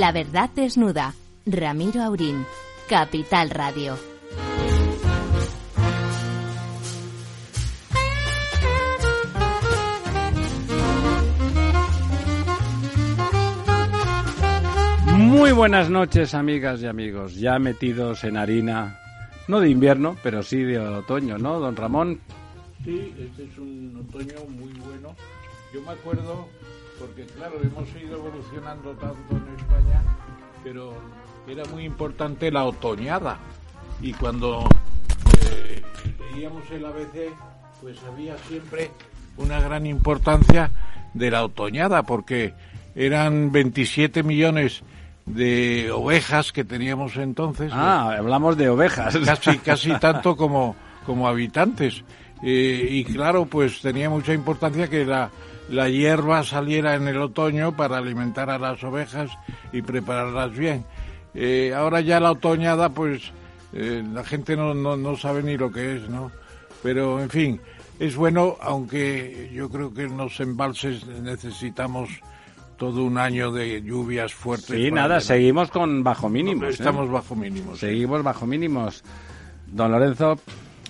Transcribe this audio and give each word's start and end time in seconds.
La 0.00 0.12
verdad 0.12 0.48
desnuda. 0.56 1.12
Ramiro 1.44 2.02
Aurín. 2.02 2.46
Capital 2.88 3.50
Radio. 3.50 3.98
Muy 15.18 15.52
buenas 15.52 15.90
noches, 15.90 16.32
amigas 16.32 16.80
y 16.80 16.86
amigos. 16.86 17.34
Ya 17.34 17.58
metidos 17.58 18.24
en 18.24 18.38
harina, 18.38 18.98
no 19.48 19.60
de 19.60 19.68
invierno, 19.68 20.16
pero 20.22 20.42
sí 20.42 20.62
de 20.62 20.78
otoño, 20.78 21.36
¿no, 21.36 21.60
don 21.60 21.76
Ramón? 21.76 22.18
Sí, 22.82 23.14
este 23.18 23.44
es 23.44 23.58
un 23.58 24.02
otoño 24.08 24.46
muy 24.48 24.72
bueno. 24.80 25.14
Yo 25.74 25.82
me 25.82 25.90
acuerdo, 25.90 26.48
porque 27.00 27.24
claro, 27.24 27.54
hemos 27.62 27.88
ido 27.96 28.18
evolucionando 28.18 28.90
tanto 28.90 29.30
en 29.30 29.58
España, 29.58 30.02
pero 30.62 30.92
era 31.48 31.64
muy 31.72 31.84
importante 31.84 32.52
la 32.52 32.64
otoñada. 32.64 33.38
Y 34.02 34.12
cuando 34.12 34.68
eh, 35.50 35.82
leíamos 36.34 36.62
el 36.70 36.84
ABC, 36.84 37.32
pues 37.80 37.96
había 38.04 38.36
siempre 38.48 38.90
una 39.38 39.60
gran 39.60 39.86
importancia 39.86 40.70
de 41.14 41.30
la 41.30 41.44
otoñada, 41.44 42.02
porque 42.02 42.52
eran 42.94 43.50
27 43.50 44.22
millones 44.22 44.82
de 45.24 45.90
ovejas 45.90 46.52
que 46.52 46.64
teníamos 46.64 47.16
entonces. 47.16 47.72
Ah, 47.74 48.14
hablamos 48.18 48.58
de 48.58 48.68
ovejas. 48.68 49.16
Casi, 49.24 49.58
casi 49.58 49.92
tanto 50.00 50.36
como, 50.36 50.76
como 51.06 51.26
habitantes. 51.26 52.04
Eh, 52.42 52.88
y 52.90 53.04
claro, 53.04 53.46
pues 53.46 53.80
tenía 53.80 54.10
mucha 54.10 54.32
importancia 54.32 54.88
que 54.88 55.04
la, 55.04 55.30
la 55.70 55.88
hierba 55.88 56.42
saliera 56.42 56.94
en 56.94 57.08
el 57.08 57.18
otoño 57.18 57.76
para 57.76 57.98
alimentar 57.98 58.50
a 58.50 58.58
las 58.58 58.82
ovejas 58.84 59.30
y 59.72 59.82
prepararlas 59.82 60.56
bien. 60.56 60.84
Eh, 61.34 61.72
ahora 61.74 62.00
ya 62.00 62.18
la 62.20 62.32
otoñada, 62.32 62.90
pues 62.90 63.32
eh, 63.72 64.02
la 64.12 64.24
gente 64.24 64.56
no, 64.56 64.74
no, 64.74 64.96
no 64.96 65.16
sabe 65.16 65.42
ni 65.42 65.56
lo 65.56 65.70
que 65.70 65.96
es, 65.96 66.08
¿no? 66.08 66.32
Pero, 66.82 67.20
en 67.20 67.30
fin, 67.30 67.60
es 67.98 68.16
bueno, 68.16 68.56
aunque 68.60 69.50
yo 69.52 69.68
creo 69.68 69.94
que 69.94 70.04
en 70.04 70.16
los 70.16 70.40
embalses 70.40 71.06
necesitamos 71.06 72.08
todo 72.76 73.04
un 73.04 73.18
año 73.18 73.52
de 73.52 73.82
lluvias 73.82 74.32
fuertes. 74.32 74.74
Sí, 74.74 74.90
nada, 74.90 75.20
seguimos 75.20 75.70
con 75.70 76.02
bajo 76.02 76.28
mínimos. 76.28 76.68
¿eh? 76.68 76.70
Estamos 76.70 77.10
bajo 77.10 77.36
mínimos. 77.36 77.78
sí. 77.78 77.86
Seguimos 77.86 78.22
bajo 78.22 78.46
mínimos. 78.46 79.04
Don 79.66 79.92
Lorenzo, 79.92 80.38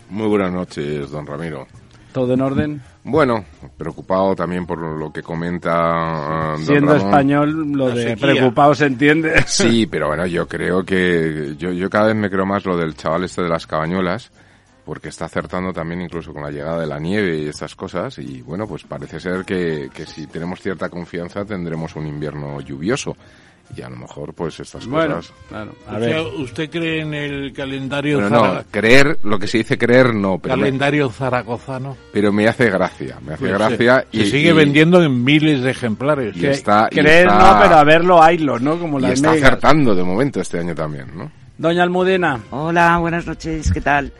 Muy 0.08 0.28
buenas 0.28 0.52
noches, 0.52 1.10
don 1.10 1.26
Ramiro. 1.26 1.66
¿todo 2.12 2.34
en 2.34 2.40
orden? 2.40 2.82
Bueno, 3.02 3.44
preocupado 3.78 4.34
también 4.36 4.66
por 4.66 4.78
lo 4.78 5.10
que 5.10 5.22
comenta 5.22 5.72
ah, 5.74 6.56
don 6.66 6.66
Siendo 6.66 6.92
Ramón. 6.92 7.08
español, 7.08 7.72
lo 7.72 7.88
La 7.88 7.94
de 7.94 8.02
sequía. 8.10 8.26
preocupado 8.34 8.74
se 8.74 8.86
entiende. 8.86 9.42
Sí, 9.46 9.86
pero 9.86 10.08
bueno, 10.08 10.26
yo 10.26 10.46
creo 10.46 10.84
que 10.84 11.54
yo, 11.56 11.70
yo 11.72 11.88
cada 11.88 12.08
vez 12.08 12.16
me 12.16 12.28
creo 12.30 12.44
más 12.44 12.64
lo 12.66 12.76
del 12.76 12.94
chaval 12.96 13.24
este 13.24 13.42
de 13.42 13.48
las 13.48 13.66
cabañuelas, 13.66 14.30
porque 14.84 15.08
está 15.08 15.24
acertando 15.26 15.72
también 15.72 16.02
incluso 16.02 16.32
con 16.34 16.42
la 16.42 16.50
llegada 16.50 16.80
de 16.80 16.86
la 16.86 16.98
nieve 16.98 17.38
y 17.38 17.48
estas 17.48 17.74
cosas, 17.74 18.18
y 18.18 18.42
bueno, 18.42 18.66
pues 18.66 18.84
parece 18.84 19.18
ser 19.18 19.44
que, 19.46 19.88
que 19.94 20.04
si 20.04 20.26
tenemos 20.26 20.60
cierta 20.60 20.88
confianza 20.90 21.44
tendremos 21.44 21.96
un 21.96 22.06
invierno 22.06 22.60
lluvioso, 22.60 23.16
y 23.76 23.82
a 23.82 23.88
lo 23.88 23.96
mejor 23.96 24.34
pues 24.34 24.58
estas 24.60 24.86
Bueno, 24.86 25.16
cosas... 25.16 25.32
claro. 25.48 25.72
A 25.88 25.96
O 25.96 26.00
ver, 26.00 26.10
sea, 26.10 26.22
¿usted 26.22 26.70
cree 26.70 27.00
en 27.02 27.14
el 27.14 27.52
calendario, 27.52 28.20
zara- 28.28 28.54
no, 28.54 28.62
creer, 28.70 29.18
lo 29.22 29.38
que 29.38 29.46
se 29.46 29.58
dice 29.58 29.78
creer 29.78 30.12
no, 30.14 30.38
pero 30.38 30.56
me, 30.56 30.62
calendario 30.62 31.08
zaragozano? 31.10 31.96
pero 32.12 32.32
me 32.32 32.48
hace 32.48 32.68
gracia, 32.70 33.18
me 33.24 33.34
hace 33.34 33.46
Pues, 33.46 33.52
gracia 33.58 34.06
se, 34.10 34.18
y 34.18 34.24
se 34.24 34.30
sigue 34.32 34.50
y- 34.50 34.52
vendiendo 34.52 35.02
en 35.02 35.22
miles 35.24 35.62
de 35.62 35.70
ejemplares. 35.70 36.36
y 36.36 36.46
está- 36.46 36.88
y 36.90 36.96
creer 36.96 37.26
está- 37.28 37.54
no, 37.54 37.62
pero 37.62 37.74
a 37.76 37.84
verlo, 37.84 38.22
haylo, 38.22 38.58
¿no? 38.58 38.78
Como 38.78 38.98
y 38.98 39.02
las 39.02 39.12
está 39.12 39.30
megas. 39.32 39.44
acertando 39.50 39.94
de 39.94 40.02
momento 40.02 40.40
este 40.40 40.58
año 40.58 40.74
también, 40.74 41.06
¿no? 41.16 41.30
Doña 41.56 41.82
Almudena, 41.82 42.40
Hola, 42.50 42.96
buenas 42.98 43.26
noches, 43.26 43.70
¿qué 43.72 43.80
tal? 43.80 44.12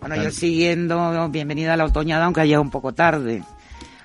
Bueno, 0.00 0.16
yo 0.16 0.30
siguiendo, 0.30 1.28
bienvenida 1.30 1.74
a 1.74 1.76
la 1.76 1.84
otoñada, 1.84 2.24
aunque 2.24 2.40
haya 2.40 2.58
un 2.60 2.70
poco 2.70 2.92
tarde. 2.92 3.42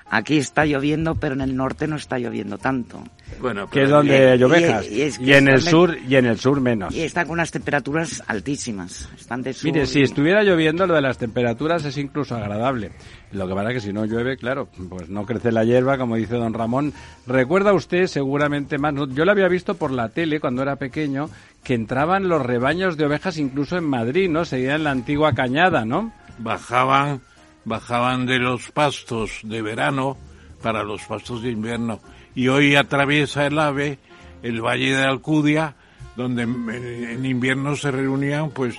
Aquí 0.08 0.38
está 0.38 0.64
lloviendo, 0.64 1.16
pero 1.16 1.34
en 1.34 1.40
el 1.40 1.56
norte 1.56 1.88
no 1.88 1.96
está 1.96 2.16
lloviendo 2.18 2.58
tanto. 2.58 3.02
Bueno, 3.40 3.68
que 3.68 3.80
es 3.82 3.86
pero- 3.86 3.96
donde 3.96 4.30
hay 4.30 4.38
y- 4.38 4.42
ovejas. 4.44 4.86
y 4.88 4.94
Y, 4.94 5.02
es 5.02 5.18
que 5.18 5.36
en 5.36 5.48
el 5.48 5.60
sur, 5.60 5.96
y 6.08 6.14
en 6.14 6.26
el 6.26 6.38
sur 6.38 6.60
menos. 6.60 6.94
Y 6.94 7.00
está 7.00 7.24
con 7.24 7.32
unas 7.32 7.50
temperaturas 7.50 8.22
altísimas. 8.28 9.08
Están 9.18 9.42
de 9.42 9.52
sur 9.52 9.64
Mire, 9.72 9.84
si 9.86 10.02
estuviera 10.02 10.44
lloviendo, 10.44 10.86
lo 10.86 10.94
de 10.94 11.02
las 11.02 11.18
temperaturas 11.18 11.84
es 11.84 11.98
incluso 11.98 12.36
agradable. 12.36 12.92
Lo 13.32 13.48
que 13.48 13.54
pasa 13.54 13.70
es 13.70 13.74
que 13.74 13.80
si 13.80 13.92
no 13.92 14.04
llueve, 14.04 14.36
claro, 14.36 14.68
pues 14.88 15.08
no 15.08 15.26
crece 15.26 15.50
la 15.50 15.64
hierba, 15.64 15.98
como 15.98 16.14
dice 16.14 16.36
don 16.36 16.54
Ramón. 16.54 16.92
Recuerda 17.26 17.72
usted 17.74 18.06
seguramente 18.06 18.78
más, 18.78 18.94
no, 18.94 19.08
yo 19.08 19.24
lo 19.24 19.32
había 19.32 19.48
visto 19.48 19.74
por 19.74 19.90
la 19.90 20.08
tele 20.10 20.38
cuando 20.38 20.62
era 20.62 20.76
pequeño, 20.76 21.28
que 21.64 21.74
entraban 21.74 22.28
los 22.28 22.46
rebaños 22.46 22.96
de 22.96 23.06
ovejas 23.06 23.38
incluso 23.38 23.76
en 23.76 23.84
Madrid, 23.84 24.30
¿no? 24.30 24.44
Seguía 24.44 24.76
en 24.76 24.84
la 24.84 24.92
antigua 24.92 25.32
cañada, 25.32 25.84
¿no? 25.84 26.12
bajaban, 26.38 27.20
bajaban 27.66 28.24
de 28.24 28.38
los 28.38 28.70
pastos 28.70 29.40
de 29.42 29.60
verano 29.60 30.16
para 30.62 30.82
los 30.82 31.02
pastos 31.02 31.42
de 31.42 31.50
invierno. 31.50 32.00
Y 32.34 32.48
hoy 32.48 32.74
atraviesa 32.76 33.46
el 33.46 33.58
ave 33.58 33.98
el 34.42 34.62
valle 34.62 34.94
de 34.96 35.04
Alcudia, 35.04 35.74
donde 36.16 36.42
en, 36.44 37.26
invierno 37.26 37.74
se 37.76 37.90
reunían 37.90 38.50
pues 38.50 38.76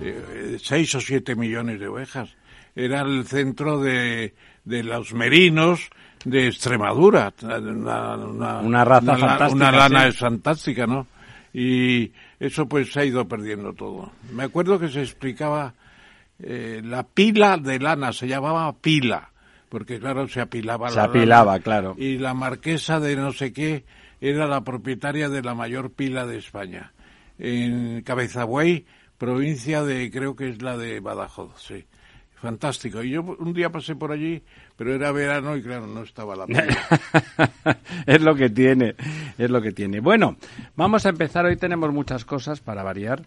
eh, 0.00 0.56
seis 0.62 0.94
o 0.94 1.00
siete 1.00 1.34
millones 1.34 1.80
de 1.80 1.88
ovejas. 1.88 2.30
Era 2.76 3.02
el 3.02 3.26
centro 3.26 3.80
de, 3.80 4.34
de 4.64 4.82
los 4.84 5.12
merinos 5.12 5.90
de 6.24 6.46
Extremadura, 6.48 7.32
una, 7.42 8.16
una- 8.16 8.58
Una 8.60 8.84
raza 8.84 9.12
una 9.12 9.18
fantástica, 9.18 9.54
Una 9.68 9.72
lana 9.72 10.10
sí. 10.12 10.16
fantástica, 10.18 10.86
¿no? 10.86 11.06
Y 11.52 12.12
eso 12.38 12.68
pues 12.68 12.92
se 12.92 13.00
ha 13.00 13.04
ido 13.04 13.26
perdiendo 13.26 13.72
todo. 13.72 14.12
Me 14.32 14.44
acuerdo 14.44 14.78
que 14.78 14.88
se 14.88 15.00
explicaba 15.02 15.74
eh, 16.40 16.80
la 16.84 17.02
pila 17.04 17.56
de 17.56 17.78
lana, 17.78 18.12
se 18.12 18.28
llamaba 18.28 18.72
pila, 18.76 19.30
porque 19.68 19.98
claro, 19.98 20.28
se 20.28 20.40
apilaba 20.40 20.88
Se 20.90 20.96
la 20.96 21.04
apilaba, 21.04 21.52
lana. 21.52 21.62
claro. 21.64 21.94
Y 21.98 22.18
la 22.18 22.34
marquesa 22.34 23.00
de 23.00 23.16
no 23.16 23.32
sé 23.32 23.52
qué 23.52 23.84
era 24.20 24.46
la 24.46 24.62
propietaria 24.62 25.28
de 25.28 25.42
la 25.42 25.54
mayor 25.54 25.92
pila 25.92 26.26
de 26.26 26.38
España. 26.38 26.92
En 27.38 28.02
Cabezabuey, 28.02 28.84
provincia 29.16 29.82
de, 29.84 30.10
creo 30.10 30.34
que 30.36 30.48
es 30.48 30.62
la 30.62 30.76
de 30.76 31.00
Badajoz, 31.00 31.60
sí. 31.62 31.84
Fantástico. 32.40 33.02
Y 33.02 33.10
yo 33.10 33.22
un 33.22 33.52
día 33.52 33.70
pasé 33.70 33.96
por 33.96 34.12
allí, 34.12 34.40
pero 34.76 34.94
era 34.94 35.10
verano 35.10 35.56
y 35.56 35.62
claro, 35.62 35.88
no 35.88 36.02
estaba 36.02 36.36
la 36.36 36.46
pila. 36.46 37.78
es 38.06 38.22
lo 38.22 38.36
que 38.36 38.48
tiene, 38.48 38.94
es 39.36 39.50
lo 39.50 39.60
que 39.60 39.72
tiene. 39.72 39.98
Bueno, 39.98 40.36
vamos 40.76 41.04
a 41.04 41.08
empezar. 41.08 41.46
Hoy 41.46 41.56
tenemos 41.56 41.92
muchas 41.92 42.24
cosas 42.24 42.60
para 42.60 42.84
variar. 42.84 43.22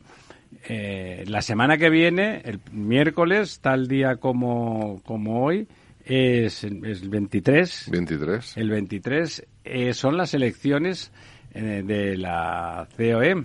Eh, 0.67 1.23
la 1.27 1.41
semana 1.41 1.77
que 1.77 1.89
viene, 1.89 2.41
el 2.45 2.59
miércoles, 2.71 3.59
tal 3.61 3.87
día 3.87 4.17
como, 4.17 5.01
como 5.05 5.43
hoy, 5.43 5.67
es, 6.05 6.63
es 6.63 7.01
el 7.01 7.09
23. 7.09 7.87
23. 7.91 8.57
El 8.57 8.69
23 8.69 9.47
eh, 9.63 9.93
son 9.93 10.17
las 10.17 10.33
elecciones 10.33 11.11
eh, 11.53 11.83
de 11.85 12.17
la 12.17 12.87
COE. 12.97 13.43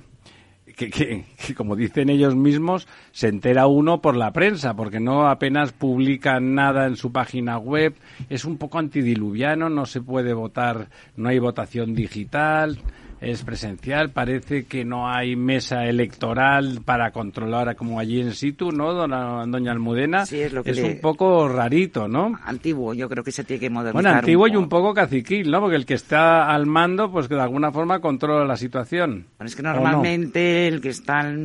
Que, 0.76 0.90
que- 0.90 1.24
que, 1.46 1.54
como 1.54 1.74
dicen 1.74 2.10
ellos 2.10 2.36
mismos, 2.36 2.86
se 3.12 3.28
entera 3.28 3.66
uno 3.66 4.02
por 4.02 4.14
la 4.14 4.32
prensa, 4.34 4.74
porque 4.74 5.00
no 5.00 5.26
apenas 5.26 5.72
publican 5.72 6.54
nada 6.54 6.86
en 6.86 6.96
su 6.96 7.12
página 7.12 7.56
web. 7.56 7.94
Es 8.28 8.44
un 8.44 8.58
poco 8.58 8.78
antidiluviano, 8.78 9.70
no 9.70 9.86
se 9.86 10.02
puede 10.02 10.34
votar, 10.34 10.88
no 11.16 11.30
hay 11.30 11.38
votación 11.38 11.94
digital, 11.94 12.78
es 13.30 13.42
presencial. 13.42 14.10
Parece 14.10 14.64
que 14.64 14.84
no 14.84 15.08
hay 15.08 15.36
mesa 15.36 15.84
electoral 15.86 16.80
para 16.84 17.10
controlar 17.10 17.74
como 17.76 17.98
allí 17.98 18.20
en 18.20 18.32
situ, 18.32 18.72
¿no, 18.72 18.92
dona- 18.92 19.44
doña 19.46 19.72
Almudena? 19.72 20.26
Sí, 20.26 20.40
es 20.40 20.52
lo 20.52 20.62
que 20.62 20.70
es 20.70 20.76
le- 20.78 20.84
un 20.94 21.00
poco 21.00 21.48
rarito, 21.48 22.08
¿no? 22.08 22.38
Antiguo, 22.44 22.94
yo 22.94 23.08
creo 23.08 23.24
que 23.24 23.32
se 23.32 23.44
tiene 23.44 23.60
que 23.60 23.70
modernizar. 23.70 24.02
Bueno, 24.02 24.18
antiguo 24.18 24.48
y 24.48 24.56
un 24.56 24.68
poco 24.68 24.94
caciquil, 24.94 25.50
¿no? 25.50 25.60
Porque 25.60 25.76
el 25.76 25.86
que 25.86 25.94
está 25.94 26.50
al 26.52 26.66
mando, 26.66 27.10
pues 27.10 27.28
que 27.28 27.34
de 27.34 27.42
alguna 27.42 27.72
forma 27.72 28.00
controla 28.00 28.44
la 28.44 28.56
situación. 28.56 29.26
Bueno, 29.38 29.46
es 29.48 29.56
que 29.56 29.62
normalmente 29.62 30.68
el 30.68 30.80
que 30.80 30.88
está... 30.90 31.20
al 31.20 31.42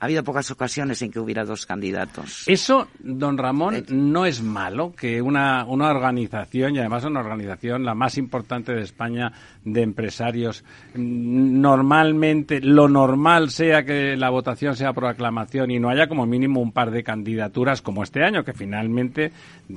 Ha 0.00 0.06
habido 0.06 0.24
pocas 0.24 0.50
ocasiones 0.50 1.02
en 1.02 1.10
que 1.10 1.20
hubiera 1.20 1.44
dos 1.44 1.66
candidatos. 1.66 2.44
Eso, 2.46 2.88
don 3.00 3.36
Ramón, 3.36 3.74
Eh. 3.76 3.84
no 3.90 4.24
es 4.24 4.42
malo 4.42 4.94
que 4.96 5.20
una, 5.20 5.66
una 5.66 5.90
organización, 5.90 6.74
y 6.74 6.78
además 6.78 7.04
una 7.04 7.20
organización 7.20 7.84
la 7.84 7.94
más 7.94 8.16
importante 8.16 8.72
de 8.72 8.80
España 8.82 9.30
de 9.62 9.82
empresarios, 9.82 10.64
normalmente 10.94 12.60
lo 12.60 12.88
normal 12.88 13.50
sea 13.50 13.84
que 13.84 14.16
la 14.16 14.30
votación 14.30 14.74
sea 14.76 14.92
por 14.92 15.06
aclamación 15.06 15.70
y 15.70 15.78
no 15.78 15.90
haya 15.90 16.08
como 16.08 16.26
mínimo 16.26 16.60
un 16.60 16.72
par 16.72 16.90
de 16.90 17.02
candidaturas 17.02 17.82
como 17.82 18.02
este 18.02 18.24
año, 18.24 18.44
que 18.44 18.52
finalmente, 18.54 19.32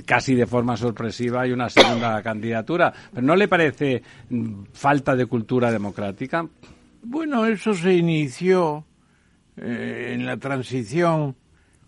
casi 0.06 0.36
de 0.36 0.46
forma 0.48 0.78
sorpresiva, 0.78 1.42
hay 1.42 1.52
una 1.52 1.70
segunda 1.70 2.22
candidatura. 2.24 2.94
¿Pero 3.14 3.26
no 3.28 3.36
le 3.36 3.48
parece 3.48 4.02
mm, 4.30 4.64
falta 4.74 5.16
de 5.16 5.26
cultura 5.26 5.72
democrática? 5.72 6.48
Bueno, 7.04 7.46
eso 7.46 7.74
se 7.74 7.94
inició 7.94 8.86
eh, 9.58 10.12
en 10.14 10.26
la 10.26 10.38
transición. 10.38 11.36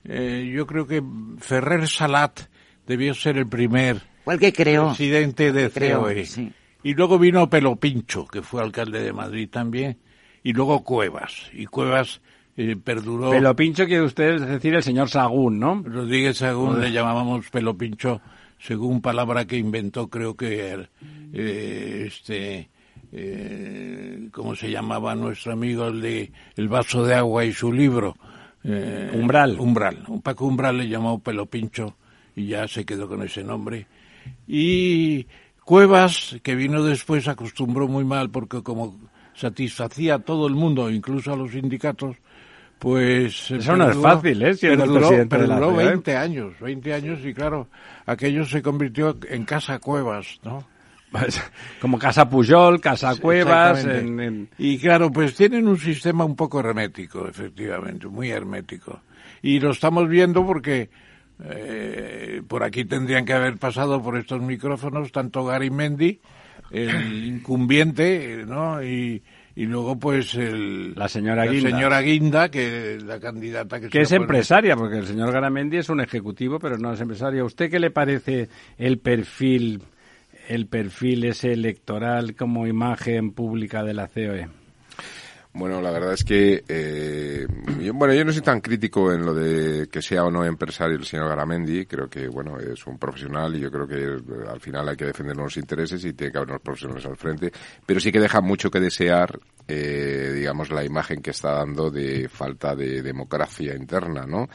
Eh, 0.04 0.52
yo 0.54 0.68
creo 0.68 0.86
que 0.86 1.04
Ferrer 1.40 1.88
Salat 1.88 2.42
debió 2.86 3.14
ser 3.14 3.38
el 3.38 3.48
primer 3.48 4.02
el 4.28 4.40
que 4.40 4.54
creó. 4.54 4.88
presidente 4.90 5.52
de 5.52 5.70
Creo, 5.70 6.02
COE. 6.02 6.26
sí. 6.26 6.52
Y 6.84 6.94
luego 6.94 7.18
vino 7.18 7.50
Pelo 7.50 7.76
Pincho, 7.78 8.28
que 8.28 8.44
fue 8.44 8.62
alcalde 8.62 9.02
de 9.02 9.12
Madrid 9.14 9.50
también. 9.50 9.98
y 10.44 10.54
luego 10.54 10.84
Cuevas. 10.84 11.50
Y 11.54 11.66
Cuevas 11.66 12.22
eh, 12.58 12.76
perduró. 12.76 13.32
Pelo 13.32 13.56
pincho 13.56 13.86
quiere 13.88 14.04
usted 14.04 14.40
decir 14.40 14.76
el 14.76 14.84
señor 14.84 15.10
Sagún, 15.10 15.60
¿no? 15.60 15.82
Rodríguez 15.84 16.38
Sagún 16.38 16.80
le 16.80 16.92
llamábamos 16.92 17.50
pelo 17.50 17.76
pincho 17.76 18.22
según 18.60 19.02
palabra 19.02 19.46
que 19.46 19.58
inventó, 19.58 20.10
creo 20.10 20.36
que 20.36 20.88
eh, 21.34 22.04
este. 22.08 22.70
Eh, 23.18 24.28
¿Cómo 24.34 24.58
se 24.58 24.70
llamaba 24.70 25.16
nuestro 25.16 25.54
amigo 25.54 25.88
el 25.88 26.02
de 26.02 26.32
El 26.58 26.68
vaso 26.68 27.06
de 27.06 27.16
agua 27.16 27.46
y 27.46 27.54
su 27.54 27.72
libro? 27.72 28.18
Eh, 28.62 29.10
umbral. 29.14 29.58
Umbral. 29.58 30.04
Un 30.10 30.22
Paco 30.22 30.46
Umbral 30.46 30.78
le 30.78 30.90
llamó 30.90 31.20
pelo 31.20 31.46
pincho 31.46 31.96
y 32.36 32.48
ya 32.48 32.68
se 32.68 32.86
quedó 32.86 33.08
con 33.08 33.24
ese 33.24 33.42
nombre. 33.42 33.88
Y 34.46 35.26
Cuevas, 35.64 36.36
que 36.44 36.56
vino 36.56 36.84
después, 36.84 37.30
acostumbró 37.30 37.88
muy 37.88 38.04
mal 38.04 38.30
porque 38.32 38.62
como 38.62 39.00
satisfacía 39.34 40.16
a 40.16 40.20
todo 40.20 40.48
el 40.48 40.56
mundo, 40.56 40.90
incluso 40.90 41.32
a 41.32 41.38
los 41.38 41.52
sindicatos, 41.52 42.18
pues... 42.80 43.50
Eso 43.50 43.78
no 43.78 43.90
es 43.90 43.98
fácil, 43.98 44.42
¿eh? 44.44 44.56
Perduró, 44.60 45.10
perduró 45.30 45.74
20 45.74 46.18
años, 46.18 46.54
20 46.60 46.94
años 46.94 47.20
y 47.24 47.34
claro, 47.34 47.70
aquello 48.06 48.46
se 48.46 48.62
convirtió 48.62 49.18
en 49.30 49.46
Casa 49.46 49.80
Cuevas, 49.80 50.40
¿no? 50.44 50.75
Como 51.82 52.00
Casa 52.00 52.30
Pujol, 52.30 52.82
Casa 52.82 53.16
Cuevas. 53.16 53.86
Y 54.58 54.78
claro, 54.78 55.12
pues 55.12 55.36
tienen 55.36 55.68
un 55.68 55.78
sistema 55.78 56.26
un 56.26 56.36
poco 56.36 56.60
hermético, 56.60 57.28
efectivamente, 57.28 58.08
muy 58.08 58.30
hermético. 58.30 59.02
Y 59.42 59.60
lo 59.60 59.72
estamos 59.72 60.08
viendo 60.08 60.46
porque 60.46 60.90
eh, 61.44 62.42
por 62.48 62.64
aquí 62.64 62.86
tendrían 62.86 63.26
que 63.26 63.34
haber 63.34 63.58
pasado 63.58 64.02
por 64.02 64.18
estos 64.18 64.42
micrófonos 64.42 65.12
tanto 65.12 65.46
Gary 65.46 65.70
Mendy, 65.70 66.20
el 66.72 67.26
incumbiente, 67.26 68.44
¿no? 68.48 68.82
Y, 68.82 69.22
y 69.56 69.66
luego 69.66 69.98
pues 69.98 70.36
el, 70.36 70.94
la 70.96 71.08
señora 71.08 71.46
Guinda, 71.46 71.70
señora 71.70 72.02
Guinda 72.02 72.50
que 72.50 72.98
la 73.04 73.20
candidata 73.20 73.80
que, 73.80 73.90
que 73.90 74.02
es 74.02 74.12
empresaria 74.12 74.76
porque 74.76 74.98
el 74.98 75.08
señor 75.08 75.32
Garamendi 75.32 75.78
es 75.78 75.88
un 75.88 76.02
ejecutivo 76.02 76.60
pero 76.60 76.78
no 76.78 76.92
es 76.92 77.00
empresario 77.00 77.44
¿A 77.44 77.46
usted 77.46 77.72
qué 77.72 77.80
le 77.80 77.90
parece 77.90 78.50
el 78.78 79.00
perfil 79.00 79.82
el 80.48 80.68
perfil 80.68 81.26
ese 81.26 81.54
electoral 81.54 82.36
como 82.36 82.68
imagen 82.68 83.32
pública 83.32 83.84
de 83.84 83.94
la 83.94 84.08
COE 84.08 84.48
bueno, 85.56 85.82
la 85.82 85.90
verdad 85.90 86.12
es 86.12 86.26
que, 86.26 86.66
eh, 86.68 87.48
yo, 87.80 87.94
bueno, 87.94 88.14
yo 88.14 88.26
no 88.26 88.34
soy 88.34 88.42
tan 88.42 88.60
crítico 88.60 89.14
en 89.14 89.26
lo 89.26 89.34
de 89.34 89.88
que 89.88 90.02
sea 90.02 90.26
o 90.26 90.30
no 90.30 90.44
empresario 90.44 90.98
el 90.98 91.06
señor 91.06 91.30
Garamendi. 91.30 91.86
Creo 91.86 92.10
que, 92.10 92.28
bueno, 92.28 92.60
es 92.60 92.86
un 92.86 92.98
profesional 92.98 93.56
y 93.56 93.62
yo 93.62 93.72
creo 93.72 93.88
que 93.88 94.04
eh, 94.04 94.20
al 94.50 94.60
final 94.60 94.90
hay 94.90 94.98
que 94.98 95.06
defender 95.06 95.38
unos 95.38 95.56
intereses 95.56 96.04
y 96.04 96.12
tiene 96.12 96.34
que 96.34 96.40
haber 96.40 96.50
unos 96.50 96.62
profesionales 96.62 97.06
al 97.06 97.16
frente. 97.16 97.54
Pero 97.86 98.02
sí 98.02 98.12
que 98.12 98.20
deja 98.20 98.42
mucho 98.42 98.70
que 98.70 98.82
desear, 98.82 99.40
eh, 99.66 100.34
digamos, 100.36 100.72
la 100.72 100.84
imagen 100.84 101.22
que 101.22 101.32
está 101.32 101.54
dando 101.54 101.90
de 101.90 102.28
falta 102.28 102.76
de 102.76 103.02
democracia 103.02 103.76
interna, 103.76 104.26
¿no? 104.26 104.50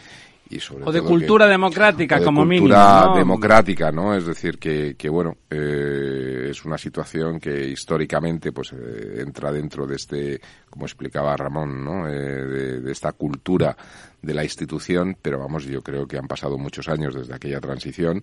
O 0.84 0.90
de 0.92 1.00
cultura 1.02 1.46
democrática 1.46 2.18
de 2.18 2.24
como 2.24 2.40
cultura 2.40 3.02
mínimo 3.02 3.16
democrática 3.16 3.92
no 3.92 4.14
es 4.14 4.26
decir 4.26 4.58
que, 4.58 4.96
que 4.96 5.08
bueno 5.08 5.36
eh, 5.48 6.48
es 6.50 6.64
una 6.64 6.76
situación 6.76 7.38
que 7.38 7.68
históricamente 7.68 8.50
pues 8.52 8.72
eh, 8.72 9.20
entra 9.20 9.52
dentro 9.52 9.86
de 9.86 9.96
este 9.96 10.40
como 10.68 10.86
explicaba 10.86 11.36
Ramón 11.36 11.84
no 11.84 12.08
eh, 12.08 12.12
de, 12.12 12.80
de, 12.80 12.92
esta 12.92 13.12
cultura 13.12 13.76
de 14.20 14.34
la 14.34 14.42
institución 14.42 15.16
pero 15.20 15.38
vamos 15.38 15.64
yo 15.64 15.82
creo 15.82 16.06
que 16.06 16.18
han 16.18 16.26
pasado 16.26 16.58
muchos 16.58 16.88
años 16.88 17.14
desde 17.14 17.34
aquella 17.34 17.60
transición 17.60 18.22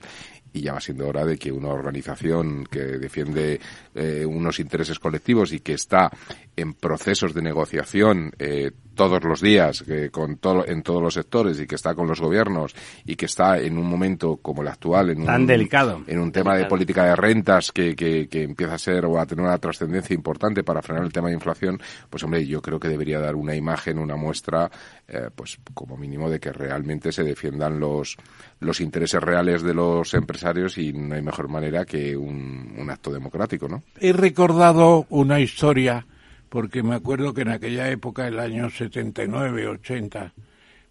y 0.54 0.62
ya 0.62 0.74
va 0.74 0.82
siendo 0.82 1.08
hora 1.08 1.26
de 1.26 1.38
que 1.38 1.52
una 1.52 1.70
organización 1.70 2.66
que 2.66 2.80
defiende 2.80 3.60
eh, 3.96 4.26
unos 4.26 4.60
intereses 4.60 5.00
colectivos 5.00 5.54
y 5.54 5.60
que 5.60 5.74
está 5.74 6.12
en 6.56 6.74
procesos 6.74 7.34
de 7.34 7.42
negociación 7.42 8.32
eh, 8.40 8.72
todos 8.98 9.24
los 9.24 9.40
días 9.40 9.86
con 10.12 10.38
todo, 10.38 10.68
en 10.68 10.82
todos 10.82 11.02
los 11.02 11.14
sectores 11.14 11.60
y 11.62 11.68
que 11.68 11.76
está 11.76 11.94
con 11.94 12.08
los 12.08 12.20
gobiernos 12.20 12.76
y 13.06 13.16
que 13.16 13.28
está 13.28 13.60
en 13.60 13.78
un 13.78 13.88
momento 13.88 14.38
como 14.38 14.64
el 14.64 14.68
actual 14.68 15.12
en 15.12 15.24
tan 15.24 15.42
un, 15.42 15.48
delicado. 15.48 16.02
en 16.08 16.20
un 16.20 16.32
tema 16.32 16.58
de 16.58 16.66
política 16.66 17.06
de 17.06 17.16
rentas 17.16 17.72
que, 17.72 17.96
que, 17.96 18.28
que, 18.28 18.44
empieza 18.44 18.74
a 18.74 18.80
ser 18.80 19.06
o 19.06 19.20
a 19.20 19.26
tener 19.26 19.46
una 19.46 19.58
trascendencia 19.60 20.16
importante 20.16 20.64
para 20.64 20.82
frenar 20.82 21.04
el 21.04 21.14
tema 21.14 21.28
de 21.28 21.36
inflación 21.36 21.80
pues 22.10 22.24
hombre 22.24 22.46
yo 22.46 22.62
creo 22.62 22.80
que 22.80 22.90
debería 22.90 23.20
dar 23.20 23.36
una 23.36 23.56
imagen 23.56 24.00
una 24.00 24.16
muestra 24.16 24.70
eh, 25.08 25.30
pues 25.34 25.60
como 25.76 25.96
mínimo 25.96 26.30
de 26.30 26.40
que 26.40 26.52
realmente 26.52 27.12
se 27.12 27.24
defiendan 27.24 27.80
los 27.80 28.18
los 28.60 28.82
intereses 28.82 29.22
reales 29.22 29.62
de 29.62 29.76
los 29.76 30.16
empresarios 30.16 30.78
y 30.80 30.92
no 30.92 31.14
hay 31.14 31.22
mejor 31.22 31.48
manera 31.48 31.86
que 31.86 32.18
un, 32.18 32.74
un 32.78 32.90
acto 32.90 33.12
democrático 33.12 33.68
no 33.68 33.84
he 34.00 34.12
recordado 34.12 35.06
una 35.10 35.40
historia 35.40 36.06
porque 36.50 36.84
me 36.84 36.96
acuerdo 36.96 37.34
que 37.34 37.42
en 37.42 37.50
aquella 37.50 37.90
época, 37.90 38.28
el 38.28 38.40
año 38.40 38.70
79, 38.70 39.68
80, 39.68 40.34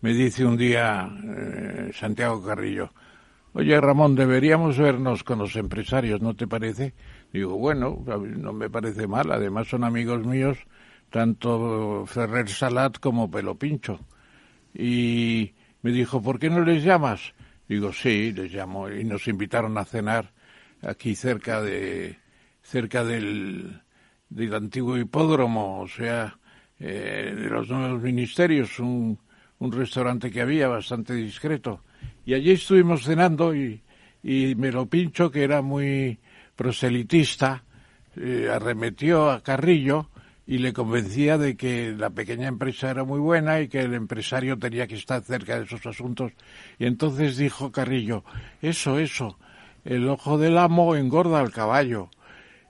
me 0.01 0.13
dice 0.13 0.45
un 0.45 0.57
día 0.57 1.11
eh, 1.25 1.91
Santiago 1.95 2.43
Carrillo, 2.43 2.93
oye 3.53 3.81
Ramón, 3.81 4.15
deberíamos 4.15 4.79
vernos 4.79 5.25
con 5.25 5.39
los 5.39 5.57
empresarios, 5.57 6.21
¿no 6.21 6.35
te 6.35 6.47
parece? 6.47 6.95
Digo, 7.33 7.57
bueno, 7.57 8.05
no 8.07 8.53
me 8.53 8.71
parece 8.71 9.07
mal, 9.07 9.31
además 9.33 9.69
son 9.69 9.85
amigos 9.85 10.25
míos, 10.27 10.59
tanto 11.11 12.05
Ferrer 12.07 12.49
Salat 12.49 12.99
como 12.99 13.31
Pelo 13.31 13.57
Pincho. 13.57 14.01
Y 14.75 15.55
me 15.83 15.91
dijo, 15.91 16.21
¿por 16.23 16.39
qué 16.39 16.51
no 16.51 16.61
les 16.61 16.85
llamas? 16.85 17.35
Digo, 17.69 17.93
sí, 17.93 18.33
les 18.33 18.53
llamo. 18.53 18.91
Y 18.91 19.05
nos 19.05 19.27
invitaron 19.29 19.77
a 19.79 19.85
cenar 19.85 20.33
aquí 20.83 21.15
cerca 21.15 21.63
de, 21.63 22.19
cerca 22.63 23.05
del, 23.05 23.81
del 24.29 24.55
antiguo 24.55 24.97
hipódromo, 24.97 25.81
o 25.81 25.89
sea, 25.89 26.39
eh, 26.79 27.35
de 27.37 27.49
los 27.49 27.69
nuevos 27.69 28.03
ministerios, 28.03 28.79
un, 28.79 29.19
un 29.59 29.73
restaurante 29.73 30.31
que 30.31 30.43
había 30.43 30.69
bastante 30.69 31.15
discreto. 31.15 31.83
Y 32.25 32.35
allí 32.35 32.53
estuvimos 32.53 33.05
cenando 33.05 33.55
y, 33.55 33.83
y 34.23 34.55
me 34.57 34.73
lo 34.73 34.87
pincho, 34.87 35.31
que 35.31 35.45
era 35.45 35.63
muy 35.63 36.19
proselitista, 36.57 37.65
eh, 38.17 38.49
arremetió 38.53 39.31
a 39.31 39.43
Carrillo 39.43 40.11
y 40.47 40.59
le 40.59 40.73
convencía 40.73 41.39
de 41.39 41.57
que 41.57 41.93
la 41.97 42.11
pequeña 42.11 42.49
empresa 42.49 42.91
era 42.91 43.05
muy 43.05 43.19
buena 43.19 43.61
y 43.61 43.69
que 43.69 43.81
el 43.81 43.95
empresario 43.95 44.59
tenía 44.59 44.87
que 44.87 44.95
estar 44.95 45.23
cerca 45.23 45.59
de 45.59 45.65
esos 45.65 45.85
asuntos. 45.87 46.33
Y 46.79 46.87
entonces 46.87 47.37
dijo 47.37 47.73
Carrillo, 47.73 48.25
eso, 48.63 48.99
eso, 48.99 49.39
el 49.85 50.09
ojo 50.09 50.39
del 50.39 50.59
amo 50.59 50.95
engorda 50.95 51.41
al 51.41 51.53
caballo 51.53 52.11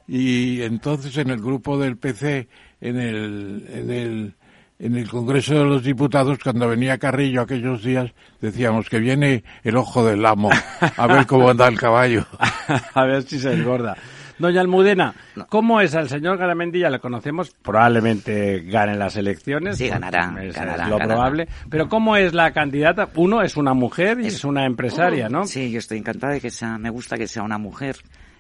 y 0.09 0.63
entonces 0.63 1.17
en 1.19 1.31
el 1.31 1.41
grupo 1.41 1.79
del 1.79 1.97
PC, 1.97 2.49
en 2.81 2.99
el, 2.99 3.67
en 3.73 3.91
el, 3.91 4.35
en 4.79 4.97
el 4.97 5.09
Congreso 5.09 5.55
de 5.55 5.65
los 5.65 5.83
Diputados, 5.83 6.39
cuando 6.43 6.69
venía 6.69 6.99
Carrillo 6.99 7.43
aquellos 7.43 7.83
días, 7.83 8.13
decíamos 8.41 8.89
que 8.89 8.99
viene 8.99 9.43
el 9.65 9.77
ojo 9.77 10.05
del 10.05 10.25
amo, 10.25 10.51
a 10.81 11.07
ver 11.07 11.27
cómo 11.27 11.49
anda 11.51 11.67
el 11.69 11.79
caballo. 11.79 12.27
a 12.95 13.05
ver 13.05 13.23
si 13.23 13.39
se 13.39 13.53
engorda. 13.53 13.97
Doña 14.39 14.61
Almudena, 14.61 15.15
¿cómo 15.49 15.81
es 15.81 15.95
al 15.95 16.11
señor 16.11 16.37
Garamendi? 16.37 16.81
Ya 16.81 16.91
le 16.91 16.99
conocemos, 16.99 17.55
probablemente 17.63 18.61
gane 18.61 18.95
las 18.95 19.17
elecciones. 19.17 19.79
Sí, 19.79 19.89
ganará. 19.89 20.35
Es, 20.43 20.55
ganará, 20.55 20.85
es 20.85 20.91
lo 20.91 20.99
ganará. 20.99 21.15
probable. 21.15 21.49
Pero 21.71 21.89
¿cómo 21.89 22.17
es 22.17 22.35
la 22.35 22.53
candidata? 22.53 23.09
Uno 23.15 23.41
es 23.41 23.57
una 23.57 23.73
mujer 23.73 24.21
y 24.21 24.27
es, 24.27 24.35
es 24.35 24.45
una 24.45 24.67
empresaria, 24.67 25.31
¿no? 25.31 25.47
Sí, 25.47 25.71
yo 25.71 25.79
estoy 25.79 25.99
encantada 25.99 26.35
de 26.35 26.43
que 26.43 26.51
sea, 26.51 26.77
me 26.77 26.91
gusta 26.91 27.17
que 27.17 27.27
sea 27.27 27.43
una 27.43 27.57
mujer 27.57 27.97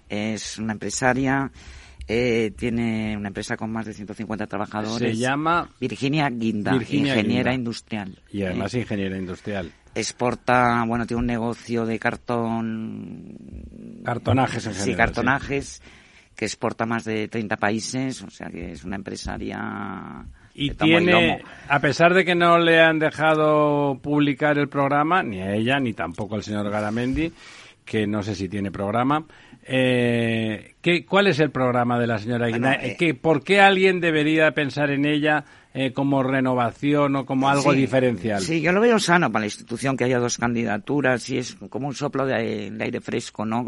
es 0.09 0.59
una 0.59 0.73
empresaria, 0.75 1.51
eh, 2.09 2.53
tiene 2.57 3.17
una 3.17 3.29
empresa 3.29 3.57
con 3.57 3.73
más 3.73 3.87
de 3.87 3.93
150 3.93 4.47
trabajadores. 4.47 5.13
Se 5.13 5.17
llama 5.17 5.69
Virginia 5.81 6.29
Guinda, 6.31 6.73
Virginia 6.73 7.15
ingeniera 7.15 7.51
Guinda. 7.51 7.55
industrial. 7.55 8.19
Y 8.31 8.43
además 8.43 8.75
eh, 8.75 8.81
ingeniera 8.81 9.17
industrial. 9.19 9.73
Exporta, 9.95 10.85
bueno, 10.87 11.07
tiene 11.07 11.21
un 11.21 11.27
negocio 11.27 11.85
de 11.87 11.99
cartón. 11.99 13.35
Cartonajes 14.05 14.67
en 14.67 14.75
Sí, 14.75 14.81
general, 14.81 14.97
cartonajes, 15.07 15.83
que 16.37 16.45
exporta 16.45 16.85
a 16.85 16.87
más 16.87 17.05
de 17.05 17.29
30 17.29 17.57
países, 17.57 18.23
o 18.23 18.31
sea 18.31 18.49
que 18.49 18.73
es 18.73 18.85
una 18.85 18.97
empresaria. 18.97 20.25
Y 20.55 20.71
tiene, 20.71 21.43
a 21.69 21.81
pesar 21.81 22.15
de 22.15 22.25
que 22.25 22.35
no 22.35 22.59
le 22.59 22.81
han 22.81 22.99
dejado 22.99 23.99
publicar 24.03 24.57
el 24.59 24.69
programa, 24.69 25.23
ni 25.23 25.41
a 25.41 25.55
ella, 25.55 25.79
ni 25.81 25.93
tampoco 25.93 26.35
al 26.35 26.43
señor 26.43 26.71
Garamendi, 26.71 27.33
que 27.85 28.07
no 28.07 28.23
sé 28.23 28.35
si 28.35 28.49
tiene 28.49 28.71
programa, 28.71 29.25
eh, 29.69 30.75
¿qué, 30.81 31.05
¿cuál 31.05 31.27
es 31.27 31.41
el 31.41 31.51
programa 31.51 31.99
de 31.99 32.07
la 32.07 32.19
señora 32.19 32.47
Guinda? 32.47 32.69
Bueno, 32.77 32.83
eh, 32.85 32.97
¿Qué, 32.99 33.15
¿Por 33.15 33.43
qué 33.43 33.61
alguien 33.61 34.01
debería 34.01 34.51
pensar 34.53 34.91
en 34.91 35.05
ella 35.05 35.45
eh, 35.75 35.93
como 35.93 36.23
renovación 36.23 37.17
o 37.17 37.27
como 37.27 37.49
algo 37.51 37.73
Sí, 37.73 37.79
diferencial? 37.79 38.41
Sí, 38.41 38.61
yo 38.63 38.73
lo 38.73 38.81
veo 38.81 38.99
sano 38.99 39.31
para 39.31 39.41
la 39.41 39.47
institución 39.47 39.97
que 39.97 40.05
haya 40.05 40.19
dos 40.19 40.39
candidaturas 40.39 41.29
y 41.29 41.39
es 41.39 41.55
como 41.69 41.89
un 41.89 41.95
soplo 41.95 42.25
de, 42.25 42.71
de 42.71 42.85
aire 42.85 43.01
fresco, 43.01 43.45
¿no? 43.45 43.63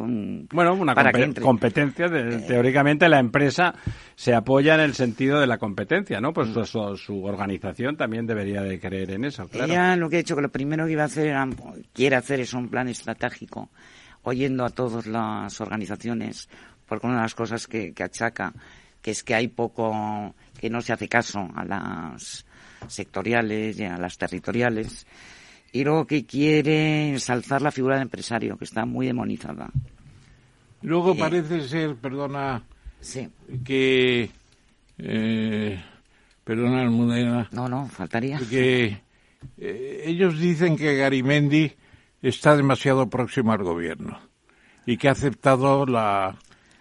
Bueno, 0.50 0.72
una 0.74 0.94
para 0.94 1.12
que 1.12 1.34
competencia. 1.40 2.08
de- 2.08 2.38
teóricamente 2.46 3.08
la 3.08 3.18
empresa 3.18 3.74
se 4.14 4.34
apoya 4.34 4.74
en 4.76 4.80
el 4.80 4.94
sentido 4.94 5.38
de 5.40 5.46
la 5.46 5.58
competencia, 5.58 6.20
¿no? 6.20 6.30
Mm. 6.30 6.34
Pues 6.34 6.48
su, 6.50 6.64
su- 6.64 6.96
su 6.96 7.24
organización 7.24 7.96
también 7.96 8.26
debería 8.26 8.62
de 8.62 8.80
creer 8.80 9.10
en 9.10 9.24
eso, 9.26 9.46
claro. 9.48 9.70
Ella 9.72 9.96
lo 9.96 10.08
que 10.08 10.16
ha 10.16 10.20
hecho, 10.20 10.34
que 10.36 10.42
lo 10.42 10.48
primero 10.50 10.86
que 10.86 10.92
iba 10.92 11.02
a 11.02 11.06
hacer, 11.06 11.26
era, 11.26 11.46
quiere 11.92 12.16
hacer 12.16 12.40
es 12.40 12.54
un 12.54 12.68
plan 12.70 12.88
estratégico, 12.88 13.68
oyendo 14.28 14.64
a 14.64 14.70
todas 14.70 15.06
las 15.06 15.60
organizaciones, 15.60 16.48
porque 16.86 17.06
una 17.06 17.16
de 17.16 17.22
las 17.22 17.34
cosas 17.34 17.66
que, 17.66 17.92
que 17.92 18.02
achaca 18.04 18.52
que 19.02 19.12
es 19.12 19.22
que 19.22 19.34
hay 19.34 19.46
poco, 19.48 20.34
que 20.60 20.68
no 20.68 20.80
se 20.82 20.92
hace 20.92 21.08
caso 21.08 21.48
a 21.54 21.64
las 21.64 22.44
sectoriales 22.88 23.78
y 23.78 23.84
a 23.84 23.96
las 23.96 24.18
territoriales. 24.18 25.06
Y 25.72 25.84
luego 25.84 26.06
que 26.06 26.24
quiere 26.26 27.10
ensalzar 27.10 27.62
la 27.62 27.70
figura 27.70 27.94
del 27.94 28.02
empresario, 28.04 28.56
que 28.56 28.64
está 28.64 28.84
muy 28.86 29.06
demonizada. 29.06 29.70
Luego 30.82 31.12
Eh, 31.12 31.16
parece 31.18 31.68
ser, 31.68 31.94
perdona, 31.96 32.62
Sí. 33.00 33.28
que... 33.64 34.30
Eh, 34.98 35.80
perdona, 36.42 36.82
Almudena, 36.82 37.48
No, 37.52 37.68
no, 37.68 37.86
faltaría. 37.88 38.40
que 38.50 39.00
eh, 39.58 40.02
ellos 40.06 40.38
dicen 40.40 40.76
que 40.76 40.96
Garimendi 40.96 41.72
está 42.22 42.56
demasiado 42.56 43.08
próximo 43.08 43.52
al 43.52 43.62
gobierno 43.62 44.18
y 44.86 44.96
que 44.96 45.08
ha 45.08 45.12
aceptado 45.12 45.86
la, 45.86 46.36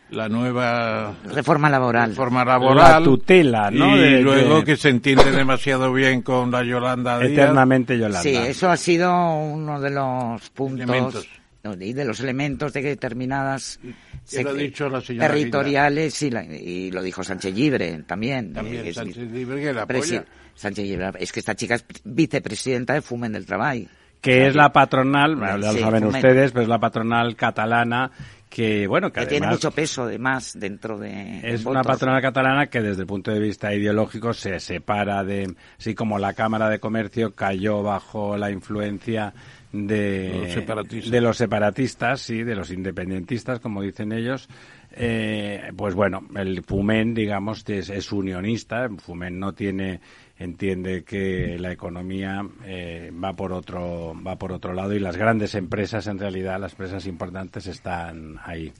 la 0.09 0.29
nueva 0.29 1.13
Reforma 1.25 1.69
laboral. 1.69 2.09
reforma 2.11 2.45
laboral. 2.45 2.77
La 2.99 3.03
tutela, 3.03 3.69
¿no? 3.71 3.97
Y 3.97 3.99
De- 3.99 4.21
luego 4.21 4.59
de- 4.59 4.63
que 4.63 4.77
se 4.77 4.89
entiende 4.89 5.31
demasiado 5.31 5.91
bien 5.93 6.21
con 6.21 6.49
la 6.51 6.63
Yolanda 6.63 7.19
Díaz. 7.19 7.31
Eternamente 7.31 7.97
Yolanda. 7.97 8.21
Sí, 8.21 8.35
eso 8.35 8.69
ha 8.69 8.77
sido 8.77 9.11
uno 9.35 9.79
de 9.79 9.89
los 9.91 10.49
puntos 10.51 10.81
Elementos. 10.89 11.27
y 11.81 11.93
de 11.93 12.05
los 12.05 12.19
elementos 12.21 12.71
de 12.71 12.81
que 12.81 12.87
determinadas 12.89 13.79
Ya 14.29 14.41
lo 14.43 14.53
dicho 14.53 14.87
la 14.89 15.01
señora 15.01 15.27
territoriales 15.27 16.13
sí, 16.13 16.29
la- 16.31 16.43
y 16.45 16.91
lo 16.91 17.01
dijo 17.03 17.23
Sánchez 17.23 17.53
Libre 17.53 18.03
también. 18.07 18.53
También 18.53 18.87
es- 18.87 18.95
Sánchez 18.95 19.29
Libre 19.31 19.61
que 19.61 19.73
la 19.73 19.81
apoya. 19.83 20.25
Sánchez 20.55 20.85
Libre, 20.87 21.11
es 21.19 21.31
que 21.31 21.39
esta 21.41 21.53
chica 21.55 21.75
es 21.75 21.85
vicepresidenta 22.05 22.93
de 22.93 23.01
Fumen 23.01 23.33
del 23.33 23.45
Trabajo. 23.45 23.81
Que 24.21 24.47
es 24.47 24.55
la 24.55 24.71
patronal, 24.71 25.35
bueno, 25.35 25.59
ya 25.59 25.67
lo 25.71 25.73
Sí, 25.73 25.79
saben 25.79 26.05
ustedes, 26.05 26.51
pero 26.51 26.63
es 26.63 26.69
la 26.69 26.79
patronal 26.79 27.35
catalana 27.35 28.11
que, 28.49 28.87
bueno, 28.87 29.11
que 29.11 29.21
Que 29.21 29.25
tiene 29.27 29.47
mucho 29.47 29.71
peso 29.71 30.03
además 30.03 30.53
dentro 30.57 30.97
de 30.97 31.41
es 31.43 31.65
una 31.65 31.83
patronal 31.83 32.21
catalana 32.21 32.67
que 32.67 32.81
desde 32.81 33.01
el 33.01 33.07
punto 33.07 33.31
de 33.31 33.39
vista 33.39 33.73
ideológico 33.73 34.33
se 34.33 34.59
separa 34.59 35.23
de, 35.23 35.53
así 35.77 35.93
como 35.93 36.17
la 36.17 36.33
Cámara 36.33 36.69
de 36.69 36.79
Comercio 36.79 37.35
cayó 37.35 37.83
bajo 37.83 38.37
la 38.37 38.49
influencia 38.49 39.33
de 39.71 40.39
Los 40.43 40.53
separatistas. 40.53 41.11
de 41.11 41.21
los 41.21 41.37
separatistas, 41.37 42.21
sí, 42.21 42.43
de 42.43 42.55
los 42.55 42.71
independentistas, 42.71 43.59
como 43.59 43.81
dicen 43.81 44.13
ellos. 44.13 44.47
Eh, 44.91 45.71
pues 45.75 45.93
bueno, 45.93 46.21
el 46.35 46.63
Fumen, 46.63 47.13
digamos, 47.13 47.67
es, 47.67 47.89
es 47.89 48.11
unionista. 48.11 48.87
Fumen 48.97 49.37
no 49.37 49.53
tiene, 49.53 49.99
entiende 50.39 51.03
que 51.03 51.57
la 51.59 51.71
economía 51.71 52.47
eh, 52.63 53.11
va 53.11 53.33
por 53.33 53.53
otro, 53.53 54.13
va 54.25 54.37
por 54.37 54.51
otro 54.51 54.73
lado 54.73 54.93
y 54.93 54.99
las 54.99 55.17
grandes 55.17 55.55
empresas, 55.55 56.07
en 56.07 56.19
realidad, 56.19 56.59
las 56.59 56.73
empresas 56.73 57.05
importantes 57.07 57.67
están 57.67 58.37
ahí. 58.43 58.71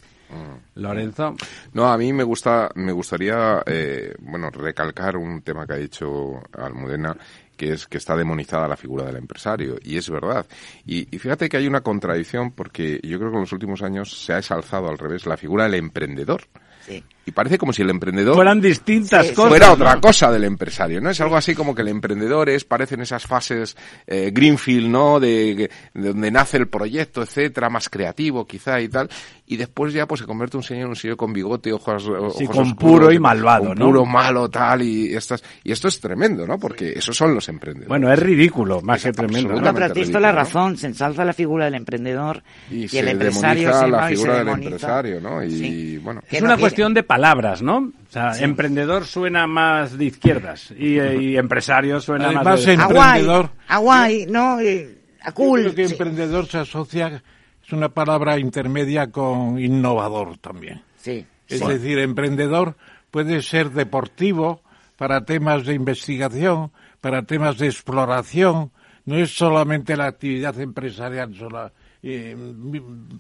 Lorenzo. 0.76 1.36
No, 1.74 1.88
a 1.88 1.98
mí 1.98 2.12
me 2.12 2.24
gusta, 2.24 2.70
me 2.76 2.92
gustaría, 2.92 3.64
eh, 3.66 4.14
bueno, 4.20 4.50
recalcar 4.50 5.16
un 5.16 5.42
tema 5.42 5.66
que 5.66 5.74
ha 5.74 5.78
dicho 5.78 6.42
Almudena, 6.52 7.16
que 7.56 7.72
es 7.72 7.88
que 7.88 7.98
está 7.98 8.16
demonizada 8.16 8.68
la 8.68 8.78
figura 8.78 9.06
del 9.06 9.16
empresario, 9.16 9.78
y 9.82 9.98
es 9.98 10.10
verdad. 10.10 10.46
Y, 10.86 11.16
y 11.16 11.20
fíjate 11.20 11.50
que 11.50 11.58
hay 11.58 11.68
una 11.68 11.82
contradicción 11.82 12.52
porque 12.52 13.00
yo 13.04 13.18
creo 13.18 13.32
que 13.32 13.38
en 13.38 13.42
los 13.42 13.54
últimos 13.54 13.82
años 13.82 14.26
se 14.26 14.34
ha 14.34 14.40
exalzado 14.40 14.90
al 14.90 14.98
revés 14.98 15.26
la 15.26 15.38
figura 15.38 15.64
del 15.64 15.76
emprendedor. 15.76 16.44
Sí. 16.82 17.04
Y 17.28 17.32
parece 17.32 17.58
como 17.58 17.74
si 17.74 17.82
el 17.82 17.90
emprendedor 17.90 18.36
Fueran 18.36 18.62
distintas 18.62 19.28
Sí, 19.28 19.34
cosas. 19.36 19.50
fuera 19.50 19.68
¿no? 19.68 19.74
otra 19.74 20.00
cosa 20.00 20.32
del 20.32 20.46
empresario, 20.46 21.02
¿no? 21.02 21.10
Es 21.10 21.20
algo 21.20 21.36
así 21.36 21.54
como 21.54 21.76
que 21.76 21.82
el 21.82 21.90
emprendedor 21.90 22.48
es, 22.50 22.64
parecen 22.64 23.02
esas 23.02 23.28
fases 23.28 23.76
eh, 24.08 24.32
Greenfield, 24.34 24.88
¿no? 24.90 25.20
De, 25.20 25.70
de 25.94 26.08
donde 26.08 26.32
nace 26.32 26.56
el 26.56 26.70
proyecto, 26.70 27.22
etcétera, 27.22 27.70
más 27.70 27.90
creativo 27.90 28.46
quizá 28.48 28.80
y 28.80 28.88
tal, 28.88 29.10
y 29.46 29.58
después 29.58 29.92
ya 29.94 30.08
pues 30.08 30.22
se 30.22 30.26
convierte 30.26 30.56
un 30.56 30.64
señor, 30.64 30.88
un 30.88 30.96
señor 30.96 31.18
con 31.18 31.34
bigote, 31.34 31.74
ojos, 31.74 32.08
ojos 32.08 32.36
Sí, 32.38 32.46
con 32.48 32.60
oscuros, 32.60 32.76
puro 32.78 33.12
y 33.12 33.20
malvado, 33.20 33.68
con 33.68 33.78
¿no? 33.80 33.86
Puro, 33.88 34.06
malo, 34.06 34.50
tal, 34.50 34.82
y 34.82 35.14
estas, 35.14 35.44
y 35.66 35.72
esto 35.74 35.90
es 35.90 36.00
tremendo, 36.00 36.48
¿no? 36.48 36.58
Porque 36.58 36.94
esos 36.96 37.16
son 37.18 37.36
los 37.36 37.50
emprendedores. 37.50 37.90
Bueno, 37.90 38.10
es 38.12 38.20
ridículo, 38.20 38.82
más 38.82 39.04
que 39.04 39.10
Es 39.10 39.16
tremendo. 39.18 39.50
¿no? 39.54 39.60
No, 39.62 39.74
pero 39.74 39.88
toda 39.88 39.90
la 39.90 39.94
ridículo, 39.94 40.22
¿no? 40.22 40.32
razón, 40.32 40.78
se 40.78 40.88
ensalza 40.88 41.26
la 41.26 41.34
figura 41.34 41.66
del 41.66 41.76
emprendedor 41.76 42.42
y, 42.72 42.84
y, 42.86 42.88
se 42.88 43.00
el 43.00 43.10
empresario 43.10 43.74
se 43.74 43.88
la 43.90 44.12
y 44.12 44.16
se 44.16 44.22
figura 44.22 44.38
del 44.40 44.48
empresario, 44.48 45.20
¿no? 45.20 45.44
Y 45.44 45.52
Sí. 45.52 45.98
bueno. 45.98 46.22
Que 46.30 46.38
Es 46.38 46.42
no 46.42 46.46
una 46.48 46.56
quiere- 46.56 46.62
cuestión 46.62 46.94
de 46.94 47.04
palabras, 47.18 47.62
¿no? 47.64 47.78
O 47.78 48.12
sea, 48.12 48.32
emprendedor 48.40 49.04
suena 49.06 49.48
más 49.48 49.98
de 49.98 50.06
izquierdas 50.06 50.72
y, 50.78 51.00
eh, 51.00 51.18
y 51.20 51.38
empresario 51.38 52.00
suena 52.00 52.26
Además, 52.26 52.46
más 52.46 52.66
de... 52.66 52.74
Emprendedor. 52.74 53.50
a 53.68 53.78
guay, 53.80 54.26
¿no? 54.28 54.60
Eh, 54.60 54.98
A 55.22 55.30
Yo 55.30 55.34
cool. 55.34 55.62
creo 55.64 55.76
que 55.76 55.88
sí. 55.88 55.94
emprendedor 55.94 56.46
se 56.46 56.60
asocia, 56.60 57.24
es 57.66 57.74
una 57.74 57.90
palabra 57.90 58.38
intermedia 58.38 59.10
con 59.12 59.60
innovador 59.60 60.38
también. 60.38 60.84
Sí, 60.98 61.26
Es 61.48 61.60
sí. 61.60 61.68
decir, 61.68 61.98
emprendedor 62.00 62.76
puede 63.10 63.42
ser 63.42 63.72
deportivo 63.72 64.62
para 64.96 65.26
temas 65.26 65.66
de 65.66 65.74
investigación, 65.74 66.72
para 67.02 67.24
temas 67.24 67.58
de 67.58 67.66
exploración. 67.66 68.72
No 69.06 69.16
es 69.18 69.36
solamente 69.36 69.98
la 69.98 70.06
actividad 70.06 70.60
empresarial 70.60 71.34
sola, 71.36 71.72
eh, 72.10 72.36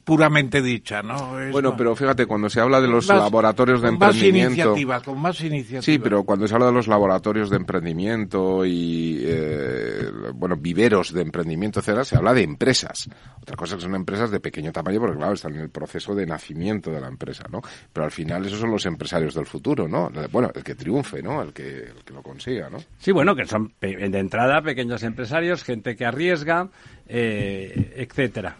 puramente 0.03 0.61
dicha, 0.61 1.01
¿no? 1.01 1.39
Es 1.41 1.51
Bueno, 1.51 1.69
más- 1.71 1.77
pero 1.77 1.95
fíjate, 1.95 2.25
cuando 2.25 2.49
se 2.49 2.59
habla 2.61 2.79
de 2.79 2.87
los 2.87 3.07
más- 3.07 3.17
laboratorios 3.19 3.81
de 3.81 3.89
con 3.89 3.99
más 3.99 4.15
emprendimiento... 4.15 4.53
iniciativa, 4.53 5.01
con 5.01 5.19
más 5.21 5.41
iniciativa. 5.41 5.81
Sí, 5.81 5.99
pero 5.99 6.23
cuando 6.23 6.47
se 6.47 6.53
habla 6.53 6.67
de 6.67 6.71
los 6.73 6.87
laboratorios 6.87 7.49
de 7.49 7.57
emprendimiento 7.57 8.65
y, 8.65 9.21
eh, 9.25 10.09
bueno, 10.33 10.55
viveros 10.55 11.13
de 11.13 11.21
emprendimiento, 11.21 11.79
etcétera, 11.79 12.05
se 12.05 12.15
habla 12.17 12.33
de 12.33 12.43
empresas. 12.43 13.09
Otra 13.41 13.55
cosa 13.55 13.75
que 13.75 13.81
son 13.81 13.95
empresas 13.95 14.31
de 14.31 14.39
pequeño 14.39 14.71
tamaño, 14.71 14.99
porque 14.99 15.17
claro, 15.17 15.33
están 15.33 15.55
en 15.55 15.61
el 15.61 15.69
proceso 15.69 16.15
de 16.15 16.25
nacimiento 16.25 16.91
de 16.91 17.01
la 17.01 17.07
empresa, 17.07 17.45
¿no? 17.51 17.61
Pero 17.91 18.05
al 18.05 18.11
final 18.11 18.45
esos 18.45 18.59
son 18.59 18.71
los 18.71 18.85
empresarios 18.85 19.33
del 19.35 19.45
futuro, 19.45 19.87
¿no? 19.87 20.09
Bueno, 20.31 20.51
el 20.55 20.63
que 20.63 20.75
triunfe, 20.75 21.21
¿no? 21.21 21.41
El 21.41 21.53
que, 21.53 21.67
el 21.79 22.03
que 22.05 22.13
lo 22.13 22.21
consiga, 22.21 22.69
¿no? 22.69 22.77
Sí, 22.99 23.11
bueno, 23.11 23.35
que 23.35 23.45
son 23.45 23.69
pe- 23.69 24.09
de 24.09 24.19
entrada 24.19 24.61
pequeños 24.61 25.03
empresarios, 25.03 25.63
gente 25.63 25.95
que 25.95 26.05
arriesga, 26.05 26.69
eh, 27.07 27.93
etcétera. 27.97 28.55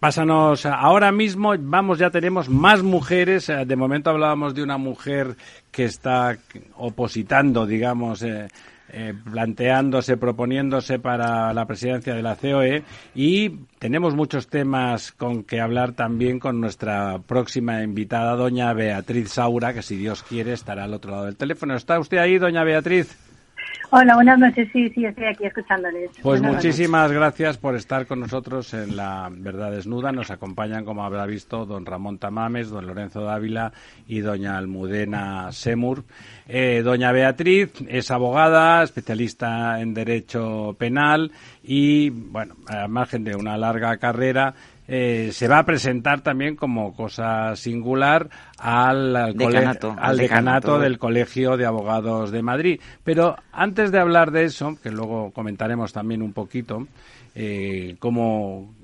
Pásanos, 0.00 0.64
ahora 0.64 1.10
mismo, 1.10 1.54
vamos, 1.58 1.98
ya 1.98 2.10
tenemos 2.10 2.48
más 2.48 2.84
mujeres. 2.84 3.48
eh, 3.48 3.64
De 3.66 3.74
momento 3.74 4.10
hablábamos 4.10 4.54
de 4.54 4.62
una 4.62 4.78
mujer 4.78 5.34
que 5.72 5.84
está 5.86 6.38
opositando, 6.76 7.66
digamos, 7.66 8.22
eh, 8.22 8.46
eh, 8.92 9.12
planteándose, 9.32 10.16
proponiéndose 10.16 11.00
para 11.00 11.52
la 11.52 11.66
presidencia 11.66 12.14
de 12.14 12.22
la 12.22 12.36
COE 12.36 12.84
y 13.12 13.50
tenemos 13.80 14.14
muchos 14.14 14.46
temas 14.46 15.10
con 15.10 15.42
que 15.42 15.60
hablar 15.60 15.92
también 15.92 16.38
con 16.38 16.60
nuestra 16.60 17.18
próxima 17.18 17.82
invitada, 17.82 18.36
doña 18.36 18.72
Beatriz 18.74 19.32
Saura, 19.32 19.74
que 19.74 19.82
si 19.82 19.96
Dios 19.96 20.22
quiere 20.22 20.52
estará 20.52 20.84
al 20.84 20.94
otro 20.94 21.10
lado 21.10 21.24
del 21.24 21.36
teléfono. 21.36 21.74
¿Está 21.74 21.98
usted 21.98 22.18
ahí, 22.18 22.38
doña 22.38 22.62
Beatriz? 22.62 23.27
Hola, 23.90 24.16
buenas 24.16 24.38
noches. 24.38 24.68
Sí, 24.70 24.90
sí, 24.90 25.06
estoy 25.06 25.24
aquí 25.24 25.46
escuchándoles. 25.46 26.10
Pues 26.10 26.22
Buenas 26.40 26.42
noches. 26.42 26.64
muchísimas 26.66 27.10
gracias 27.10 27.56
por 27.56 27.74
estar 27.74 28.06
con 28.06 28.20
nosotros 28.20 28.74
en 28.74 28.96
La 28.96 29.30
Verdad 29.32 29.70
Desnuda. 29.70 30.12
Nos 30.12 30.30
acompañan, 30.30 30.84
como 30.84 31.04
habrá 31.04 31.24
visto, 31.24 31.64
don 31.64 31.86
Ramón 31.86 32.18
Tamames, 32.18 32.68
don 32.68 32.86
Lorenzo 32.86 33.22
Dávila 33.22 33.72
y 34.06 34.20
doña 34.20 34.58
Almudena 34.58 35.50
Semur. 35.52 36.04
Eh, 36.46 36.82
doña 36.84 37.12
Beatriz 37.12 37.72
es 37.88 38.10
abogada, 38.10 38.82
especialista 38.82 39.80
en 39.80 39.94
Derecho 39.94 40.76
Penal 40.78 41.32
y, 41.62 42.10
bueno, 42.10 42.56
al 42.66 42.90
margen 42.90 43.24
de 43.24 43.36
una 43.36 43.56
larga 43.56 43.96
carrera, 43.96 44.54
eh, 44.88 45.28
se 45.32 45.46
va 45.48 45.58
a 45.58 45.64
presentar 45.66 46.22
también 46.22 46.56
como 46.56 46.94
cosa 46.94 47.54
singular 47.56 48.28
al, 48.58 49.14
al 49.14 49.34
cole- 49.36 49.58
Decanato, 49.58 49.90
al 49.92 49.98
al 50.10 50.16
decanato 50.16 50.56
decanato. 50.68 50.78
del 50.80 50.98
Colegio 50.98 51.56
de 51.58 51.66
Abogados 51.66 52.30
de 52.30 52.42
Madrid. 52.42 52.80
Pero 53.04 53.36
antes 53.52 53.92
de 53.92 53.98
hablar 54.00 54.30
de 54.30 54.44
eso, 54.44 54.76
que 54.82 54.90
luego 54.90 55.30
comentaremos 55.32 55.92
también 55.92 56.22
un 56.22 56.32
poquito, 56.32 56.86
eh, 57.34 57.96
como 57.98 58.74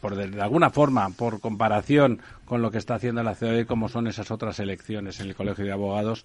por 0.00 0.16
de, 0.16 0.28
de 0.28 0.42
alguna 0.42 0.70
forma, 0.70 1.10
por 1.10 1.40
comparación 1.40 2.20
con 2.50 2.62
lo 2.62 2.72
que 2.72 2.78
está 2.78 2.96
haciendo 2.96 3.22
la 3.22 3.36
COE, 3.36 3.64
como 3.64 3.88
son 3.88 4.08
esas 4.08 4.32
otras 4.32 4.58
elecciones 4.58 5.20
en 5.20 5.28
el 5.28 5.36
Colegio 5.36 5.64
de 5.64 5.70
Abogados. 5.70 6.24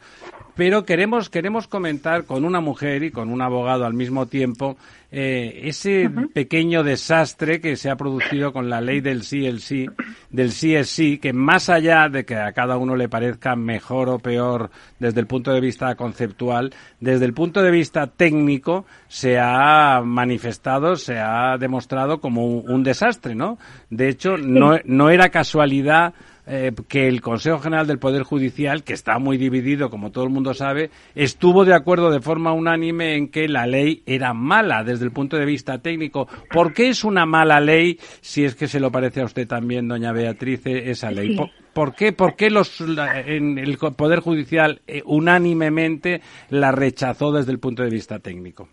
Pero 0.56 0.84
queremos, 0.84 1.30
queremos 1.30 1.68
comentar 1.68 2.24
con 2.26 2.46
una 2.46 2.62
mujer 2.62 3.04
y 3.04 3.12
con 3.12 3.32
un 3.32 3.44
abogado 3.44 3.86
al 3.86 3.94
mismo 3.94 4.26
tiempo 4.26 4.76
eh, 5.12 5.62
ese 5.66 6.10
pequeño 6.34 6.84
desastre 6.84 7.62
que 7.62 7.76
se 7.76 7.92
ha 7.92 7.96
producido 7.96 8.52
con 8.54 8.72
la 8.72 8.82
ley 8.82 9.02
del 9.02 9.22
sí, 9.22 9.46
el 9.46 9.62
sí, 9.62 9.86
del 10.32 10.52
sí 10.52 10.76
es 10.76 10.90
sí, 10.90 11.20
que 11.20 11.32
más 11.32 11.70
allá 11.70 12.10
de 12.10 12.26
que 12.26 12.36
a 12.36 12.52
cada 12.54 12.78
uno 12.78 12.96
le 12.96 13.08
parezca 13.08 13.56
mejor 13.56 14.10
o 14.10 14.18
peor 14.18 14.72
desde 14.98 15.20
el 15.20 15.28
punto 15.28 15.52
de 15.52 15.62
vista 15.62 15.94
conceptual, 15.94 16.74
desde 17.00 17.26
el 17.26 17.34
punto 17.34 17.62
de 17.62 17.70
vista 17.70 18.08
técnico, 18.08 18.86
se 19.08 19.38
ha 19.40 20.02
manifestado, 20.04 20.96
se 20.96 21.20
ha 21.20 21.56
demostrado 21.66 22.20
como 22.20 22.46
un, 22.46 22.70
un 22.70 22.84
desastre, 22.84 23.36
¿no? 23.36 23.58
De 23.90 24.10
hecho, 24.10 24.38
no, 24.38 24.78
no 24.86 25.10
era 25.10 25.30
casualidad 25.30 26.14
eh, 26.48 26.72
que 26.88 27.08
el 27.08 27.22
Consejo 27.22 27.58
General 27.58 27.88
del 27.88 27.98
Poder 27.98 28.22
Judicial, 28.22 28.84
que 28.84 28.94
está 28.94 29.18
muy 29.18 29.38
dividido, 29.38 29.90
como 29.90 30.12
todo 30.12 30.26
el 30.26 30.30
mundo 30.30 30.54
sabe, 30.54 30.92
estuvo 31.16 31.66
de 31.66 31.74
acuerdo 31.74 32.12
de 32.12 32.22
forma 32.22 32.54
unánime 32.54 33.16
en 33.16 33.30
que 33.30 33.48
la 33.48 33.66
ley 33.66 34.04
era 34.06 34.34
mala 34.34 34.84
desde 34.84 35.06
el 35.06 35.12
punto 35.12 35.38
de 35.38 35.46
vista 35.46 35.80
técnico. 35.80 36.28
¿Por 36.52 36.74
qué 36.74 36.90
es 36.90 37.04
una 37.04 37.26
mala 37.26 37.60
ley, 37.60 38.00
si 38.22 38.46
es 38.46 38.54
que 38.54 38.68
se 38.68 38.80
lo 38.80 38.92
parece 38.92 39.22
a 39.22 39.26
usted 39.26 39.48
también, 39.48 39.88
doña 39.88 40.12
Beatriz, 40.12 40.68
eh, 40.68 40.92
esa 40.92 41.10
ley? 41.10 41.30
Sí. 41.30 41.36
¿Por, 41.36 41.50
¿Por 41.74 41.96
qué, 41.96 42.14
por 42.14 42.36
qué 42.36 42.52
los, 42.52 42.80
en 42.80 43.58
el 43.58 43.78
Poder 43.78 44.20
Judicial 44.20 44.82
eh, 44.86 45.02
unánimemente 45.04 46.22
la 46.50 46.72
rechazó 46.72 47.32
desde 47.32 47.52
el 47.52 47.60
punto 47.60 47.82
de 47.82 47.90
vista 47.90 48.20
técnico? 48.20 48.70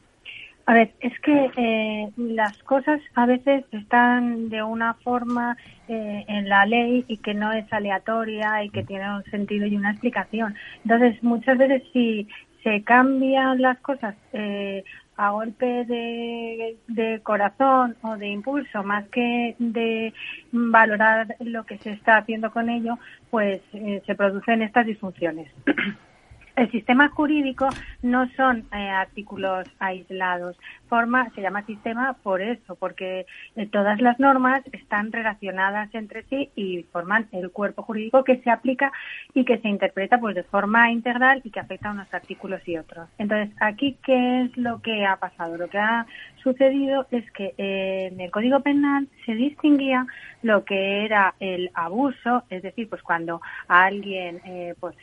A 0.64 0.74
ver, 0.74 0.92
es 1.00 1.18
que 1.20 1.50
eh, 1.56 2.12
las 2.16 2.56
cosas 2.62 3.00
a 3.14 3.26
veces 3.26 3.64
están 3.72 4.48
de 4.48 4.62
una 4.62 4.94
forma 4.94 5.56
eh, 5.88 6.24
en 6.28 6.48
la 6.48 6.66
ley 6.66 7.04
y 7.08 7.16
que 7.16 7.34
no 7.34 7.52
es 7.52 7.70
aleatoria 7.72 8.62
y 8.62 8.70
que 8.70 8.84
tiene 8.84 9.12
un 9.12 9.24
sentido 9.24 9.66
y 9.66 9.76
una 9.76 9.90
explicación. 9.90 10.54
Entonces, 10.84 11.20
muchas 11.22 11.58
veces 11.58 11.82
si 11.92 12.28
se 12.62 12.84
cambian 12.84 13.60
las 13.60 13.78
cosas 13.80 14.14
eh, 14.32 14.84
a 15.16 15.30
golpe 15.30 15.84
de, 15.84 17.20
corazón 17.24 17.96
o 18.02 18.16
de 18.16 18.28
impulso, 18.28 18.84
más 18.84 19.08
que 19.08 19.56
de 19.58 20.14
valorar 20.52 21.34
lo 21.40 21.64
que 21.64 21.78
se 21.78 21.90
está 21.90 22.18
haciendo 22.18 22.52
con 22.52 22.70
ello, 22.70 22.98
pues 23.30 23.60
se 23.72 24.14
producen 24.14 24.62
estas 24.62 24.86
disfunciones. 24.86 25.50
El 26.54 26.70
sistema 26.70 27.08
jurídico 27.08 27.68
no 28.02 28.28
son 28.36 28.66
eh, 28.72 28.88
artículos 28.90 29.66
aislados. 29.78 30.58
Forma, 30.86 31.30
se 31.34 31.40
llama 31.40 31.64
sistema 31.64 32.12
por 32.22 32.42
eso, 32.42 32.74
porque 32.76 33.24
eh, 33.56 33.66
todas 33.66 34.02
las 34.02 34.20
normas 34.20 34.62
están 34.72 35.12
relacionadas 35.12 35.88
entre 35.94 36.24
sí 36.24 36.50
y 36.54 36.82
forman 36.92 37.26
el 37.32 37.50
cuerpo 37.50 37.82
jurídico 37.82 38.22
que 38.22 38.36
se 38.42 38.50
aplica 38.50 38.92
y 39.32 39.46
que 39.46 39.58
se 39.58 39.68
interpreta 39.68 40.20
pues 40.20 40.34
de 40.34 40.42
forma 40.42 40.90
integral 40.90 41.40
y 41.42 41.50
que 41.50 41.60
afecta 41.60 41.88
a 41.88 41.92
unos 41.92 42.12
artículos 42.12 42.60
y 42.66 42.76
otros. 42.76 43.08
Entonces, 43.16 43.54
aquí, 43.58 43.96
¿qué 44.04 44.42
es 44.42 44.56
lo 44.58 44.82
que 44.82 45.06
ha 45.06 45.16
pasado? 45.16 45.56
Lo 45.56 45.68
que 45.68 45.78
ha 45.78 46.06
sucedido 46.42 47.06
es 47.10 47.30
que 47.32 47.54
eh, 47.56 48.10
en 48.12 48.20
el 48.20 48.30
Código 48.30 48.60
Penal 48.60 49.08
se 49.24 49.34
distinguía 49.34 50.06
lo 50.42 50.64
que 50.64 51.04
era 51.06 51.34
el 51.40 51.70
abuso, 51.72 52.42
es 52.50 52.62
decir, 52.62 52.88
pues 52.90 53.00
cuando 53.02 53.40
alguien 53.68 54.40
pues 54.80 54.96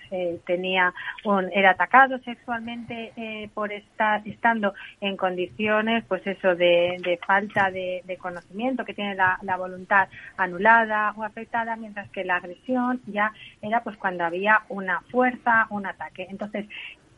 tenía 0.46 0.94
un 1.24 1.38
era 1.53 1.72
atacado 1.72 2.19
sexualmente 2.19 3.13
eh, 3.15 3.50
por 3.53 3.72
estar 3.72 4.27
estando 4.27 4.74
en 5.01 5.17
condiciones, 5.17 6.03
pues 6.08 6.25
eso, 6.25 6.55
de, 6.55 7.19
falta 7.25 7.72
de, 7.72 8.17
conocimiento, 8.19 8.86
que 8.86 8.93
tiene 8.93 9.15
la, 9.15 9.58
voluntad 9.58 10.08
anulada 10.38 11.13
o 11.17 11.24
afectada, 11.24 11.75
mientras 11.75 12.10
que 12.12 12.24
la 12.24 12.38
agresión 12.38 13.01
ya 13.08 13.34
era 13.62 13.84
pues 13.84 13.98
cuando 13.98 14.24
había 14.24 14.63
una 14.69 15.01
fuerza, 15.12 15.67
un 15.69 15.86
ataque. 15.86 16.27
Entonces, 16.29 16.65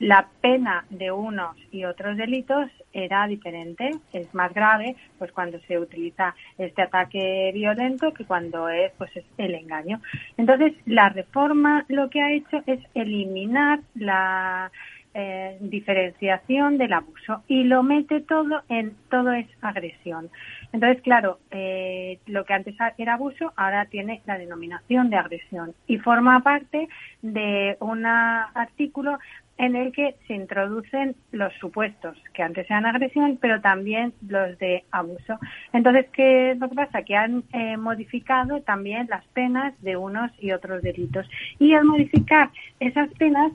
la 0.02 0.28
pena 0.42 0.84
de 0.90 1.12
unos 1.12 1.56
y 1.72 1.86
otros 1.86 2.18
delitos 2.18 2.72
era 2.92 3.28
diferente, 3.28 3.92
es 4.12 4.34
más 4.34 4.52
grave 4.52 4.96
pues 5.20 5.32
cuando 5.32 5.60
se 5.68 5.78
utiliza 5.78 6.34
este 6.58 6.82
ataque 6.82 7.52
violento 7.54 8.12
que 8.12 8.26
cuando 8.26 8.68
es 8.68 8.92
pues 8.98 9.12
el 9.38 9.54
engaño. 9.54 10.02
Entonces, 10.38 10.74
la 10.88 11.10
reforma 11.10 11.86
lo 11.88 12.10
que 12.10 12.22
ha 12.22 12.32
hecho 12.32 12.64
es 12.66 12.80
eliminar 12.96 13.82
la 13.94 14.72
eh, 15.14 15.58
diferenciación 15.60 16.78
del 16.78 16.94
abuso 16.94 17.44
y 17.50 17.66
lo 17.66 17.84
mete 17.84 18.22
todo 18.22 18.62
en 18.70 18.96
todo 19.10 19.34
es 19.34 19.46
agresión. 19.62 20.30
Entonces, 20.72 21.02
claro, 21.02 21.40
eh, 21.52 22.20
lo 22.28 22.46
que 22.46 22.54
antes 22.54 22.76
era 22.98 23.16
abuso 23.16 23.52
ahora 23.58 23.88
tiene 23.88 24.22
la 24.26 24.38
denominación 24.38 25.10
de 25.10 25.18
agresión 25.18 25.74
y 25.86 25.98
forma 25.98 26.40
parte 26.44 26.88
de 27.22 27.76
un 27.82 28.06
artículo 28.06 29.20
en 29.62 29.76
el 29.76 29.92
que 29.92 30.16
se 30.26 30.34
introducen 30.34 31.16
los 31.32 31.54
supuestos 31.60 32.18
que 32.34 32.42
antes 32.42 32.66
eran 32.68 32.88
agresión, 32.88 33.38
pero 33.40 33.62
también 33.62 34.12
los 34.28 34.58
de 34.58 34.84
abuso. 34.90 35.38
Entonces, 35.72 36.08
¿qué 36.12 36.52
es 36.52 36.58
lo 36.58 36.68
que 36.68 36.76
pasa? 36.76 37.04
Que 37.04 37.16
han 37.16 37.44
eh, 37.54 37.78
modificado 37.78 38.62
también 38.62 39.06
las 39.08 39.24
penas 39.28 39.80
de 39.84 39.98
unos 39.98 40.32
y 40.40 40.52
otros 40.52 40.82
delitos. 40.82 41.30
Y 41.60 41.76
al 41.76 41.86
modificar 41.86 42.50
esas 42.80 43.10
penas, 43.20 43.52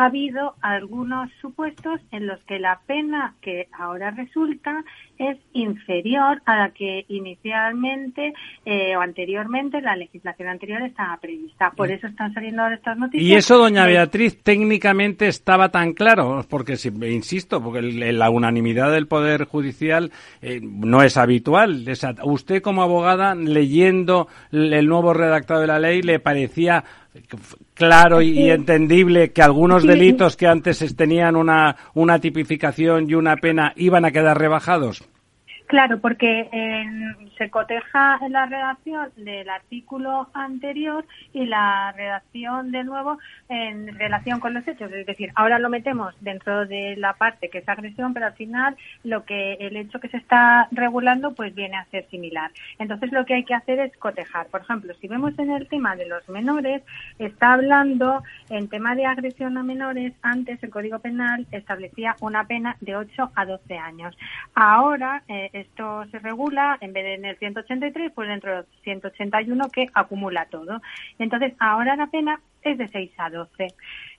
ha 0.00 0.06
habido 0.06 0.54
algunos 0.62 1.30
supuestos 1.42 2.00
en 2.10 2.26
los 2.26 2.40
que 2.44 2.58
la 2.58 2.80
pena 2.86 3.34
que 3.42 3.68
ahora 3.78 4.10
resulta 4.10 4.82
es 5.18 5.36
inferior 5.52 6.40
a 6.46 6.56
la 6.56 6.70
que 6.70 7.04
inicialmente 7.08 8.32
eh, 8.64 8.96
o 8.96 9.02
anteriormente 9.02 9.82
la 9.82 9.96
legislación 9.96 10.48
anterior 10.48 10.80
estaba 10.80 11.18
prevista. 11.18 11.72
Por 11.72 11.90
eso 11.90 12.06
están 12.06 12.32
saliendo 12.32 12.62
ahora 12.62 12.76
estas 12.76 12.96
noticias. 12.96 13.22
Y 13.22 13.34
eso, 13.34 13.58
doña 13.58 13.84
Beatriz, 13.84 14.42
técnicamente 14.42 15.28
estaba 15.28 15.68
tan 15.68 15.92
claro, 15.92 16.46
porque 16.48 16.78
si, 16.78 16.88
insisto, 16.88 17.62
porque 17.62 17.82
la 17.82 18.30
unanimidad 18.30 18.90
del 18.92 19.06
Poder 19.06 19.44
Judicial 19.44 20.12
eh, 20.40 20.60
no 20.62 21.02
es 21.02 21.18
habitual. 21.18 21.84
Usted 22.24 22.62
como 22.62 22.82
abogada, 22.82 23.34
leyendo 23.34 24.28
el 24.50 24.86
nuevo 24.86 25.12
redactado 25.12 25.60
de 25.60 25.66
la 25.66 25.78
ley, 25.78 26.00
le 26.00 26.20
parecía 26.20 26.84
claro 27.74 28.22
y, 28.22 28.50
entendible 28.50 29.32
que 29.32 29.42
algunos 29.42 29.82
delitos 29.82 30.36
que 30.36 30.46
antes 30.46 30.96
tenían 30.96 31.36
una, 31.36 31.76
una 31.94 32.18
tipificación 32.18 33.08
y 33.08 33.14
una 33.14 33.36
pena 33.36 33.72
iban 33.76 34.04
a 34.04 34.10
quedar 34.10 34.38
rebajados? 34.38 35.02
Claro, 35.70 36.00
porque 36.00 36.50
se 37.38 37.48
coteja 37.48 38.18
la 38.28 38.46
redacción 38.46 39.12
del 39.14 39.48
artículo 39.48 40.28
anterior 40.34 41.06
y 41.32 41.46
la 41.46 41.92
redacción 41.92 42.72
de 42.72 42.82
nuevo 42.82 43.18
en 43.48 43.96
relación 43.96 44.40
con 44.40 44.52
los 44.52 44.66
hechos. 44.66 44.90
Es 44.90 45.06
decir, 45.06 45.30
ahora 45.36 45.60
lo 45.60 45.70
metemos 45.70 46.12
dentro 46.20 46.66
de 46.66 46.96
la 46.96 47.12
parte 47.12 47.50
que 47.50 47.58
es 47.58 47.68
agresión, 47.68 48.12
pero 48.12 48.26
al 48.26 48.32
final 48.32 48.76
lo 49.04 49.24
que 49.24 49.52
el 49.60 49.76
hecho 49.76 50.00
que 50.00 50.08
se 50.08 50.16
está 50.16 50.66
regulando 50.72 51.34
pues 51.34 51.54
viene 51.54 51.76
a 51.76 51.84
ser 51.84 52.04
similar. 52.10 52.50
Entonces 52.80 53.12
lo 53.12 53.24
que 53.24 53.34
hay 53.34 53.44
que 53.44 53.54
hacer 53.54 53.78
es 53.78 53.96
cotejar. 53.96 54.48
Por 54.48 54.62
ejemplo, 54.62 54.92
si 55.00 55.06
vemos 55.06 55.38
en 55.38 55.52
el 55.52 55.68
tema 55.68 55.94
de 55.94 56.08
los 56.08 56.28
menores, 56.28 56.82
está 57.20 57.52
hablando 57.52 58.24
en 58.48 58.68
tema 58.68 58.96
de 58.96 59.06
agresión 59.06 59.56
a 59.56 59.62
menores, 59.62 60.14
antes 60.22 60.60
el 60.64 60.70
Código 60.70 60.98
Penal 60.98 61.46
establecía 61.52 62.16
una 62.20 62.44
pena 62.44 62.76
de 62.80 62.96
8 62.96 63.30
a 63.36 63.46
12 63.46 63.78
años. 63.78 64.18
Ahora 64.56 65.22
eh, 65.28 65.59
esto 65.60 66.04
se 66.10 66.18
regula, 66.18 66.78
en 66.80 66.92
vez 66.92 67.04
de 67.04 67.14
en 67.14 67.24
el 67.24 67.38
183, 67.38 68.12
pues 68.14 68.28
dentro 68.28 68.56
del 68.56 68.66
181 68.82 69.68
que 69.70 69.86
acumula 69.94 70.46
todo. 70.46 70.80
Entonces, 71.18 71.54
ahora 71.58 71.96
la 71.96 72.08
pena 72.08 72.40
es 72.62 72.78
de 72.78 72.88
6 72.88 73.12
a 73.18 73.30
12. 73.30 73.68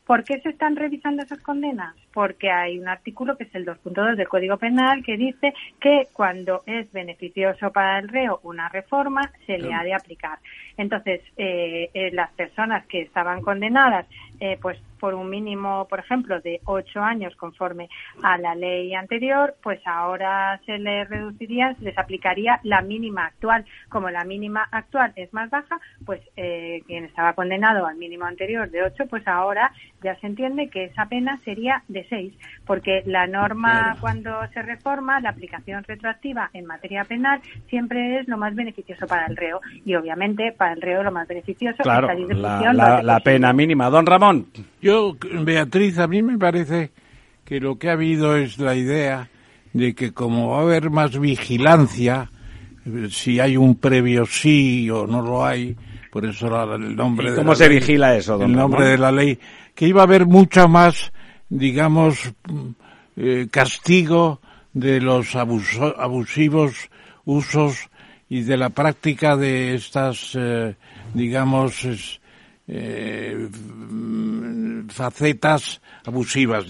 ¿Por 0.05 0.23
qué 0.23 0.39
se 0.41 0.49
están 0.49 0.75
revisando 0.75 1.23
esas 1.23 1.39
condenas? 1.41 1.95
Porque 2.13 2.49
hay 2.49 2.79
un 2.79 2.87
artículo 2.87 3.37
que 3.37 3.45
es 3.45 3.55
el 3.55 3.65
2.2 3.65 4.15
del 4.15 4.27
Código 4.27 4.57
Penal 4.57 5.03
que 5.03 5.15
dice 5.15 5.53
que 5.79 6.07
cuando 6.11 6.63
es 6.65 6.91
beneficioso 6.91 7.71
para 7.71 7.99
el 7.99 8.09
reo 8.09 8.39
una 8.43 8.67
reforma 8.69 9.31
se 9.45 9.57
le 9.57 9.73
ha 9.73 9.83
de 9.83 9.93
aplicar. 9.93 10.39
Entonces, 10.77 11.21
eh, 11.37 11.89
eh, 11.93 12.11
las 12.11 12.31
personas 12.31 12.85
que 12.87 13.01
estaban 13.01 13.41
condenadas, 13.41 14.07
eh, 14.39 14.57
pues 14.61 14.77
por 15.01 15.15
un 15.15 15.29
mínimo, 15.29 15.87
por 15.89 15.99
ejemplo, 15.99 16.39
de 16.39 16.61
ocho 16.65 17.01
años 17.01 17.35
conforme 17.35 17.89
a 18.21 18.37
la 18.37 18.53
ley 18.53 18.93
anterior, 18.93 19.55
pues 19.61 19.81
ahora 19.85 20.61
se 20.65 20.77
les 20.77 21.09
reduciría, 21.09 21.73
se 21.73 21.85
les 21.85 21.97
aplicaría 21.97 22.59
la 22.63 22.81
mínima 22.81 23.25
actual. 23.25 23.65
Como 23.89 24.11
la 24.11 24.23
mínima 24.23 24.67
actual 24.71 25.11
es 25.15 25.33
más 25.33 25.49
baja, 25.49 25.79
pues 26.05 26.21
eh, 26.37 26.83
quien 26.85 27.05
estaba 27.05 27.33
condenado 27.33 27.87
al 27.87 27.97
mínimo 27.97 28.25
anterior 28.25 28.69
de 28.69 28.83
ocho, 28.83 29.07
pues 29.07 29.27
ahora 29.27 29.71
ya 30.03 30.15
se 30.19 30.27
entiende 30.27 30.69
que 30.69 30.85
esa 30.85 31.05
pena 31.05 31.39
sería 31.43 31.83
de 31.87 32.05
seis, 32.09 32.33
porque 32.65 33.03
la 33.05 33.27
norma 33.27 33.97
cuando 33.99 34.31
se 34.53 34.61
reforma, 34.61 35.19
la 35.19 35.29
aplicación 35.29 35.83
retroactiva 35.83 36.49
en 36.53 36.65
materia 36.65 37.03
penal 37.03 37.39
siempre 37.69 38.19
es 38.19 38.27
lo 38.27 38.37
más 38.37 38.55
beneficioso 38.55 39.05
para 39.07 39.27
el 39.27 39.37
reo 39.37 39.61
y 39.85 39.95
obviamente 39.95 40.53
para 40.57 40.73
el 40.73 40.81
reo 40.81 41.03
lo 41.03 41.11
más 41.11 41.27
beneficioso 41.27 41.83
claro, 41.83 42.07
es 42.07 42.13
salir 42.13 42.27
de 42.27 42.35
la, 42.35 43.01
la 43.03 43.19
pena 43.19 43.53
mínima. 43.53 43.89
Don 43.89 44.05
Ramón. 44.05 44.47
Yo, 44.81 45.15
Beatriz, 45.43 45.99
a 45.99 46.07
mí 46.07 46.21
me 46.21 46.37
parece 46.37 46.91
que 47.45 47.59
lo 47.59 47.77
que 47.77 47.89
ha 47.89 47.93
habido 47.93 48.35
es 48.35 48.57
la 48.57 48.75
idea 48.75 49.27
de 49.73 49.93
que 49.93 50.13
como 50.13 50.51
va 50.51 50.59
a 50.59 50.61
haber 50.61 50.89
más 50.89 51.19
vigilancia, 51.19 52.29
si 53.09 53.39
hay 53.39 53.57
un 53.57 53.75
previo 53.75 54.25
sí 54.25 54.89
o 54.89 55.05
no 55.05 55.21
lo 55.21 55.45
hay, 55.45 55.75
por 56.11 56.25
eso 56.25 56.47
el 56.75 56.95
nombre 56.95 57.31
¿Y 57.31 57.35
¿Cómo 57.35 57.55
se 57.55 57.69
vigila 57.69 58.15
eso, 58.15 58.37
don 58.37 58.51
El 58.51 58.57
nombre 58.57 58.85
de 58.85 58.97
la 58.97 59.11
ley, 59.11 59.39
que 59.81 59.87
iba 59.87 60.01
a 60.01 60.03
haber 60.03 60.27
mucha 60.27 60.67
más, 60.67 61.11
digamos, 61.49 62.31
eh, 63.17 63.47
castigo 63.49 64.39
de 64.73 65.01
los 65.01 65.35
abusivos 65.35 66.91
usos 67.25 67.89
y 68.29 68.43
de 68.43 68.57
la 68.57 68.69
práctica 68.69 69.35
de 69.35 69.73
estas, 69.73 70.37
eh, 70.37 70.75
digamos, 71.15 72.19
eh, 72.67 73.49
facetas 74.89 75.81
abusivas, 76.05 76.65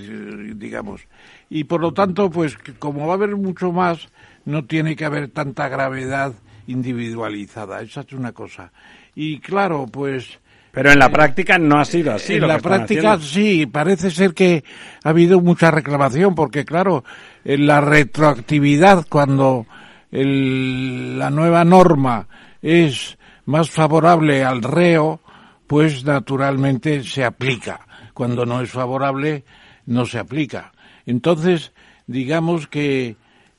digamos. 0.55 1.01
Y 1.49 1.65
por 1.65 1.81
lo 1.81 1.91
tanto, 1.91 2.29
pues 2.31 2.57
como 2.79 3.07
va 3.07 3.15
a 3.15 3.17
haber 3.17 3.35
mucho 3.35 3.73
más, 3.73 4.07
no 4.45 4.63
tiene 4.63 4.95
que 4.95 5.03
haber 5.03 5.27
tanta 5.31 5.67
gravedad 5.67 6.33
individualizada. 6.65 7.81
Esa 7.81 8.05
es 8.07 8.13
una 8.13 8.31
cosa. 8.31 8.71
Y 9.13 9.39
claro, 9.41 9.85
pues... 9.85 10.39
Pero 10.71 10.91
en 10.91 10.99
la 10.99 11.07
eh, 11.07 11.11
práctica 11.11 11.57
no 11.57 11.79
ha 11.79 11.85
sido 11.85 12.13
así. 12.13 12.35
En 12.35 12.47
la 12.47 12.59
práctica 12.59 13.17
sí, 13.19 13.65
parece 13.65 14.09
ser 14.09 14.33
que 14.33 14.63
ha 15.03 15.09
habido 15.09 15.41
mucha 15.41 15.71
reclamación, 15.71 16.33
porque 16.35 16.65
claro, 16.65 17.03
en 17.43 17.67
la 17.67 17.81
retroactividad, 17.81 19.05
cuando 19.09 19.65
la 20.11 21.29
nueva 21.29 21.63
norma 21.63 22.27
es 22.61 23.17
más 23.45 23.69
favorable 23.69 24.43
al 24.43 24.61
reo, 24.61 25.21
pues 25.67 26.03
naturalmente 26.03 27.03
se 27.03 27.23
aplica. 27.23 27.87
Cuando 28.13 28.45
no 28.45 28.61
es 28.61 28.69
favorable, 28.69 29.45
no 29.85 30.05
se 30.05 30.19
aplica. 30.19 30.71
Entonces, 31.05 31.71
digamos 32.07 32.67
que 32.67 33.15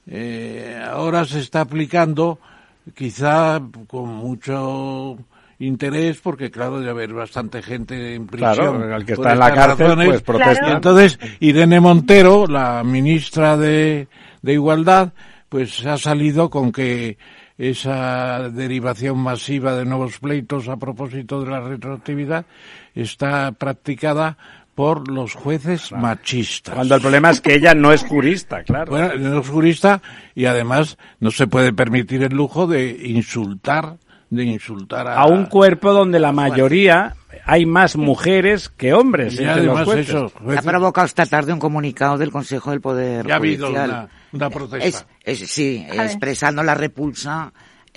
eh, 0.07 0.83
ahora 0.91 1.25
se 1.25 1.41
está 1.41 1.63
aplicando 1.63 2.39
quizá 2.95 3.61
con 3.87 4.09
mucho 4.09 5.17
interés 5.59 6.21
porque 6.21 6.51
claro 6.51 6.81
debe 6.81 6.91
haber 6.91 7.13
bastante 7.13 7.63
gente 7.63 8.15
en 8.15 8.27
prisión 8.27 8.55
claro, 8.55 8.95
al 8.95 9.05
que 9.05 9.13
está 9.13 9.33
en 9.33 9.39
la 9.39 9.55
cárcel 9.55 10.07
pues 10.07 10.23
protesta 10.23 10.73
entonces 10.73 11.19
Irene 11.41 11.81
Montero 11.81 12.47
la 12.47 12.83
ministra 12.85 13.57
de, 13.57 14.09
de 14.43 14.53
igualdad 14.53 15.13
pues 15.49 15.85
ha 15.87 15.99
salido 15.99 16.51
con 16.51 16.73
que 16.73 17.19
esa 17.59 18.49
derivación 18.49 19.19
masiva 19.19 19.77
de 19.77 19.85
nuevos 19.85 20.19
pleitos 20.19 20.69
a 20.69 20.77
propósito 20.77 21.43
de 21.43 21.51
la 21.51 21.61
retroactividad 21.61 22.47
está 22.95 23.53
practicada 23.53 24.37
por 24.75 25.09
los 25.09 25.35
jueces 25.35 25.93
machistas. 25.93 26.75
Cuando 26.75 26.95
el 26.95 27.01
problema 27.01 27.31
es 27.31 27.41
que 27.41 27.55
ella 27.55 27.75
no 27.75 27.93
es 27.93 28.03
jurista, 28.05 28.63
claro. 28.65 28.91
Bueno, 28.91 29.15
no 29.17 29.41
es 29.41 29.49
jurista 29.49 30.01
y 30.35 30.47
además 30.47 30.97
no 31.21 31.31
se 31.31 31.47
puede 31.47 31.73
permitir 31.73 32.23
el 32.23 32.35
lujo 32.35 32.67
de 32.67 32.91
insultar, 33.05 33.99
de 34.35 34.45
insultar 34.45 35.07
a, 35.07 35.17
a 35.21 35.27
un 35.27 35.45
cuerpo 35.47 35.93
donde 35.93 36.19
la 36.19 36.33
mayoría 36.33 37.15
hay 37.45 37.67
más 37.67 37.97
mujeres 37.97 38.69
que 38.71 38.95
hombres. 38.95 39.39
Y 39.39 39.45
además 39.45 39.87
eso, 39.89 40.33
Ha 40.57 40.63
provocado 40.63 41.07
esta 41.07 41.27
tarde 41.27 41.53
un 41.53 41.59
comunicado 41.59 42.17
del 42.17 42.31
Consejo 42.31 42.71
del 42.71 42.81
Poder 42.81 43.27
ya 43.27 43.37
ha 43.37 43.39
Judicial. 43.39 43.65
habido 43.67 43.85
una, 43.85 44.09
una 44.33 44.51
protesta. 44.51 45.07
Es, 45.25 45.43
es, 45.43 45.51
sí, 45.51 45.87
expresando 45.93 46.63
la 46.63 46.75
repulsa 46.75 47.53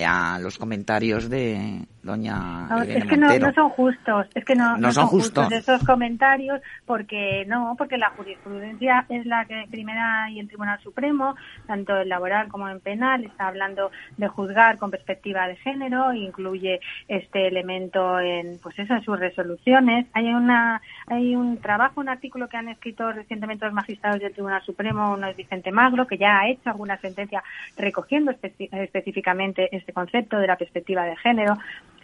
a 0.06 0.39
los 0.39 0.58
comentarios 0.58 1.30
de 1.30 1.86
doña 2.06 2.68
no, 2.70 2.84
Irene 2.84 3.00
es 3.00 3.06
que 3.06 3.18
no, 3.18 3.54
son 3.54 3.70
justos 3.70 4.28
es 4.36 4.46
que 4.46 4.56
no, 4.56 4.76
son 4.91 5.08
justos 5.08 5.46
justos. 5.46 5.52
esos 5.52 5.84
comentarios 5.84 6.62
porque 6.86 7.46
no 7.48 7.76
porque 7.78 7.98
la 7.98 8.12
jurisprudencia 8.12 9.06
es 9.10 9.26
la 9.26 9.46
que 9.46 9.65
primera 9.72 10.30
y 10.30 10.39
el 10.39 10.48
Tribunal 10.48 10.80
Supremo 10.82 11.36
tanto 11.65 11.98
en 11.98 12.10
laboral 12.10 12.48
como 12.48 12.70
en 12.70 12.80
penal 12.80 13.26
está 13.26 13.48
hablando 13.48 13.89
de 14.18 14.28
juzgar 14.28 14.78
con 14.78 14.91
perspectiva 14.91 15.48
de 15.48 15.56
género 15.56 16.13
incluye 16.13 16.80
este 17.08 17.48
elemento 17.48 18.20
en 18.20 18.60
pues 18.62 18.78
eso 18.78 18.94
en 18.94 19.04
sus 19.04 19.20
resoluciones 19.20 20.06
hay 20.13 20.28
una 20.28 20.82
hay 21.08 21.36
un 21.36 21.58
trabajo 21.58 22.02
un 22.02 22.10
artículo 22.10 22.48
que 22.48 22.58
han 22.58 22.70
escrito 22.70 23.12
recientemente 23.12 23.65
los 23.65 23.74
magistrados 23.74 24.22
del 24.22 24.32
Tribunal 24.32 24.62
Supremo 24.62 25.13
uno 25.13 25.28
es 25.28 25.36
Vicente 25.36 25.72
Magro 25.72 26.06
que 26.06 26.20
ya 26.20 26.39
ha 26.39 26.50
hecho 26.50 26.70
alguna 26.70 26.98
sentencia 26.98 27.44
recogiendo 27.76 28.32
específicamente 28.32 29.76
este 29.76 29.91
concepto 29.91 30.38
de 30.38 30.48
la 30.48 30.56
perspectiva 30.56 31.04
de 31.04 31.15
género 31.15 31.58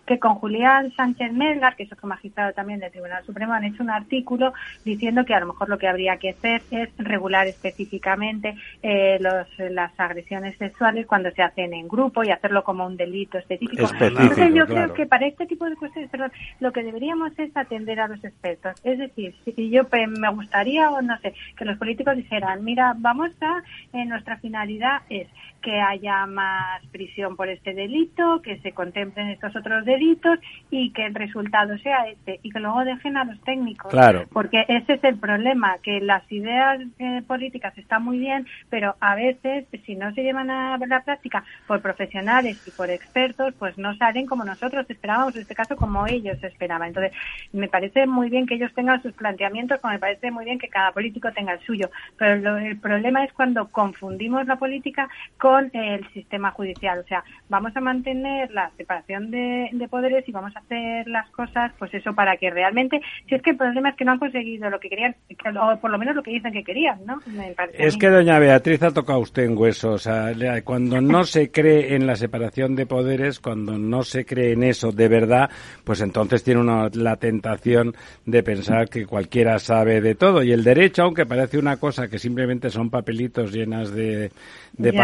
que 0.06 0.20
con 0.20 0.36
Julián 0.36 0.92
Sánchez 0.94 1.32
Melgar, 1.32 1.76
que 1.76 1.84
es 1.84 1.92
otro 1.92 2.08
magistrado 2.08 2.54
también 2.54 2.80
del 2.80 2.92
Tribunal 2.92 3.24
Supremo, 3.26 3.54
han 3.54 3.64
hecho 3.64 3.84
un 3.84 3.90
artículo 3.90 4.54
diciendo 4.84 5.26
que 5.26 5.34
a 5.34 5.40
lo 5.40 5.48
mejor 5.48 5.70
lo 5.70 5.78
que 5.78 5.88
habría 5.88 6.18
que 6.18 6.32
hacer 6.32 6.62
es 6.72 6.90
regular 6.98 7.48
específicamente 7.48 8.56
eh, 8.82 9.18
los, 9.20 9.48
las 9.72 9.98
agresiones 10.00 10.58
sexuales 10.58 11.06
cuando 11.06 11.32
se 11.32 11.42
hacen 11.42 11.74
en 11.74 11.88
grupo 11.88 12.24
y 12.24 12.32
hacerlo 12.32 12.64
como 12.64 12.86
un 12.86 12.98
delito 12.98 13.38
específico. 13.38 13.84
Específico, 13.84 14.22
Entonces 14.22 14.54
yo 14.54 14.66
claro. 14.66 14.84
creo 14.84 14.94
que 14.94 15.06
para 15.06 15.28
este 15.28 15.46
tipo 15.46 15.66
de 15.70 15.76
cuestiones, 15.76 16.10
perdón, 16.10 16.32
lo 16.60 16.72
que 16.72 16.84
deberíamos 16.84 17.38
es 17.38 17.56
atender 17.56 18.00
a 18.00 18.08
los 18.08 18.24
expertos. 18.24 18.76
Es 18.84 18.98
decir, 19.00 19.36
si 19.46 19.70
yo 19.70 19.88
pues, 19.88 20.08
me 20.10 20.30
gustaría, 20.30 20.90
o 20.92 21.02
no 21.02 21.18
sé, 21.20 21.34
que 21.56 21.66
los 21.66 21.78
políticos 21.78 22.16
dijeran, 22.16 22.64
mira, 22.64 22.94
vamos 22.98 23.32
a, 23.42 23.64
eh, 23.94 24.06
nuestra 24.06 24.38
finalidad 24.38 25.02
es 25.10 25.28
que 25.62 25.80
haya 25.80 26.26
más 26.26 26.82
prisión 26.92 27.36
por 27.36 27.48
este 27.50 27.74
delito, 27.74 28.42
que 28.42 28.58
se 28.60 28.72
contemplen 28.72 29.30
estos 29.30 29.56
otros 29.56 29.86
delitos 29.86 30.40
y 30.70 30.92
que 30.92 31.06
el 31.06 31.14
resultado 31.16 31.78
sea 31.80 32.08
este 32.08 32.40
y 32.44 32.52
que 32.52 32.60
luego 32.60 32.84
dejen 32.84 33.18
a 33.18 33.26
los 33.26 33.40
técnicos. 33.44 33.92
Claro. 33.92 34.26
Porque 34.32 34.66
ese 34.68 34.94
es 34.94 35.04
el 35.04 35.18
problema, 35.18 35.78
que 35.84 36.02
las 36.02 36.30
ideas 36.32 36.82
eh, 37.00 37.22
políticas 37.28 37.78
están 37.78 38.04
muy 38.04 38.18
bien, 38.18 38.48
pero 38.70 38.96
a 39.00 39.16
veces 39.16 39.66
si 39.86 39.96
no 39.96 40.14
se 40.14 40.24
llevan 40.24 40.50
a 40.50 40.78
la 40.78 41.04
práctica 41.04 41.44
por 41.68 41.82
profesionales 41.82 42.58
y 42.66 42.72
por 42.72 42.90
expertos, 42.90 43.54
pues 43.60 43.78
no 43.78 43.96
salen 43.98 44.26
como 44.26 44.44
nosotros 44.44 44.86
esperábamos, 44.90 45.36
en 45.36 45.42
este 45.42 45.56
caso 45.56 45.76
como 45.76 46.08
ellos 46.08 46.44
esperaban. 46.44 46.90
Entonces, 46.90 47.12
me 47.54 47.68
parece 47.68 48.08
muy 48.08 48.30
bien 48.30 48.46
que 48.46 48.56
ellos 48.56 48.74
tengan 48.74 49.02
sus 49.02 49.14
planteamientos, 49.14 49.80
como 49.80 49.94
me 49.94 50.00
parece 50.00 50.32
muy 50.32 50.46
bien 50.46 50.60
que 50.60 50.70
cada 50.70 50.92
político 50.92 51.32
tenga 51.34 51.54
el 51.54 51.60
suyo, 51.62 51.90
pero 52.18 52.36
lo- 52.38 52.58
el 52.58 52.80
problema 52.80 53.24
es 53.24 53.32
cuando 53.34 53.68
confundimos 53.70 54.48
la 54.48 54.56
política 54.56 55.10
con 55.38 55.51
el 55.60 56.08
sistema 56.14 56.52
judicial. 56.52 57.00
O 57.00 57.08
sea, 57.08 57.24
vamos 57.50 57.76
a 57.76 57.82
mantener 57.82 58.52
la 58.52 58.72
separación 58.78 59.32
de, 59.32 59.70
de 59.72 59.88
poderes 59.88 60.28
y 60.28 60.32
vamos 60.32 60.56
a 60.56 60.60
hacer 60.60 61.08
las 61.08 61.30
cosas, 61.32 61.72
pues 61.80 61.94
eso, 61.94 62.14
para 62.14 62.38
que 62.38 62.50
realmente, 62.50 63.02
si 63.28 63.36
es 63.36 63.42
que 63.42 63.52
el 63.52 63.58
problema 63.58 63.90
es 63.90 63.96
que 63.96 64.06
no 64.06 64.12
han 64.14 64.20
conseguido 64.20 64.70
lo 64.70 64.80
que 64.80 64.90
querían, 64.90 65.16
que- 65.28 65.50
o 65.50 65.80
por 65.80 65.92
lo 65.92 65.98
menos 65.98 66.16
lo 66.16 66.24
que 66.24 66.32
dicen 66.32 66.54
que 66.54 66.64
querían, 66.64 67.06
¿no? 67.06 67.20
Me 67.28 67.56
Es 67.78 67.98
que 67.98 68.10
doña 68.10 68.40
Beatriz 68.40 68.82
ha 68.84 68.92
tocado 68.92 69.20
usted 69.20 69.44
en 69.44 69.58
hueso. 69.58 69.92
O 69.92 69.98
sea, 69.98 70.32
cuando 70.64 71.02
no 71.02 71.24
se 71.24 71.52
cree 71.52 71.96
en 71.96 72.08
la 72.08 72.16
separación 72.16 72.76
de 72.76 72.86
poderes, 72.86 73.40
cuando 73.40 73.78
no 73.78 74.04
se 74.04 74.26
cree 74.26 74.54
en 74.54 74.64
eso 74.64 74.92
de 74.92 75.08
verdad, 75.08 75.50
pues 75.84 76.02
entonces 76.02 76.44
tiene 76.44 76.62
uno 76.62 76.90
la 76.94 77.16
tentación 77.18 77.94
de 78.26 78.44
pensar 78.44 78.90
que 78.90 79.06
cualquiera 79.06 79.60
sabe 79.60 80.02
de 80.02 80.16
todo. 80.16 80.44
Y 80.44 80.52
el 80.52 80.64
derecho, 80.64 81.04
aunque 81.04 81.26
parece 81.26 81.58
una 81.58 81.78
cosa 81.78 82.08
que 82.08 82.20
simplemente 82.20 82.70
son 82.70 82.90
papelitos 82.90 83.52
llenas 83.52 83.92
de, 83.94 84.32
de 84.74 84.92
Ya. 84.92 84.98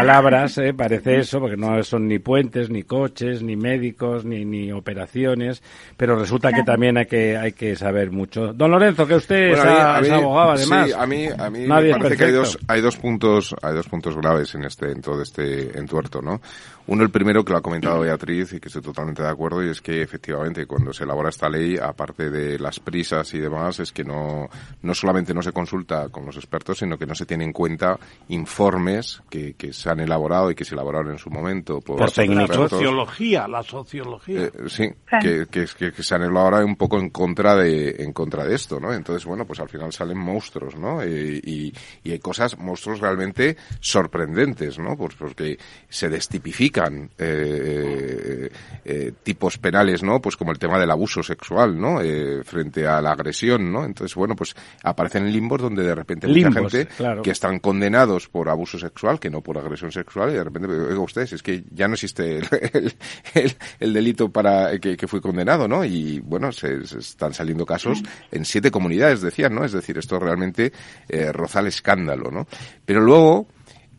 ¿Eh? 0.58 0.72
parece 0.72 1.18
eso, 1.18 1.40
porque 1.40 1.56
no 1.56 1.82
son 1.82 2.06
ni 2.06 2.20
puentes, 2.20 2.70
ni 2.70 2.84
coches, 2.84 3.42
ni 3.42 3.56
médicos, 3.56 4.24
ni, 4.24 4.44
ni 4.44 4.70
operaciones, 4.70 5.62
pero 5.96 6.16
resulta 6.16 6.52
que 6.52 6.62
también 6.62 6.96
hay 6.98 7.06
que, 7.06 7.36
hay 7.36 7.52
que 7.52 7.74
saber 7.74 8.10
mucho. 8.12 8.52
Don 8.52 8.70
Lorenzo, 8.70 9.06
que 9.06 9.14
usted 9.16 9.48
Bueno, 9.56 9.62
es, 9.64 9.68
a 9.68 9.70
mí- 9.70 9.78
a- 9.80 9.96
a 9.96 10.00
es 10.00 10.08
mí- 10.08 10.14
abogado, 10.14 10.50
además. 10.52 10.86
Sí, 10.86 10.92
a 10.96 11.06
mí, 11.06 11.26
a 11.36 11.50
mí 11.50 11.66
Nadie 11.66 11.90
me 11.90 11.90
es 11.90 11.96
parece 11.98 12.16
que 12.16 12.24
hay 12.26 12.32
dos, 12.32 12.58
hay 12.68 12.80
dos 12.80 12.96
puntos, 12.96 13.54
hay 13.62 13.74
dos 13.74 13.88
puntos 13.88 14.16
graves 14.16 14.54
en 14.54 14.64
este, 14.64 14.92
en 14.92 15.02
todo 15.02 15.20
este 15.22 15.76
entuerto, 15.78 16.22
¿no? 16.22 16.40
Uno, 16.86 17.02
el 17.02 17.10
primero 17.10 17.44
que 17.44 17.52
lo 17.52 17.58
ha 17.58 17.62
comentado 17.62 18.00
Beatriz 18.00 18.54
y 18.54 18.60
que 18.60 18.68
estoy 18.68 18.80
totalmente 18.80 19.22
de 19.22 19.28
acuerdo 19.28 19.62
y 19.62 19.68
es 19.68 19.82
que 19.82 20.00
efectivamente 20.00 20.64
cuando 20.64 20.90
se 20.94 21.04
elabora 21.04 21.28
esta 21.28 21.46
ley, 21.50 21.76
aparte 21.76 22.30
de 22.30 22.58
las 22.58 22.80
prisas 22.80 23.34
y 23.34 23.38
demás, 23.38 23.78
es 23.80 23.92
que 23.92 24.04
no, 24.04 24.48
no 24.80 24.94
solamente 24.94 25.34
no 25.34 25.42
se 25.42 25.52
consulta 25.52 26.08
con 26.08 26.24
los 26.24 26.36
expertos, 26.36 26.78
sino 26.78 26.96
que 26.96 27.04
no 27.04 27.14
se 27.14 27.26
tienen 27.26 27.48
en 27.48 27.52
cuenta 27.52 27.98
informes 28.28 29.22
que, 29.28 29.52
que 29.54 29.72
se 29.74 29.90
han 29.90 30.00
elaborado 30.00 30.27
y 30.50 30.54
que 30.54 30.64
se 30.64 30.74
elaboraron 30.74 31.12
en 31.12 31.18
su 31.18 31.30
momento 31.30 31.80
por, 31.80 32.10
técnicos. 32.10 32.48
La 32.48 32.68
sociología, 32.68 33.48
la 33.48 33.62
sociología. 33.62 34.44
Eh, 34.44 34.52
sí, 34.68 34.88
que, 35.20 35.46
que, 35.50 35.66
que, 35.66 35.92
que 35.92 36.02
se 36.02 36.14
han 36.14 36.22
elaborado 36.22 36.64
un 36.64 36.76
poco 36.76 36.98
en 36.98 37.10
contra 37.10 37.56
de 37.56 37.96
en 37.98 38.12
contra 38.12 38.44
de 38.44 38.54
esto, 38.54 38.78
¿no? 38.80 38.92
Entonces, 38.92 39.24
bueno, 39.24 39.44
pues 39.44 39.60
al 39.60 39.68
final 39.68 39.92
salen 39.92 40.18
monstruos, 40.18 40.76
¿no? 40.76 41.02
Eh, 41.02 41.40
y, 41.42 41.72
y 42.04 42.12
hay 42.12 42.18
cosas, 42.18 42.58
monstruos 42.58 43.00
realmente 43.00 43.56
sorprendentes, 43.80 44.78
¿no? 44.78 44.96
Pues 44.96 45.14
porque 45.14 45.58
se 45.88 46.08
destipifican 46.08 47.10
eh, 47.18 48.50
eh, 48.84 49.12
tipos 49.22 49.58
penales, 49.58 50.02
¿no? 50.02 50.20
Pues 50.20 50.36
como 50.36 50.52
el 50.52 50.58
tema 50.58 50.78
del 50.78 50.90
abuso 50.90 51.22
sexual, 51.22 51.78
¿no? 51.78 52.00
Eh, 52.00 52.42
frente 52.44 52.86
a 52.86 53.00
la 53.00 53.12
agresión, 53.12 53.72
¿no? 53.72 53.84
Entonces, 53.84 54.14
bueno, 54.14 54.34
pues 54.36 54.54
aparecen 54.82 55.30
limbos 55.32 55.60
donde 55.62 55.82
de 55.82 55.94
repente 55.94 56.26
hay 56.26 56.32
mucha 56.32 56.48
Limbos, 56.48 56.72
gente 56.72 56.94
claro. 56.96 57.22
que 57.22 57.30
están 57.30 57.58
condenados 57.58 58.28
por 58.28 58.48
abuso 58.48 58.78
sexual, 58.78 59.18
que 59.20 59.30
no 59.30 59.40
por 59.40 59.58
agresión 59.58 59.92
sexual, 59.92 60.17
y 60.30 60.34
de 60.34 60.44
repente, 60.44 60.68
oiga 60.68 61.00
ustedes, 61.00 61.32
es 61.34 61.42
que 61.42 61.64
ya 61.70 61.86
no 61.88 61.94
existe 61.94 62.38
el, 62.38 62.48
el, 62.72 62.92
el- 63.34 63.56
el 63.80 63.92
delito 63.92 64.30
para 64.30 64.78
que, 64.78 64.96
que 64.96 65.06
fue 65.06 65.20
condenado, 65.20 65.68
¿no? 65.68 65.84
Y 65.84 66.20
bueno, 66.20 66.50
se 66.52 66.78
están 66.82 67.32
saliendo 67.34 67.64
casos 67.66 68.02
en 68.32 68.44
siete 68.44 68.70
comunidades, 68.70 69.20
decían, 69.20 69.54
¿no? 69.54 69.64
Es 69.64 69.72
decir, 69.72 69.98
esto 69.98 70.18
realmente 70.18 70.72
eh, 71.08 71.30
roza 71.32 71.60
el 71.60 71.68
escándalo, 71.68 72.30
¿no? 72.30 72.46
Pero 72.84 73.00
luego 73.00 73.46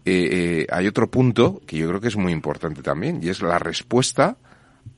eh, 0.06 0.30
eh, 0.32 0.68
hay 0.72 0.88
otro 0.88 1.10
punto 1.10 1.62
que 1.68 1.78
yo 1.78 1.88
creo 1.88 2.02
que 2.02 2.08
es 2.10 2.18
muy 2.18 2.34
importante 2.34 2.82
también, 2.82 3.20
y 3.24 3.30
es 3.30 3.42
la 3.42 3.60
respuesta 3.60 4.38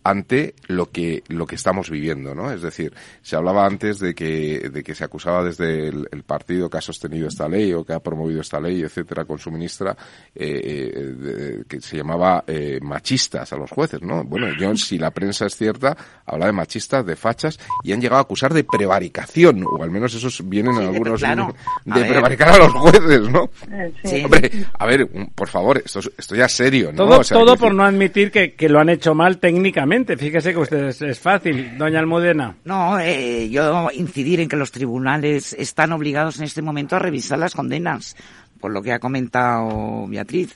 ante 0.04 0.56
lo 0.68 0.90
que 0.90 1.24
lo 1.28 1.46
que 1.46 1.56
estamos 1.56 1.90
viviendo, 1.90 2.34
¿no? 2.34 2.52
Es 2.52 2.62
decir, 2.62 2.94
se 3.22 3.36
hablaba 3.36 3.66
antes 3.66 4.00
de 4.00 4.16
que 4.16 4.70
de 4.74 4.84
que 4.84 4.96
se 4.96 5.04
acusaba 5.04 5.44
desde 5.44 5.88
el, 5.90 6.08
el 6.12 6.24
partido 6.24 6.70
que 6.70 6.78
ha 6.80 6.82
sostenido 6.82 7.28
esta 7.28 7.48
ley 7.48 7.72
o 7.74 7.84
que 7.84 7.94
ha 7.94 8.00
promovido 8.00 8.42
esta 8.42 8.60
ley, 8.60 8.82
etcétera, 8.82 9.26
con 9.26 9.38
su 9.38 9.52
ministra, 9.52 9.96
eh, 10.34 10.62
eh, 10.64 11.00
de- 11.00 11.66
que 11.68 11.80
se 11.82 11.98
llamaba 11.98 12.44
eh, 12.48 12.80
machistas 12.82 13.54
a 13.54 13.58
los 13.58 13.70
jueces, 13.70 14.02
¿no? 14.02 14.24
Bueno, 14.24 14.48
yo 14.60 14.76
si 14.76 14.98
la 14.98 15.12
prensa 15.12 15.46
es 15.46 15.56
cierta, 15.56 15.96
habla 16.26 16.48
de 16.48 16.52
machistas, 16.54 17.06
de 17.06 17.16
fachas 17.16 17.60
y 17.84 17.94
han 17.94 18.02
llegado 18.02 18.20
a 18.20 18.24
acusar 18.24 18.54
de 18.54 18.64
prevaricación, 18.64 19.64
o 19.66 19.84
al 19.84 19.92
menos 19.92 20.14
esos 20.16 20.48
vienen 20.50 20.74
Sí, 20.74 20.80
de- 20.82 20.88
algunos 20.88 21.20
claro. 21.20 21.56
de, 21.86 21.92
A 21.92 21.96
ver. 22.00 22.08
prevaricar 22.10 22.50
a 22.50 22.58
los 22.58 22.74
jueces, 22.74 23.22
¿no? 23.30 23.50
Eh, 23.72 23.94
sí. 24.04 24.24
Hombre, 24.24 24.52
a 24.80 24.86
ver, 24.86 25.08
un- 25.14 25.28
por 25.28 25.48
favor, 25.48 25.82
esto, 25.84 26.00
es- 26.00 26.12
esto 26.18 26.36
ya 26.36 26.46
es 26.46 26.52
serio, 26.54 26.92
¿no? 26.92 26.98
Todo, 27.06 27.20
O 27.20 27.24
sea, 27.24 27.38
todo 27.38 27.56
por 27.56 27.70
decir- 27.70 27.76
no 27.76 27.84
admitir 27.84 28.32
que, 28.32 28.54
que 28.54 28.68
lo 28.68 28.80
han 28.80 28.90
hecho 28.90 29.14
mal 29.14 29.38
técnicamente. 29.38 29.91
Fíjese 29.92 30.54
que 30.54 30.58
usted 30.58 30.88
es, 30.88 31.02
es 31.02 31.20
fácil, 31.20 31.78
doña 31.78 32.00
Almudena. 32.00 32.56
No, 32.64 32.98
eh, 32.98 33.50
yo 33.50 33.90
incidir 33.92 34.40
en 34.40 34.48
que 34.48 34.56
los 34.56 34.72
tribunales 34.72 35.52
están 35.52 35.92
obligados 35.92 36.38
en 36.38 36.46
este 36.46 36.62
momento 36.62 36.96
a 36.96 37.00
revisar 37.00 37.38
las 37.38 37.54
condenas, 37.54 38.16
por 38.62 38.72
lo 38.72 38.82
que 38.82 38.94
ha 38.94 39.00
comentado 39.00 40.08
Beatriz. 40.08 40.56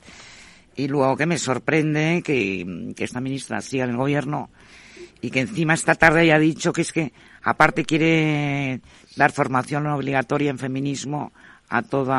Y 0.74 0.88
luego 0.88 1.18
que 1.18 1.26
me 1.26 1.36
sorprende 1.36 2.22
que, 2.24 2.94
que 2.96 3.04
esta 3.04 3.20
ministra 3.20 3.60
siga 3.60 3.84
en 3.84 3.90
el 3.90 3.96
gobierno 3.98 4.48
y 5.20 5.30
que 5.30 5.40
encima 5.40 5.74
esta 5.74 5.96
tarde 5.96 6.20
haya 6.20 6.38
dicho 6.38 6.72
que 6.72 6.80
es 6.80 6.92
que 6.92 7.12
aparte 7.42 7.84
quiere 7.84 8.80
dar 9.16 9.32
formación 9.32 9.86
obligatoria 9.86 10.48
en 10.48 10.58
feminismo 10.58 11.32
a 11.68 11.82
todo 11.82 12.14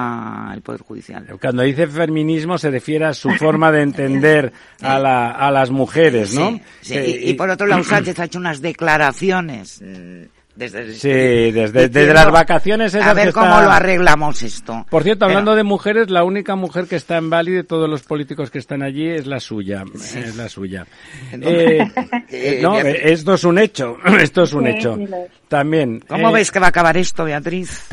el 0.54 0.62
Poder 0.62 0.82
Judicial. 0.82 1.26
Cuando 1.42 1.64
dice 1.64 1.88
feminismo 1.88 2.58
se 2.58 2.70
refiere 2.70 3.06
a 3.06 3.14
su 3.14 3.30
forma 3.32 3.72
de 3.72 3.82
entender 3.82 4.52
a, 4.82 5.00
la, 5.00 5.32
a 5.32 5.52
las 5.52 5.70
mujeres, 5.72 6.34
¿no? 6.34 6.60
Sí, 6.82 6.96
y, 6.96 7.30
y, 7.30 7.34
por 7.36 7.50
otro 7.50 7.66
lado, 7.68 7.84
Sánchez 7.84 8.20
ha 8.20 8.26
hecho 8.26 8.40
unas 8.40 8.62
declaraciones 8.62 9.82
mm, 9.82 10.24
desde, 10.56 10.94
sí, 10.96 11.10
desde, 11.52 11.88
desde 11.88 12.14
las 12.16 12.32
vacaciones 12.32 12.94
esas 12.94 13.08
A 13.08 13.14
ver 13.14 13.28
que 13.28 13.34
cómo 13.34 13.46
está- 13.46 13.64
lo 13.64 13.72
arreglamos 13.72 14.42
esto. 14.42 14.86
Por 14.90 15.04
cierto, 15.04 15.20
Pero- 15.28 15.30
hablando 15.38 15.56
de 15.56 15.64
mujeres, 15.64 16.10
la 16.10 16.24
única 16.24 16.56
mujer 16.56 16.88
que 16.88 16.96
está 16.96 17.18
en 17.18 17.30
Bali 17.30 17.52
de 17.52 17.64
todos 17.64 17.88
los 17.88 18.02
políticos 18.04 18.50
que 18.50 18.58
están 18.58 18.82
allí 18.82 19.08
es 19.08 19.28
la 19.28 19.40
suya. 19.40 19.84
Es 19.94 20.36
la 20.36 20.50
suya. 20.50 20.86
Eh, 21.42 21.80
eh, 22.32 22.60
no, 22.62 22.80
eh, 22.80 23.12
esto 23.14 23.36
es 23.36 23.44
un 23.44 23.60
hecho. 23.60 23.98
Esto 24.20 24.44
es 24.44 24.54
un 24.54 24.64
Sí, 24.66 24.70
hecho. 24.72 24.96
sí. 24.98 25.06
También. 25.48 26.04
¿Cómo 26.08 26.30
eh, 26.32 26.34
ves 26.34 26.52
que 26.52 26.60
va 26.60 26.66
a 26.66 26.70
acabar 26.70 26.98
esto, 26.98 27.24
Beatriz? 27.24 27.86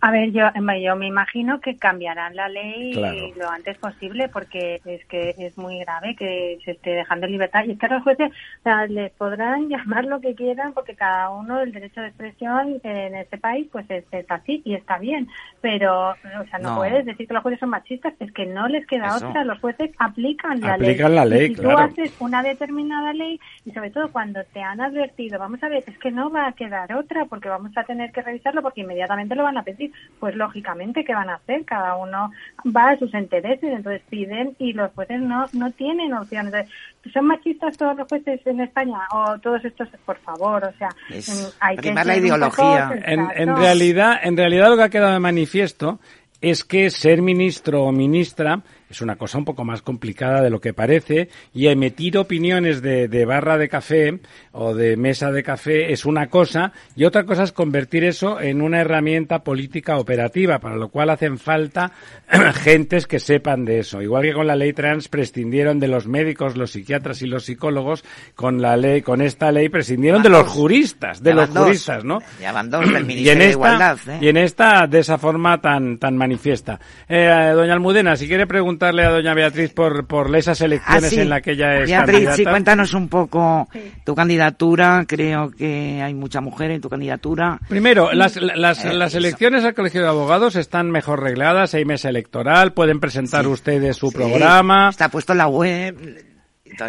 A 0.00 0.12
ver, 0.12 0.30
yo, 0.30 0.44
yo 0.80 0.96
me 0.96 1.06
imagino 1.08 1.60
que 1.60 1.76
cambiarán 1.76 2.36
la 2.36 2.48
ley 2.48 2.92
Claro. 2.92 3.18
lo 3.36 3.50
antes 3.50 3.76
posible 3.78 4.28
porque 4.28 4.80
es 4.84 5.04
que 5.06 5.34
es 5.36 5.58
muy 5.58 5.78
grave 5.80 6.14
que 6.16 6.58
se 6.64 6.70
esté 6.72 6.90
dejando 6.90 7.26
en 7.26 7.32
libertad. 7.32 7.64
Y 7.64 7.72
es 7.72 7.78
que 7.78 7.88
los 7.88 8.02
jueces 8.04 8.30
o 8.30 8.62
sea, 8.62 8.86
les 8.86 9.10
podrán 9.12 9.68
llamar 9.68 10.04
lo 10.04 10.20
que 10.20 10.34
quieran 10.36 10.72
porque 10.72 10.94
cada 10.94 11.30
uno, 11.30 11.60
el 11.60 11.72
derecho 11.72 12.00
de 12.00 12.08
expresión 12.08 12.80
en 12.84 13.16
este 13.16 13.38
país, 13.38 13.66
pues 13.72 13.90
es, 13.90 14.04
es 14.12 14.30
así 14.30 14.62
y 14.64 14.74
está 14.74 14.98
bien. 14.98 15.26
Pero, 15.60 16.10
o 16.10 16.44
sea, 16.48 16.58
no, 16.60 16.70
No. 16.70 16.76
puedes 16.76 17.04
decir 17.04 17.26
que 17.26 17.34
los 17.34 17.42
jueces 17.42 17.58
son 17.60 17.70
machistas, 17.70 18.14
es 18.20 18.30
que 18.32 18.46
no 18.46 18.68
les 18.68 18.86
queda 18.86 19.08
Eso. 19.16 19.28
otra. 19.28 19.42
Los 19.44 19.58
jueces 19.60 19.90
aplican 19.98 20.60
la 20.60 20.74
Aplican 20.74 21.10
ley. 21.10 21.16
la 21.16 21.24
ley, 21.24 21.44
y 21.46 21.48
si 21.48 21.54
claro. 21.56 21.76
tú 21.76 21.82
haces 21.82 22.16
una 22.20 22.42
determinada 22.42 23.12
ley 23.14 23.40
y 23.64 23.72
sobre 23.72 23.90
todo 23.90 24.12
cuando 24.12 24.44
te 24.52 24.60
han 24.62 24.80
advertido, 24.80 25.38
vamos 25.40 25.60
a 25.64 25.68
ver, 25.68 25.82
es 25.86 25.98
que 25.98 26.10
no 26.12 26.30
va 26.30 26.46
a 26.46 26.52
quedar 26.52 26.92
otra 26.94 27.24
porque 27.24 27.48
vamos 27.48 27.76
a 27.76 27.82
tener 27.84 28.12
que 28.12 28.22
revisarlo 28.22 28.62
porque 28.62 28.82
inmediatamente 28.82 29.34
lo 29.34 29.42
van 29.42 29.58
a 29.58 29.62
pedir. 29.64 29.87
Pues 30.18 30.34
lógicamente, 30.34 31.04
¿qué 31.04 31.14
van 31.14 31.30
a 31.30 31.34
hacer? 31.34 31.64
Cada 31.64 31.96
uno 31.96 32.32
va 32.66 32.90
a 32.90 32.98
sus 32.98 33.14
intereses, 33.14 33.62
entonces 33.62 34.02
piden 34.08 34.56
y 34.58 34.72
los 34.72 34.90
jueces 34.92 35.20
no, 35.20 35.46
no 35.52 35.70
tienen 35.72 36.12
opción. 36.12 36.46
Entonces, 36.46 36.70
¿son 37.12 37.26
machistas 37.26 37.76
todos 37.76 37.96
los 37.96 38.08
jueces 38.08 38.40
en 38.46 38.60
España 38.60 38.98
o 39.12 39.38
todos 39.38 39.64
estos? 39.64 39.88
Por 40.04 40.18
favor, 40.18 40.64
o 40.64 40.72
sea, 40.78 40.88
Es 41.10 41.28
mm, 41.28 41.56
hay 41.60 41.76
que 41.76 41.92
la 41.92 42.16
ideología. 42.16 42.88
poco 42.88 43.02
En, 43.04 43.56
realidad, 43.56 44.18
en 44.22 44.36
realidad 44.36 44.70
lo 44.70 44.76
que 44.76 44.82
ha 44.82 44.88
quedado 44.88 45.12
de 45.12 45.20
manifiesto 45.20 46.00
es 46.40 46.64
que 46.64 46.90
ser 46.90 47.22
ministro 47.22 47.84
o 47.84 47.92
ministra 47.92 48.62
es 48.88 49.00
una 49.00 49.16
cosa 49.16 49.38
un 49.38 49.44
poco 49.44 49.64
más 49.64 49.82
complicada 49.82 50.42
de 50.42 50.50
lo 50.50 50.60
que 50.60 50.72
parece 50.72 51.28
y 51.52 51.68
emitir 51.68 52.18
opiniones 52.18 52.82
de, 52.82 53.08
de 53.08 53.24
barra 53.24 53.58
de 53.58 53.68
café 53.68 54.20
o 54.52 54.74
de 54.74 54.96
mesa 54.96 55.30
de 55.30 55.42
café 55.42 55.92
es 55.92 56.04
una 56.04 56.28
cosa 56.28 56.72
y 56.96 57.04
otra 57.04 57.24
cosa 57.24 57.42
es 57.42 57.52
convertir 57.52 58.04
eso 58.04 58.40
en 58.40 58.62
una 58.62 58.80
herramienta 58.80 59.44
política 59.44 59.98
operativa, 59.98 60.58
para 60.58 60.76
lo 60.76 60.88
cual 60.88 61.10
hacen 61.10 61.38
falta 61.38 61.92
gentes 62.54 63.06
que 63.06 63.20
sepan 63.20 63.64
de 63.64 63.80
eso. 63.80 64.02
Igual 64.02 64.24
que 64.24 64.32
con 64.32 64.46
la 64.46 64.56
ley 64.56 64.72
trans 64.72 65.08
prescindieron 65.08 65.78
de 65.80 65.88
los 65.88 66.06
médicos, 66.06 66.56
los 66.56 66.70
psiquiatras 66.72 67.22
y 67.22 67.26
los 67.26 67.44
psicólogos, 67.44 68.04
con 68.34 68.60
la 68.62 68.76
ley, 68.76 69.02
con 69.02 69.20
esta 69.20 69.52
lley 69.52 69.68
prescindieron 69.68 70.22
de 70.22 70.28
los 70.28 70.46
juristas, 70.46 71.22
de 71.22 71.34
los 71.34 71.52
dos. 71.52 71.66
juristas, 71.66 72.04
¿no? 72.04 72.20
Ya 72.40 72.52
van 72.52 72.70
dos 72.70 72.90
del 72.90 73.04
y 73.10 73.28
en 73.28 73.38
de 73.38 73.44
esta 73.46 73.58
Igualdad, 73.58 73.98
¿eh? 74.08 74.18
y 74.20 74.28
en 74.28 74.36
esta 74.36 74.86
de 74.86 74.98
esa 75.00 75.18
forma 75.18 75.60
tan 75.60 75.98
tan 75.98 76.16
manifiesta 76.16 76.80
eh, 77.08 77.52
doña 77.54 77.72
Almudena 77.72 78.16
si 78.16 78.26
quiere 78.26 78.46
preguntarle 78.78 79.04
a 79.04 79.10
doña 79.10 79.34
Beatriz 79.34 79.72
por 79.72 80.06
por 80.06 80.34
esas 80.36 80.60
elecciones 80.60 81.04
Ah, 81.04 81.08
sí. 81.08 81.20
en 81.20 81.28
la 81.28 81.40
que 81.40 81.52
ella 81.52 81.80
es 81.80 81.88
Beatriz, 81.90 82.18
sí, 82.20 82.24
candidata. 82.26 82.50
cuéntanos 82.50 82.94
un 82.94 83.08
poco 83.08 83.68
Sí. 83.72 83.80
tu 84.04 84.14
candidatura. 84.14 85.04
Creo 85.06 85.50
que 85.50 86.00
hay 86.02 86.14
mucha 86.14 86.40
mujer 86.40 86.70
en 86.70 86.80
tu 86.80 86.88
candidatura. 86.88 87.58
Primero, 87.68 88.12
las, 88.12 88.36
las, 88.36 88.84
Eh, 88.84 88.92
las 88.94 89.14
elecciones 89.14 89.64
al 89.64 89.74
Colegio 89.74 90.02
de 90.02 90.08
Abogados 90.08 90.54
están 90.56 90.90
mejor 90.90 91.22
regladas, 91.22 91.74
hay 91.74 91.84
mesa 91.84 92.08
electoral, 92.08 92.72
pueden 92.72 93.00
presentar 93.00 93.44
Sí. 93.44 93.50
ustedes 93.50 93.96
su 93.96 94.10
Sí, 94.10 94.16
programa. 94.16 94.88
Está 94.90 95.08
puesto 95.08 95.32
en 95.32 95.38
la 95.38 95.48
web. 95.48 95.96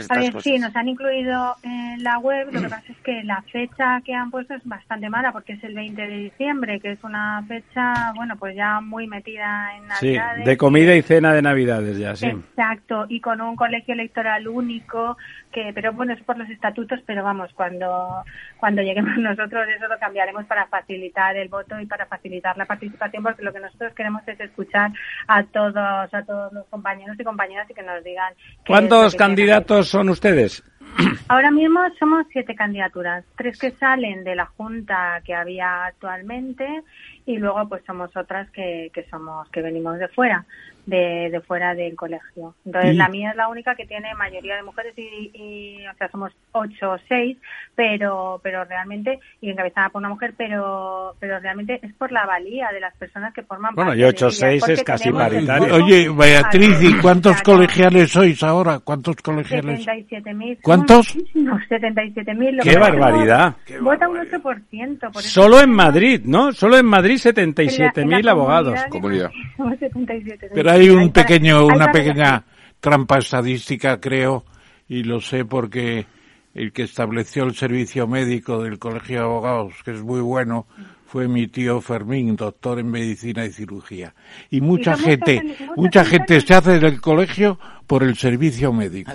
A 0.10 0.16
ver, 0.16 0.32
cosas. 0.32 0.44
sí, 0.44 0.58
nos 0.60 0.76
han 0.76 0.88
incluido 0.88 1.56
en 1.64 2.04
la 2.04 2.18
web. 2.20 2.48
Lo 2.52 2.62
que 2.62 2.70
pasa 2.70 2.84
es 2.92 2.98
que 3.04 3.24
la 3.24 3.42
fecha 3.52 4.02
que 4.06 4.14
han 4.14 4.32
puesto 4.32 4.54
es 4.54 4.62
bastante 4.66 5.10
mala 5.10 5.32
porque 5.32 5.54
es 5.54 5.64
el 5.64 5.74
20 5.74 6.02
de 6.02 6.18
diciembre, 6.18 6.80
que 6.80 6.92
es 6.92 7.04
una 7.04 7.44
fecha, 7.48 8.12
bueno, 8.16 8.36
pues 8.38 8.56
ya 8.56 8.82
muy 8.82 9.08
metida 9.08 9.76
en 9.76 9.84
Sí, 10.00 10.14
Navidades. 10.14 10.46
de 10.46 10.58
comida 10.58 10.96
y 10.96 11.02
cena 11.02 11.34
de 11.34 11.42
Navidades 11.42 11.98
ya, 11.98 12.16
sí. 12.16 12.28
Exacto, 12.28 13.06
y 13.10 13.20
con 13.22 13.42
un 13.42 13.56
colegio 13.56 13.94
electoral 13.94 14.48
único, 14.48 15.18
que 15.52 15.72
pero 15.74 15.94
bueno, 15.94 16.14
es 16.14 16.22
por 16.24 16.38
los 16.38 16.50
estatutos, 16.50 17.00
pero 17.06 17.24
vamos, 17.24 17.52
cuando, 17.54 18.24
cuando 18.60 18.82
lleguemos 18.82 19.18
nosotros 19.18 19.68
eso 19.68 19.88
lo 19.88 20.00
cambiaremos 20.00 20.46
para 20.46 20.68
facilitar 20.68 21.36
el 21.36 21.50
voto 21.50 21.80
y 21.80 21.86
para 21.86 22.06
facilitar 22.06 22.58
la 22.58 22.66
participación, 22.66 23.24
porque 23.24 23.44
lo 23.44 23.54
que 23.54 23.60
nosotros 23.60 23.94
queremos 23.94 24.22
es 24.28 24.40
escuchar 24.40 24.92
a 25.28 25.44
todos, 25.44 25.76
a 26.14 26.24
todos 26.26 26.54
los 26.54 26.66
compañeros 26.68 27.20
y 27.20 27.24
compañeras 27.24 27.70
y 27.70 27.74
que 27.74 27.84
nos 27.84 28.04
digan. 28.04 28.34
¿Cuántos 28.66 29.16
candidatos 29.16 29.90
son 29.90 30.10
ustedes? 30.10 30.64
Ahora 31.28 31.52
mismo 31.52 31.80
somos 32.00 32.26
siete 32.32 32.56
candidaturas, 32.56 33.24
tres 33.38 33.60
que 33.60 33.72
salen 33.72 34.24
de 34.24 34.36
la 34.36 34.46
junta 34.46 35.22
que 35.24 35.36
había 35.36 35.86
actualmente 35.86 36.84
y 37.26 37.38
luego 37.38 37.68
pues 37.70 37.84
somos 37.86 38.16
otras 38.16 38.50
que, 38.52 38.90
que 38.94 39.04
somos 39.10 39.50
que 39.50 39.62
venimos 39.62 40.00
de 40.00 40.08
fuera, 40.08 40.46
de, 40.90 41.30
de 41.32 41.42
fuera 41.42 41.74
del 41.76 41.96
colegio. 41.96 42.56
Entonces 42.66 42.94
Y- 42.94 42.98
la 42.98 43.08
mía 43.10 43.32
es 43.32 43.36
la 43.38 43.48
única 43.48 43.76
que 43.76 43.86
tiene 43.86 44.14
mayoría 44.16 44.56
de 44.56 44.64
mujeres 44.64 44.94
y, 44.98 45.32
y, 45.34 45.88
o 45.88 45.94
sea 45.98 46.10
somos 46.10 46.32
ocho 46.52 46.92
o 46.92 46.98
seis, 47.08 47.38
pero 47.76 48.40
pero 48.44 48.64
realmente 48.66 49.20
y 49.42 49.50
encabezada 49.52 49.90
por 49.90 50.00
una 50.00 50.10
mujer, 50.10 50.34
pero 50.38 51.16
pero 51.20 51.40
realmente 51.40 51.80
es 51.82 51.94
por 51.94 52.12
la 52.12 52.26
valía 52.26 52.70
de 52.74 52.80
las 52.80 52.96
personas 52.98 53.34
que 53.34 53.44
forman 53.44 53.74
Bueno, 53.76 53.92
parte 53.92 54.02
y 54.02 54.04
ocho 54.06 54.28
o 54.28 54.32
seis 54.32 54.68
es 54.68 54.84
casi 54.84 55.12
paritario. 55.12 55.76
Oye, 55.76 56.10
Beatriz, 56.10 56.82
¿y 56.82 56.94
cuántos 57.02 57.42
colegiales 57.42 58.12
sois 58.12 58.42
ahora? 58.44 58.80
¿Cuántos 58.80 59.16
colegiales? 59.18 59.86
77.000. 59.86 60.60
¿Cuántos? 60.62 61.16
No, 61.36 61.58
77.000. 61.70 62.52
Lo 62.54 62.64
¡Qué 62.64 62.78
barbaridad! 62.78 63.56
Vota 63.82 64.08
un 64.10 64.18
8%. 64.18 65.00
Por 65.12 65.22
eso 65.22 65.30
Solo 65.42 65.62
en 65.62 65.72
Madrid, 65.72 66.22
¿no? 66.26 66.52
Solo 66.52 66.78
en 66.78 66.86
Madrid 66.86 67.20
en 67.26 67.36
la- 67.36 67.42
en 67.44 67.54
77.000 67.56 68.24
la 68.24 68.32
abogados. 68.32 68.80
Comunidad. 68.90 69.32
somos 69.58 69.78
77.000. 69.80 70.50
Pero 70.54 70.72
hay 70.80 70.90
un 70.90 71.12
pequeño, 71.12 71.66
una 71.66 71.92
pequeña 71.92 72.44
trampa 72.80 73.20
estadística, 73.20 74.00
creo, 74.00 74.46
y 74.88 75.04
lo 75.04 75.20
sé 75.20 75.46
porque 75.46 76.06
el 76.54 76.72
que 76.72 76.84
estableció 76.84 77.44
el 77.44 77.56
servicio 77.56 78.08
médico 78.08 78.64
del 78.64 78.80
Colegio 78.80 79.18
de 79.18 79.24
Abogados, 79.24 79.74
que 79.84 79.92
es 79.92 80.02
muy 80.02 80.22
bueno, 80.22 80.68
fue 81.06 81.28
mi 81.28 81.48
tío 81.48 81.82
Fermín, 81.82 82.36
doctor 82.36 82.80
en 82.80 82.90
medicina 82.90 83.46
y 83.46 83.52
cirugía. 83.52 84.14
Y 84.50 84.62
mucha 84.62 84.96
gente, 84.96 85.58
mucha 85.76 86.06
gente 86.06 86.40
se 86.42 86.54
hace 86.54 86.80
del 86.80 87.02
colegio 87.02 87.60
por 87.88 88.04
el 88.04 88.16
servicio 88.16 88.72
médico. 88.72 89.12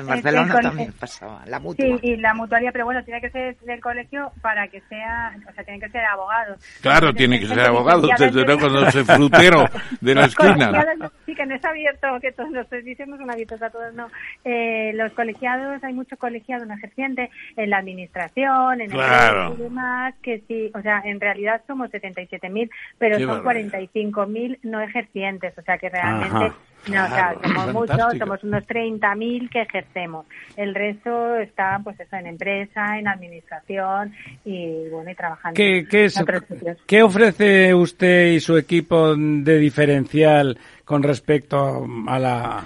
En 0.00 0.06
Barcelona 0.06 0.52
con- 0.52 0.62
también 0.62 0.92
pasaba, 0.92 1.42
la 1.46 1.58
mutua. 1.60 1.84
Sí, 1.86 1.98
y 2.02 2.16
la 2.16 2.34
mutuaria, 2.34 2.72
pero 2.72 2.84
bueno, 2.84 3.02
tiene 3.04 3.20
que 3.20 3.30
ser 3.30 3.56
del 3.60 3.80
colegio 3.80 4.32
para 4.42 4.68
que 4.68 4.80
sea, 4.88 5.36
o 5.48 5.52
sea, 5.52 5.64
tiene 5.64 5.80
que 5.80 5.88
ser 5.90 6.04
abogados. 6.04 6.58
Claro, 6.80 7.08
Entonces, 7.10 7.16
tiene 7.18 7.40
que 7.40 7.46
ser 7.46 7.60
abogado, 7.60 8.06
desde 8.06 8.26
en 8.40 8.46
luego 8.46 8.68
no 8.68 8.90
sé 8.90 9.04
frutero 9.04 9.64
de 10.00 10.14
la 10.14 10.24
esquina. 10.26 10.66
Colegiados, 10.70 11.12
sí, 11.26 11.34
que 11.34 11.46
no 11.46 11.54
es 11.54 11.64
abierto, 11.64 12.08
que 12.20 12.32
todos 12.32 12.50
los 12.50 12.68
servicios 12.68 13.08
no 13.08 13.16
son 13.16 13.30
abiertos 13.30 13.60
a 13.62 13.70
todos, 13.70 13.94
no. 13.94 14.08
Eh, 14.44 14.92
los 14.94 15.12
colegiados, 15.12 15.82
hay 15.84 15.92
mucho 15.92 16.16
colegiado 16.16 16.64
no 16.66 16.74
ejerciente 16.74 17.30
en 17.56 17.70
la 17.70 17.78
administración, 17.78 18.80
en 18.80 18.90
Claro. 18.90 19.52
el 19.54 19.60
y 19.60 19.62
demás, 19.64 20.14
que 20.22 20.42
sí, 20.48 20.70
o 20.74 20.80
sea, 20.82 21.00
en 21.04 21.20
realidad 21.20 21.62
somos 21.66 21.90
77.000, 21.90 22.70
pero 22.98 23.16
Qué 23.18 23.24
son 23.24 23.36
barbaridad. 23.44 23.80
45.000 23.92 24.58
no 24.62 24.80
ejercientes, 24.80 25.56
o 25.58 25.62
sea 25.62 25.78
que 25.78 25.88
realmente, 25.88 26.36
Ajá. 26.36 26.54
No, 26.88 27.04
o 27.04 27.08
sea, 27.08 27.34
Claro, 27.34 27.40
somos 27.42 27.72
muchos, 27.72 28.18
somos 28.18 28.44
unos 28.44 28.64
30.000 28.66 29.48
que 29.50 29.62
ejercemos. 29.62 30.26
El 30.56 30.74
resto 30.74 31.36
está, 31.36 31.80
pues 31.82 31.98
eso, 32.00 32.16
en 32.16 32.26
empresa, 32.26 32.98
en 32.98 33.08
administración 33.08 34.12
y, 34.44 34.88
bueno, 34.90 35.10
y 35.10 35.14
trabajando 35.14 35.56
¿Qué, 35.56 35.86
qué 35.90 36.06
es- 36.06 36.16
en 36.16 36.22
otros 36.22 36.42
sitios. 36.48 36.78
qué 36.86 37.02
ofrece 37.02 37.74
usted 37.74 38.32
y 38.32 38.40
su 38.40 38.56
equipo 38.56 39.14
de 39.16 39.58
diferencial 39.58 40.58
con 40.84 41.02
respecto 41.02 41.86
a 42.06 42.18
la, 42.18 42.64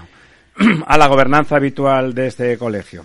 a 0.87 0.97
la 0.97 1.07
gobernanza 1.07 1.55
habitual 1.57 2.13
de 2.13 2.27
este 2.27 2.57
colegio? 2.57 3.03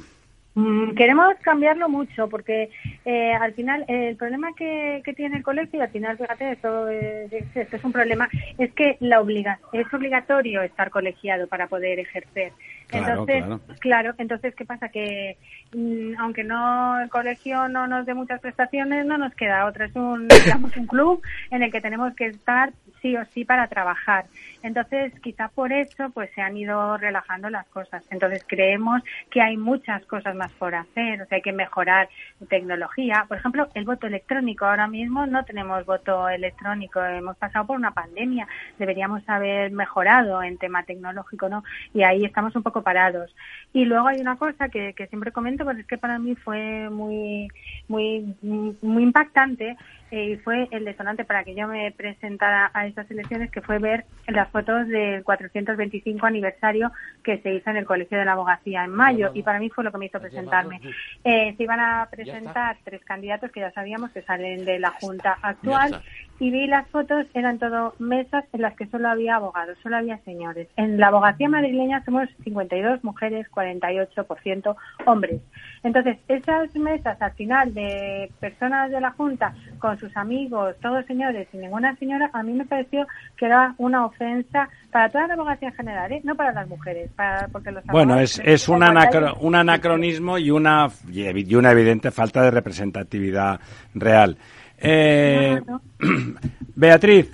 Mm, 0.57 0.95
Queremos 0.95 1.35
cambiarlo 1.43 1.89
mucho 1.89 2.29
porque 2.29 2.71
eh, 3.05 3.33
al 3.35 3.55
final 3.55 3.85
eh, 3.89 4.11
el 4.11 4.17
problema 4.17 4.55
que, 4.57 5.03
que 5.05 5.13
tiene 5.13 5.39
el 5.39 5.43
colegio, 5.43 5.81
y 5.81 5.83
al 5.83 5.91
final 5.91 6.17
fíjate, 6.17 6.53
esto 6.53 6.89
es, 6.89 7.33
es- 7.33 7.57
esto 7.57 7.77
es 7.77 7.85
un 7.85 7.93
problema, 7.93 8.29
es 8.59 8.73
que 8.73 8.97
la 9.01 9.21
obliga 9.21 9.59
es 9.73 9.93
obligatorio 9.93 10.63
estar 10.63 10.91
colegiado 10.91 11.49
para 11.49 11.67
poder 11.67 11.99
ejercer. 11.99 12.53
Claro, 12.87 13.27
entonces, 13.27 13.79
claro. 13.81 14.15
entonces 14.19 14.55
qué 14.55 14.65
pasa 14.65 14.89
que 14.91 15.37
mm, 15.75 16.13
aunque 16.19 16.45
no 16.45 17.01
el 17.01 17.09
colegio 17.11 17.67
no 17.69 17.89
nos 17.89 18.07
dé 18.07 18.15
muchas 18.15 18.41
prestaciones, 18.41 19.07
no 19.07 19.19
nos 19.19 19.35
queda 19.35 19.67
otra. 19.67 19.87
Es 19.87 19.97
un 19.97 20.29
digamos 20.29 20.77
un 20.77 20.87
club 20.87 21.21
en 21.51 21.63
el 21.65 21.73
que 21.73 21.81
tenemos 21.81 22.15
que 22.15 22.27
estar 22.27 22.73
sí 23.05 23.15
o 23.19 23.25
sí 23.35 23.45
para 23.45 23.69
trabajar. 23.69 24.25
Entonces, 24.63 25.13
quizá 25.21 25.49
por 25.49 25.73
eso 25.73 26.09
pues 26.15 26.31
se 26.35 26.41
han 26.41 26.57
ido 26.57 26.97
relajando 26.97 27.51
las 27.51 27.67
cosas. 27.67 28.03
Entonces, 28.11 28.43
creemos 28.49 29.03
que 29.31 29.43
hay 29.43 29.59
muchas 29.59 30.07
cosas 30.07 30.35
más 30.35 30.51
por 30.53 30.75
hacer, 30.75 31.21
o 31.21 31.27
sea, 31.27 31.37
hay 31.37 31.43
que 31.43 31.53
mejorar 31.53 32.09
tecnología. 32.49 33.27
Por 33.29 33.37
ejemplo, 33.37 33.69
el 33.75 33.85
voto 33.85 34.07
electrónico. 34.07 34.65
Ahora 34.65 34.89
mismo 34.89 35.27
no 35.27 35.45
tenemos 35.45 35.85
voto 35.85 36.31
electrónico, 36.31 37.05
hemos 37.05 37.37
pasado 37.37 37.67
por 37.67 37.77
una 37.77 37.91
pandemia, 37.91 38.49
deberíamos 38.79 39.23
haber 39.29 39.71
mejorado 39.71 40.43
en 40.43 40.57
tema 40.57 40.83
tecnológico, 40.85 41.51
¿no? 41.51 41.63
Y 41.93 42.05
ahí 42.05 42.25
estamos 42.25 42.57
un 42.57 42.63
poco 42.63 42.83
parados. 42.83 43.37
Y 43.75 43.85
luego 43.85 44.09
hay 44.09 44.21
una 44.21 44.37
cosa 44.37 44.71
que, 44.71 44.95
que 44.95 45.09
siempre 45.09 45.31
comento, 45.31 45.65
porque 45.67 45.83
es 45.83 45.87
que 45.87 45.99
para 45.99 46.19
mí 46.19 46.37
fue 46.37 46.89
muy, 46.89 47.49
muy, 47.87 48.35
muy 48.41 49.03
impactante 49.03 49.77
y 50.11 50.37
fue 50.37 50.69
el 50.71 50.85
detonante 50.85 51.25
para 51.25 51.45
que 51.45 51.55
yo 51.55 51.67
me 51.67 51.91
presentara 51.93 52.71
a 52.73 52.87
estas 52.87 53.11
elecciones, 53.11 53.51
que 53.51 53.61
fue 53.61 53.79
ver 53.79 54.05
las 54.29 54.49
fotos 54.51 54.87
del 54.89 55.25
425 55.25 56.27
aniversario 56.27 56.93
que 57.23 57.39
se 57.39 57.55
hizo 57.55 57.71
en 57.71 57.79
el 57.79 57.85
Colegio 57.85 58.19
de 58.19 58.25
la 58.25 58.33
Abogacía 58.33 58.85
en 58.85 58.91
mayo, 58.91 59.31
y 59.35 59.43
para 59.43 59.59
mí 59.59 59.71
fue 59.71 59.85
lo 59.85 59.93
que 59.93 59.99
me 59.99 60.07
hizo 60.07 60.21
presentarme. 60.21 60.81
Eh, 61.25 61.55
se 61.57 61.63
iban 61.63 61.81
a 61.81 62.09
presentar 62.11 62.77
tres 62.85 63.05
candidatos 63.05 63.51
que 63.51 63.61
ya 63.61 63.73
sabíamos 63.73 64.11
que 64.13 64.23
salen 64.23 64.65
de 64.65 64.79
la 64.79 64.91
Junta 64.91 65.39
actual, 65.43 66.03
y 66.41 66.51
vi 66.51 66.67
las 66.67 66.89
fotos, 66.89 67.27
eran 67.35 67.59
todo 67.59 67.95
mesas 67.99 68.45
en 68.53 68.63
las 68.63 68.75
que 68.75 68.87
solo 68.87 69.09
había 69.09 69.37
abogados, 69.37 69.79
solo 69.83 69.97
había 69.97 70.19
señores. 70.19 70.69
En 70.77 70.99
la 70.99 71.09
abogacía 71.09 71.49
madrileña 71.49 72.05
somos 72.05 72.29
52 72.43 73.05
mujeres, 73.05 73.47
48% 73.51 74.77
hombres. 75.07 75.41
Entonces, 75.83 76.19
esas 76.29 76.75
mesas 76.75 77.21
al 77.21 77.33
final 77.33 77.73
de 77.73 78.31
personas 78.41 78.91
de 78.91 79.01
la 79.01 79.13
Junta 79.13 79.55
con 79.79 79.99
sus 79.99 80.17
amigos, 80.17 80.75
todos 80.83 81.07
señores 81.07 81.47
y 81.53 81.59
ninguna 81.59 81.95
señora, 81.97 82.31
a 82.33 82.43
mí 82.43 82.53
me 82.53 82.65
pareció 82.65 83.07
que 83.37 83.47
era 83.47 83.75
una 83.79 84.05
ofensa 84.05 84.69
para 84.91 85.11
toda 85.11 85.27
la 85.27 85.35
abogacía 85.35 85.69
en 85.69 85.75
general, 85.75 86.13
¿eh? 86.13 86.21
no 86.25 86.35
para 86.35 86.53
las 86.53 86.69
mujeres. 86.69 87.11
Para, 87.15 87.49
porque 87.49 87.71
los 87.71 87.85
bueno, 87.87 88.19
es, 88.19 88.41
es 88.45 88.69
un, 88.69 88.83
anacro, 88.83 89.35
un 89.41 89.55
anacronismo 89.55 90.39
y 90.39 90.51
una, 90.51 90.89
y 91.13 91.55
una 91.55 91.71
evidente 91.71 92.11
falta 92.11 92.43
de 92.43 92.51
representatividad 92.51 93.61
real. 93.95 94.37
Eh, 94.79 95.61
Beatriz, 96.75 97.31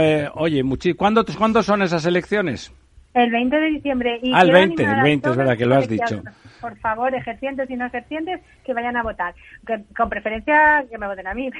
eh, 0.00 0.28
oye, 0.34 0.62
¿cuándo, 0.96 1.24
¿cuándo 1.36 1.62
son 1.62 1.82
esas 1.82 2.04
elecciones? 2.06 2.72
El 3.14 3.30
20 3.30 3.56
de 3.56 3.66
diciembre. 3.70 4.20
Y 4.22 4.32
ah, 4.34 4.42
el 4.42 4.52
20, 4.52 4.82
el 4.82 5.02
20, 5.02 5.30
es 5.30 5.36
verdad 5.36 5.56
que 5.56 5.66
lo 5.66 5.76
has 5.76 5.88
dicho 5.88 6.22
por 6.60 6.76
favor, 6.78 7.14
ejercientes 7.14 7.70
y 7.70 7.76
no 7.76 7.86
ejercientes, 7.86 8.40
que 8.64 8.74
vayan 8.74 8.96
a 8.96 9.02
votar. 9.02 9.34
con 9.96 10.08
preferencia 10.08 10.84
que 10.90 10.98
me 10.98 11.06
voten 11.06 11.26
a 11.26 11.34
mí, 11.34 11.50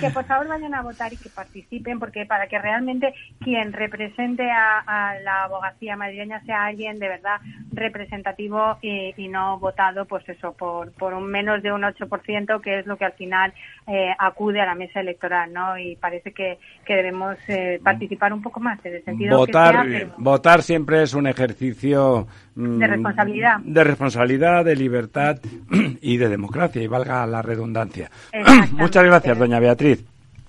que, 0.00 0.10
por 0.10 0.24
favor 0.24 0.48
vayan 0.48 0.74
a 0.74 0.82
votar 0.82 1.12
y 1.12 1.16
que 1.16 1.28
participen, 1.28 1.98
porque 1.98 2.26
para 2.26 2.46
que 2.46 2.58
realmente 2.58 3.14
quien 3.40 3.72
represente 3.72 4.50
a, 4.50 5.14
la 5.22 5.44
abogacía 5.44 5.96
madrileña 5.96 6.40
sea 6.44 6.66
alguien 6.66 6.98
de 6.98 7.08
verdad 7.08 7.40
representativo 7.72 8.78
y, 8.82 9.28
no 9.28 9.58
votado, 9.58 10.04
pues 10.04 10.28
eso, 10.28 10.52
por, 10.52 10.92
por 10.92 11.14
un 11.14 11.26
menos 11.26 11.62
de 11.62 11.72
un 11.72 11.82
8%, 11.82 12.60
que 12.60 12.80
es 12.80 12.86
lo 12.86 12.96
que 12.96 13.04
al 13.04 13.12
final 13.12 13.52
eh, 13.86 14.10
acude 14.18 14.60
a 14.60 14.66
la 14.66 14.74
mesa 14.74 15.00
electoral, 15.00 15.52
¿no? 15.52 15.78
Y 15.78 15.96
parece 15.96 16.32
que, 16.32 16.58
que 16.84 16.96
debemos 16.96 17.36
eh, 17.48 17.80
participar 17.82 18.32
un 18.32 18.42
poco 18.42 18.60
más 18.60 18.78
en 18.84 18.96
el 18.96 19.04
sentido 19.04 19.38
votar, 19.38 19.86
que 19.86 20.08
votar 20.18 20.62
siempre 20.62 21.02
es 21.02 21.14
un 21.14 21.26
ejercicio 21.26 22.26
mm, 22.54 22.81
de 22.82 22.88
responsabilidad. 22.88 23.58
De 23.60 23.84
responsabilidad, 23.84 24.64
de 24.64 24.76
libertad 24.76 25.38
y 26.00 26.16
de 26.16 26.28
democracia, 26.28 26.82
y 26.82 26.86
valga 26.86 27.26
la 27.26 27.42
redundancia. 27.42 28.10
Muchas 28.72 29.04
gracias, 29.04 29.38
doña 29.38 29.60
Beatriz. 29.60 30.04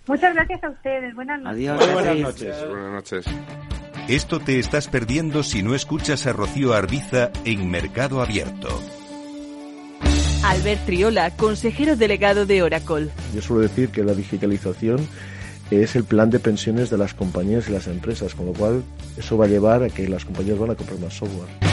Muchas 0.08 0.34
gracias 0.34 0.64
a 0.64 0.70
ustedes. 0.70 1.16
Buenas 1.16 1.42
noches. 1.42 1.70
Adiós. 1.70 1.94
buenas 1.94 2.18
noches. 2.18 2.68
Buenas 2.68 2.92
noches. 2.92 3.26
Esto 4.10 4.40
te 4.40 4.60
estás 4.60 4.90
perdiendo 4.90 5.44
si 5.44 5.64
no 5.64 5.76
escuchas 5.76 6.28
a 6.28 6.34
Rocío 6.34 6.74
Arbiza 6.74 7.32
en 7.46 7.72
Mercado 7.72 8.22
Abierto. 8.22 8.68
Albert 10.44 10.86
Triola, 10.86 11.32
consejero 11.38 11.96
delegado 11.96 12.46
de 12.46 12.64
Oracle. 12.64 13.08
Yo 13.34 13.42
suelo 13.42 13.62
decir 13.62 13.90
que 13.90 14.04
la 14.04 14.14
digitalización 14.14 15.08
es 15.72 15.96
el 15.96 16.04
plan 16.04 16.30
de 16.30 16.40
pensiones 16.40 16.90
de 16.90 16.98
las 16.98 17.14
compañías 17.14 17.70
y 17.70 17.72
las 17.72 17.88
empresas, 17.88 18.36
con 18.36 18.48
lo 18.48 18.54
cual 18.54 18.84
eso 19.18 19.38
va 19.38 19.46
a 19.46 19.48
llevar 19.48 19.84
a 19.84 19.90
que 19.90 20.10
las 20.10 20.26
compañías 20.26 20.60
van 20.60 20.72
a 20.72 20.76
comprar 20.76 21.00
más 21.00 21.14
software. 21.14 21.73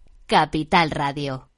Capital 0.31 0.91
Radio. 0.91 1.49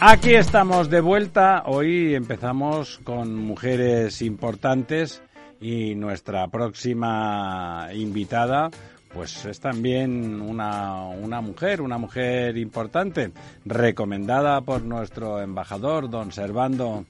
Aquí 0.00 0.34
estamos 0.34 0.88
de 0.88 1.02
vuelta. 1.02 1.64
Hoy 1.66 2.14
empezamos 2.14 3.00
con 3.04 3.36
mujeres 3.36 4.22
importantes 4.22 5.22
y 5.60 5.94
nuestra 5.94 6.48
próxima 6.48 7.90
invitada 7.92 8.70
pues 9.12 9.44
es 9.44 9.60
también 9.60 10.40
una, 10.40 11.02
una 11.02 11.42
mujer, 11.42 11.82
una 11.82 11.98
mujer 11.98 12.56
importante, 12.56 13.30
recomendada 13.66 14.62
por 14.62 14.80
nuestro 14.84 15.42
embajador, 15.42 16.08
don 16.08 16.32
Servando 16.32 17.04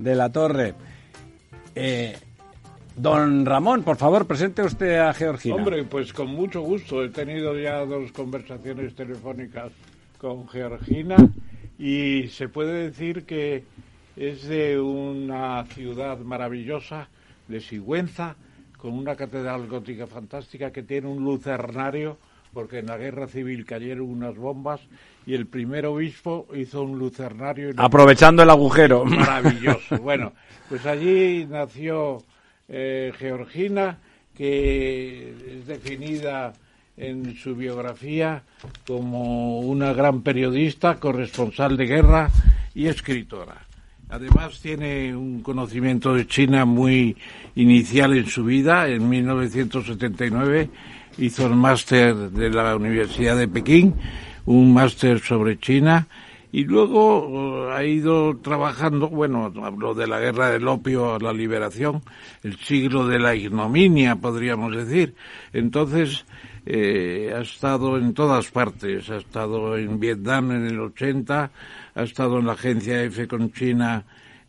de 0.00 0.16
la 0.16 0.32
Torre. 0.32 0.74
Eh, 1.74 2.16
don 2.96 3.44
Ramón, 3.44 3.82
por 3.82 3.96
favor, 3.96 4.26
presente 4.26 4.62
usted 4.62 4.98
a 4.98 5.12
Georgina. 5.12 5.56
Hombre, 5.56 5.84
pues 5.84 6.12
con 6.12 6.28
mucho 6.28 6.60
gusto. 6.60 7.02
He 7.02 7.08
tenido 7.08 7.58
ya 7.58 7.84
dos 7.84 8.12
conversaciones 8.12 8.94
telefónicas 8.94 9.72
con 10.18 10.48
Georgina 10.48 11.16
y 11.78 12.28
se 12.28 12.48
puede 12.48 12.84
decir 12.84 13.24
que 13.24 13.64
es 14.16 14.46
de 14.46 14.78
una 14.78 15.64
ciudad 15.66 16.18
maravillosa, 16.18 17.08
de 17.48 17.60
Sigüenza, 17.60 18.36
con 18.78 18.92
una 18.92 19.16
catedral 19.16 19.66
gótica 19.66 20.06
fantástica 20.06 20.70
que 20.70 20.82
tiene 20.82 21.08
un 21.08 21.24
lucernario, 21.24 22.18
porque 22.52 22.78
en 22.78 22.86
la 22.86 22.96
guerra 22.96 23.26
civil 23.26 23.66
cayeron 23.66 24.08
unas 24.08 24.36
bombas 24.36 24.80
y 25.26 25.34
el 25.34 25.46
primer 25.46 25.86
obispo 25.86 26.46
hizo 26.54 26.82
un 26.82 26.98
lucernario. 26.98 27.70
Aprovechando 27.76 28.42
el 28.42 28.50
agujero. 28.50 29.04
Maravilloso. 29.04 29.98
Bueno, 30.02 30.32
pues 30.68 30.84
allí 30.86 31.46
nació 31.48 32.22
eh, 32.68 33.12
Georgina, 33.18 33.98
que 34.36 35.30
es 35.58 35.66
definida 35.66 36.52
en 36.96 37.36
su 37.36 37.54
biografía 37.54 38.42
como 38.86 39.60
una 39.60 39.92
gran 39.92 40.22
periodista, 40.22 40.96
corresponsal 41.00 41.76
de 41.76 41.86
guerra 41.86 42.30
y 42.74 42.86
escritora. 42.86 43.66
Además 44.10 44.60
tiene 44.60 45.16
un 45.16 45.42
conocimiento 45.42 46.14
de 46.14 46.26
China 46.26 46.64
muy 46.64 47.16
inicial 47.56 48.16
en 48.16 48.26
su 48.26 48.44
vida. 48.44 48.88
En 48.88 49.08
1979 49.08 50.68
hizo 51.18 51.46
el 51.46 51.54
máster 51.54 52.14
de 52.14 52.50
la 52.50 52.76
Universidad 52.76 53.36
de 53.36 53.48
Pekín 53.48 53.94
un 54.46 54.72
máster 54.72 55.20
sobre 55.20 55.58
China 55.58 56.06
y 56.54 56.64
luego 56.64 57.68
eh, 57.68 57.74
ha 57.74 57.84
ido 57.84 58.36
trabajando, 58.36 59.08
bueno, 59.08 59.52
habló 59.62 59.92
de 59.92 60.06
la 60.06 60.20
guerra 60.20 60.50
del 60.50 60.68
opio 60.68 61.14
a 61.14 61.18
la 61.18 61.32
liberación, 61.32 62.02
el 62.44 62.56
siglo 62.58 63.08
de 63.08 63.18
la 63.18 63.34
ignominia, 63.34 64.14
podríamos 64.14 64.76
decir. 64.76 65.16
Entonces, 65.52 66.24
eh, 66.64 67.34
ha 67.36 67.40
estado 67.40 67.98
en 67.98 68.14
todas 68.14 68.52
partes, 68.52 69.10
ha 69.10 69.16
estado 69.16 69.76
en 69.76 69.98
Vietnam 69.98 70.52
en 70.52 70.66
el 70.66 70.78
80, 70.78 71.50
ha 71.94 72.02
estado 72.02 72.38
en 72.38 72.46
la 72.46 72.52
agencia 72.52 73.02
F 73.02 73.26
con 73.26 73.50
China 73.50 74.04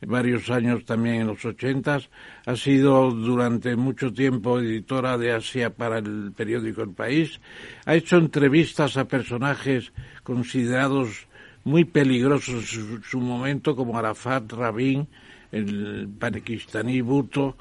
varios 0.06 0.50
años 0.50 0.86
también 0.86 1.22
en 1.22 1.28
los 1.28 1.44
80, 1.44 2.00
ha 2.46 2.56
sido 2.56 3.12
durante 3.12 3.76
mucho 3.76 4.14
tiempo 4.14 4.60
editora 4.60 5.18
de 5.18 5.34
Asia 5.34 5.72
para 5.72 5.98
el 5.98 6.32
periódico 6.36 6.82
El 6.82 6.92
País, 6.92 7.40
ha 7.86 7.96
hecho 7.96 8.18
entrevistas 8.18 8.98
a 8.98 9.08
personajes 9.08 9.92
considerados 10.24 11.28
muy 11.64 11.84
peligrosos 11.84 12.74
en 12.76 13.04
su, 13.04 13.20
momento 13.20 13.76
como 13.76 13.98
Arafat, 13.98 14.52
Rabin, 14.54 15.08
el 15.52 16.08
pakistaní 16.20 17.02
Bhutto, 17.02 17.58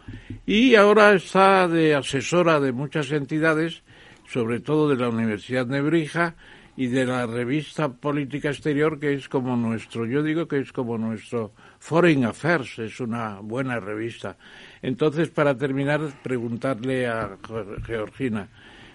y 0.46 0.74
ahora 0.74 1.14
está 1.14 1.66
de 1.68 1.94
asesora 1.94 2.60
de 2.60 2.72
muchas 2.72 3.10
entidades, 3.12 3.82
sobre 4.28 4.60
todo 4.60 4.88
de 4.88 4.96
la 4.96 5.08
Universidad 5.08 5.66
Nebrija 5.66 6.34
y 6.76 6.88
de 6.88 7.06
la 7.06 7.26
revista 7.26 7.88
Política 7.88 8.50
Exterior, 8.50 8.98
que 8.98 9.14
es 9.14 9.28
como 9.28 9.56
nuestro, 9.56 10.06
yo 10.06 10.22
digo 10.22 10.48
que 10.48 10.58
es 10.58 10.72
como 10.72 10.98
nuestro 10.98 11.52
Foreign 11.84 12.24
Affairs, 12.24 12.78
es 12.78 12.98
una 12.98 13.40
buena 13.40 13.78
revista. 13.78 14.38
Entonces, 14.80 15.28
para 15.28 15.54
terminar, 15.54 16.00
preguntarle 16.22 17.06
a 17.06 17.36
Georgina, 17.84 18.48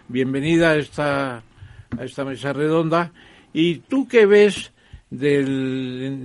bienvenida 0.08 0.72
a 0.72 0.76
esta, 0.78 1.36
a 1.36 2.04
esta 2.04 2.26
mesa 2.26 2.52
redonda, 2.52 3.14
y 3.54 3.76
tú 3.76 4.08
qué 4.08 4.26
ves 4.26 4.72
de 5.12 5.44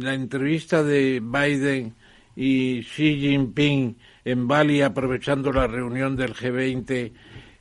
la 0.01 0.15
entrevista 0.15 0.83
de 0.83 1.21
Biden 1.23 1.93
y 2.35 2.81
Xi 2.81 3.21
Jinping 3.21 3.99
en 4.25 4.49
Bali 4.49 4.81
aprovechando 4.81 5.53
la 5.53 5.67
reunión 5.67 6.17
del 6.17 6.33
G20, 6.33 7.13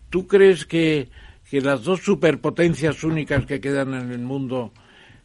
¿tú 0.09 0.27
crees 0.27 0.65
que, 0.65 1.09
que 1.49 1.59
las 1.59 1.83
dos 1.83 1.99
superpotencias 2.03 3.03
únicas 3.03 3.45
que 3.45 3.59
quedan 3.59 3.95
en 3.95 4.13
el 4.13 4.21
mundo 4.21 4.71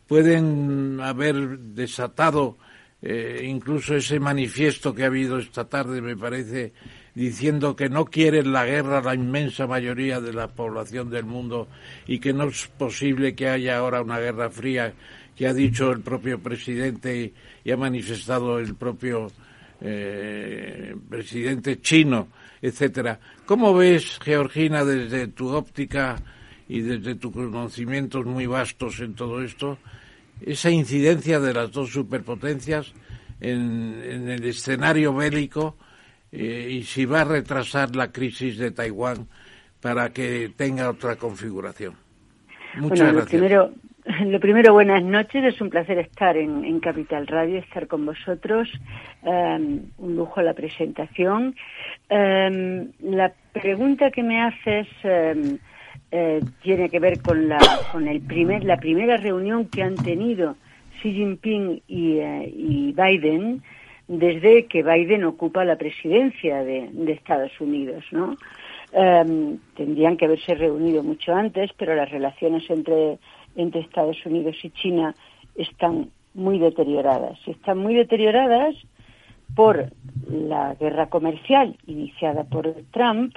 pueden 0.08 1.00
haber 1.00 1.60
desatado 1.60 2.58
eh, 3.00 3.42
incluso 3.44 3.94
ese 3.94 4.18
manifiesto 4.18 4.94
que 4.94 5.04
ha 5.04 5.06
habido 5.06 5.38
esta 5.38 5.68
tarde, 5.68 6.02
me 6.02 6.16
parece, 6.16 6.72
diciendo 7.14 7.76
que 7.76 7.88
no 7.88 8.04
quieren 8.04 8.52
la 8.52 8.66
guerra 8.66 9.00
la 9.00 9.14
inmensa 9.14 9.66
mayoría 9.66 10.20
de 10.20 10.32
la 10.32 10.48
población 10.48 11.10
del 11.10 11.24
mundo 11.24 11.68
y 12.06 12.18
que 12.18 12.32
no 12.32 12.44
es 12.44 12.66
posible 12.66 13.34
que 13.34 13.48
haya 13.48 13.78
ahora 13.78 14.02
una 14.02 14.18
guerra 14.18 14.50
fría 14.50 14.94
que 15.36 15.46
ha 15.46 15.54
dicho 15.54 15.92
el 15.92 16.00
propio 16.00 16.40
presidente 16.40 17.32
y, 17.64 17.70
ha 17.70 17.76
manifestado 17.76 18.58
el 18.58 18.74
propio 18.74 19.30
eh, 19.80 20.96
presidente 21.08 21.80
chino, 21.80 22.28
etcétera. 22.62 23.20
¿Cómo 23.46 23.74
ves, 23.74 24.18
Georgina, 24.20 24.84
desde 24.84 25.28
tu 25.28 25.48
óptica 25.50 26.16
y 26.68 26.80
desde 26.80 27.14
tus 27.14 27.32
conocimientos 27.32 28.24
muy 28.26 28.46
vastos 28.46 29.00
en 29.00 29.14
todo 29.14 29.42
esto, 29.42 29.78
esa 30.40 30.70
incidencia 30.70 31.40
de 31.40 31.54
las 31.54 31.72
dos 31.72 31.90
superpotencias 31.90 32.92
en, 33.40 34.28
el 34.28 34.44
escenario 34.44 35.14
bélico 35.14 35.76
eh, 36.32 36.68
y 36.70 36.82
si 36.82 37.04
va 37.04 37.22
a 37.22 37.24
retrasar 37.24 37.94
la 37.96 38.12
crisis 38.12 38.58
de 38.58 38.70
Taiwán 38.70 39.28
para 39.80 40.10
que 40.12 40.50
tenga 40.56 40.90
otra 40.90 41.16
configuración? 41.16 41.94
Muchas 42.76 43.12
gracias. 43.12 43.70
Lo 44.24 44.40
primero, 44.40 44.72
buenas 44.72 45.02
noches. 45.02 45.44
Es 45.44 45.60
un 45.60 45.68
placer 45.68 45.98
estar 45.98 46.36
en, 46.36 46.80
Capital 46.80 47.26
Radio, 47.26 47.58
estar 47.58 47.86
con 47.86 48.06
vosotros. 48.06 48.68
Um, 49.22 49.80
un 49.98 50.16
lujo 50.16 50.40
la 50.40 50.54
presentación. 50.54 51.54
Um, 52.08 52.88
la 53.00 53.32
pregunta 53.52 54.10
que 54.10 54.22
me 54.22 54.40
haces 54.40 54.86
um, 55.04 55.58
eh, 56.10 56.40
tiene 56.62 56.88
que 56.88 57.00
ver 57.00 57.20
con 57.20 57.48
la 57.48 57.58
con 57.92 58.08
el 58.08 58.20
primer 58.20 58.64
la 58.64 58.78
primera 58.78 59.16
reunión 59.16 59.66
que 59.66 59.82
han 59.82 59.94
tenido 59.96 60.56
Xi 61.00 61.12
Jinping 61.12 61.82
y, 61.86 62.18
eh, 62.18 62.94
Biden 62.94 63.62
desde 64.06 64.66
que 64.66 64.82
Biden 64.82 65.24
ocupa 65.24 65.64
la 65.64 65.76
presidencia 65.76 66.64
de, 66.64 66.90
Estados 67.08 67.52
Unidos, 67.60 68.04
¿no? 68.10 68.36
tendrían 69.76 70.16
que 70.16 70.24
haberse 70.24 70.54
reunido 70.54 71.02
mucho 71.02 71.34
antes, 71.34 71.70
pero 71.76 71.94
las 71.94 72.10
relaciones 72.10 72.64
entre 72.70 73.18
entre 73.54 73.82
Estados 73.82 74.24
Unidos 74.24 74.56
y 74.62 74.70
China 74.70 75.14
están 75.56 76.10
muy 76.32 76.58
deterioradas. 76.58 77.38
Están 77.46 77.78
muy 77.78 77.94
deterioradas 77.94 78.74
por 79.54 79.90
la 80.30 80.74
guerra 80.74 81.08
comercial 81.08 81.76
iniciada 81.86 82.44
por 82.44 82.74
Trump 82.92 83.34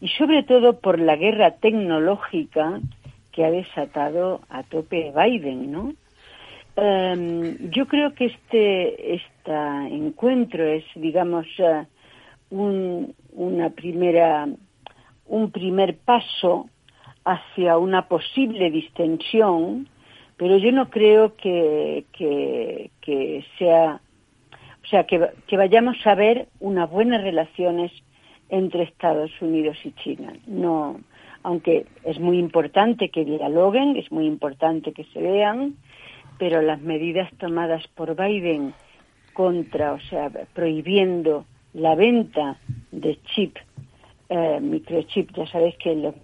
y 0.00 0.08
sobre 0.08 0.42
todo 0.42 0.80
por 0.80 0.98
la 0.98 1.16
guerra 1.16 1.52
tecnológica 1.52 2.80
que 3.32 3.44
ha 3.44 3.50
desatado 3.50 4.40
a 4.48 4.62
tope 4.62 5.12
Biden, 5.14 5.70
¿no? 5.70 5.94
Em, 6.76 7.70
yo 7.70 7.86
creo 7.86 8.14
que 8.14 8.26
este, 8.26 9.14
este 9.14 9.52
encuentro 9.90 10.64
es, 10.64 10.84
digamos, 10.94 11.46
uh, 11.58 11.84
un, 12.50 13.14
una 13.32 13.70
primera, 13.70 14.48
un 15.26 15.50
primer 15.50 15.98
paso 15.98 16.68
hacia 17.24 17.76
una 17.76 18.08
posible 18.08 18.70
distensión, 18.70 19.88
pero 20.36 20.56
yo 20.56 20.72
no 20.72 20.88
creo 20.88 21.36
que, 21.36 22.06
que, 22.12 23.44
sea, 23.58 24.00
o 24.82 24.86
sea, 24.86 25.04
que, 25.04 25.28
que, 25.46 25.56
vayamos 25.56 25.96
a 26.06 26.14
ver 26.14 26.48
unas 26.60 26.90
buenas 26.90 27.22
relaciones 27.22 27.92
entre 28.50 28.84
Estados 28.84 29.30
Unidos 29.40 29.78
y 29.84 29.92
China. 29.92 30.32
No, 30.46 31.00
aunque 31.42 31.86
es 32.04 32.18
muy 32.18 32.38
importante 32.38 33.08
que 33.08 33.24
dialoguen, 33.24 33.96
es 33.96 34.10
muy 34.12 34.26
importante 34.26 34.92
que 34.92 35.04
se 35.04 35.20
vean, 35.20 35.76
pero 36.38 36.60
las 36.62 36.80
medidas 36.80 37.30
tomadas 37.38 37.86
por 37.88 38.16
Biden 38.16 38.74
contra, 39.32 39.92
o 39.92 40.00
sea, 40.00 40.30
prohibiendo 40.52 41.46
la 41.74 41.94
venta 41.94 42.58
de 42.90 43.18
chip, 43.34 43.56
eh, 44.28 44.58
microchip, 44.60 45.30
ya 45.34 45.46
sabéis 45.46 45.76
que 45.76 45.94
los 45.94 46.14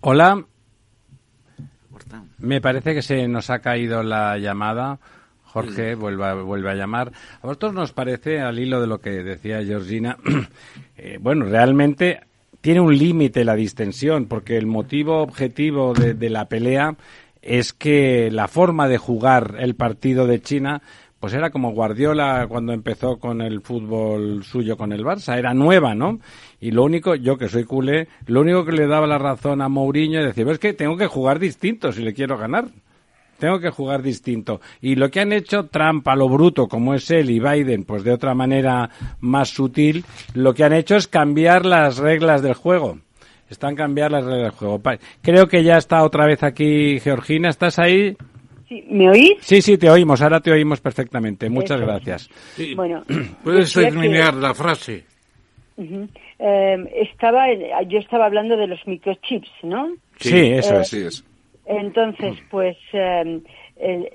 Hola. 0.00 0.44
Me 2.38 2.60
parece 2.60 2.94
que 2.94 3.02
se 3.02 3.26
nos 3.26 3.50
ha 3.50 3.58
caído 3.58 4.04
la 4.04 4.38
llamada. 4.38 5.00
Jorge 5.52 5.94
vuelve, 5.94 6.42
vuelve 6.42 6.70
a 6.70 6.74
llamar. 6.74 7.12
A 7.42 7.46
vosotros 7.46 7.74
nos 7.74 7.92
parece, 7.92 8.40
al 8.40 8.58
hilo 8.58 8.80
de 8.80 8.86
lo 8.86 9.00
que 9.00 9.10
decía 9.22 9.64
Georgina, 9.64 10.16
eh, 10.96 11.18
bueno, 11.20 11.44
realmente 11.46 12.20
tiene 12.60 12.80
un 12.80 12.96
límite 12.96 13.44
la 13.44 13.54
distensión, 13.54 14.26
porque 14.26 14.56
el 14.56 14.66
motivo 14.66 15.22
objetivo 15.22 15.94
de, 15.94 16.14
de 16.14 16.30
la 16.30 16.46
pelea 16.46 16.96
es 17.42 17.72
que 17.72 18.30
la 18.30 18.48
forma 18.48 18.88
de 18.88 18.98
jugar 18.98 19.56
el 19.58 19.74
partido 19.74 20.26
de 20.26 20.40
China 20.40 20.82
pues 21.20 21.34
era 21.34 21.50
como 21.50 21.72
Guardiola 21.72 22.46
cuando 22.48 22.72
empezó 22.72 23.18
con 23.18 23.40
el 23.40 23.60
fútbol 23.60 24.44
suyo 24.44 24.76
con 24.76 24.92
el 24.92 25.04
Barça, 25.04 25.36
era 25.36 25.52
nueva, 25.52 25.94
¿no? 25.94 26.20
Y 26.60 26.70
lo 26.70 26.84
único, 26.84 27.14
yo 27.14 27.36
que 27.36 27.48
soy 27.48 27.64
culé, 27.64 28.08
lo 28.26 28.40
único 28.40 28.64
que 28.64 28.72
le 28.72 28.86
daba 28.86 29.06
la 29.06 29.18
razón 29.18 29.60
a 29.60 29.68
Mourinho 29.68 30.20
es 30.20 30.26
decir, 30.26 30.48
es 30.48 30.58
que 30.58 30.72
tengo 30.72 30.96
que 30.96 31.06
jugar 31.06 31.38
distinto 31.38 31.92
si 31.92 32.02
le 32.02 32.14
quiero 32.14 32.38
ganar. 32.38 32.66
Tengo 33.38 33.60
que 33.60 33.70
jugar 33.70 34.02
distinto. 34.02 34.60
Y 34.80 34.96
lo 34.96 35.10
que 35.10 35.20
han 35.20 35.32
hecho 35.32 35.66
Trump 35.66 36.06
a 36.08 36.16
lo 36.16 36.28
bruto, 36.28 36.66
como 36.66 36.94
es 36.94 37.10
él, 37.10 37.30
y 37.30 37.38
Biden, 37.38 37.84
pues 37.84 38.04
de 38.04 38.12
otra 38.12 38.34
manera 38.34 38.90
más 39.20 39.50
sutil, 39.50 40.04
lo 40.34 40.54
que 40.54 40.64
han 40.64 40.72
hecho 40.72 40.96
es 40.96 41.06
cambiar 41.06 41.64
las 41.64 41.98
reglas 41.98 42.42
del 42.42 42.54
juego. 42.54 42.98
Están 43.48 43.76
cambiando 43.76 44.16
las 44.16 44.24
reglas 44.24 44.42
del 44.42 44.58
juego. 44.58 44.82
Creo 45.22 45.46
que 45.46 45.62
ya 45.62 45.78
está 45.78 46.02
otra 46.02 46.26
vez 46.26 46.42
aquí 46.42 47.00
Georgina. 47.00 47.48
¿Estás 47.48 47.78
ahí? 47.78 48.16
¿Me 48.90 49.08
oís? 49.08 49.36
Sí, 49.40 49.62
sí, 49.62 49.78
te 49.78 49.88
oímos, 49.88 50.20
ahora 50.20 50.40
te 50.40 50.52
oímos 50.52 50.80
perfectamente. 50.80 51.48
Muchas 51.48 51.80
gracias. 51.80 52.28
Bueno, 52.76 53.02
puedes 53.44 53.72
terminar 53.72 54.34
la 54.34 54.52
frase. 54.52 55.04
Em, 55.78 56.86
estaba, 56.94 57.46
yo 57.86 57.98
estaba 57.98 58.26
hablando 58.26 58.56
de 58.56 58.66
los 58.66 58.80
microchips, 58.86 59.50
¿no? 59.62 59.94
Sí, 60.18 60.36
eso 60.36 60.80
es. 60.80 60.92
es. 60.92 61.24
Entonces, 61.68 62.38
pues 62.50 62.78
em, 62.94 63.42
el, 63.76 64.08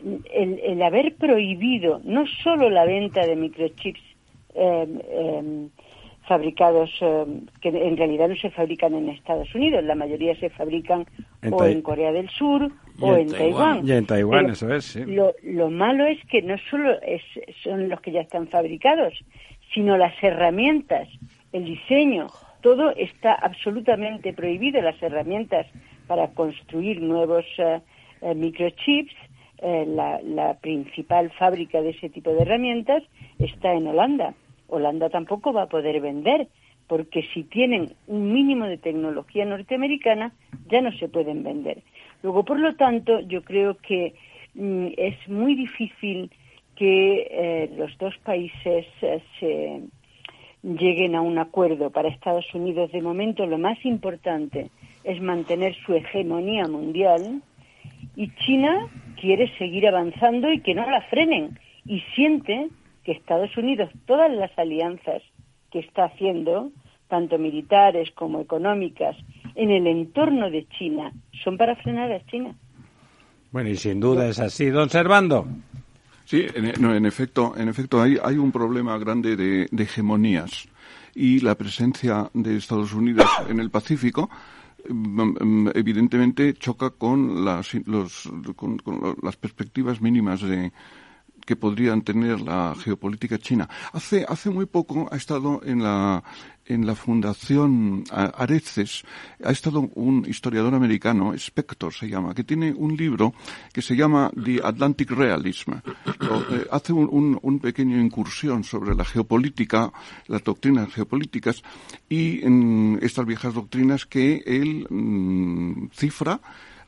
el, 0.64 0.82
haber 0.82 1.16
prohibido 1.16 2.02
no 2.04 2.26
solo 2.44 2.70
la 2.72 2.84
venta 2.84 3.28
de 3.28 3.36
microchips 3.36 4.02
em, 4.56 5.70
fabricados 6.28 6.90
que 7.62 7.70
en 7.70 7.96
realidad 7.96 8.30
no 8.30 8.36
se 8.38 8.50
fabrican 8.50 8.96
en 8.96 9.10
Estados 9.10 9.54
Unidos, 9.54 9.84
la 9.84 9.94
mayoría 9.94 10.36
se 10.40 10.50
fabrican 10.50 11.06
o 11.52 11.64
en 11.64 11.82
Corea 11.84 12.12
del 12.12 12.28
Sur 12.30 12.72
o 13.00 13.16
en, 13.16 13.30
Taiwán. 13.30 13.88
Y 13.88 13.92
en 13.92 14.06
Taiwán, 14.08 14.50
eso 14.50 14.74
es, 14.74 14.86
sí. 14.86 15.06
Lo, 15.06 15.34
lo, 15.44 15.70
malo 15.70 16.06
es 16.08 16.20
que 16.26 16.42
no 16.42 16.56
solo 16.72 17.00
es, 17.02 17.22
son 17.64 17.88
los 17.88 18.02
que 18.02 18.12
ya 18.12 18.22
están 18.22 18.48
fabricados, 18.48 19.14
sino 19.74 19.98
las 19.98 20.14
herramientas, 20.24 21.08
el 21.52 21.66
diseño, 21.66 22.28
todo 22.62 22.92
está 22.96 23.34
absolutamente 23.34 24.34
prohibido. 24.34 24.82
Las 24.82 25.02
herramientas 25.04 25.68
para 26.08 26.30
construir 26.30 27.02
nuevos 27.02 27.46
eh, 27.58 27.82
eh, 28.22 28.36
microchips, 28.36 29.14
eh, 29.60 29.86
la, 29.88 30.20
la 30.22 30.56
principal 30.56 31.32
fábrica 31.32 31.82
de 31.82 31.92
ese 31.92 32.10
tipo 32.10 32.32
de 32.32 32.42
herramientas 32.42 33.04
está 33.40 33.74
en 33.74 33.88
Holanda. 33.88 34.34
Holanda 34.68 35.10
tampoco 35.10 35.54
va 35.54 35.64
a 35.64 35.70
poder 35.70 36.02
vender 36.02 36.48
porque 36.88 37.24
si 37.34 37.44
tienen 37.44 37.94
un 38.08 38.34
mínimo 38.34 38.66
de 38.66 38.78
tecnología 38.78 39.46
norteamericana 39.46 40.34
ya 40.70 40.82
no 40.82 40.92
se 40.98 41.08
pueden 41.08 41.44
vender. 41.44 41.82
Luego, 42.22 42.44
por 42.44 42.60
lo 42.60 42.76
tanto, 42.76 43.20
yo 43.22 43.42
creo 43.44 43.78
que 43.78 44.14
mm, 44.56 44.88
es 44.98 45.16
muy 45.28 45.56
difícil 45.56 46.30
que 46.76 47.28
eh, 47.32 47.72
los 47.78 47.98
dos 47.98 48.18
países 48.20 48.86
eh, 49.02 49.22
se 49.40 49.82
lleguen 50.64 51.16
a 51.16 51.22
un 51.22 51.38
acuerdo. 51.38 51.90
Para 51.90 52.10
Estados 52.10 52.54
Unidos, 52.54 52.92
de 52.92 53.02
momento, 53.02 53.46
lo 53.46 53.58
más 53.58 53.78
importante 53.86 54.70
es 55.04 55.22
mantener 55.22 55.76
su 55.86 55.94
hegemonía 55.94 56.68
mundial 56.68 57.42
y 58.16 58.30
China 58.46 58.88
quiere 59.20 59.52
seguir 59.58 59.88
avanzando 59.88 60.52
y 60.52 60.62
que 60.62 60.76
no 60.76 60.90
la 60.90 61.02
frenen 61.10 61.60
y 61.86 62.02
siente 62.16 62.70
que 63.04 63.12
Estados 63.12 63.56
Unidos, 63.58 63.90
todas 64.06 64.32
las 64.32 64.58
alianzas 64.58 65.22
que 65.72 65.80
está 65.80 66.06
haciendo, 66.06 66.72
tanto 67.08 67.38
militares 67.38 68.12
como 68.16 68.40
económicas, 68.40 69.16
en 69.56 69.72
el 69.72 69.88
entorno 69.88 70.50
de 70.50 70.66
China, 70.78 71.12
son 71.44 71.58
para 71.58 71.76
frenar 71.76 72.12
a 72.12 72.26
China. 72.26 72.56
Bueno, 73.52 73.70
y 73.70 73.76
sin 73.76 74.00
duda 74.00 74.28
es 74.28 74.40
así. 74.40 74.70
Don 74.70 74.90
Servando. 74.90 75.46
Sí, 76.26 76.46
en, 76.56 76.84
en 76.84 77.06
efecto, 77.06 77.54
en 77.58 77.68
efecto 77.68 78.02
hay, 78.02 78.18
hay 78.24 78.38
un 78.38 78.52
problema 78.52 78.98
grande 78.98 79.36
de, 79.36 79.68
hegemonías 79.78 80.68
y 81.14 81.42
la 81.42 81.56
presencia 81.56 82.30
de 82.34 82.58
Estados 82.58 82.94
Unidos 82.94 83.28
en 83.50 83.60
el 83.60 83.70
Pacífico 83.70 84.30
evidentemente 85.74 86.54
choca 86.54 86.92
con 86.92 87.46
las, 87.46 87.74
los, 87.86 88.30
con 88.56 88.82
las 89.22 89.38
perspectivas 89.38 90.02
mínimas 90.02 90.42
de, 90.42 90.72
que 91.46 91.56
podrían 91.56 92.02
tener 92.02 92.42
la 92.42 92.76
geopolítica 92.78 93.38
china. 93.38 93.70
Hace, 93.92 94.26
hace 94.28 94.50
muy 94.50 94.66
poco 94.66 95.08
ha 95.12 95.16
estado 95.16 95.62
en 95.64 95.84
la, 95.84 96.24
en 96.66 96.86
la 96.86 96.96
Fundación 96.96 98.04
Areces, 98.12 99.04
ha 99.44 99.52
estado 99.52 99.90
un 99.96 100.26
historiador 100.28 100.74
americano, 100.74 101.34
Spector 101.34 101.94
se 101.94 102.08
llama, 102.08 102.34
que 102.34 102.44
tiene 102.44 102.72
un 102.72 102.96
libro 102.96 103.34
que 103.72 103.82
se 103.82 103.96
llama 103.96 104.32
The 104.44 104.62
Atlantic 104.64 105.12
Realism. 105.12 105.74
Eh, 105.74 106.68
hace 106.72 106.94
un, 106.94 107.60
pequeño 107.62 108.00
incursión 108.00 108.64
sobre 108.64 108.96
la 108.96 109.06
geopolítica, 109.06 109.92
las 110.28 110.44
doctrinas 110.44 110.92
geopolíticas 110.94 111.64
y 112.10 112.44
en 112.46 113.00
estas 113.02 113.26
viejas 113.26 113.54
doctrinas 113.54 114.06
que 114.06 114.44
él 114.46 114.88
mm, 114.90 115.90
cifra 115.94 116.40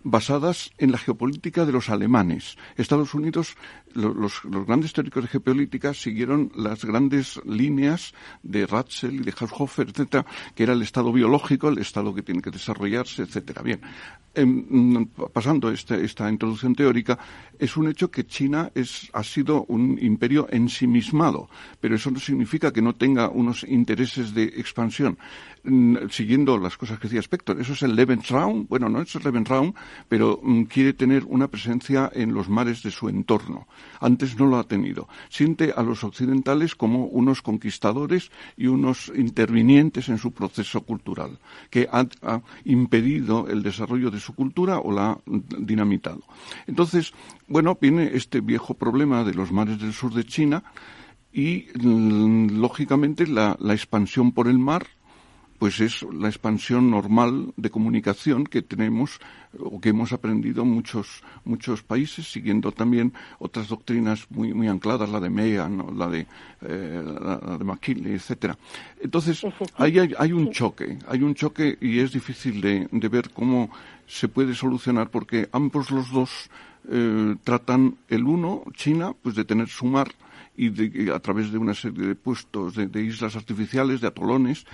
basadas 0.05 0.71
en 0.77 0.91
la 0.91 0.99
geopolítica 0.99 1.65
de 1.65 1.71
los 1.71 1.89
alemanes. 1.89 2.57
Estados 2.77 3.15
Unidos, 3.15 3.55
los, 3.95 4.41
grandes 4.43 4.93
teóricos 4.93 5.23
de 5.23 5.29
geopolítica 5.29 5.93
siguieron 5.93 6.51
las 6.55 6.85
grandes 6.85 7.41
líneas 7.45 8.13
de 8.43 8.67
Ratzel 8.67 9.15
y 9.15 9.19
de 9.19 9.33
Haushofer, 9.37 9.89
etcétera, 9.89 10.25
que 10.53 10.63
era 10.63 10.73
el 10.73 10.81
estado 10.81 11.11
biológico, 11.11 11.69
el 11.69 11.79
estado 11.79 12.13
que 12.13 12.21
tiene 12.21 12.41
que 12.41 12.51
desarrollarse, 12.51 13.23
etcétera. 13.23 13.61
Bien, 13.61 13.81
em, 14.33 15.07
pasando 15.33 15.71
este, 15.71 16.03
esta 16.03 16.29
introducción 16.29 16.75
teórica, 16.75 17.17
es 17.57 17.77
un 17.77 17.87
hecho 17.87 18.11
que 18.11 18.27
China 18.27 18.71
es, 18.75 19.09
ha 19.13 19.23
sido 19.23 19.65
un 19.69 19.97
imperio 20.01 20.47
ensimismado, 20.51 21.49
pero 21.79 21.95
eso 21.95 22.11
no 22.11 22.19
significa 22.19 22.71
que 22.71 22.81
no 22.81 22.93
tenga 22.93 23.29
unos 23.29 23.63
intereses 23.63 24.33
de 24.33 24.43
expansión. 24.43 25.17
Mm, 25.67 26.09
siguiendo 26.11 26.59
las 26.59 26.77
cosas 26.77 26.99
que 26.99 27.07
decía 27.07 27.21
Spector. 27.21 27.59
Eso 27.59 27.73
es 27.73 27.81
el 27.81 27.95
Lebensraum, 27.95 28.67
bueno, 28.69 28.87
no 28.87 29.01
es 29.01 29.15
el 29.15 29.23
Lebensraum, 29.23 29.73
pero 30.07 30.39
mm, 30.43 30.63
quiere 30.63 30.93
tener 30.93 31.23
una 31.25 31.47
presencia 31.47 32.11
en 32.13 32.35
los 32.35 32.49
mares 32.49 32.83
de 32.83 32.91
su 32.91 33.09
entorno. 33.09 33.67
Antes 33.99 34.37
no 34.37 34.45
lo 34.45 34.57
ha 34.57 34.63
tenido. 34.63 35.07
Siente 35.29 35.73
a 35.75 35.83
los 35.83 36.03
occidentales 36.03 36.75
como 36.75 37.05
unos 37.05 37.41
conquistadores 37.41 38.31
y 38.57 38.67
unos 38.67 39.11
intervinientes 39.15 40.09
en 40.09 40.17
su 40.17 40.31
proceso 40.31 40.81
cultural, 40.81 41.39
que 41.69 41.87
ha, 41.91 42.05
impedido 42.65 43.47
el 43.47 43.63
desarrollo 43.63 44.11
de 44.11 44.19
su 44.19 44.33
cultura 44.33 44.79
o 44.79 44.91
la 44.91 45.11
ha 45.11 45.17
dinamitado. 45.25 46.21
Entonces, 46.67 47.13
bueno, 47.47 47.77
viene 47.79 48.11
este 48.13 48.41
viejo 48.41 48.73
problema 48.73 49.23
de 49.23 49.33
los 49.33 49.51
mares 49.51 49.79
del 49.79 49.93
sur 49.93 50.13
de 50.13 50.25
China 50.25 50.63
y, 51.31 51.67
mm, 51.81 52.59
lógicamente, 52.59 53.27
la 53.27 53.57
expansión 53.69 54.31
por 54.31 54.47
el 54.47 54.59
mar 54.59 54.87
pues 55.59 55.79
es 55.79 56.03
la 56.03 56.27
expansión 56.27 56.89
normal 56.91 57.53
de 57.55 57.69
comunicación 57.69 58.45
que 58.45 58.61
tenemos 58.61 59.19
o 59.57 59.79
que 59.79 59.89
hemos 59.89 60.11
aprendido 60.11 60.65
muchos 60.65 61.23
muchos 61.45 61.81
países 61.81 62.31
siguiendo 62.31 62.71
también 62.71 63.13
otras 63.39 63.69
doctrinas 63.69 64.25
muy 64.29 64.53
muy 64.53 64.67
ancladas 64.67 65.09
la 65.09 65.19
de 65.19 65.29
Mean 65.29 65.97
la 65.97 66.07
de 66.07 66.27
eh, 66.61 67.03
la, 67.21 67.57
de 67.57 67.63
McKinley 67.63 68.13
etcétera. 68.13 68.57
Entonces 68.99 69.41
ahí 69.77 69.97
hay, 69.99 70.33
un 70.33 70.51
choque 70.51 70.99
hay 71.07 71.23
un 71.23 71.35
choque 71.35 71.77
y 71.79 71.99
es 71.99 72.11
difícil 72.11 72.59
de, 72.61 72.87
ver 73.09 73.29
cómo 73.31 73.69
se 74.07 74.27
puede 74.27 74.53
solucionar 74.55 75.09
porque 75.09 75.47
ambos 75.51 75.91
los 75.91 76.11
dos 76.11 76.49
eh, 76.89 77.35
tratan 77.43 77.97
el 78.09 78.23
uno 78.25 78.63
China 78.73 79.13
pues 79.21 79.35
de 79.35 79.45
tener 79.45 79.69
su 79.69 79.85
mar 79.85 80.09
y, 80.57 81.09
a 81.09 81.19
través 81.19 81.51
de 81.51 81.57
una 81.57 81.73
serie 81.73 82.07
de 82.07 82.15
puestos 82.15 82.75
de, 82.75 83.01
islas 83.03 83.35
artificiales, 83.35 84.01
de 84.01 84.07
atolones, 84.07 84.65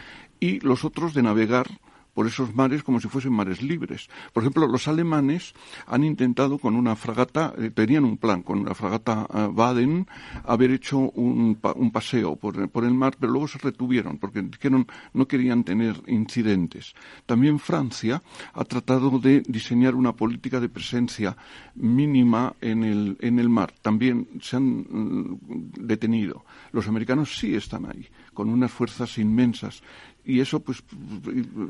y 0.42 0.60
los 0.60 0.84
otros 0.84 1.14
de 1.14 1.22
navegar 1.22 1.68
por 2.14 2.28
esos 2.28 2.54
mares 2.54 2.84
como 2.84 3.00
si 3.00 3.08
fuesen 3.08 3.34
mares 3.34 3.62
libres. 3.62 4.10
Por 4.34 4.44
ejemplo, 4.44 4.68
los 4.68 4.88
alemanes 4.88 5.54
han 5.88 6.04
intentado 6.04 6.58
con 6.58 6.76
una 6.76 6.96
fragata, 6.96 7.54
eh, 7.58 7.72
tenían 7.72 8.06
un 8.06 8.18
plan 8.18 8.44
con 8.44 8.60
una 8.60 8.74
fragata 8.74 9.28
uh, 9.30 9.52
Baden, 9.54 10.08
haber 10.46 10.72
hecho 10.72 10.98
un, 10.98 11.58
un 11.76 11.92
paseo 11.92 12.36
por, 12.36 12.70
por, 12.70 12.84
el 12.84 12.94
mar, 12.94 13.16
pero 13.20 13.32
luego 13.32 13.48
se 13.48 13.60
retuvieron 13.60 14.18
porque 14.18 14.42
dijeron 14.42 14.88
no 15.14 15.28
querían 15.28 15.64
tener 15.64 16.02
incidentes. 16.08 16.94
También 17.26 17.60
Francia 17.60 18.22
ha 18.54 18.66
tratado 18.66 19.20
de 19.20 19.42
diseñar 19.48 19.96
una 19.96 20.14
política 20.14 20.60
de 20.60 20.70
presencia 20.70 21.38
mínima 21.76 22.56
en 22.62 22.84
el, 22.84 23.18
en 23.22 23.40
el 23.40 23.50
mar. 23.50 23.74
También 23.82 24.28
se 24.42 24.58
han 24.58 24.80
mm, 24.80 25.40
detenido. 25.80 26.46
Los 26.72 26.88
americanos 26.88 27.38
sí 27.38 27.56
están 27.56 27.86
ahí, 27.86 28.08
con 28.34 28.50
unas 28.50 28.72
fuerzas 28.72 29.18
inmensas 29.18 29.82
y 30.26 30.40
eso 30.40 30.60
pues 30.60 30.84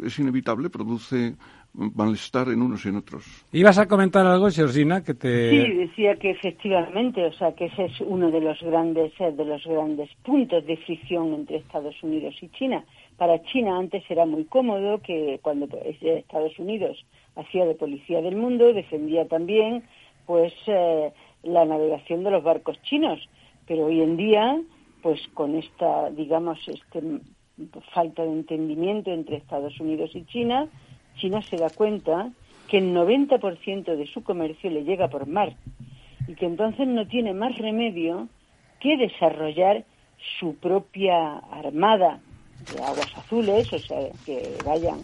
es 0.05 0.19
inevitable, 0.19 0.69
produce 0.69 1.35
malestar 1.73 2.49
en 2.49 2.61
unos 2.61 2.85
y 2.85 2.89
en 2.89 2.97
otros. 2.97 3.23
¿Ibas 3.53 3.77
a 3.77 3.87
comentar 3.87 4.25
algo, 4.25 4.49
Georgina, 4.49 5.03
que 5.03 5.13
te 5.13 5.49
Sí, 5.49 5.71
decía 5.73 6.15
que 6.15 6.31
efectivamente, 6.31 7.25
o 7.25 7.33
sea, 7.33 7.53
que 7.53 7.65
ese 7.65 7.85
es 7.85 8.01
uno 8.01 8.29
de 8.29 8.41
los 8.41 8.59
grandes 8.61 9.13
eh, 9.19 9.31
de 9.31 9.45
los 9.45 9.63
grandes 9.63 10.09
puntos 10.23 10.65
de 10.65 10.77
fricción 10.77 11.33
entre 11.33 11.57
Estados 11.57 11.95
Unidos 12.03 12.35
y 12.41 12.49
China. 12.49 12.83
Para 13.17 13.41
China 13.43 13.77
antes 13.77 14.03
era 14.09 14.25
muy 14.25 14.45
cómodo 14.45 14.99
que 15.01 15.39
cuando 15.41 15.67
Estados 16.01 16.59
Unidos 16.59 17.05
hacía 17.35 17.65
de 17.65 17.75
policía 17.75 18.21
del 18.21 18.35
mundo 18.35 18.73
defendía 18.73 19.27
también 19.27 19.83
pues 20.25 20.53
eh, 20.67 21.11
la 21.43 21.65
navegación 21.65 22.23
de 22.23 22.31
los 22.31 22.43
barcos 22.43 22.81
chinos, 22.83 23.19
pero 23.67 23.85
hoy 23.85 24.01
en 24.01 24.17
día 24.17 24.61
pues 25.01 25.19
con 25.33 25.55
esta 25.55 26.09
digamos 26.11 26.59
este 26.67 27.01
falta 27.93 28.23
de 28.23 28.31
entendimiento 28.31 29.11
entre 29.11 29.37
Estados 29.37 29.79
Unidos 29.79 30.11
y 30.13 30.25
China, 30.25 30.67
China 31.17 31.41
se 31.41 31.57
da 31.57 31.69
cuenta 31.69 32.31
que 32.67 32.77
el 32.77 32.93
90% 32.93 33.95
de 33.95 34.07
su 34.07 34.23
comercio 34.23 34.69
le 34.69 34.83
llega 34.83 35.09
por 35.09 35.27
mar 35.27 35.53
y 36.27 36.35
que 36.35 36.45
entonces 36.45 36.87
no 36.87 37.07
tiene 37.07 37.33
más 37.33 37.57
remedio 37.57 38.27
que 38.79 38.97
desarrollar 38.97 39.83
su 40.39 40.55
propia 40.55 41.37
armada 41.51 42.19
de 42.73 42.83
aguas 42.83 43.11
azules, 43.17 43.71
o 43.73 43.79
sea, 43.79 43.99
que 44.25 44.55
vayan 44.65 44.99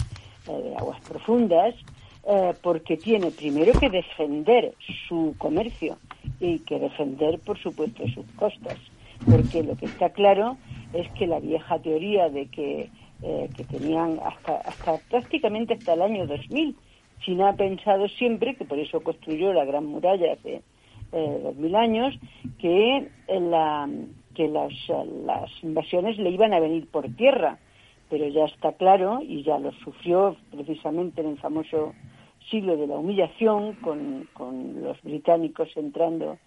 eh, 0.47 0.51
de 0.51 0.75
aguas 0.75 0.99
profundas, 1.01 1.75
eh, 2.27 2.53
porque 2.61 2.97
tiene 2.97 3.31
primero 3.31 3.77
que 3.79 3.89
defender 3.89 4.73
su 5.07 5.35
comercio 5.37 5.97
y 6.39 6.59
que 6.59 6.79
defender, 6.79 7.39
por 7.39 7.57
supuesto, 7.57 8.07
sus 8.09 8.25
costas. 8.35 8.77
Porque 9.29 9.63
lo 9.63 9.75
que 9.75 9.85
está 9.85 10.09
claro 10.11 10.57
es 10.93 11.09
que 11.11 11.27
la 11.27 11.39
vieja 11.39 11.79
teoría 11.79 12.29
de 12.29 12.47
que, 12.47 12.89
eh, 13.21 13.49
que 13.55 13.63
tenían 13.63 14.19
hasta, 14.23 14.57
hasta 14.57 14.97
prácticamente 15.09 15.73
hasta 15.73 15.93
el 15.93 16.01
año 16.01 16.27
2000, 16.27 16.75
China 17.21 17.49
ha 17.49 17.53
pensado 17.53 18.07
siempre, 18.07 18.55
que 18.55 18.65
por 18.65 18.79
eso 18.79 19.01
construyó 19.01 19.53
la 19.53 19.65
Gran 19.65 19.85
Muralla 19.85 20.33
hace 20.33 20.61
eh, 21.11 21.39
2000 21.43 21.75
años, 21.75 22.19
que, 22.59 23.07
la, 23.27 23.89
que 24.35 24.47
las, 24.47 24.73
invasiones 25.63 26.17
le 26.17 26.29
iban 26.29 26.53
a 26.53 26.59
venir 26.59 26.87
por 26.87 27.07
tierra, 27.15 27.57
pero 28.09 28.27
ya 28.27 28.45
está 28.45 28.73
claro, 28.73 29.19
y 29.21 29.43
ya 29.43 29.59
lo 29.59 29.71
sufrió 29.73 30.35
precisamente 30.51 31.21
en 31.21 31.29
el 31.29 31.37
famoso 31.37 31.93
siglo 32.49 32.77
de 32.77 32.87
la 32.87 32.95
humillación, 32.95 33.73
con, 33.75 34.29
con 34.33 34.81
los 34.81 35.01
británicos 35.01 35.69
entrando 35.75 36.37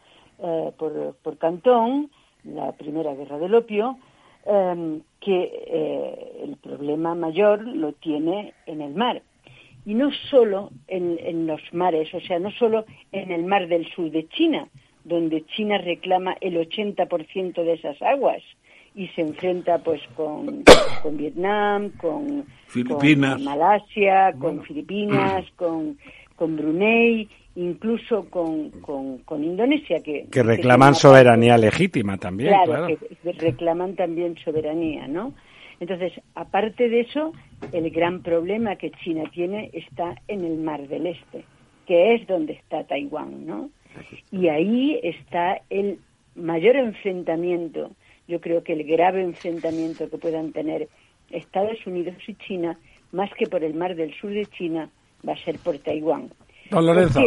eh, 0.43 0.73
por, 0.79 1.15
por 1.23 1.37
Cantón, 1.37 2.11
la 2.45 2.73
primera 2.73 3.15
guerra 3.15 3.39
del 3.39 3.55
opio, 3.55 3.99
Em, 4.47 5.03
que 5.21 5.53
eh, 5.67 6.45
el 6.45 6.57
problema 6.57 7.15
mayor 7.15 7.63
lo 7.63 7.93
tiene 7.93 8.55
en 8.65 8.81
el 8.81 8.95
mar. 8.95 9.21
Y 9.85 9.93
no 9.93 10.11
solo 10.31 10.71
en, 10.89 11.47
los 11.47 11.61
mares, 11.73 12.13
o 12.15 12.21
sea, 12.21 12.39
no 12.39 12.51
solo 12.53 12.87
en 13.13 13.31
el 13.31 13.45
mar 13.45 13.69
del 13.69 13.87
sur 13.93 14.11
de 14.11 14.27
China, 14.29 14.67
donde 15.05 15.45
China 15.45 15.77
reclama 15.79 16.37
el 16.41 16.57
80% 16.57 17.63
de 17.63 17.73
esas 17.75 18.01
aguas 18.01 18.43
y 18.95 19.09
se 19.09 19.21
enfrenta 19.21 19.79
pues 19.79 20.01
con, 20.17 20.65
con 21.03 21.17
Vietnam, 21.19 21.91
con, 21.99 22.47
Filipinas. 22.67 23.41
Malasia, 23.43 24.33
con 24.39 24.63
Filipinas, 24.63 25.45
con, 25.57 25.99
con 26.37 26.57
Brunei 26.57 27.29
incluso 27.57 28.29
con, 28.31 28.71
con, 28.71 29.45
Indonesia, 29.45 30.01
que, 30.03 30.27
que 30.31 30.43
reclaman 30.43 30.95
soberanía 30.95 31.59
legítima 31.59 32.17
también. 32.17 32.55
Claro, 32.65 32.87
que 32.87 33.33
reclaman 33.33 33.97
también 33.97 34.37
soberanía, 34.45 35.07
¿no? 35.09 35.35
Entonces, 35.81 36.13
aparte 36.35 36.89
de 36.89 37.01
eso, 37.01 37.33
el 37.73 37.91
gran 37.91 38.23
problema 38.23 38.77
que 38.77 38.91
China 38.91 39.25
tiene 39.33 39.71
está 39.73 40.15
en 40.29 40.45
el 40.45 40.59
Mar 40.59 40.87
del 40.89 41.07
Este, 41.07 41.45
que 41.87 42.15
es 42.15 42.27
donde 42.27 42.53
está 42.53 42.85
Taiwán, 42.85 43.47
¿no? 43.47 43.71
Y 44.31 44.49
ahí 44.49 45.01
está 45.03 45.61
el 45.71 45.99
mayor 46.37 46.77
enfrentamiento 46.77 47.91
yo 48.31 48.41
creo 48.41 48.63
que 48.63 48.73
el 48.73 48.85
grave 48.85 49.23
enfrentamiento 49.23 50.09
que 50.09 50.17
puedan 50.17 50.53
tener 50.53 50.89
Estados 51.31 51.85
Unidos 51.85 52.15
y 52.29 52.35
China, 52.37 52.79
más 53.11 53.29
que 53.35 53.47
por 53.47 53.65
el 53.65 53.75
mar 53.75 53.97
del 53.97 54.15
sur 54.15 54.31
de 54.31 54.47
China, 54.47 54.89
va 55.29 55.33
a 55.33 55.45
ser 55.45 55.59
por 55.59 55.79
Taiwán. 55.79 56.31
Don 56.71 56.87
Lorenzo. 56.87 57.21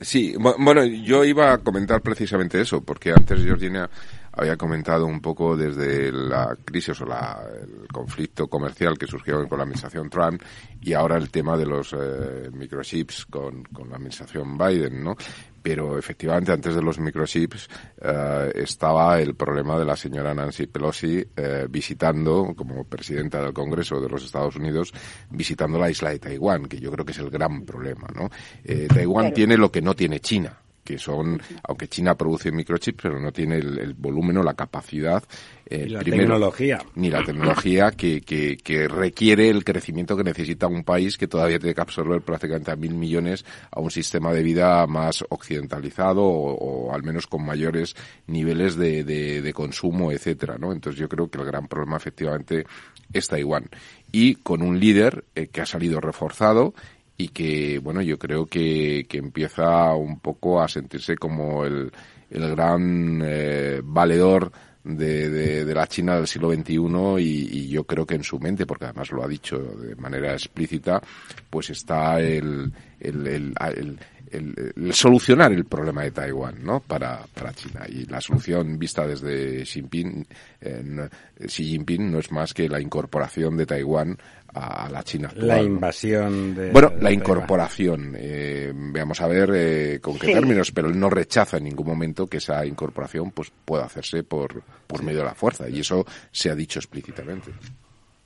Sí, 0.00 0.34
bueno, 0.38 0.84
yo 0.84 1.24
iba 1.24 1.52
a 1.52 1.58
comentar 1.58 2.00
precisamente 2.00 2.60
eso, 2.60 2.80
porque 2.82 3.12
antes 3.12 3.42
Georgina 3.42 3.90
había 4.32 4.56
comentado 4.56 5.04
un 5.04 5.20
poco 5.20 5.56
desde 5.56 6.10
la 6.12 6.56
crisis 6.64 7.00
o 7.02 7.04
la, 7.04 7.42
el 7.62 7.86
conflicto 7.88 8.46
comercial 8.46 8.96
que 8.96 9.06
surgió 9.06 9.46
con 9.46 9.58
la 9.58 9.64
administración 9.64 10.08
Trump 10.08 10.42
y 10.80 10.94
ahora 10.94 11.16
el 11.16 11.30
tema 11.30 11.56
de 11.56 11.66
los 11.66 11.92
eh, 11.92 12.48
microchips 12.52 13.26
con, 13.26 13.64
con 13.64 13.90
la 13.90 13.96
administración 13.96 14.56
Biden, 14.56 15.04
¿no? 15.04 15.16
Pero 15.62 15.98
efectivamente 15.98 16.52
antes 16.52 16.74
de 16.74 16.82
los 16.82 16.98
microchips 16.98 17.68
eh, 18.00 18.52
estaba 18.54 19.20
el 19.20 19.34
problema 19.34 19.78
de 19.78 19.84
la 19.84 19.96
señora 19.96 20.34
Nancy 20.34 20.66
Pelosi 20.66 21.24
eh, 21.36 21.66
visitando, 21.68 22.54
como 22.56 22.84
presidenta 22.84 23.42
del 23.42 23.52
Congreso 23.52 24.00
de 24.00 24.08
los 24.08 24.24
Estados 24.24 24.56
Unidos, 24.56 24.92
visitando 25.30 25.78
la 25.78 25.90
isla 25.90 26.10
de 26.10 26.18
Taiwán, 26.18 26.66
que 26.66 26.78
yo 26.78 26.90
creo 26.90 27.04
que 27.04 27.12
es 27.12 27.18
el 27.18 27.30
gran 27.30 27.64
problema, 27.64 28.08
¿no? 28.14 28.30
Eh, 28.64 28.88
Taiwán 28.88 29.32
tiene 29.32 29.56
lo 29.56 29.70
que 29.70 29.82
no 29.82 29.94
tiene 29.94 30.20
China, 30.20 30.58
que 30.90 30.98
son, 30.98 31.40
aunque 31.62 31.88
China 31.88 32.14
produce 32.14 32.50
microchips, 32.50 33.02
pero 33.02 33.20
no 33.20 33.32
tiene 33.32 33.56
el, 33.56 33.94
volumen 33.94 34.38
o 34.38 34.42
la 34.42 34.54
capacidad. 34.54 35.22
Eh, 35.66 35.88
la 35.88 36.02
tecnología. 36.02 36.78
Ni 36.96 37.10
la 37.10 37.24
tecnología 37.24 37.92
que, 37.92 38.20
que, 38.22 38.56
que, 38.56 38.88
requiere 38.88 39.48
el 39.48 39.62
crecimiento 39.62 40.16
que 40.16 40.24
necesita 40.24 40.66
un 40.66 40.82
país 40.82 41.16
que 41.16 41.28
todavía 41.28 41.58
tiene 41.58 41.74
que 41.74 41.80
absorber 41.80 42.22
prácticamente 42.22 42.72
a 42.72 42.76
mil 42.76 42.94
millones 42.94 43.44
a 43.70 43.80
un 43.80 43.90
sistema 43.90 44.32
de 44.32 44.42
vida 44.42 44.86
más 44.86 45.24
occidentalizado 45.28 46.22
o, 46.24 46.92
al 46.92 47.04
menos 47.04 47.26
con 47.26 47.44
mayores 47.44 47.94
niveles 48.26 48.76
de, 48.76 49.04
de, 49.04 49.42
de 49.42 49.52
consumo, 49.52 50.10
etcétera, 50.10 50.56
¿no? 50.58 50.72
Entonces 50.72 51.00
yo 51.00 51.08
creo 51.08 51.30
que 51.30 51.38
el 51.38 51.44
gran 51.44 51.68
problema 51.68 51.96
efectivamente 51.96 52.66
es 53.12 53.28
Taiwán. 53.28 53.68
Y 54.12 54.36
con 54.36 54.62
un 54.62 54.80
líder 54.80 55.24
eh, 55.34 55.46
que 55.48 55.60
ha 55.60 55.66
salido 55.66 56.00
reforzado 56.00 56.74
y 57.20 57.28
que, 57.28 57.78
bueno, 57.80 58.00
yo 58.00 58.18
creo 58.18 58.46
que, 58.46 59.04
que 59.06 59.18
empieza 59.18 59.94
un 59.94 60.20
poco 60.20 60.62
a 60.62 60.68
sentirse 60.68 61.16
como 61.16 61.66
el, 61.66 61.92
el 62.30 62.50
gran 62.52 63.20
eh, 63.22 63.82
valedor 63.84 64.50
de, 64.82 65.28
de, 65.28 65.74
la 65.74 65.86
China 65.86 66.16
del 66.16 66.26
siglo 66.26 66.50
XXI 66.50 66.76
y, 67.18 67.58
y, 67.58 67.68
yo 67.68 67.84
creo 67.84 68.06
que 68.06 68.14
en 68.14 68.24
su 68.24 68.38
mente, 68.38 68.64
porque 68.64 68.86
además 68.86 69.10
lo 69.12 69.22
ha 69.22 69.28
dicho 69.28 69.58
de 69.58 69.94
manera 69.96 70.32
explícita, 70.32 71.02
pues 71.50 71.68
está 71.68 72.18
el, 72.20 72.72
el, 72.98 73.26
el 73.26 73.98
el, 74.30 74.92
solucionar 74.92 75.52
el 75.52 75.64
problema 75.64 76.02
de 76.02 76.10
Taiwán 76.10 76.64
¿no? 76.64 76.80
para, 76.80 77.20
para 77.34 77.52
China. 77.52 77.86
Y 77.88 78.06
la 78.06 78.20
solución 78.20 78.78
vista 78.78 79.06
desde 79.06 79.62
Xi 79.64 79.80
Jinping, 79.80 80.26
eh, 80.60 81.08
Xi 81.46 81.64
Jinping 81.64 82.10
no 82.10 82.18
es 82.18 82.30
más 82.32 82.54
que 82.54 82.68
la 82.68 82.80
incorporación 82.80 83.56
de 83.56 83.66
Taiwán 83.66 84.16
a, 84.54 84.88
la 84.90 85.02
China 85.02 85.28
actual. 85.28 85.46
La 85.46 85.62
invasión 85.62 86.54
de. 86.54 86.70
Bueno, 86.70 86.92
la 87.00 87.12
incorporación. 87.12 88.14
Eh, 88.18 88.72
veamos 88.74 89.20
a 89.20 89.28
ver 89.28 89.50
eh, 89.54 89.98
con 90.00 90.18
qué 90.18 90.26
sí. 90.26 90.32
términos, 90.32 90.72
pero 90.72 90.88
él 90.88 90.98
no 90.98 91.10
rechaza 91.10 91.58
en 91.58 91.64
ningún 91.64 91.86
momento 91.86 92.26
que 92.26 92.38
esa 92.38 92.64
incorporación 92.66 93.30
pues 93.30 93.52
pueda 93.64 93.84
hacerse 93.84 94.22
por, 94.22 94.62
por 94.86 95.02
medio 95.02 95.20
de 95.20 95.26
la 95.26 95.34
fuerza. 95.34 95.68
Y 95.68 95.80
eso 95.80 96.04
se 96.30 96.50
ha 96.50 96.54
dicho 96.54 96.78
explícitamente. 96.78 97.52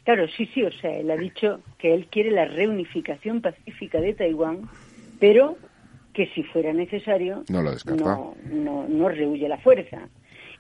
Claro, 0.05 0.27
sí, 0.37 0.49
sí, 0.53 0.63
o 0.63 0.71
sea, 0.71 0.91
él 0.99 1.11
ha 1.11 1.17
dicho 1.17 1.61
que 1.79 1.95
él 1.95 2.09
quiere 2.11 2.31
la 2.31 2.45
reunificación 2.45 3.41
pacífica 3.41 4.01
de 4.01 4.13
Taiwán, 4.13 4.69
pero 5.19 5.57
que 6.15 6.29
si 6.29 6.43
fuera 6.45 6.73
necesario 6.73 7.43
no, 7.49 7.63
lo 7.63 7.73
no, 7.97 8.35
no, 8.51 8.89
no 8.89 9.09
rehuye 9.09 9.49
la 9.49 9.59
fuerza. 9.59 10.09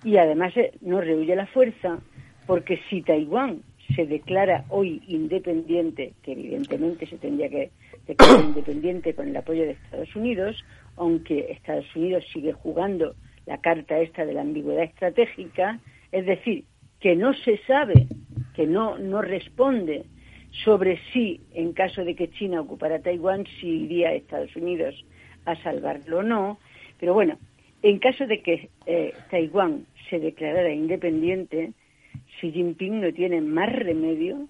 Y 0.02 0.18
además 0.18 0.55
eh, 0.57 0.72
no 0.82 1.00
rehuye 1.00 1.34
la 1.34 1.46
fuerza 1.46 1.98
porque 2.46 2.80
si 2.90 3.00
Taiwán 3.00 3.62
se 3.94 4.07
declara 4.07 4.64
hoy 4.68 5.02
independiente, 5.07 6.12
que 6.22 6.32
evidentemente 6.32 7.07
se 7.07 7.16
tendría 7.18 7.48
que 7.48 7.70
declarar 8.07 8.44
independiente 8.44 9.14
con 9.14 9.28
el 9.28 9.36
apoyo 9.36 9.62
de 9.62 9.72
Estados 9.72 10.14
Unidos, 10.16 10.62
aunque 10.96 11.52
Estados 11.52 11.86
Unidos 11.94 12.24
sigue 12.32 12.52
jugando 12.52 13.14
la 13.46 13.59
carta 13.59 13.98
esta 13.98 14.26
de 14.26 14.34
la 14.34 14.40
ambigüedad 14.40 14.84
estratégica, 14.84 15.78
es 16.12 16.26
decir, 16.26 16.64
que 17.00 17.14
no 17.14 17.32
se 17.34 17.59
sabe, 17.66 18.07
que 18.55 18.66
no, 18.66 18.98
no 18.98 19.22
responde 19.22 20.05
sobre 20.64 20.98
si, 21.12 21.40
en 21.52 21.72
caso 21.72 22.05
de 22.05 22.14
que 22.14 22.30
China 22.30 22.61
ocupara 22.61 23.00
Taiwán, 23.00 23.44
si 23.61 23.84
iría 23.84 24.09
a 24.11 24.14
Estados 24.14 24.55
Unidos 24.57 25.05
a 25.45 25.57
salvarlo 25.62 26.18
o 26.18 26.22
no. 26.22 26.59
Pero 26.99 27.14
bueno, 27.14 27.38
en 27.82 27.99
caso 27.99 28.26
de 28.26 28.40
que 28.40 28.70
eh, 28.86 29.14
Taiwán 29.30 29.86
se 30.09 30.18
declarara 30.18 30.72
independiente, 30.72 31.72
Xi 32.40 32.51
Jinping 32.51 33.01
no 33.01 33.12
tiene 33.12 33.40
más 33.40 33.70
remedio 33.72 34.49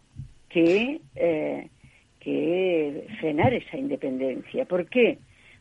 que, 0.49 1.01
eh, 1.17 1.69
que 2.21 3.07
frenar 3.21 3.53
esa 3.55 3.77
independencia. 3.77 4.65
¿Por 4.67 4.87
qué? 4.87 5.19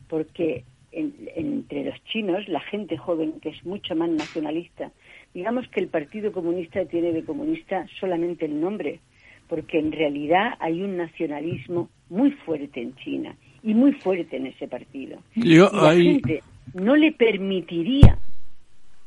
Porque 0.08 0.64
en, 0.92 1.14
entre 1.34 1.84
los 1.84 2.04
chinos, 2.04 2.46
la 2.48 2.60
gente 2.60 2.96
joven, 2.96 3.40
que 3.40 3.48
es 3.48 3.66
mucho 3.66 3.96
más 3.96 4.10
nacionalista, 4.10 4.92
digamos 5.34 5.66
que 5.68 5.80
el 5.80 5.88
Partido 5.88 6.30
Comunista 6.32 6.84
tiene 6.84 7.12
de 7.12 7.24
comunista 7.24 7.86
solamente 7.98 8.44
el 8.44 8.60
nombre, 8.60 9.00
porque 9.48 9.78
en 9.78 9.90
realidad 9.90 10.54
hay 10.60 10.80
un 10.80 10.96
nacionalismo 10.96 11.90
muy 12.08 12.30
fuerte 12.30 12.80
en 12.80 12.94
China 12.96 13.36
y 13.64 13.74
muy 13.74 13.92
fuerte 13.92 14.36
en 14.36 14.46
ese 14.46 14.68
partido. 14.68 15.18
Yo, 15.34 15.70
y 15.72 15.76
la 15.76 15.88
ahí... 15.88 16.04
gente 16.14 16.42
no 16.74 16.94
le 16.96 17.12
permitiría 17.12 18.18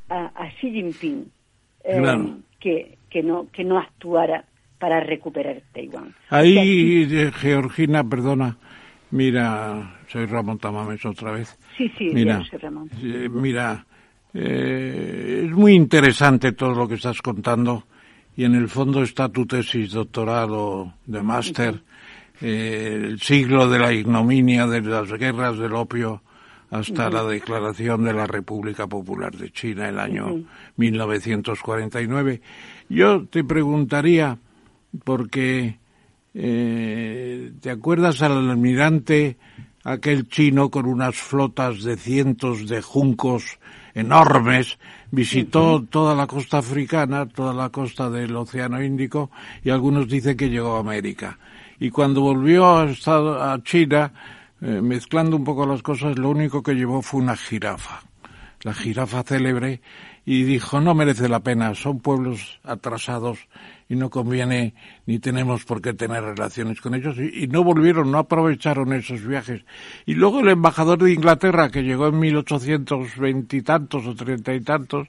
a, 0.09 0.25
a 0.35 0.49
Xi 0.59 0.71
Jinping 0.71 1.25
eh, 1.83 1.97
Claro. 1.99 2.37
que, 2.59 2.97
que, 3.09 3.23
no, 3.23 3.47
que 3.51 3.63
no 3.63 3.77
actuara 3.77 4.43
para 4.79 4.99
recuperar 4.99 5.61
Taiwán. 5.73 6.13
Ahí, 6.29 7.05
de 7.05 7.31
Georgina, 7.31 8.03
perdona, 8.03 8.57
mira, 9.11 9.99
soy 10.07 10.25
Ramón 10.25 10.57
Tamames 10.59 11.03
otra 11.05 11.31
vez. 11.31 11.57
Sí, 11.77 11.91
sí, 11.97 12.09
Mira, 12.13 12.43
Ramón. 12.61 12.89
Eh, 13.01 13.29
mira, 13.31 13.85
eh, 14.33 15.43
es 15.45 15.51
muy 15.51 15.73
interesante 15.73 16.51
todo 16.51 16.73
lo 16.73 16.87
que 16.87 16.95
estás 16.95 17.21
contando 17.21 17.83
y 18.35 18.43
en 18.43 18.53
el 18.55 18.67
fondo 18.67 19.01
está 19.01 19.29
tu 19.29 19.45
tesis 19.47 19.91
doctorado 19.91 20.93
de 21.05 21.23
máster, 21.23 21.81
eh, 22.41 23.01
el 23.03 23.19
siglo 23.19 23.69
de 23.69 23.79
la 23.79 23.93
ignominia, 23.93 24.67
de 24.67 24.81
las 24.81 25.11
guerras 25.13 25.57
del 25.57 25.73
opio 25.73 26.21
hasta 26.69 27.09
la 27.09 27.23
declaración 27.23 28.03
de 28.03 28.13
la 28.13 28.27
República 28.27 28.87
Popular 28.87 29.35
de 29.35 29.51
China 29.51 29.87
el 29.87 29.99
año 29.99 30.27
Ujú. 30.27 30.45
1949. 30.75 32.41
Yo 32.89 33.25
te 33.25 33.43
preguntaría, 33.43 34.37
porque 35.05 35.79
eh, 36.33 37.51
¿te 37.61 37.69
acuerdas 37.69 38.21
al 38.21 38.49
almirante 38.49 39.37
aquel 39.87 40.27
chino 40.27 40.69
con 40.69 40.85
unas 40.85 41.15
flotas 41.15 41.81
de 41.83 41.95
cientos 41.95 42.67
de 42.67 42.81
juncos 42.81 43.57
enormes, 43.93 44.77
visitó 45.11 45.81
toda 45.89 46.13
la 46.13 46.27
costa 46.27 46.57
africana, 46.57 47.25
toda 47.25 47.53
la 47.53 47.69
costa 47.69 48.09
del 48.09 48.35
Océano 48.35 48.83
Índico 48.83 49.31
y 49.63 49.69
algunos 49.69 50.07
dicen 50.09 50.35
que 50.35 50.49
llegó 50.49 50.75
a 50.75 50.81
América. 50.81 51.39
Y 51.79 51.89
cuando 51.91 52.21
volvió 52.21 52.77
a, 52.77 52.89
Estado- 52.89 53.41
a 53.41 53.61
China, 53.63 54.11
eh, 54.61 54.81
mezclando 54.81 55.35
un 55.35 55.43
poco 55.43 55.65
las 55.65 55.81
cosas, 55.83 56.17
lo 56.17 56.29
único 56.29 56.63
que 56.63 56.73
llevó 56.73 57.01
fue 57.01 57.21
una 57.21 57.35
jirafa, 57.37 58.01
la 58.63 58.73
jirafa 58.73 59.23
célebre, 59.23 59.81
y 60.25 60.43
dijo, 60.43 60.81
no 60.81 60.93
merece 60.93 61.29
la 61.29 61.39
pena, 61.39 61.73
son 61.73 61.99
pueblos 62.01 62.59
atrasados 62.63 63.39
y 63.87 63.95
no 63.95 64.09
conviene 64.09 64.73
ni 65.05 65.19
tenemos 65.19 65.63
por 65.63 65.81
qué 65.81 65.93
tener 65.93 66.21
relaciones 66.21 66.81
con 66.81 66.95
ellos 66.95 67.15
y, 67.17 67.43
y 67.43 67.47
no 67.47 67.63
volvieron, 67.63 68.11
no 68.11 68.17
aprovecharon 68.17 68.91
esos 68.91 69.25
viajes. 69.25 69.63
Y 70.05 70.15
luego 70.15 70.41
el 70.41 70.49
embajador 70.49 70.97
de 71.01 71.13
Inglaterra, 71.13 71.69
que 71.69 71.83
llegó 71.83 72.07
en 72.07 72.19
1820 72.19 73.55
y 73.55 73.61
tantos 73.61 74.05
o 74.05 74.15
treinta 74.15 74.53
y 74.53 74.59
tantos, 74.59 75.07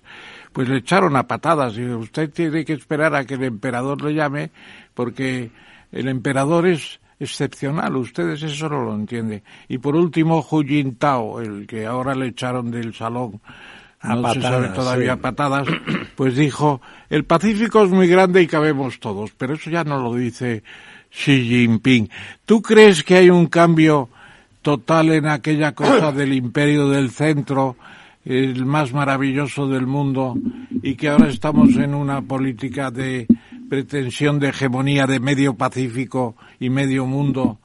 pues 0.52 0.68
le 0.68 0.76
echaron 0.76 1.16
a 1.16 1.26
patadas 1.26 1.76
y 1.76 1.84
usted 1.86 2.30
tiene 2.30 2.64
que 2.64 2.74
esperar 2.74 3.14
a 3.16 3.24
que 3.24 3.34
el 3.34 3.42
emperador 3.42 4.00
le 4.02 4.14
llame 4.14 4.50
porque 4.94 5.50
el 5.92 6.08
emperador 6.08 6.66
es 6.66 7.00
excepcional, 7.20 7.96
ustedes 7.96 8.42
eso 8.42 8.68
no 8.68 8.84
lo 8.84 8.94
entienden. 8.94 9.42
Y 9.68 9.78
por 9.78 9.96
último, 9.96 10.46
Hu 10.48 10.62
Jintao, 10.62 11.40
el 11.40 11.66
que 11.66 11.86
ahora 11.86 12.14
le 12.14 12.28
echaron 12.28 12.70
del 12.70 12.94
salón, 12.94 13.40
A 14.00 14.14
no 14.14 14.32
se 14.32 14.40
sabe 14.40 14.68
patadas, 14.68 14.74
todavía 14.74 15.14
sí. 15.14 15.20
patadas, 15.20 15.68
pues 16.16 16.36
dijo, 16.36 16.80
el 17.10 17.24
Pacífico 17.24 17.82
es 17.82 17.90
muy 17.90 18.06
grande 18.06 18.42
y 18.42 18.46
cabemos 18.46 19.00
todos, 19.00 19.32
pero 19.36 19.54
eso 19.54 19.70
ya 19.70 19.84
no 19.84 20.00
lo 20.00 20.14
dice 20.14 20.62
Xi 21.10 21.48
Jinping. 21.48 22.08
¿Tú 22.44 22.62
crees 22.62 23.02
que 23.02 23.16
hay 23.16 23.30
un 23.30 23.46
cambio 23.46 24.08
total 24.62 25.10
en 25.12 25.26
aquella 25.26 25.72
cosa 25.72 26.12
del 26.12 26.32
imperio 26.32 26.88
del 26.88 27.10
centro, 27.10 27.76
el 28.24 28.64
más 28.66 28.92
maravilloso 28.92 29.66
del 29.66 29.86
mundo, 29.86 30.36
y 30.82 30.94
que 30.94 31.08
ahora 31.08 31.28
estamos 31.28 31.74
en 31.76 31.94
una 31.94 32.22
política 32.22 32.90
de 32.90 33.26
pretensión 33.68 34.38
de 34.38 34.48
hegemonía 34.48 35.06
de 35.06 35.20
medio 35.20 35.54
Pacífico 35.54 36.36
y 36.58 36.70
medio 36.70 37.06
mundo? 37.06 37.58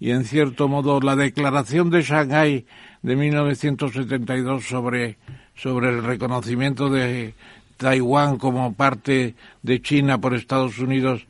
Y 0.00 0.10
en 0.10 0.24
cierto 0.24 0.68
modo 0.68 1.00
la 1.00 1.14
declaración 1.14 1.90
de 1.90 2.02
Shanghái 2.02 2.66
de 3.02 3.16
1972 3.16 4.64
sobre, 4.64 5.16
sobre 5.54 5.90
el 5.90 6.02
reconocimiento 6.02 6.90
de, 6.90 7.34
Taiwán 7.82 8.38
como 8.38 8.74
parte 8.74 9.34
de 9.62 9.82
China 9.82 10.18
por 10.18 10.34
Estados 10.34 10.78
Unidos, 10.78 11.26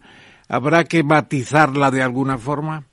¿habrá 0.48 0.84
que 0.84 1.02
matizarla 1.02 1.90
de 1.90 2.02
alguna 2.02 2.36
forma? 2.36 2.84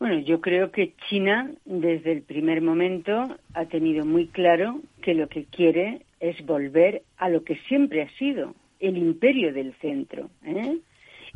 Bueno, 0.00 0.18
yo 0.18 0.40
creo 0.40 0.70
que 0.72 0.92
China 1.08 1.50
desde 1.64 2.12
el 2.12 2.22
primer 2.22 2.60
momento 2.60 3.36
ha 3.54 3.64
tenido 3.66 4.04
muy 4.04 4.26
claro 4.26 4.80
que 5.02 5.14
lo 5.14 5.28
que 5.28 5.44
quiere 5.44 6.02
es 6.20 6.44
volver 6.44 7.02
a 7.16 7.28
lo 7.28 7.44
que 7.44 7.56
siempre 7.68 8.02
ha 8.02 8.10
sido 8.18 8.54
el 8.80 8.96
imperio 8.98 9.52
del 9.52 9.74
centro. 9.74 10.30
¿eh? 10.44 10.78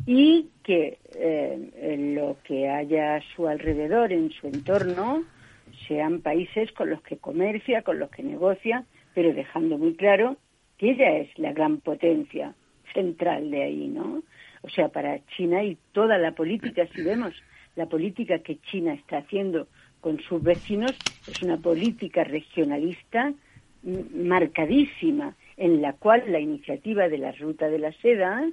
y 0.05 0.49
que 0.63 0.97
eh, 1.15 2.13
lo 2.15 2.37
que 2.43 2.69
haya 2.69 3.15
a 3.15 3.21
su 3.35 3.47
alrededor, 3.47 4.11
en 4.11 4.31
su 4.31 4.47
entorno, 4.47 5.23
sean 5.87 6.21
países 6.21 6.71
con 6.71 6.89
los 6.89 7.01
que 7.01 7.17
comercia, 7.17 7.81
con 7.81 7.99
los 7.99 8.09
que 8.09 8.23
negocia, 8.23 8.85
pero 9.13 9.33
dejando 9.33 9.77
muy 9.77 9.95
claro 9.95 10.37
que 10.77 10.91
ella 10.91 11.17
es 11.17 11.37
la 11.37 11.51
gran 11.51 11.77
potencia 11.77 12.55
central 12.93 13.51
de 13.51 13.63
ahí, 13.63 13.87
¿no? 13.87 14.23
O 14.61 14.69
sea, 14.69 14.89
para 14.89 15.25
China 15.35 15.63
y 15.63 15.77
toda 15.91 16.17
la 16.17 16.31
política, 16.33 16.87
si 16.93 17.01
vemos 17.01 17.33
la 17.75 17.85
política 17.85 18.39
que 18.39 18.57
China 18.57 18.93
está 18.93 19.19
haciendo 19.19 19.67
con 20.01 20.19
sus 20.21 20.41
vecinos, 20.41 20.97
es 21.27 21.41
una 21.43 21.57
política 21.57 22.23
regionalista 22.23 23.33
marcadísima, 23.83 25.35
en 25.59 25.81
la 25.81 25.93
cual 25.93 26.23
la 26.27 26.39
iniciativa 26.39 27.09
de 27.09 27.19
la 27.19 27.33
Ruta 27.33 27.69
de 27.69 27.79
la 27.79 27.91
Seda, 28.01 28.49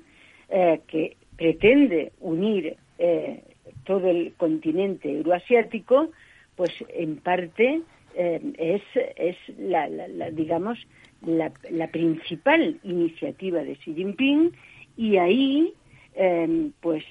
eh, 0.50 0.80
que 0.88 1.16
pretende 1.36 2.12
unir 2.20 2.76
eh, 2.98 3.42
todo 3.84 4.10
el 4.10 4.34
continente 4.36 5.10
euroasiático, 5.10 6.10
pues 6.56 6.72
en 6.88 7.16
parte 7.18 7.80
eh, 8.16 8.40
es, 8.58 8.82
es 9.16 9.36
la, 9.58 9.88
digamos, 10.32 10.78
la, 11.22 11.50
principal 11.88 12.78
iniciativa 12.82 13.62
de 13.62 13.76
Xi 13.76 13.94
Jinping. 13.94 14.52
Y 14.96 15.18
ahí 15.18 15.74
eh, 16.14 16.70
pues 16.80 17.04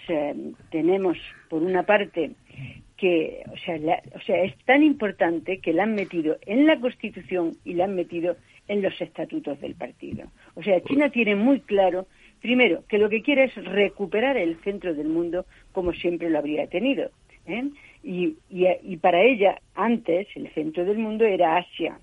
tenemos 0.71 1.17
por 1.49 1.61
una 1.61 1.83
parte 1.83 2.31
que, 2.97 3.43
o 3.51 3.57
sea, 3.57 3.75
o 4.15 4.21
sea, 4.21 4.43
es 4.43 4.57
tan 4.65 4.83
importante 4.83 5.59
que 5.59 5.73
la 5.73 5.83
han 5.83 5.95
metido 5.95 6.37
en 6.45 6.65
la 6.65 6.79
Constitución 6.79 7.51
y 7.63 7.73
la 7.73 7.85
han 7.85 7.95
metido 7.95 8.35
en 8.67 8.81
los 8.81 8.99
estatutos 8.99 9.59
del 9.61 9.75
partido. 9.75 10.31
O 10.55 10.63
sea, 10.63 10.81
China 10.81 11.09
tiene 11.09 11.35
muy 11.35 11.59
claro 11.61 12.07
Primero, 12.45 12.83
que 12.87 12.99
lo 12.99 13.09
que 13.09 13.23
quiere 13.23 13.45
es 13.45 13.55
recuperar 13.55 14.37
el 14.37 14.57
centro 14.57 14.93
del 14.93 15.07
mundo 15.07 15.47
como 15.71 15.93
siempre 15.93 16.29
lo 16.29 16.37
habría 16.37 16.67
tenido. 16.67 17.09
¿eh? 17.47 17.71
Y, 18.03 18.97
para 18.97 19.23
ella, 19.23 19.59
antes, 19.73 20.27
el 20.35 20.53
centro 20.53 20.85
del 20.85 20.99
mundo 20.99 21.25
era 21.25 21.57
Asia, 21.57 21.99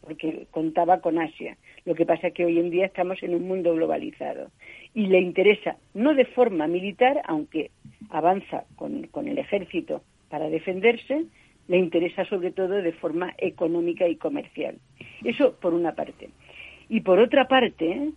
porque 0.00 0.48
contaba 0.50 1.00
con 1.00 1.20
Asia. 1.20 1.56
Lo 1.84 1.94
que 1.94 2.06
pasa 2.06 2.26
es 2.26 2.34
que 2.34 2.44
hoy 2.44 2.58
en 2.58 2.70
día 2.70 2.86
estamos 2.86 3.22
en 3.22 3.36
un 3.36 3.46
mundo 3.46 3.72
globalizado. 3.72 4.50
Y 4.94 5.06
le 5.06 5.20
interesa, 5.20 5.76
no 5.94 6.12
de 6.14 6.24
forma 6.24 6.66
militar, 6.66 7.22
aunque 7.26 7.70
avanza 8.10 8.64
con, 8.74 9.06
con 9.08 9.28
el 9.28 9.38
ejército 9.38 10.02
para 10.28 10.48
defenderse, 10.48 11.26
le 11.68 11.78
interesa 11.78 12.24
sobre 12.26 12.50
todo 12.50 12.74
de 12.74 12.92
forma 12.92 13.34
económica 13.38 14.06
y 14.06 14.16
comercial. 14.16 14.76
Eso 15.22 15.54
por 15.60 15.74
una 15.74 15.94
parte. 15.94 16.30
Y 16.88 17.00
por 17.00 17.18
otra 17.18 17.48
parte, 17.48 18.10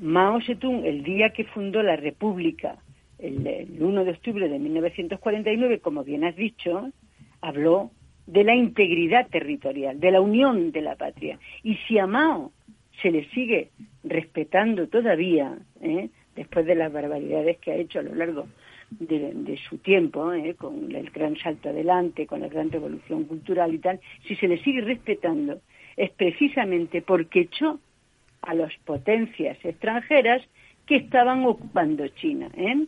Mao 0.00 0.40
Zedong, 0.40 0.84
el 0.84 1.02
día 1.02 1.30
que 1.30 1.44
fundó 1.44 1.82
la 1.82 1.96
República, 1.96 2.78
el, 3.18 3.76
1 3.78 4.04
de 4.04 4.10
octubre 4.10 4.48
de 4.48 4.58
1949, 4.58 5.80
como 5.80 6.02
bien 6.02 6.24
has 6.24 6.34
dicho, 6.34 6.90
habló 7.40 7.90
de 8.26 8.44
la 8.44 8.54
integridad 8.54 9.28
territorial, 9.28 10.00
de 10.00 10.10
la 10.10 10.20
unión 10.20 10.72
de 10.72 10.80
la 10.80 10.96
patria. 10.96 11.38
Y 11.62 11.76
si 11.86 11.98
a 11.98 12.06
Mao 12.06 12.52
se 13.00 13.10
le 13.10 13.28
sigue 13.30 13.70
respetando 14.04 14.88
todavía, 14.88 15.56
¿eh? 15.80 16.08
después 16.34 16.66
de 16.66 16.74
las 16.74 16.92
barbaridades 16.92 17.58
que 17.58 17.72
ha 17.72 17.76
hecho 17.76 17.98
a 17.98 18.02
lo 18.02 18.14
largo 18.14 18.46
de, 18.98 19.58
su 19.68 19.78
tiempo, 19.78 20.32
¿eh? 20.32 20.54
con 20.54 20.94
el 20.94 21.10
gran 21.10 21.36
salto 21.36 21.68
adelante, 21.68 22.26
con 22.26 22.40
la 22.40 22.48
gran 22.48 22.70
revolución 22.70 23.24
cultural 23.24 23.74
y 23.74 23.78
tal, 23.78 24.00
si 24.26 24.36
se 24.36 24.48
le 24.48 24.62
sigue 24.62 24.80
respetando, 24.80 25.60
es 25.96 26.10
precisamente 26.10 27.02
porque 27.02 27.40
echó 27.40 27.78
a 28.42 28.54
las 28.54 28.74
potencias 28.84 29.56
extranjeras 29.64 30.42
que 30.86 30.96
estaban 30.96 31.44
ocupando 31.44 32.06
China. 32.08 32.50
¿eh? 32.56 32.86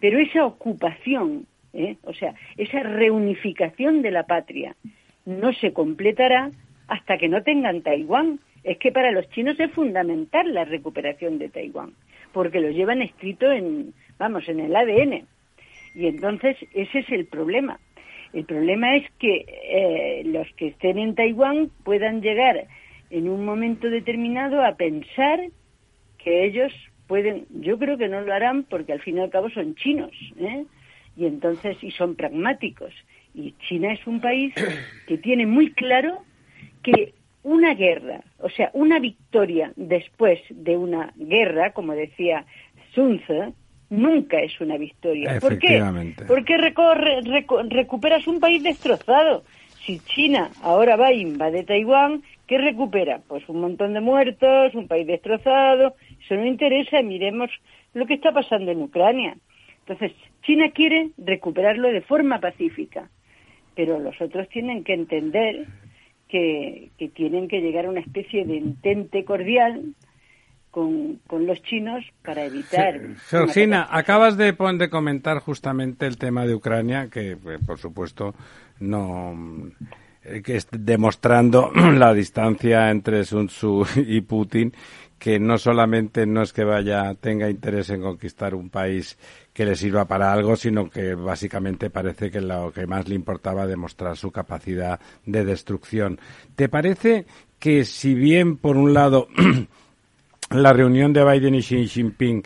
Pero 0.00 0.18
esa 0.18 0.46
ocupación, 0.46 1.46
¿eh? 1.72 1.96
o 2.04 2.14
sea, 2.14 2.34
esa 2.56 2.82
reunificación 2.82 4.02
de 4.02 4.10
la 4.10 4.24
patria 4.24 4.76
no 5.26 5.52
se 5.52 5.72
completará 5.72 6.50
hasta 6.86 7.18
que 7.18 7.28
no 7.28 7.42
tengan 7.42 7.82
Taiwán. 7.82 8.40
Es 8.64 8.78
que 8.78 8.92
para 8.92 9.12
los 9.12 9.28
chinos 9.30 9.58
es 9.60 9.70
fundamental 9.72 10.52
la 10.52 10.64
recuperación 10.64 11.38
de 11.38 11.48
Taiwán, 11.48 11.92
porque 12.32 12.60
lo 12.60 12.70
llevan 12.70 13.02
escrito 13.02 13.50
en, 13.50 13.94
vamos, 14.18 14.48
en 14.48 14.60
el 14.60 14.74
ADN. 14.74 15.26
Y 15.94 16.06
entonces 16.06 16.56
ese 16.74 17.00
es 17.00 17.10
el 17.10 17.26
problema. 17.26 17.80
El 18.32 18.44
problema 18.44 18.96
es 18.96 19.10
que 19.18 19.46
eh, 19.48 20.22
los 20.26 20.46
que 20.54 20.68
estén 20.68 20.98
en 20.98 21.14
Taiwán 21.14 21.70
puedan 21.84 22.20
llegar 22.20 22.66
en 23.10 23.28
un 23.28 23.44
momento 23.44 23.88
determinado 23.88 24.62
a 24.62 24.76
pensar 24.76 25.40
que 26.18 26.44
ellos 26.44 26.72
pueden, 27.06 27.46
yo 27.50 27.78
creo 27.78 27.96
que 27.96 28.08
no 28.08 28.20
lo 28.20 28.32
harán 28.32 28.64
porque 28.64 28.92
al 28.92 29.00
fin 29.00 29.16
y 29.16 29.20
al 29.20 29.30
cabo 29.30 29.48
son 29.48 29.74
chinos, 29.76 30.12
¿eh? 30.38 30.64
y 31.16 31.26
entonces, 31.26 31.82
y 31.82 31.90
son 31.90 32.14
pragmáticos. 32.14 32.92
Y 33.34 33.54
China 33.66 33.92
es 33.92 34.06
un 34.06 34.20
país 34.20 34.54
que 35.06 35.18
tiene 35.18 35.46
muy 35.46 35.72
claro 35.72 36.22
que 36.82 37.14
una 37.42 37.74
guerra, 37.74 38.22
o 38.38 38.50
sea, 38.50 38.70
una 38.74 38.98
victoria 38.98 39.72
después 39.76 40.40
de 40.50 40.76
una 40.76 41.12
guerra, 41.16 41.72
como 41.72 41.94
decía 41.94 42.44
Sun 42.94 43.20
Tzu, 43.20 43.54
nunca 43.90 44.40
es 44.40 44.60
una 44.60 44.76
victoria. 44.76 45.38
¿Por 45.40 45.58
qué? 45.58 45.82
Porque 46.26 46.56
recorre, 46.56 47.20
recuperas 47.68 48.26
un 48.26 48.40
país 48.40 48.62
destrozado. 48.62 49.44
Si 49.84 50.00
China 50.00 50.50
ahora 50.62 50.96
va 50.96 51.12
y 51.12 51.22
invade 51.22 51.64
Taiwán, 51.64 52.22
¿Qué 52.48 52.56
recupera? 52.56 53.20
Pues 53.28 53.46
un 53.50 53.60
montón 53.60 53.92
de 53.92 54.00
muertos, 54.00 54.74
un 54.74 54.88
país 54.88 55.06
destrozado. 55.06 55.94
Eso 56.24 56.34
no 56.34 56.46
interesa, 56.46 57.02
miremos 57.02 57.50
lo 57.92 58.06
que 58.06 58.14
está 58.14 58.32
pasando 58.32 58.70
en 58.72 58.80
Ucrania. 58.80 59.36
Entonces, 59.80 60.12
China 60.42 60.70
quiere 60.70 61.10
recuperarlo 61.18 61.88
de 61.88 62.00
forma 62.00 62.40
pacífica, 62.40 63.10
pero 63.76 63.98
los 63.98 64.18
otros 64.22 64.48
tienen 64.48 64.82
que 64.82 64.94
entender 64.94 65.66
que, 66.26 66.88
tienen 67.14 67.48
que 67.48 67.60
llegar 67.60 67.84
a 67.84 67.90
una 67.90 68.00
especie 68.00 68.46
de 68.46 68.56
entente 68.56 69.24
cordial 69.24 69.82
con, 70.70 71.20
los 71.30 71.62
chinos 71.62 72.04
para 72.24 72.44
evitar. 72.44 73.00
Georgina, 73.28 73.88
acabas 73.90 74.36
de, 74.36 74.52
de 74.52 74.90
comentar 74.90 75.38
justamente 75.40 76.06
el 76.06 76.18
tema 76.18 76.46
de 76.46 76.54
Ucrania, 76.54 77.08
que 77.08 77.32
eh, 77.32 77.38
por 77.64 77.78
supuesto 77.78 78.34
no 78.80 79.34
eh, 80.22 80.42
que 80.42 80.60
demostrando 80.72 81.70
la 81.94 82.12
distancia 82.12 82.90
entre 82.90 83.24
Sun 83.24 83.48
Tzu 83.48 83.86
y 83.96 84.20
Putin, 84.20 84.72
que 85.18 85.40
no 85.40 85.58
solamente 85.58 86.26
no 86.26 86.42
es 86.42 86.52
que 86.52 86.64
vaya 86.64 87.14
tenga 87.14 87.50
interés 87.50 87.90
en 87.90 88.02
conquistar 88.02 88.54
un 88.54 88.70
país 88.70 89.18
que 89.52 89.64
le 89.64 89.74
sirva 89.74 90.04
para 90.04 90.32
algo, 90.32 90.54
sino 90.54 90.88
que 90.88 91.14
básicamente 91.14 91.90
parece 91.90 92.30
que 92.30 92.40
lo 92.40 92.70
que 92.72 92.86
más 92.86 93.08
le 93.08 93.16
importaba 93.16 93.66
demostrar 93.66 94.16
su 94.16 94.30
capacidad 94.30 95.00
de 95.26 95.44
destrucción. 95.44 96.20
¿Te 96.54 96.68
parece 96.68 97.26
que 97.58 97.84
si 97.84 98.14
bien 98.14 98.56
por 98.56 98.76
un 98.76 98.94
lado 98.94 99.26
la 100.50 100.72
reunión 100.72 101.12
de 101.12 101.24
Biden 101.24 101.54
y 101.54 101.62
Xi 101.62 101.86
Jinping 101.86 102.42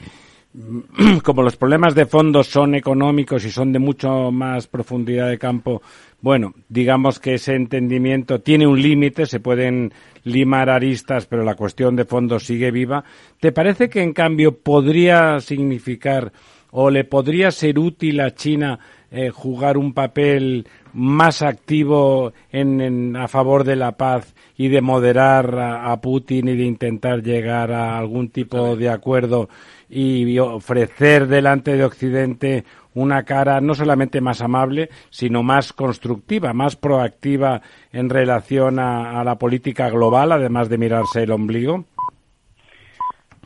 como 1.23 1.43
los 1.43 1.57
problemas 1.57 1.95
de 1.95 2.07
fondo 2.07 2.45
son 2.45 2.75
económicos 2.75 3.45
y 3.45 3.51
son 3.51 3.73
de 3.73 3.79
mucho 3.79 4.31
más 4.31 4.67
profundidad 4.67 5.29
de 5.29 5.39
campo, 5.39 5.81
bueno, 6.21 6.55
digamos 6.69 7.19
que 7.19 7.35
ese 7.35 7.55
entendimiento 7.55 8.41
tiene 8.41 8.67
un 8.67 8.81
límite, 8.81 9.27
se 9.27 9.41
pueden 9.41 9.93
limar 10.25 10.69
aristas, 10.69 11.27
pero 11.27 11.43
la 11.43 11.55
cuestión 11.55 11.97
de 11.97 12.05
fondo 12.05 12.39
sigue 12.39 12.71
viva. 12.71 13.03
¿Te 13.41 13.51
parece 13.51 13.89
que 13.89 14.03
en 14.03 14.13
cambio 14.13 14.59
podría 14.59 15.41
significar 15.41 16.33
o 16.71 16.91
le 16.91 17.05
podría 17.05 17.51
ser 17.51 17.79
útil 17.79 18.21
a 18.21 18.35
China 18.35 18.79
eh, 19.11 19.31
jugar 19.31 19.77
un 19.77 19.93
papel 19.93 20.67
más 20.93 21.43
activo 21.43 22.33
en, 22.51 23.17
a 23.17 23.29
favor 23.29 23.65
de 23.65 23.77
la 23.77 23.93
paz 23.93 24.35
y 24.57 24.69
de 24.69 24.81
moderar 24.81 25.59
a, 25.59 26.01
Putin 26.01 26.49
y 26.49 26.57
de 26.57 26.65
intentar 26.65 27.23
llegar 27.23 27.73
a 27.73 27.99
algún 27.99 28.29
tipo 28.29 28.77
de 28.77 28.89
acuerdo 28.89 29.49
y 29.89 30.39
ofrecer 30.39 31.27
delante 31.27 31.77
de 31.77 31.85
Occidente 31.85 32.65
una 32.95 33.25
cara 33.25 33.61
no 33.61 33.75
solamente 33.75 34.21
más 34.21 34.43
amable, 34.43 34.91
sino 35.11 35.43
más 35.43 35.73
constructiva, 35.73 36.53
más 36.53 36.77
proactiva 36.77 37.63
en 37.93 38.11
relación 38.11 38.79
a, 38.79 39.25
la 39.25 39.37
política 39.37 39.89
global, 39.89 40.33
además 40.33 40.69
de 40.69 40.79
mirarse 40.79 41.23
el 41.23 41.31
ombligo? 41.31 41.85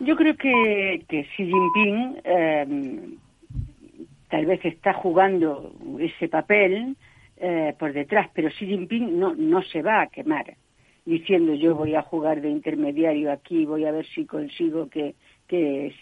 Yo 0.00 0.16
creo 0.16 0.36
que, 0.36 1.04
que 1.08 1.24
Xi 1.24 1.44
Jinping 1.44 2.16
em, 2.24 3.16
tal 4.28 4.46
vez 4.46 4.64
está 4.64 4.92
jugando 4.92 5.72
ese 5.98 6.28
papel 6.28 6.96
eh, 7.38 7.74
por 7.78 7.92
detrás, 7.92 8.30
pero 8.34 8.48
Xi 8.48 8.66
Jinping 8.66 9.18
no, 9.18 9.34
no 9.34 9.62
se 9.62 9.82
va 9.82 10.02
a 10.02 10.06
quemar. 10.08 10.56
diciendo 11.04 11.54
yo 11.54 11.74
voy 11.74 11.94
a 11.94 12.02
jugar 12.02 12.40
de 12.40 12.50
intermediario 12.50 13.30
aquí, 13.30 13.64
voy 13.64 13.84
a 13.84 13.92
ver 13.92 14.06
si 14.06 14.26
consigo 14.26 14.88
que, 14.88 15.14
que 15.46 15.92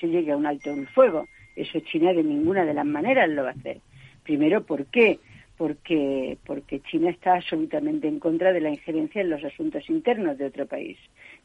se 0.00 0.08
llegue 0.08 0.32
a 0.32 0.36
un 0.36 0.46
alto 0.46 0.70
en 0.70 0.86
fuego. 0.88 1.26
Eso 1.54 1.80
China 1.80 2.12
de 2.12 2.24
ninguna 2.24 2.64
de 2.64 2.74
las 2.74 2.86
maneras 2.86 3.28
lo 3.28 3.42
va 3.42 3.50
a 3.50 3.52
hacer. 3.52 3.78
Primero, 4.22 4.64
¿por 4.64 4.86
qué? 4.86 5.18
Porque, 5.56 6.38
porque 6.46 6.80
China 6.80 7.10
está 7.10 7.34
absolutamente 7.34 8.06
en 8.06 8.20
contra 8.20 8.52
de 8.52 8.60
la 8.60 8.70
injerencia 8.70 9.20
en 9.20 9.30
los 9.30 9.42
asuntos 9.44 9.88
internos 9.90 10.38
de 10.38 10.46
otro 10.46 10.66
país. 10.66 10.96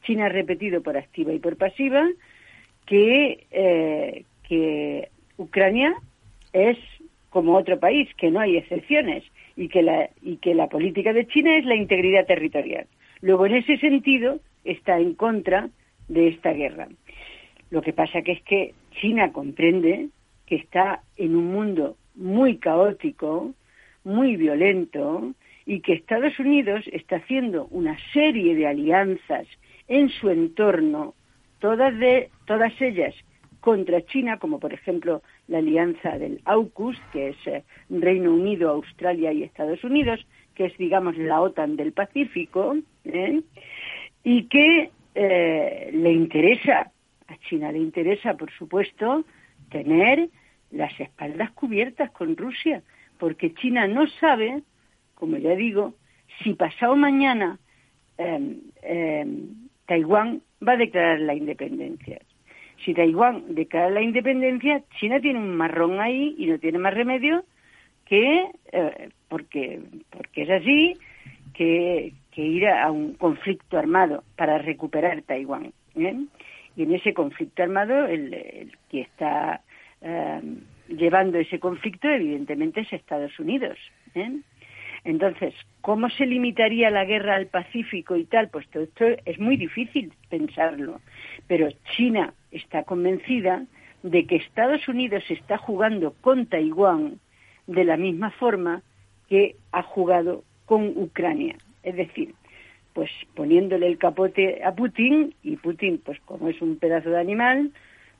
China 0.03 0.25
ha 0.25 0.29
repetido 0.29 0.81
por 0.81 0.97
activa 0.97 1.33
y 1.33 1.39
por 1.39 1.57
pasiva 1.57 2.07
que, 2.85 3.47
eh, 3.51 4.25
que 4.47 5.09
Ucrania 5.37 5.95
es 6.51 6.77
como 7.33 7.57
otro 7.57 7.79
país, 7.79 8.07
que 8.15 8.29
no 8.29 8.39
hay 8.39 8.57
excepciones 8.57 9.23
y 9.57 9.67
que, 9.67 9.81
la, 9.81 10.11
y 10.21 10.37
que 10.37 10.53
la 10.53 10.69
política 10.69 11.13
de 11.13 11.25
China 11.25 11.57
es 11.57 11.65
la 11.65 11.75
integridad 11.75 12.27
territorial. 12.27 12.85
Luego, 13.21 13.47
en 13.47 13.55
ese 13.55 13.77
sentido, 13.79 14.39
está 14.63 14.99
en 14.99 15.15
contra 15.15 15.69
de 16.07 16.27
esta 16.27 16.53
guerra. 16.53 16.89
Lo 17.71 17.81
que 17.81 17.91
pasa 17.91 18.21
que 18.21 18.33
es 18.33 18.43
que 18.43 18.75
China 19.01 19.31
comprende 19.31 20.09
que 20.45 20.57
está 20.57 21.01
en 21.17 21.35
un 21.35 21.47
mundo 21.47 21.97
muy 22.13 22.57
caótico, 22.57 23.55
muy 24.03 24.35
violento, 24.35 25.33
y 25.65 25.79
que 25.79 25.93
Estados 25.93 26.37
Unidos 26.37 26.85
está 26.91 27.15
haciendo 27.15 27.65
una 27.71 27.97
serie 28.13 28.53
de 28.53 28.67
alianzas 28.67 29.47
en 29.87 30.09
su 30.09 30.29
entorno, 30.29 31.15
todas, 31.57 31.97
de, 31.97 32.29
todas 32.45 32.79
ellas 32.79 33.15
contra 33.59 34.05
China, 34.05 34.37
como 34.37 34.59
por 34.59 34.71
ejemplo 34.71 35.23
la 35.47 35.57
alianza 35.59 36.17
del 36.17 36.41
AUKUS, 36.45 36.97
que 37.11 37.29
es 37.29 37.47
eh, 37.47 37.63
Reino 37.89 38.33
Unido, 38.33 38.69
Australia 38.69 39.33
y 39.33 39.43
Estados 39.43 39.83
Unidos, 39.83 40.25
que 40.55 40.65
es, 40.65 40.77
digamos, 40.77 41.17
la 41.17 41.41
OTAN 41.41 41.75
del 41.75 41.91
Pacífico, 41.91 42.75
¿eh? 43.03 43.41
y 44.23 44.43
que 44.43 44.91
eh, 45.15 45.89
le 45.93 46.11
interesa, 46.11 46.91
a 47.27 47.37
China 47.49 47.71
le 47.71 47.79
interesa, 47.79 48.35
por 48.35 48.51
supuesto, 48.51 49.25
tener 49.69 50.29
las 50.71 50.97
espaldas 50.99 51.51
cubiertas 51.51 52.11
con 52.11 52.35
Rusia, 52.35 52.81
porque 53.17 53.53
China 53.53 53.87
no 53.87 54.07
sabe, 54.19 54.63
como 55.15 55.37
ya 55.37 55.55
digo, 55.55 55.93
si 56.43 56.53
pasado 56.53 56.95
mañana 56.95 57.59
em, 58.17 58.61
em, 58.81 59.69
Taiwán 59.85 60.41
va 60.65 60.73
a 60.73 60.77
declarar 60.77 61.19
la 61.19 61.35
independencia. 61.35 62.19
Si 62.83 62.93
Taiwán 62.93 63.55
declara 63.55 63.89
la 63.89 64.01
independencia, 64.01 64.83
China 64.99 65.19
tiene 65.19 65.39
un 65.39 65.55
marrón 65.55 65.99
ahí 65.99 66.35
y 66.37 66.47
no 66.47 66.59
tiene 66.59 66.79
más 66.79 66.93
remedio 66.93 67.45
que, 68.05 68.49
eh, 68.71 69.09
porque, 69.29 69.81
porque 70.09 70.43
es 70.43 70.49
así, 70.49 70.97
que, 71.53 72.13
ir 72.35 72.67
a, 72.67 72.91
un 72.91 73.13
conflicto 73.13 73.77
armado 73.77 74.23
para 74.35 74.57
recuperar 74.57 75.21
Taiwán. 75.21 75.71
¿eh? 75.95 76.25
Y 76.75 76.83
en 76.83 76.95
ese 76.95 77.13
conflicto 77.13 77.63
armado, 77.63 78.05
el, 78.05 78.75
que 78.89 79.01
está 79.01 79.61
eh, 80.01 80.41
llevando 80.89 81.37
ese 81.37 81.59
conflicto, 81.59 82.09
evidentemente, 82.09 82.81
es 82.81 82.91
Estados 82.91 83.37
Unidos. 83.39 83.77
Entonces, 85.05 85.53
¿cómo 85.81 86.09
se 86.09 86.25
limitaría 86.25 86.89
la 86.89 87.05
guerra 87.05 87.35
al 87.35 87.47
Pacífico 87.47 88.15
y 88.15 88.25
tal? 88.25 88.49
Pues 88.49 88.67
todo 88.69 88.83
esto 88.83 89.05
es 89.25 89.39
muy 89.39 89.57
difícil 89.57 90.13
pensarlo. 90.29 91.01
Pero 91.47 91.69
China 91.95 92.33
está 92.51 92.83
convencida 92.83 93.65
de 94.01 94.25
que 94.25 94.37
Estados 94.37 94.87
Unidos 94.87 95.23
está 95.29 95.57
jugando 95.57 96.13
con 96.21 96.45
Taiwán 96.45 97.19
de 97.67 97.83
la 97.83 97.97
misma 97.97 98.31
forma 98.31 98.81
que 99.29 99.55
ha 99.71 99.83
jugado 99.83 100.43
con 100.65 100.87
Ucrania. 100.95 101.55
Es 101.83 101.95
decir, 101.95 102.33
pues 102.93 103.09
poniéndole 103.35 103.87
el 103.87 103.97
capote 103.97 104.63
a 104.63 104.73
Putin 104.73 105.33
y 105.43 105.57
Putin, 105.57 106.01
pues 106.03 106.19
como 106.25 106.49
es 106.49 106.61
un 106.61 106.77
pedazo 106.77 107.09
de 107.09 107.19
animal, 107.19 107.71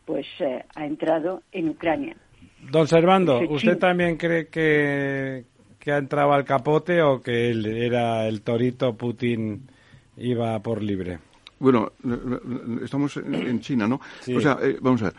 pues 0.05 0.25
eh, 0.39 0.63
ha 0.75 0.85
entrado 0.85 1.43
en 1.51 1.69
Ucrania. 1.69 2.15
Don 2.71 2.87
Servando, 2.87 3.39
¿usted 3.49 3.77
también 3.77 4.17
cree 4.17 4.47
que, 4.47 5.43
que 5.83 5.91
ha 5.91 5.97
entrado 5.97 6.31
al 6.31 6.45
capote 6.45 7.01
o 7.01 7.21
que 7.21 7.51
él 7.51 7.65
era 7.65 8.25
el 8.29 8.41
torito 8.41 8.95
Putin 8.95 9.67
iba 10.15 10.57
por 10.61 10.81
libre? 10.81 11.19
Bueno, 11.59 11.91
estamos 12.81 13.17
en 13.17 13.59
China, 13.59 13.85
¿no? 13.85 13.99
O 14.33 14.39
sea, 14.39 14.57
eh, 14.61 14.77
vamos 14.79 15.01
a 15.01 15.05
ver. 15.05 15.15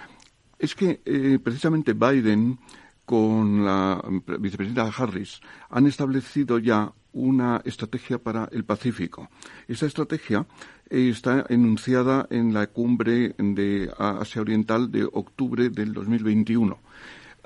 Es 0.58 0.74
que 0.74 1.02
eh, 1.04 1.38
precisamente 1.42 1.92
Biden 1.92 2.58
con 3.04 3.62
la 3.62 4.02
vicepresidenta 4.38 4.90
Harris 4.96 5.42
han 5.68 5.86
establecido 5.86 6.58
ya 6.58 6.90
una 7.12 7.60
estrategia 7.66 8.16
para 8.16 8.48
el 8.50 8.64
Pacífico. 8.64 9.28
Esa 9.68 9.84
estrategia 9.84 10.46
está 10.88 11.44
enunciada 11.50 12.26
en 12.30 12.54
la 12.54 12.68
cumbre 12.68 13.34
de 13.36 13.92
Asia 13.98 14.40
Oriental 14.40 14.90
de 14.90 15.04
octubre 15.04 15.68
del 15.68 15.92
2021. 15.92 16.78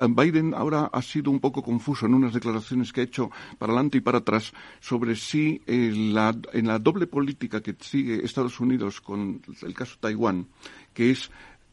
Biden 0.07 0.53
ahora 0.53 0.89
ha 0.91 1.01
sido 1.01 1.31
un 1.31 1.39
poco 1.39 1.61
confuso 1.61 2.05
en 2.05 2.13
unas 2.13 2.33
declaraciones 2.33 2.93
que 2.93 3.01
ha 3.01 3.03
hecho 3.03 3.29
para 3.57 3.73
adelante 3.73 3.97
y 3.97 4.01
para 4.01 4.19
atrás 4.19 4.53
sobre 4.79 5.15
si 5.15 5.61
en 5.65 6.13
la, 6.13 6.35
en 6.53 6.67
la 6.67 6.79
doble 6.79 7.07
política 7.07 7.61
que 7.61 7.75
sigue 7.79 8.23
Estados 8.23 8.59
Unidos 8.59 9.01
con 9.01 9.41
el 9.61 9.73
caso 9.73 9.97
Taiwán, 9.99 10.47
que 10.93 11.11
es 11.11 11.29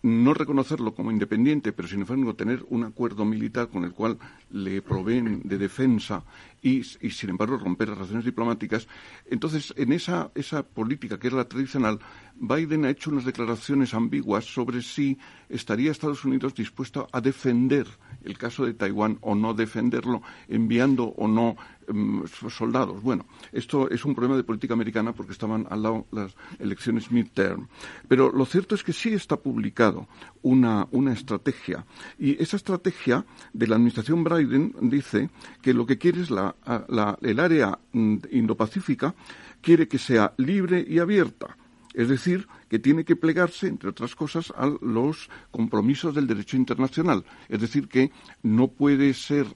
no 0.07 0.35
reconocerlo 0.35 0.95
como 0.95 1.11
independiente, 1.11 1.73
pero 1.73 1.89
sin 1.89 2.01
embargo 2.03 2.35
tener 2.35 2.65
un 2.69 2.85
acuerdo 2.85 3.25
militar 3.25 3.69
con 3.69 3.85
el 3.85 3.93
cual 3.93 4.19
le 4.51 4.81
proveen 4.81 5.43
de 5.43 5.59
defensa 5.59 6.23
y, 6.63 6.85
sin 6.85 7.31
embargo 7.31 7.59
romper 7.59 7.89
las 7.89 7.99
relaciones 7.99 8.25
diplomáticas. 8.25 8.87
Entonces, 9.29 9.75
en 9.77 9.93
esa, 9.93 10.31
esa 10.35 10.63
política 10.63 11.19
que 11.19 11.27
es 11.27 11.33
la 11.33 11.49
tradicional, 11.49 11.99
Biden 12.39 12.85
ha 12.85 12.91
hecho 12.91 13.11
unas 13.11 13.25
declaraciones 13.25 13.95
ambiguas 13.95 14.45
sobre 14.45 14.83
si 14.83 15.19
estaría 15.49 15.91
Estados 15.91 16.25
Unidos 16.25 16.55
dispuesto 16.55 17.09
a 17.13 17.21
defender 17.21 17.87
el 18.25 18.37
caso 18.37 18.65
de 18.65 18.75
Taiwán 18.75 19.19
o 19.21 19.35
no 19.35 19.55
defenderlo, 19.55 20.23
enviando 20.49 21.05
o 21.05 21.29
no 21.29 21.57
em, 21.89 22.27
soldados. 22.27 23.01
Bueno, 23.03 23.27
esto 23.53 23.89
es 23.89 24.05
un 24.05 24.15
problema 24.15 24.37
de 24.37 24.45
política 24.45 24.75
americana 24.75 25.13
porque 25.13 25.33
estaban 25.33 25.67
al 25.71 25.83
lado 25.83 26.07
las 26.11 26.35
elecciones 26.59 27.11
midterm. 27.11 27.69
Pero 28.09 28.33
lo 28.33 28.45
cierto 28.45 28.75
es 28.75 28.83
que 28.83 28.93
sí 28.93 29.11
está 29.15 29.37
publicado 29.37 30.09
una, 30.43 30.89
una 30.91 31.13
estrategia. 31.13 31.87
Y 32.19 32.41
esa 32.43 32.57
estrategia 32.57 33.25
de 33.53 33.67
la 33.67 33.77
administración 33.77 34.25
Biden 34.25 34.75
dice 34.81 35.31
que 35.63 35.73
lo 35.73 35.87
que 35.87 35.99
quiere 35.99 36.21
es 36.21 36.31
la, 36.31 36.57
la, 36.89 37.17
el 37.23 37.41
área 37.41 37.79
mm, 37.93 38.17
indopacífica, 38.33 39.15
quiere 39.61 39.87
que 39.89 39.99
sea 39.99 40.35
libre 40.37 40.85
y 40.87 40.99
abierta 40.99 41.57
es 41.97 42.09
decir, 42.09 42.47
que 42.69 42.79
tiene 42.79 43.05
que 43.05 43.17
plegarse, 43.17 43.67
entre 43.67 43.89
otras 43.89 44.15
cosas, 44.15 44.53
a 44.55 44.67
los 44.83 45.31
compromisos 45.51 46.15
del 46.15 46.27
derecho 46.27 46.59
internacional. 46.59 47.25
Es 47.49 47.59
decir, 47.59 47.89
que 47.89 48.13
no 48.43 48.69
puede 48.69 49.15
ser, 49.15 49.47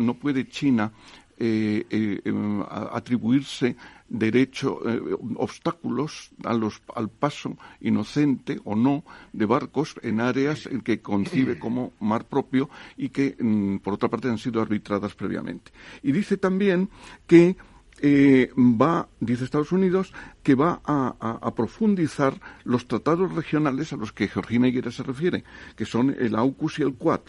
no 0.00 0.14
puede 0.14 0.48
China 0.48 0.90
eh, 1.38 1.84
eh, 1.90 2.20
em, 2.24 2.62
atribuirse 2.70 3.76
derecho, 4.08 4.80
eh, 4.88 5.16
obstáculos 5.36 6.30
al 6.44 7.10
paso 7.10 7.58
inocente 7.80 8.58
o 8.64 8.74
no 8.74 9.04
de 9.32 9.44
barcos 9.44 9.94
en 10.02 10.20
áreas 10.20 10.66
en 10.66 10.80
que 10.80 11.00
concibe 11.00 11.58
como 11.58 11.92
mar 12.00 12.24
propio 12.24 12.70
y 12.96 13.10
que, 13.10 13.36
mm, 13.38 13.78
por 13.78 13.94
otra 13.94 14.08
parte, 14.08 14.28
han 14.28 14.38
sido 14.38 14.62
arbitradas 14.62 15.14
previamente. 15.14 15.72
Y 16.02 16.12
dice 16.12 16.38
también 16.38 16.88
que 17.26 17.56
eh, 18.02 18.50
va, 18.56 19.08
dice 19.20 19.44
Estados 19.44 19.70
Unidos, 19.70 20.12
que 20.42 20.56
va 20.56 20.80
a, 20.84 21.54
profundizar 21.54 22.40
los 22.64 22.88
tratados 22.88 23.32
regionales 23.32 23.92
a 23.92 23.96
los 23.96 24.12
que 24.12 24.26
Georgina 24.26 24.66
Higuera 24.68 24.90
se 24.90 25.04
refiere, 25.04 25.44
que 25.76 25.84
son 25.84 26.10
el 26.18 26.34
AUKUS 26.34 26.80
y 26.80 26.82
el 26.82 26.94
QUAD 26.94 27.20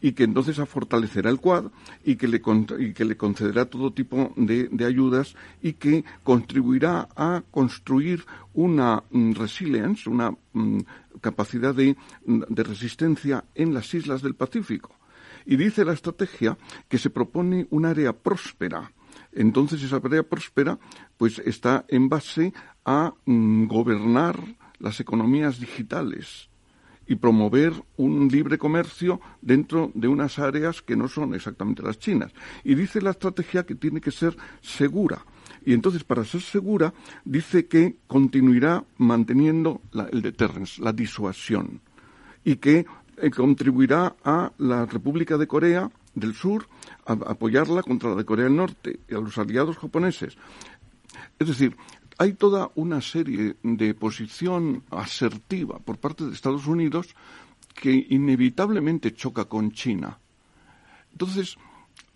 y 0.00 0.12
que 0.12 0.24
entonces 0.24 0.56
fortalecerá 0.68 1.30
el 1.30 1.40
Quad 1.40 1.66
y 2.04 2.16
que 2.16 2.28
le, 2.28 2.42
que 2.92 3.04
le 3.04 3.16
concederá 3.16 3.64
todo 3.64 3.92
tipo 3.92 4.32
de, 4.36 4.68
ayudas 4.84 5.34
y 5.62 5.74
que 5.74 6.04
contribuirá 6.22 7.08
a 7.16 7.42
construir 7.50 8.24
una 8.52 9.02
mm, 9.10 9.32
resilience, 9.32 10.10
una 10.10 10.36
mm, 10.52 10.80
capacidad 11.20 11.74
de, 11.74 11.96
de 12.26 12.62
resistencia 12.62 13.44
en 13.54 13.72
las 13.72 13.92
islas 13.94 14.20
del 14.22 14.34
Pacífico. 14.34 14.94
Y 15.46 15.56
dice 15.56 15.84
la 15.84 15.92
estrategia 15.94 16.58
que 16.88 16.98
se 16.98 17.10
propone 17.10 17.66
un 17.70 17.86
área 17.86 18.12
próspera 18.12 18.92
entonces 19.36 19.82
esa 19.82 20.00
tarea 20.00 20.22
próspera 20.22 20.78
pues 21.16 21.38
está 21.38 21.84
en 21.88 22.08
base 22.08 22.52
a 22.84 23.14
mm, 23.26 23.66
gobernar 23.66 24.38
las 24.78 24.98
economías 25.00 25.60
digitales 25.60 26.48
y 27.06 27.16
promover 27.16 27.72
un 27.96 28.28
libre 28.28 28.58
comercio 28.58 29.20
dentro 29.40 29.92
de 29.94 30.08
unas 30.08 30.38
áreas 30.38 30.82
que 30.82 30.96
no 30.96 31.06
son 31.06 31.34
exactamente 31.34 31.82
las 31.82 31.98
chinas. 31.98 32.32
Y 32.64 32.74
dice 32.74 33.00
la 33.00 33.10
estrategia 33.10 33.64
que 33.64 33.76
tiene 33.76 34.00
que 34.00 34.10
ser 34.10 34.36
segura. 34.60 35.24
Y 35.64 35.72
entonces, 35.72 36.02
para 36.02 36.24
ser 36.24 36.40
segura, 36.40 36.92
dice 37.24 37.66
que 37.66 37.96
continuará 38.06 38.84
manteniendo 38.98 39.82
el 40.10 40.22
deterrence, 40.22 40.82
la 40.82 40.92
disuasión, 40.92 41.80
y 42.44 42.56
que 42.56 42.86
eh, 43.18 43.30
contribuirá 43.30 44.16
a 44.24 44.52
la 44.58 44.84
República 44.86 45.36
de 45.36 45.46
Corea 45.46 45.90
del 46.14 46.34
Sur 46.34 46.66
a 47.06 47.12
apoyarla 47.12 47.82
contra 47.82 48.10
la 48.10 48.16
de 48.16 48.24
Corea 48.24 48.44
del 48.44 48.56
Norte 48.56 49.00
y 49.08 49.14
a 49.14 49.20
los 49.20 49.38
aliados 49.38 49.78
japoneses. 49.78 50.36
Es 51.38 51.48
decir, 51.48 51.76
hay 52.18 52.32
toda 52.32 52.70
una 52.74 53.00
serie 53.00 53.56
de 53.62 53.94
posición 53.94 54.82
asertiva 54.90 55.78
por 55.78 55.98
parte 55.98 56.24
de 56.24 56.32
Estados 56.32 56.66
Unidos 56.66 57.14
que 57.74 58.06
inevitablemente 58.08 59.14
choca 59.14 59.44
con 59.44 59.72
China. 59.72 60.18
Entonces, 61.12 61.56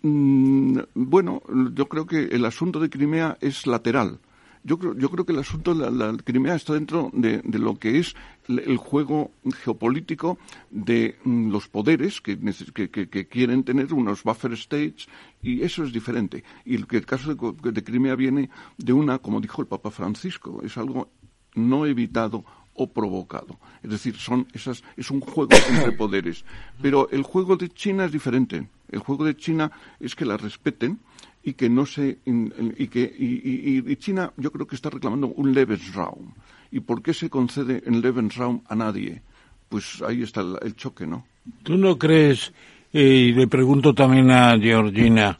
mm, 0.01 0.79
bueno, 0.95 1.41
yo 1.73 1.87
creo 1.87 2.05
que 2.05 2.23
el 2.25 2.45
asunto 2.45 2.79
de 2.79 2.89
Crimea 2.89 3.37
es 3.41 3.67
lateral. 3.67 4.19
Yo 4.63 4.77
creo, 4.77 4.95
yo 4.95 5.09
creo 5.09 5.25
que 5.25 5.33
el 5.33 5.39
asunto 5.39 5.73
de 5.73 5.89
la, 5.91 6.15
Crimea 6.17 6.55
está 6.55 6.73
dentro 6.73 7.09
de, 7.13 7.41
lo 7.57 7.77
que 7.79 7.99
es 7.99 8.15
el 8.59 8.77
juego 8.77 9.31
geopolítico 9.63 10.37
de 10.69 11.17
mm, 11.23 11.51
los 11.51 11.67
poderes 11.67 12.21
que, 12.21 12.37
que, 12.37 13.27
quieren 13.27 13.63
tener 13.63 13.93
unos 13.93 14.23
buffer 14.23 14.53
states 14.53 15.07
y 15.41 15.61
eso 15.61 15.83
es 15.83 15.91
diferente. 15.91 16.43
Y 16.65 16.75
el, 16.75 16.87
el 16.89 17.05
caso 17.05 17.33
de, 17.33 17.71
de 17.71 17.83
Crimea 17.83 18.15
viene 18.15 18.49
de 18.77 18.93
una, 18.93 19.19
como 19.19 19.41
dijo 19.41 19.61
el 19.61 19.67
Papa 19.67 19.91
Francisco, 19.91 20.61
es 20.63 20.77
algo 20.77 21.09
no 21.55 21.85
evitado 21.85 22.45
o 22.73 22.91
provocado. 22.91 23.59
Es 23.83 23.91
decir, 23.91 24.15
son 24.15 24.47
esas, 24.53 24.83
es 24.95 25.11
un 25.11 25.21
juego 25.21 25.51
entre 25.69 25.91
poderes. 25.93 26.45
Pero 26.81 27.09
el 27.09 27.23
juego 27.23 27.55
de 27.57 27.69
China 27.69 28.05
es 28.05 28.11
diferente. 28.11 28.69
El 28.89 28.99
juego 28.99 29.25
de 29.25 29.35
China 29.35 29.71
es 29.99 30.15
que 30.15 30.25
la 30.25 30.37
respeten 30.37 30.99
y 31.43 31.53
que 31.53 31.69
no 31.69 31.85
se 31.85 32.19
y 32.25 32.87
que 32.87 33.01
y, 33.17 33.95
China 33.95 34.31
yo 34.37 34.51
creo 34.51 34.67
que 34.67 34.75
está 34.75 34.89
reclamando 34.89 35.27
un 35.27 35.53
Lebensraum 35.53 36.33
y 36.71 36.79
por 36.79 37.01
qué 37.01 37.13
se 37.13 37.29
concede 37.29 37.83
en 37.85 38.01
Lebensraum 38.01 38.61
a 38.67 38.75
nadie 38.75 39.21
pues 39.69 40.01
ahí 40.01 40.23
está 40.23 40.41
el, 40.61 40.75
choque 40.75 41.05
no 41.05 41.25
tú 41.63 41.77
no 41.77 41.97
crees 41.97 42.53
eh, 42.93 43.03
y 43.03 43.31
le 43.33 43.47
pregunto 43.47 43.93
también 43.93 44.31
a 44.31 44.57
Georgina 44.57 45.37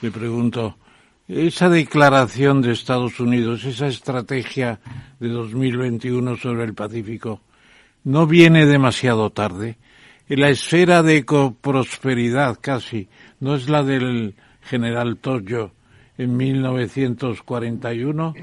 le 0.00 0.10
pregunto 0.10 0.76
esa 1.26 1.68
declaración 1.68 2.60
de 2.62 2.72
Estados 2.72 3.18
Unidos 3.20 3.64
esa 3.64 3.86
estrategia 3.86 4.80
de 5.20 5.28
2021 5.28 6.36
sobre 6.36 6.64
el 6.64 6.74
Pacífico 6.74 7.40
no 8.04 8.26
viene 8.26 8.66
demasiado 8.66 9.30
tarde 9.30 9.78
la 10.28 10.48
esfera 10.48 11.02
de 11.02 11.24
prosperidad 11.60 12.58
casi 12.60 13.08
no 13.40 13.54
es 13.54 13.68
la 13.68 13.82
del 13.82 14.34
general 14.62 15.16
Toyo 15.18 15.72
en 16.16 16.36
1941, 16.36 18.34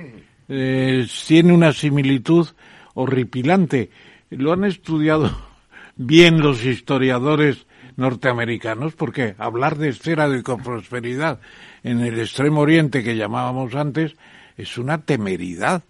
eh, 0.53 1.07
tiene 1.27 1.53
una 1.53 1.71
similitud 1.71 2.45
horripilante. 2.93 3.89
Lo 4.29 4.51
han 4.51 4.65
estudiado 4.65 5.31
bien 5.95 6.41
los 6.41 6.65
historiadores 6.65 7.65
norteamericanos, 7.95 8.93
porque 8.93 9.33
hablar 9.37 9.77
de 9.77 9.89
esfera 9.89 10.27
de 10.27 10.43
prosperidad 10.43 11.39
en 11.83 12.01
el 12.01 12.19
extremo 12.19 12.61
oriente 12.61 13.01
que 13.01 13.15
llamábamos 13.15 13.75
antes 13.75 14.15
es 14.57 14.77
una 14.77 14.97
temeridad, 14.99 15.83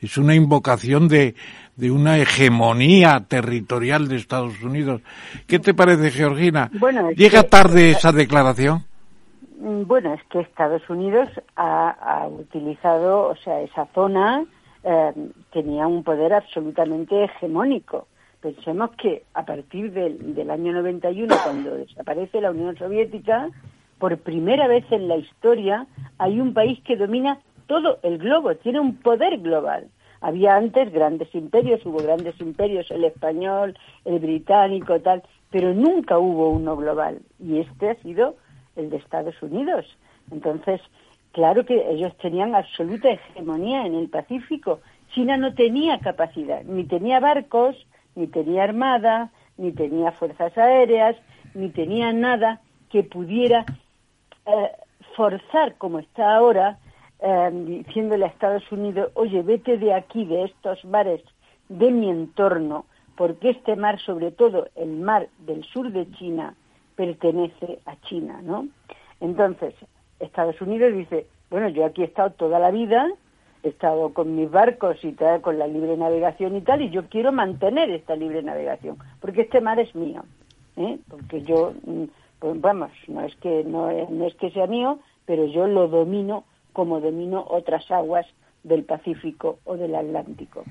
es 0.00 0.16
una 0.16 0.34
invocación 0.34 1.06
de, 1.06 1.36
de 1.76 1.90
una 1.92 2.18
hegemonía 2.18 3.24
territorial 3.28 4.08
de 4.08 4.16
Estados 4.16 4.60
Unidos. 4.60 5.02
¿Qué 5.46 5.60
te 5.60 5.72
parece, 5.72 6.10
Georgina? 6.10 6.68
¿Llega 7.14 7.44
tarde 7.44 7.90
esa 7.90 8.10
declaración? 8.10 8.89
Mm, 9.60 9.82
bueno, 9.86 10.14
es 10.14 10.24
que 10.24 10.40
Estados 10.40 10.88
Unidos 10.88 11.28
ha, 11.54 12.26
utilizado, 12.30 13.28
o 13.28 13.36
sea, 13.36 13.60
esa 13.60 13.86
zona 13.94 14.46
eh, 14.82 15.12
tenía 15.52 15.86
un 15.86 16.02
poder 16.02 16.32
absolutamente 16.32 17.24
hegemónico. 17.24 18.06
Pensemos 18.40 18.90
que 18.92 19.24
a 19.34 19.44
partir 19.44 19.92
del, 19.92 20.34
del 20.34 20.50
año 20.50 20.72
91, 20.72 21.34
cuando 21.44 21.74
desaparece 21.74 22.40
la 22.40 22.52
Unión 22.52 22.74
Soviética, 22.78 23.50
por 23.98 24.16
primera 24.18 24.66
vez 24.66 24.90
en 24.90 25.08
la 25.08 25.16
historia 25.16 25.86
hay 26.16 26.40
un 26.40 26.54
país 26.54 26.80
que 26.82 26.96
domina 26.96 27.38
todo 27.66 27.98
el 28.02 28.16
globo, 28.16 28.54
tiene 28.56 28.80
un 28.80 28.96
poder 28.96 29.38
global. 29.40 29.88
Había 30.22 30.56
antes 30.56 30.90
grandes 30.90 31.34
imperios, 31.34 31.84
hubo 31.84 31.98
grandes 31.98 32.40
imperios, 32.40 32.90
el 32.90 33.04
español, 33.04 33.76
el 34.06 34.20
británico, 34.20 35.00
tal, 35.00 35.22
pero 35.50 35.74
nunca 35.74 36.18
hubo 36.18 36.48
uno 36.48 36.76
global. 36.76 37.20
Y 37.38 37.58
este 37.58 37.90
ha 37.90 37.94
sido 37.96 38.36
el 38.80 38.90
de 38.90 38.96
Estados 38.96 39.40
Unidos. 39.42 39.86
Entonces, 40.30 40.80
claro 41.32 41.64
que 41.64 41.90
ellos 41.90 42.16
tenían 42.18 42.54
absoluta 42.54 43.10
hegemonía 43.10 43.86
en 43.86 43.94
el 43.94 44.08
Pacífico. 44.08 44.80
China 45.14 45.36
no 45.36 45.54
tenía 45.54 45.98
capacidad, 45.98 46.62
ni 46.64 46.84
tenía 46.84 47.20
barcos, 47.20 47.76
ni 48.14 48.26
tenía 48.26 48.64
armada, 48.64 49.30
ni 49.56 49.72
tenía 49.72 50.12
fuerzas 50.12 50.56
aéreas, 50.56 51.16
ni 51.54 51.68
tenía 51.68 52.12
nada 52.12 52.60
que 52.90 53.02
pudiera 53.02 53.64
eh, 54.46 54.70
forzar, 55.16 55.76
como 55.76 55.98
está 55.98 56.36
ahora, 56.36 56.78
eh, 57.20 57.50
diciéndole 57.52 58.24
a 58.24 58.28
Estados 58.28 58.70
Unidos, 58.72 59.10
oye, 59.14 59.42
vete 59.42 59.78
de 59.78 59.94
aquí, 59.94 60.24
de 60.24 60.44
estos 60.44 60.84
mares, 60.84 61.22
de 61.68 61.90
mi 61.90 62.08
entorno, 62.08 62.86
porque 63.16 63.50
este 63.50 63.76
mar, 63.76 64.00
sobre 64.00 64.30
todo 64.30 64.68
el 64.76 64.96
mar 64.96 65.28
del 65.38 65.62
sur 65.64 65.92
de 65.92 66.10
China, 66.12 66.54
pertenece 67.00 67.78
a 67.86 67.98
China, 68.02 68.40
¿no? 68.42 68.68
Entonces, 69.20 69.72
Estados 70.18 70.60
Unidos 70.60 70.92
dice, 70.92 71.26
bueno, 71.48 71.70
yo 71.70 71.86
aquí 71.86 72.02
he 72.02 72.04
estado 72.04 72.28
toda 72.32 72.58
la 72.58 72.70
vida, 72.70 73.08
he 73.62 73.68
estado 73.68 74.12
con 74.12 74.36
mis 74.36 74.50
barcos 74.50 75.02
y 75.02 75.12
tal, 75.12 75.40
con 75.40 75.58
la 75.58 75.66
libre 75.66 75.96
navegación 75.96 76.56
y 76.56 76.60
tal, 76.60 76.82
y 76.82 76.90
yo 76.90 77.08
quiero 77.08 77.32
mantener 77.32 77.88
esta 77.88 78.16
libre 78.16 78.42
navegación, 78.42 78.98
porque 79.18 79.40
este 79.42 79.62
mar 79.62 79.80
es 79.80 79.94
mío, 79.94 80.24
¿eh? 80.76 80.98
porque 81.08 81.40
yo, 81.40 81.72
mm, 81.86 82.04
pues 82.38 82.60
vamos, 82.60 82.90
no 83.08 83.22
es 83.22 83.34
que 83.36 83.64
no 83.64 83.88
es, 83.88 84.34
que 84.34 84.50
sea 84.50 84.66
mío, 84.66 84.98
pero 85.24 85.46
yo 85.46 85.66
lo 85.66 85.88
domino 85.88 86.44
como 86.74 87.00
domino 87.00 87.46
otras 87.48 87.90
aguas 87.90 88.26
del 88.62 88.84
Pacífico 88.84 89.58
o 89.64 89.78
del 89.78 89.94
Atlántico. 89.94 90.64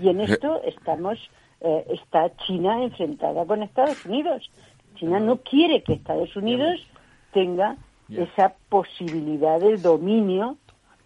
Y 0.00 0.08
en 0.08 0.20
esto 0.20 0.60
estamos, 0.64 1.30
eh, 1.60 1.86
está 1.90 2.36
China 2.38 2.82
enfrentada 2.82 3.46
con 3.46 3.62
Estados 3.62 4.04
Unidos. 4.04 4.50
China 4.96 5.20
no 5.20 5.38
quiere 5.38 5.82
que 5.82 5.94
Estados 5.94 6.34
Unidos 6.36 6.80
tenga 7.32 7.76
esa 8.08 8.54
posibilidad 8.68 9.60
del 9.60 9.80
dominio 9.82 10.56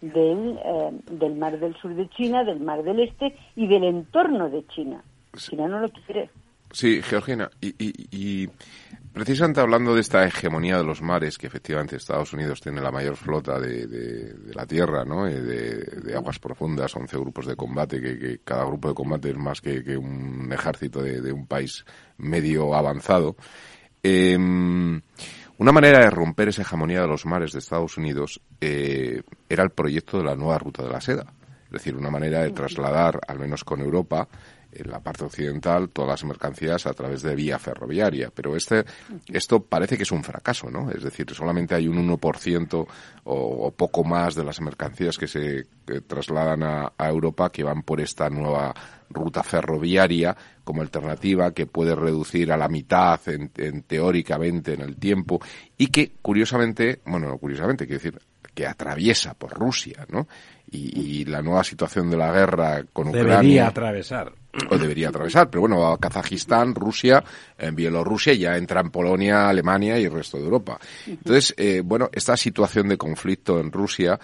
del, 0.01 0.57
eh, 0.63 0.91
del 1.11 1.35
mar 1.35 1.59
del 1.59 1.75
sur 1.75 1.93
de 1.95 2.09
China, 2.09 2.43
del 2.43 2.59
mar 2.59 2.83
del 2.83 2.99
este 2.99 3.35
y 3.55 3.67
del 3.67 3.83
entorno 3.83 4.49
de 4.49 4.65
China. 4.67 5.03
China 5.37 5.67
no 5.67 5.79
lo 5.79 5.89
quiere. 5.89 6.29
Sí, 6.73 7.01
Georgina, 7.01 7.49
y, 7.59 7.75
y, 7.77 8.49
precisamente 9.11 9.59
hablando 9.59 9.93
de 9.93 9.99
esta 9.99 10.25
hegemonía 10.25 10.77
de 10.77 10.85
los 10.85 11.01
mares, 11.01 11.37
que 11.37 11.47
efectivamente 11.47 11.97
Estados 11.97 12.31
Unidos 12.31 12.61
tiene 12.61 12.81
la 12.81 12.91
mayor 12.91 13.17
flota 13.17 13.59
de, 13.59 13.87
de, 13.87 14.53
la 14.53 14.65
Tierra, 14.65 15.03
¿no? 15.03 15.27
Eh, 15.27 15.41
de, 15.41 15.75
de, 16.01 16.15
aguas 16.15 16.39
profundas, 16.39 16.95
11 16.95 17.17
grupos 17.17 17.45
de 17.45 17.57
combate, 17.57 18.01
que, 18.01 18.39
cada 18.45 18.63
grupo 18.63 18.87
de 18.87 18.93
combate 18.93 19.31
es 19.31 19.37
más 19.37 19.59
que, 19.59 19.83
que 19.83 19.97
un 19.97 20.49
ejército 20.53 21.01
de, 21.01 21.31
un 21.33 21.45
país 21.45 21.83
medio 22.17 22.73
avanzado. 22.73 23.35
Eh, 24.03 24.37
una 25.61 25.71
manera 25.71 25.99
de 25.99 26.09
romper 26.09 26.49
esa 26.49 26.63
hegemonía 26.63 27.01
de 27.01 27.07
los 27.07 27.25
mares 27.27 27.51
de 27.51 27.59
Estados 27.59 27.95
Unidos 27.95 28.41
eh, 28.59 29.21
era 29.47 29.63
el 29.63 29.69
proyecto 29.69 30.17
de 30.17 30.23
la 30.23 30.35
nueva 30.35 30.57
ruta 30.57 30.81
de 30.81 30.89
la 30.89 30.99
seda. 30.99 31.33
Es 31.65 31.71
decir, 31.71 31.95
una 31.95 32.09
manera 32.09 32.41
de 32.41 32.49
trasladar, 32.49 33.19
al 33.27 33.37
menos 33.37 33.63
con 33.63 33.79
Europa, 33.79 34.27
en 34.71 34.89
la 34.89 34.99
parte 34.99 35.25
occidental 35.25 35.89
todas 35.89 36.09
las 36.09 36.23
mercancías 36.23 36.85
a 36.85 36.93
través 36.93 37.21
de 37.21 37.35
vía 37.35 37.59
ferroviaria. 37.59 38.31
Pero 38.33 38.55
este, 38.55 38.85
esto 39.27 39.63
parece 39.63 39.97
que 39.97 40.03
es 40.03 40.11
un 40.11 40.23
fracaso, 40.23 40.69
¿no? 40.69 40.89
Es 40.89 41.03
decir, 41.03 41.27
solamente 41.33 41.75
hay 41.75 41.87
un 41.87 42.09
1% 42.09 42.73
o, 42.73 42.87
o 43.33 43.71
poco 43.71 44.03
más 44.03 44.35
de 44.35 44.43
las 44.43 44.61
mercancías 44.61 45.17
que 45.17 45.27
se 45.27 45.67
trasladan 46.07 46.63
a, 46.63 46.91
Europa 46.97 47.51
que 47.51 47.63
van 47.63 47.83
por 47.83 47.99
esta 47.99 48.29
nueva 48.29 48.73
ruta 49.13 49.43
ferroviaria 49.43 50.35
como 50.63 50.81
alternativa 50.81 51.53
que 51.53 51.65
puede 51.65 51.95
reducir 51.95 52.51
a 52.51 52.57
la 52.57 52.67
mitad 52.67 53.19
en, 53.27 53.49
teóricamente 53.83 54.73
en 54.73 54.81
el 54.81 54.97
tiempo 54.97 55.41
y 55.77 55.87
que 55.87 56.13
curiosamente, 56.21 57.01
bueno, 57.05 57.27
no 57.27 57.37
curiosamente, 57.37 57.85
quiero 57.85 58.01
decir, 58.01 58.21
que 58.53 58.67
atraviesa 58.67 59.33
por 59.33 59.51
Rusia, 59.51 60.05
¿no? 60.09 60.27
Y, 60.73 61.25
la 61.25 61.41
nueva 61.41 61.65
situación 61.65 62.09
de 62.09 62.15
la 62.15 62.31
guerra 62.31 62.83
con 62.93 63.09
Ucrania... 63.09 63.33
Debería 63.33 63.67
atravesar. 63.67 64.31
O 64.69 64.77
debería 64.77 65.09
atravesar, 65.09 65.49
pero 65.49 65.61
bueno, 65.61 65.85
a 65.85 65.97
Kazajistán, 65.97 66.73
Rusia, 66.73 67.23
en 67.57 67.75
Bielorrusia 67.75 68.33
ya 68.33 68.55
entra 68.55 68.79
en 68.79 68.89
Polonia, 68.89 69.49
Alemania 69.49 69.99
y 69.99 70.05
el 70.05 70.13
resto 70.13 70.37
de 70.37 70.45
Europa. 70.45 70.79
Entonces, 71.05 71.53
eh, 71.57 71.81
bueno, 71.83 72.09
esta 72.13 72.37
situación 72.37 72.87
de 72.87 72.97
conflicto 72.97 73.59
en 73.59 73.71
Rusia, 73.71 74.17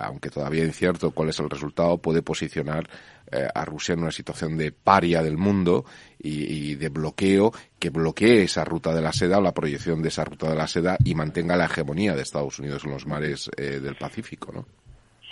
aunque 0.00 0.30
todavía 0.30 0.64
incierto 0.64 1.12
cuál 1.12 1.28
es 1.28 1.38
el 1.38 1.50
resultado, 1.50 1.98
puede 1.98 2.22
posicionar 2.22 2.88
eh, 3.32 3.48
a 3.54 3.64
Rusia 3.64 3.94
en 3.94 4.00
una 4.00 4.10
situación 4.10 4.56
de 4.56 4.72
paria 4.72 5.22
del 5.22 5.38
mundo 5.38 5.84
y, 6.18 6.74
de 6.76 6.88
bloqueo 6.88 7.52
que 7.78 7.90
bloquee 7.90 8.42
esa 8.42 8.64
ruta 8.64 8.94
de 8.94 9.02
la 9.02 9.12
seda 9.12 9.38
o 9.38 9.42
la 9.42 9.52
proyección 9.52 10.02
de 10.02 10.08
esa 10.08 10.24
ruta 10.24 10.50
de 10.50 10.56
la 10.56 10.66
seda 10.66 10.96
y 11.04 11.14
mantenga 11.14 11.56
la 11.56 11.64
hegemonía 11.64 12.14
de 12.14 12.22
Estados 12.22 12.58
Unidos 12.58 12.84
en 12.84 12.92
los 12.92 13.06
mares 13.06 13.50
eh, 13.56 13.80
del 13.80 13.96
Pacífico, 13.96 14.52
¿no? 14.52 14.66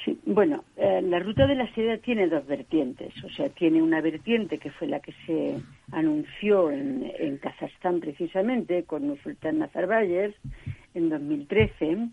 Sí, 0.04 0.18
bueno, 0.24 0.64
eh, 0.76 1.02
la 1.02 1.18
ruta 1.18 1.46
de 1.46 1.54
la 1.54 1.72
seda 1.74 1.98
tiene 1.98 2.26
dos 2.26 2.46
vertientes, 2.46 3.12
o 3.22 3.28
sea, 3.28 3.50
tiene 3.50 3.82
una 3.82 4.00
vertiente 4.00 4.56
que 4.56 4.70
fue 4.70 4.88
la 4.88 5.00
que 5.00 5.12
se 5.26 5.60
anunció 5.92 6.70
en, 6.70 7.12
en 7.18 7.36
Kazajstán 7.36 8.00
precisamente 8.00 8.84
con 8.84 9.06
Nursultán 9.06 9.58
Nazarbayev 9.58 10.34
en 10.94 11.10
2013, 11.10 12.08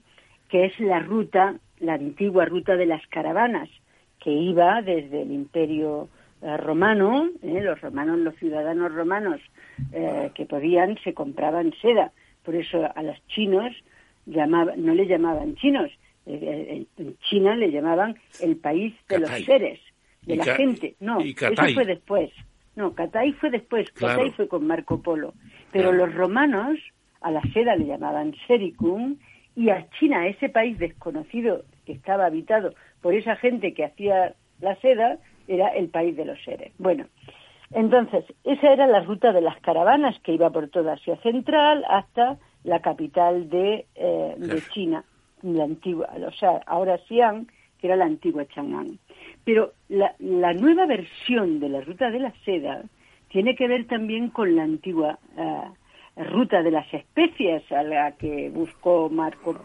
que 0.49 0.65
es 0.65 0.79
la 0.79 0.99
ruta, 0.99 1.55
la 1.79 1.93
antigua 1.93 2.45
ruta 2.45 2.75
de 2.75 2.85
las 2.85 3.05
caravanas, 3.07 3.69
que 4.28 4.34
iba 4.34 4.82
desde 4.82 5.21
el 5.21 5.32
Imperio 5.32 6.09
eh, 6.41 6.57
romano, 6.57 7.30
¿eh? 7.41 7.61
los 7.61 7.80
romanos, 7.80 8.19
los 8.19 8.36
ciudadanos 8.36 8.93
romanos 8.93 9.39
eh, 9.93 10.32
que 10.36 10.45
podían, 10.45 10.97
se 11.01 11.13
compraban 11.13 11.73
seda. 11.82 12.11
Por 12.43 12.53
eso 12.55 12.91
a 12.93 13.03
los 13.03 13.15
chinos 13.28 13.73
llamaban, 14.25 14.86
no 14.86 14.93
le 14.93 15.07
llamaban 15.07 15.55
chinos, 15.55 15.89
en 16.25 16.88
China 17.30 17.55
le 17.55 17.71
llamaban 17.71 18.17
el 18.41 18.57
país 18.57 18.93
de 19.07 19.19
los 19.19 19.30
seres, 19.45 19.80
de 20.23 20.36
la 20.36 20.43
gente. 20.43 20.95
No, 20.99 21.21
eso 21.21 21.63
fue 21.73 21.86
después. 21.86 22.30
No, 22.75 22.93
Catay 22.93 23.32
fue 23.32 23.49
después, 23.49 23.89
Catay 23.91 24.32
fue 24.32 24.49
con 24.49 24.67
Marco 24.67 25.01
Polo. 25.01 25.36
Pero 25.71 25.93
los 25.93 26.13
romanos 26.13 26.78
a 27.21 27.32
la 27.32 27.41
seda 27.53 27.78
le 27.78 27.86
llamaban 27.86 28.36
Sericum 28.45 29.15
y 29.55 29.69
a 29.69 29.88
China, 29.97 30.28
ese 30.28 30.49
país 30.49 30.78
desconocido 30.78 31.63
que 31.86 31.93
estaba 31.93 32.25
habitado 32.25 32.73
por 33.08 33.16
esa 33.16 33.38
gente 33.38 33.74
que 33.74 33.86
hacía 33.86 34.34
la 34.60 34.76
seda, 34.82 35.18
era 35.47 35.70
el 35.70 35.88
país 35.88 36.18
de 36.18 36.26
los 36.26 36.43
seres. 36.43 36.74
Bueno, 36.78 37.05
entonces, 37.72 38.26
esa 38.43 38.74
era 38.74 38.86
la 38.86 38.99
ruta 38.99 39.32
de 39.32 39.39
las 39.39 39.58
caravanas 39.62 40.20
que 40.24 40.34
iba 40.34 40.49
por 40.49 40.68
toda 40.68 40.95
Asia 40.95 41.16
Central 41.22 41.86
hasta 41.88 42.38
la 42.66 42.82
capital 42.82 43.49
de, 43.49 43.86
eh, 43.95 44.36
de 44.38 44.62
China, 44.74 45.05
la 45.41 45.64
antigua, 45.64 46.10
o 46.16 46.32
sea, 46.34 46.60
ahora 46.66 46.97
Xi'an, 47.08 47.47
que 47.80 47.88
era 47.88 47.95
la 47.95 48.03
antigua 48.03 48.45
Chang'an. 48.45 48.99
Pero 49.45 49.72
la, 49.88 50.14
la, 50.20 50.51
nueva 50.51 50.86
versión 50.86 51.62
de 51.62 51.70
la 51.70 51.80
ruta 51.80 52.12
de 52.12 52.20
la 52.20 52.34
seda 52.43 52.84
tiene 53.30 53.55
que 53.55 53.70
ver 53.70 53.88
también 53.88 54.32
con 54.32 54.53
la 54.53 54.64
antigua 54.64 55.18
uh, 55.38 56.24
ruta 56.24 56.62
de 56.62 56.72
las 56.72 56.93
especies 56.93 57.72
a 57.72 57.84
la 57.84 58.12
que 58.14 58.49
buscó 58.49 59.10
Marco 59.10 59.55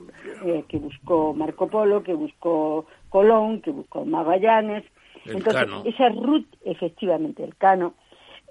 eh, 0.45 0.64
que 0.68 0.78
buscó 0.78 1.34
Marco 1.34 1.66
Polo, 1.66 2.03
que 2.03 2.14
buscó 2.14 2.86
Colón, 3.12 3.60
que 3.60 3.70
buscó 3.70 4.04
Magallanes. 4.04 4.84
Entonces, 5.26 5.68
esa 5.84 6.08
ruta, 6.08 6.56
efectivamente, 6.64 7.44
el 7.44 7.54
cano, 7.56 7.94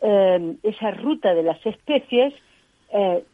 eh, 0.01 0.55
esa 0.63 0.91
ruta 0.91 1.33
de 1.33 1.43
las 1.43 1.65
especies, 1.65 2.33
eh, 2.93 3.25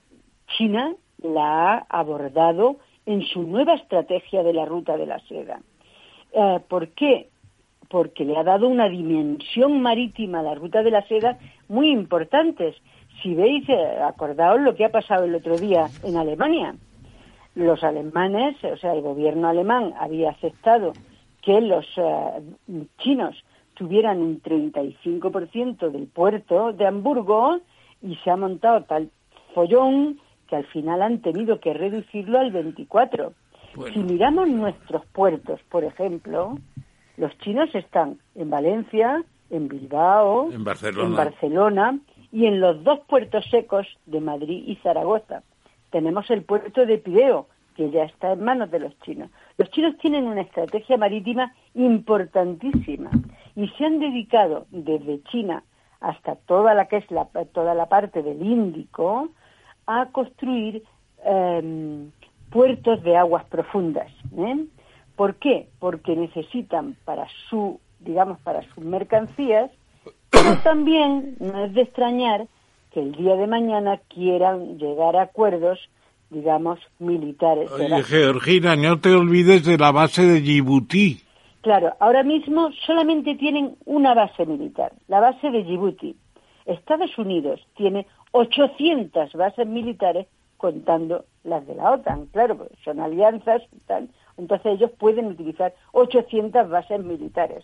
China 0.58 0.96
la 1.22 1.74
ha 1.74 1.86
abordado 1.90 2.78
en 3.06 3.22
su 3.24 3.44
nueva 3.44 3.76
estrategia 3.76 4.42
de 4.42 4.54
la 4.54 4.66
ruta 4.66 4.98
de 4.98 5.06
la 5.06 5.20
seda. 5.28 5.60
Eh, 6.32 6.60
¿Por 6.68 6.90
qué? 6.90 7.30
Porque 7.90 8.26
le 8.26 8.38
ha 8.38 8.44
dado 8.44 8.68
una 8.68 8.90
dimensión 8.90 9.82
marítima 9.82 10.40
a 10.40 10.44
la 10.44 10.56
ruta 10.56 10.82
de 10.82 10.92
la 10.92 11.06
seda 11.08 11.38
muy 11.68 11.92
importantes. 11.92 12.76
Si 13.22 13.36
veis, 13.36 13.68
eh, 13.70 14.00
acordaos 14.02 14.62
lo 14.62 14.76
que 14.76 14.86
ha 14.86 14.92
pasado 14.92 15.26
el 15.26 15.36
otro 15.36 15.58
día 15.58 15.88
en 16.04 16.18
Alemania. 16.18 16.76
Los 17.56 17.84
alemanes, 17.84 18.56
o 18.64 18.78
sea, 18.78 18.94
el 18.94 19.02
gobierno 19.02 19.48
alemán 19.48 19.94
había 20.00 20.30
aceptado 20.30 20.94
que 21.48 21.62
los 21.62 21.86
eh, 21.96 22.84
chinos 22.98 23.42
tuvieran 23.74 24.20
un 24.22 24.42
35% 24.42 25.90
del 25.90 26.08
puerto 26.08 26.74
de 26.74 26.86
Hamburgo 26.86 27.62
y 28.02 28.18
se 28.18 28.32
ha 28.32 28.36
montado 28.36 28.84
tal 28.84 29.10
follón 29.56 30.20
que 30.50 30.58
al 30.58 30.66
final 30.66 31.02
han 31.02 31.22
tenido 31.22 31.62
que 31.62 31.74
reducirlo 31.74 32.40
al 32.40 32.52
24. 32.52 33.32
Si 33.94 34.00
miramos 34.00 34.50
nuestros 34.50 35.06
puertos, 35.06 35.62
por 35.70 35.86
ejemplo, 35.86 36.58
los 37.16 37.38
chinos 37.38 37.74
están 37.76 38.20
en 38.36 38.50
Valencia, 38.50 39.24
en 39.50 39.70
Bilbao, 39.70 40.52
en 40.52 40.66
Barcelona. 40.66 41.08
en 41.08 41.16
Barcelona 41.16 42.00
y 42.34 42.46
en 42.48 42.60
los 42.60 42.84
dos 42.84 43.00
puertos 43.08 43.46
secos 43.50 43.88
de 44.06 44.20
Madrid 44.20 44.64
y 44.68 44.76
Zaragoza. 44.84 45.44
Tenemos 45.92 46.30
el 46.30 46.42
puerto 46.44 46.86
de 46.86 46.98
Pireo, 46.98 47.48
que 47.78 47.90
ya 47.90 48.04
está 48.04 48.34
en 48.34 48.44
manos 48.44 48.70
de 48.70 48.80
los 48.80 49.00
chinos. 49.00 49.30
Los 49.58 49.70
chinos 49.72 49.98
tienen 49.98 50.26
una 50.28 50.42
estrategia 50.42 50.98
marítima 50.98 51.54
importantísima 51.74 53.10
y 53.56 53.68
se 53.70 53.86
han 53.86 54.00
dedicado 54.00 54.68
desde 54.70 55.24
China 55.24 55.64
hasta 56.00 56.36
toda 56.36 56.74
la 56.74 56.88
que 56.88 56.98
es 56.98 57.10
la, 57.10 57.26
toda 57.54 57.74
la 57.74 57.88
parte 57.88 58.22
del 58.22 58.42
Índico 58.46 59.30
a 59.88 60.08
construir 60.12 60.84
em, 61.24 62.12
puertos 62.52 63.02
de 63.04 63.18
aguas 63.18 63.46
profundas. 63.46 64.12
¿eh? 64.38 64.66
¿Por 65.16 65.36
qué? 65.36 65.70
Porque 65.80 66.16
necesitan 66.16 66.96
para 67.04 67.28
su, 67.50 67.80
digamos, 68.00 68.40
para 68.42 68.62
sus 68.74 68.84
mercancías, 68.84 69.72
pero 70.30 70.58
también 70.64 71.36
no 71.40 71.66
es 71.66 71.74
de 71.74 71.82
extrañar 71.82 72.48
que 72.92 73.00
el 73.00 73.14
día 73.14 73.36
de 73.36 73.48
mañana 73.48 73.98
quieran 74.08 74.78
llegar 74.78 75.16
a 75.16 75.24
acuerdos, 75.24 75.80
digamos, 76.30 76.80
militares. 77.00 77.72
Oye, 77.72 78.04
Georgina, 78.04 78.76
no 78.76 79.00
te 79.00 79.14
olvides 79.14 79.66
de 79.66 79.78
la 79.78 79.92
base 79.92 80.24
de 80.24 80.42
Djibouti. 80.42 81.22
Claro, 81.62 81.94
ahora 82.00 82.24
mismo 82.24 82.72
solamente 82.86 83.36
tienen 83.36 83.76
una 83.86 84.14
base 84.14 84.46
militar, 84.46 84.94
la 85.08 85.20
base 85.20 85.50
de 85.50 85.64
Djibouti. 85.64 86.16
Estados 86.66 87.18
Unidos 87.18 87.66
tiene 87.76 88.06
800 88.32 89.34
bases 89.34 89.68
militares 89.68 90.28
contando 90.58 91.26
las 91.44 91.66
de 91.66 91.76
la 91.76 91.92
OTAN, 91.92 92.26
claro, 92.28 92.58
porque 92.58 92.76
son 92.84 93.00
alianzas 93.00 93.62
y 93.72 93.80
tal. 93.86 94.10
Entonces 94.38 94.74
ellos 94.74 94.92
pueden 94.92 95.28
utilizar 95.28 95.74
800 95.94 96.70
bases 96.70 97.04
militares. 97.04 97.64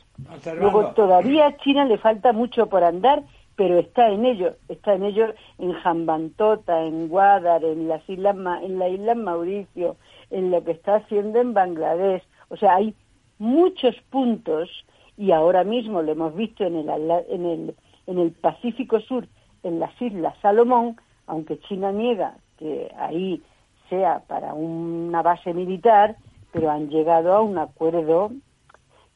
Luego 0.59 0.91
todavía 0.93 1.47
a 1.47 1.57
China 1.57 1.86
le 1.86 1.97
falta 1.97 2.34
mucho 2.34 2.68
por 2.68 2.84
andar, 2.84 3.24
pero 3.56 3.78
está 3.80 4.10
en 4.10 4.26
ello, 4.26 4.56
está 4.68 4.93
en 4.95 5.04
ello 5.04 5.34
en 5.60 5.74
Jambantota, 5.74 6.84
en 6.84 7.08
Guadar, 7.08 7.64
en 7.64 7.88
las 7.88 8.08
islas 8.10 8.36
en 8.64 8.80
la 8.80 8.89
isla 8.89 9.16
Mauricio, 9.16 9.95
en 10.32 10.51
lo 10.51 10.64
que 10.64 10.72
está 10.72 10.95
haciendo 10.95 11.39
en 11.39 11.54
Bangladesh. 11.54 12.24
O 12.49 12.58
sea, 12.58 12.76
hay 12.76 12.95
muchos 13.38 13.95
puntos 14.10 14.70
y 15.18 15.32
ahora 15.32 15.64
mismo 15.64 16.01
lo 16.01 16.12
hemos 16.12 16.36
visto 16.36 16.64
en 16.64 16.76
el 16.78 16.89
en 16.89 17.45
el 17.45 17.76
en 18.08 18.18
el 18.20 18.32
Pacífico 18.32 18.99
Sur, 18.99 19.28
en 19.64 19.80
las 19.80 19.99
islas 20.01 20.36
Salomón, 20.41 20.97
aunque 21.28 21.60
China 21.60 21.91
niega 21.91 22.36
que 22.58 22.91
ahí 22.97 23.41
sea 23.90 24.23
para 24.27 24.53
una 24.53 25.22
base 25.22 25.53
militar, 25.53 26.15
pero 26.52 26.72
han 26.72 26.90
llegado 26.90 27.34
a 27.34 27.41
un 27.41 27.57
acuerdo 27.57 28.32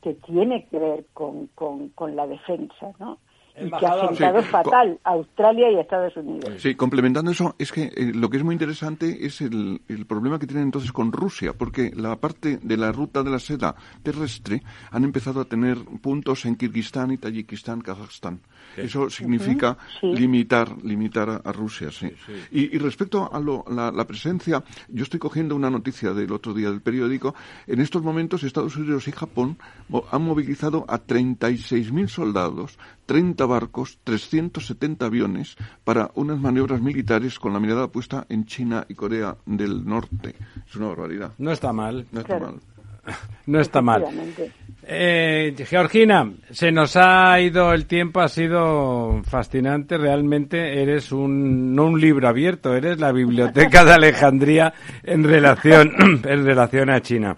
que 0.02 0.14
tiene 0.14 0.66
que 0.66 0.80
ver 0.80 1.06
con, 1.14 1.48
con, 1.56 1.90
con 1.90 2.16
la 2.16 2.28
defensa, 2.28 2.91
¿no? 2.99 3.18
Y 3.60 3.70
que 3.72 3.86
ha 3.86 4.08
sentado 4.08 4.42
fatal 4.44 5.00
a 5.04 5.12
Australia 5.12 5.72
y 5.72 5.76
a 5.76 5.82
Estados 5.82 6.16
Unidos. 6.16 6.54
Sí, 6.58 6.76
complementando 6.76 7.32
eso, 7.32 7.56
es 7.58 7.72
que 7.72 7.84
eh, 7.96 8.12
lo 8.14 8.30
que 8.30 8.38
es 8.38 8.44
muy 8.44 8.54
interesante 8.54 9.26
es 9.26 9.42
el, 9.42 9.82
el, 9.88 10.06
problema 10.06 10.38
que 10.38 10.46
tienen 10.46 10.66
entonces 10.66 10.92
con 10.92 11.12
Rusia, 11.12 11.54
porque 11.54 11.92
la 11.96 12.16
parte 12.18 12.60
de 12.62 12.78
la 12.78 12.92
ruta 12.92 13.24
de 13.24 13.32
la 13.32 13.40
seda 13.40 13.76
terrestre 14.04 14.62
han 14.92 15.04
empezado 15.04 15.42
a 15.42 15.46
tener 15.46 15.78
puntos 16.02 16.46
en 16.46 16.56
Kirguistán 16.56 17.12
y 17.12 17.18
Tayikistán, 17.18 17.82
Kazajstán. 17.82 18.42
Eso 18.76 19.10
significa 19.10 19.78
limitar, 20.04 20.70
limitar 20.84 21.42
a, 21.44 21.52
Rusia, 21.52 21.90
sí. 21.92 22.12
Y, 22.52 22.76
y, 22.76 22.78
respecto 22.78 23.32
a 23.34 23.40
lo, 23.40 23.66
la, 23.70 23.92
la, 23.92 24.06
presencia, 24.06 24.64
yo 24.90 25.04
estoy 25.04 25.20
cogiendo 25.20 25.56
una 25.56 25.72
noticia 25.72 26.14
del 26.14 26.32
otro 26.32 26.54
día 26.54 26.70
del 26.70 26.82
periódico. 26.82 27.34
En 27.66 27.80
estos 27.80 28.04
momentos 28.04 28.44
Estados 28.44 28.76
Unidos 28.78 29.08
y 29.08 29.12
Japón 29.12 29.58
han 30.12 30.22
movilizado 30.22 30.86
a 30.88 31.00
36.000 31.00 32.08
soldados, 32.08 32.78
30 33.08 33.47
barcos, 33.48 33.99
370 34.03 35.06
aviones 35.06 35.56
para 35.84 36.11
unas 36.15 36.40
maniobras 36.40 36.82
militares 36.82 37.40
con 37.40 37.53
la 37.53 37.60
mirada 37.60 37.88
puesta 37.88 38.26
en 38.30 38.45
China 38.45 38.86
y 38.88 38.94
Corea 38.94 39.38
del 39.45 39.86
Norte. 39.86 40.36
Es 40.68 40.76
una 40.76 40.88
barbaridad. 40.88 41.32
No 41.38 41.52
está 41.52 41.74
mal. 41.74 42.06
No 42.11 42.22
está 42.22 42.40
mal. 42.40 42.56
No 43.45 43.61
está 43.61 43.82
mal. 43.82 44.03
Eh, 44.84 45.56
Georgina, 45.65 46.30
se 46.52 46.72
nos 46.72 46.98
ha 46.98 47.40
ido 47.40 47.74
el 47.74 47.86
tiempo, 47.86 48.19
ha 48.19 48.28
sido 48.28 49.22
fascinante. 49.24 49.98
Realmente 49.98 50.82
eres 50.82 51.14
un, 51.14 51.74
no 51.74 51.86
un 51.86 51.99
libro 51.99 52.28
abierto, 52.28 52.76
eres 52.76 52.99
la 52.99 53.14
biblioteca 53.14 53.86
de 53.86 53.94
Alejandría 53.94 54.74
en 55.03 55.24
relación, 55.24 55.94
en 56.26 56.45
relación 56.45 56.90
a 56.90 57.02
China. 57.02 57.38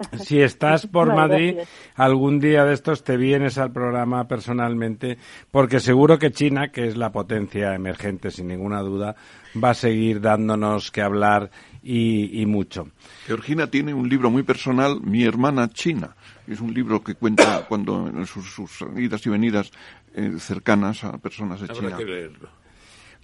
Si 0.20 0.40
estás 0.40 0.86
por 0.86 1.14
Madrid, 1.14 1.58
algún 1.94 2.40
día 2.40 2.64
de 2.64 2.74
estos 2.74 3.04
te 3.04 3.16
vienes 3.16 3.58
al 3.58 3.72
programa 3.72 4.26
personalmente, 4.26 5.18
porque 5.50 5.80
seguro 5.80 6.18
que 6.18 6.30
China, 6.30 6.68
que 6.68 6.86
es 6.86 6.96
la 6.96 7.10
potencia 7.10 7.74
emergente 7.74 8.30
sin 8.30 8.48
ninguna 8.48 8.80
duda, 8.80 9.16
va 9.62 9.70
a 9.70 9.74
seguir 9.74 10.20
dándonos 10.20 10.90
que 10.90 11.02
hablar 11.02 11.50
y, 11.82 12.40
y 12.40 12.46
mucho. 12.46 12.88
Georgina 13.26 13.66
tiene 13.68 13.94
un 13.94 14.08
libro 14.08 14.30
muy 14.30 14.42
personal, 14.42 15.00
Mi 15.02 15.24
hermana 15.24 15.68
China. 15.68 16.14
Es 16.46 16.60
un 16.60 16.72
libro 16.74 17.02
que 17.02 17.14
cuenta 17.14 17.64
cuando 17.68 18.08
en 18.08 18.26
sus, 18.26 18.52
sus 18.52 18.84
idas 18.96 19.24
y 19.26 19.30
venidas 19.30 19.70
eh, 20.14 20.32
cercanas 20.38 21.04
a 21.04 21.18
personas 21.18 21.60
de 21.60 21.66
Habrá 21.66 21.80
China. 21.80 21.96
que 21.96 22.04
leerlo. 22.04 22.48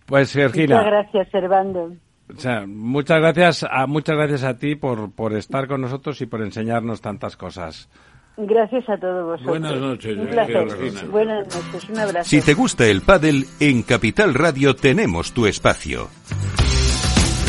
Pues 0.06 0.32
Georgina. 0.32 0.76
Muchas 0.76 0.92
gracias, 0.92 1.28
Servando. 1.30 1.92
O 2.34 2.40
sea, 2.40 2.66
muchas 2.66 3.20
gracias 3.20 3.66
a 3.68 3.86
muchas 3.86 4.16
gracias 4.16 4.44
a 4.44 4.58
ti 4.58 4.74
por, 4.74 5.12
por 5.12 5.32
estar 5.34 5.68
con 5.68 5.80
nosotros 5.80 6.20
y 6.20 6.26
por 6.26 6.42
enseñarnos 6.42 7.00
tantas 7.00 7.36
cosas. 7.36 7.88
Gracias 8.36 8.86
a 8.88 8.98
todos 8.98 9.24
vosotros. 9.24 9.46
Buenas 9.46 9.80
noches, 9.80 10.18
Un 10.18 10.26
placer. 10.26 10.68
Georgina. 10.68 11.02
Buenas 11.10 11.46
noches. 11.46 11.88
Un 11.88 11.98
abrazo. 11.98 12.28
Si 12.28 12.42
te 12.42 12.52
gusta 12.54 12.86
el 12.86 13.00
pádel, 13.00 13.46
en 13.60 13.82
Capital 13.82 14.34
Radio 14.34 14.76
tenemos 14.76 15.32
tu 15.32 15.46
espacio. 15.46 16.08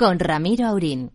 con 0.00 0.18
Ramiro 0.18 0.66
Aurín. 0.66 1.10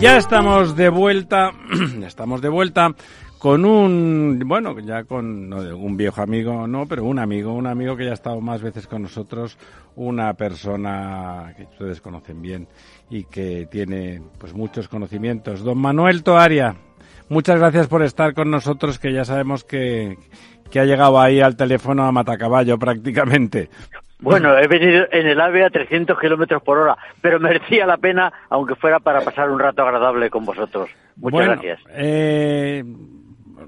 Ya 0.00 0.16
estamos 0.16 0.74
de 0.74 0.88
vuelta, 0.88 1.52
estamos 2.04 2.42
de 2.42 2.48
vuelta 2.48 2.96
con 3.38 3.64
un, 3.64 4.42
bueno, 4.44 4.76
ya 4.80 5.04
con 5.04 5.48
no, 5.48 5.58
un 5.76 5.96
viejo 5.96 6.20
amigo, 6.20 6.66
no, 6.66 6.86
pero 6.88 7.04
un 7.04 7.20
amigo, 7.20 7.52
un 7.52 7.68
amigo 7.68 7.96
que 7.96 8.06
ya 8.06 8.10
ha 8.10 8.14
estado 8.14 8.40
más 8.40 8.60
veces 8.60 8.88
con 8.88 9.02
nosotros, 9.02 9.56
una 9.94 10.34
persona 10.34 11.54
que 11.56 11.62
ustedes 11.62 12.00
conocen 12.00 12.42
bien 12.42 12.66
y 13.08 13.22
que 13.22 13.68
tiene 13.70 14.20
pues 14.36 14.52
muchos 14.52 14.88
conocimientos. 14.88 15.62
Don 15.62 15.78
Manuel 15.78 16.24
Toaria, 16.24 16.74
muchas 17.28 17.60
gracias 17.60 17.86
por 17.86 18.02
estar 18.02 18.34
con 18.34 18.50
nosotros, 18.50 18.98
que 18.98 19.12
ya 19.12 19.24
sabemos 19.24 19.62
que, 19.62 20.18
que 20.72 20.80
ha 20.80 20.84
llegado 20.86 21.20
ahí 21.20 21.40
al 21.40 21.54
teléfono 21.54 22.02
a 22.04 22.10
Matacaballo 22.10 22.78
prácticamente. 22.78 23.68
Bueno, 24.20 24.56
he 24.56 24.66
venido 24.68 25.06
en 25.10 25.26
el 25.26 25.40
AVE 25.40 25.64
a 25.64 25.70
300 25.70 26.18
kilómetros 26.18 26.62
por 26.62 26.78
hora, 26.78 26.96
pero 27.20 27.38
merecía 27.40 27.86
la 27.86 27.98
pena, 27.98 28.32
aunque 28.48 28.74
fuera 28.74 28.98
para 29.00 29.20
pasar 29.20 29.50
un 29.50 29.58
rato 29.58 29.82
agradable 29.82 30.30
con 30.30 30.44
vosotros. 30.44 30.88
Muchas 31.16 31.32
Bueno, 31.32 31.52
gracias. 31.52 31.80
eh, 31.90 32.82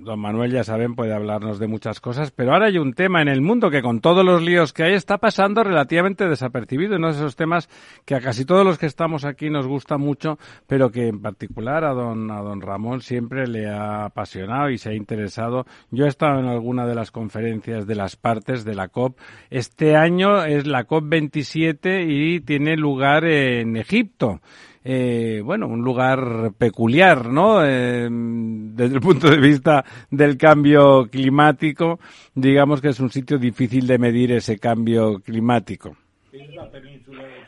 don 0.04 0.20
Manuel, 0.20 0.52
ya 0.52 0.62
saben, 0.62 0.94
puede 0.94 1.14
hablarnos 1.14 1.58
de 1.58 1.66
muchas 1.66 2.00
cosas, 2.00 2.30
pero 2.30 2.52
ahora 2.52 2.66
hay 2.66 2.78
un 2.78 2.92
tema 2.92 3.22
en 3.22 3.28
el 3.28 3.40
mundo 3.40 3.70
que 3.70 3.82
con 3.82 4.00
todos 4.00 4.24
los 4.24 4.42
líos 4.42 4.72
que 4.72 4.84
hay 4.84 4.94
está 4.94 5.18
pasando 5.18 5.64
relativamente 5.64 6.28
desapercibido. 6.28 6.96
Uno 6.96 7.08
de 7.08 7.14
esos 7.14 7.36
temas 7.36 7.68
que 8.04 8.14
a 8.14 8.20
casi 8.20 8.44
todos 8.44 8.64
los 8.64 8.78
que 8.78 8.86
estamos 8.86 9.24
aquí 9.24 9.50
nos 9.50 9.66
gusta 9.66 9.98
mucho, 9.98 10.38
pero 10.66 10.90
que 10.90 11.08
en 11.08 11.20
particular 11.20 11.84
a 11.84 11.92
don, 11.92 12.30
a 12.30 12.40
don 12.40 12.60
Ramón 12.60 13.00
siempre 13.00 13.46
le 13.46 13.68
ha 13.68 14.04
apasionado 14.04 14.70
y 14.70 14.78
se 14.78 14.90
ha 14.90 14.94
interesado. 14.94 15.66
Yo 15.90 16.04
he 16.04 16.08
estado 16.08 16.38
en 16.38 16.46
alguna 16.46 16.86
de 16.86 16.94
las 16.94 17.10
conferencias 17.10 17.86
de 17.86 17.94
las 17.94 18.16
partes 18.16 18.64
de 18.64 18.74
la 18.74 18.88
COP. 18.88 19.18
Este 19.50 19.96
año 19.96 20.44
es 20.44 20.66
la 20.66 20.84
COP 20.84 21.08
27 21.08 22.04
y 22.06 22.40
tiene 22.40 22.76
lugar 22.76 23.24
en 23.24 23.76
Egipto 23.76 24.40
eh, 24.84 25.40
bueno, 25.42 25.66
un 25.66 25.82
lugar 25.82 26.52
peculiar, 26.58 27.26
¿no? 27.26 27.64
Eh, 27.64 28.06
desde 28.10 28.94
el 28.94 29.00
punto 29.00 29.30
de 29.30 29.38
vista 29.38 29.82
del 30.10 30.36
cambio 30.36 31.06
climático, 31.10 31.98
digamos 32.34 32.82
que 32.82 32.88
es 32.88 33.00
un 33.00 33.10
sitio 33.10 33.38
difícil 33.38 33.86
de 33.86 33.98
medir 33.98 34.32
ese 34.32 34.58
cambio 34.58 35.20
climático. 35.20 35.96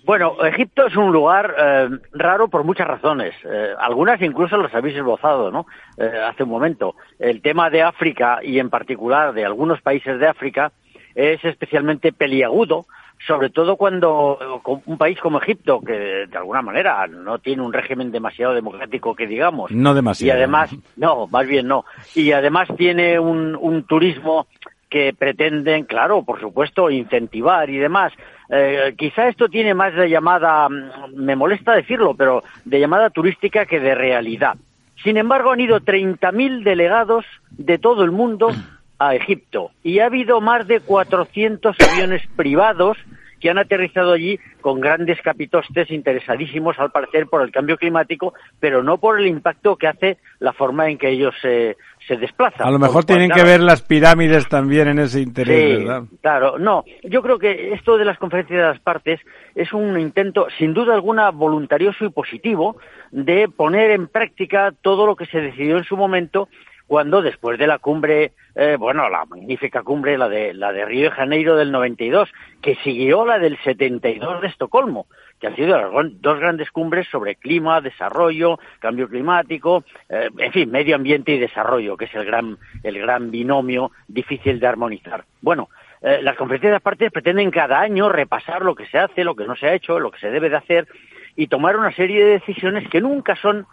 Bueno, 0.05 0.37
Egipto 0.47 0.87
es 0.87 0.97
un 0.97 1.13
lugar 1.13 1.55
eh, 1.59 1.89
raro 2.13 2.49
por 2.49 2.65
muchas 2.65 2.87
razones. 2.87 3.35
Eh, 3.45 3.75
algunas 3.81 4.23
incluso 4.23 4.57
las 4.57 4.73
habéis 4.73 4.97
esbozado, 4.97 5.51
¿no? 5.51 5.67
Hace 5.99 6.45
un 6.45 6.51
momento. 6.51 6.95
El 7.19 7.43
tema 7.43 7.69
de 7.69 7.83
África 7.83 8.39
y 8.43 8.59
en 8.61 8.71
particular 8.71 9.35
de 9.35 9.45
algunos 9.45 9.83
países 9.83 10.19
de 10.21 10.29
África 10.29 10.73
es 11.15 11.45
especialmente 11.45 12.13
peliagudo, 12.13 12.87
sobre 13.27 13.51
todo 13.51 13.77
cuando 13.77 14.61
un 14.87 14.99
país 14.99 15.19
como 15.21 15.39
Egipto, 15.39 15.81
que 15.81 16.27
de 16.27 16.37
alguna 16.37 16.63
manera 16.63 17.07
no 17.07 17.39
tiene 17.39 17.63
un 17.63 17.73
régimen 17.73 18.11
demasiado 18.13 18.55
democrático 18.55 19.15
que 19.15 19.27
digamos, 19.27 19.71
No 19.71 19.95
demasiado. 19.95 20.29
y 20.29 20.37
además, 20.37 20.75
no, 20.97 21.27
más 21.29 21.47
bien 21.47 21.67
no, 21.67 21.85
y 22.15 22.33
además 22.33 22.69
tiene 22.77 23.19
un, 23.19 23.57
un 23.57 23.85
turismo 23.85 24.47
que 24.89 25.15
pretenden, 25.19 25.85
claro, 25.85 26.23
por 26.23 26.41
supuesto, 26.41 26.91
incentivar 26.91 27.69
y 27.71 27.79
demás. 27.79 28.13
Eh, 28.49 28.95
quizá 28.97 29.29
esto 29.29 29.49
tiene 29.49 29.75
más 29.75 29.95
de 29.95 30.09
llamada, 30.09 30.69
me 31.13 31.35
molesta 31.35 31.73
decirlo, 31.75 32.15
pero 32.15 32.45
de 32.65 32.79
llamada 32.79 33.11
turística 33.11 33.67
que 33.67 33.81
de 33.81 33.95
realidad. 33.95 34.57
Sin 35.03 35.17
embargo, 35.17 35.51
han 35.51 35.61
ido 35.61 35.81
30.000 35.81 36.63
delegados 36.63 37.25
de 37.51 37.79
todo 37.79 38.05
el 38.05 38.13
mundo 38.13 38.51
a 38.99 39.15
Egipto 39.15 39.71
y 39.83 39.99
ha 39.99 40.07
habido 40.07 40.41
más 40.41 40.67
de 40.67 40.81
400 40.81 41.77
aviones 41.81 42.23
privados 42.37 42.97
que 43.41 43.51
han 43.51 43.59
aterrizado 43.59 44.13
allí 44.13 44.39
con 44.61 44.81
grandes 44.81 45.21
capitostes 45.21 45.91
interesadísimos, 45.91 46.79
al 46.79 46.91
parecer, 46.91 47.27
por 47.27 47.43
el 47.43 47.53
cambio 47.53 47.77
climático, 47.77 48.33
pero 48.59 48.83
no 48.83 48.99
por 48.99 49.21
el 49.21 49.27
impacto 49.27 49.77
que 49.77 49.87
hace 49.87 50.17
la 50.39 50.53
forma 50.53 50.89
en 50.89 50.97
que 50.97 51.11
ellos 51.11 51.35
se, 51.43 51.77
se 52.09 52.17
desplazan. 52.17 52.67
A 52.67 52.71
lo 52.71 52.79
mejor 52.79 53.05
tienen 53.05 53.29
que 53.29 53.35
claro, 53.35 53.51
ver 53.51 53.61
las 53.61 53.83
pirámides 53.83 54.49
también 54.49 54.89
en 54.89 54.99
ese 55.01 55.21
interés, 55.21 55.79
Sí, 55.79 55.85
¿verdad? 55.85 56.03
claro. 56.23 56.59
No, 56.59 56.85
yo 57.05 57.23
creo 57.23 57.39
que 57.39 57.75
esto 57.75 57.99
de 57.99 58.05
las 58.07 58.19
conferencias 58.19 58.59
de 58.59 58.67
las 58.67 58.81
partes 58.81 59.21
es 59.55 59.73
un 59.73 60.01
intento, 60.01 60.47
sin 60.59 60.73
duda 60.73 60.95
alguna, 60.95 61.31
voluntarioso 61.31 62.07
y 62.07 62.11
positivo 62.11 62.79
de 63.11 63.49
poner 63.55 63.91
en 63.91 64.09
práctica 64.09 64.73
todo 64.81 65.07
lo 65.07 65.15
que 65.15 65.27
se 65.27 65.41
decidió 65.41 65.77
en 65.77 65.85
su 65.85 65.97
momento 65.97 66.49
cuando 66.87 67.23
después 67.23 67.59
de 67.59 67.67
la 67.67 67.79
cumbre, 67.79 68.33
eh, 68.55 68.77
bueno, 68.79 69.09
la 69.09 69.25
magnífica 69.25 69.83
cumbre, 69.83 70.17
la 70.17 70.29
de, 70.29 70.55
la 70.55 70.73
de 70.73 70.85
Río 70.85 71.05
de 71.05 71.17
Janeiro 71.17 71.57
del 71.57 71.73
92, 71.73 72.31
que 72.63 72.77
siguió 72.77 73.25
la 73.27 73.39
del 73.39 73.59
72 73.59 74.41
de 74.41 74.49
Estocolmo, 74.49 75.07
que 75.41 75.49
han 75.49 75.57
sido 75.57 75.77
las 75.77 75.91
dos 76.21 76.39
grandes 76.39 76.71
cumbres 76.71 77.09
sobre 77.11 77.35
clima, 77.35 77.81
desarrollo, 77.81 78.59
cambio 78.79 79.09
climático, 79.09 79.85
eh, 80.09 80.29
en 80.39 80.53
fin, 80.53 80.71
medio 80.71 80.97
ambiente 80.97 81.33
y 81.33 81.39
desarrollo, 81.39 81.97
que 81.97 82.07
es 82.07 82.15
el 82.15 82.25
gran, 82.25 82.57
el 82.83 82.99
gran 82.99 83.31
binomio 83.31 83.91
difícil 84.07 84.61
de 84.61 84.67
armonizar. 84.67 85.25
Bueno, 85.43 85.69
eh, 86.03 86.21
las 86.23 86.37
conferencias 86.37 86.73
de 86.73 86.81
partes 86.81 87.11
pretenden 87.11 87.51
cada 87.51 87.81
año 87.81 88.09
repasar 88.09 88.63
lo 88.63 88.75
que 88.75 88.87
se 88.87 88.99
hace, 88.99 89.25
lo 89.25 89.35
que 89.35 89.47
no 89.47 89.57
se 89.57 89.67
ha 89.67 89.75
hecho, 89.75 89.99
lo 89.99 90.11
que 90.11 90.21
se 90.21 90.31
debe 90.31 90.51
de 90.51 90.57
hacer 90.57 90.87
y 91.35 91.49
tomar 91.49 91.77
una 91.77 91.93
serie 91.93 92.25
de 92.25 92.33
decisiones 92.33 92.89
que 92.89 93.01
nunca 93.01 93.37
son 93.37 93.67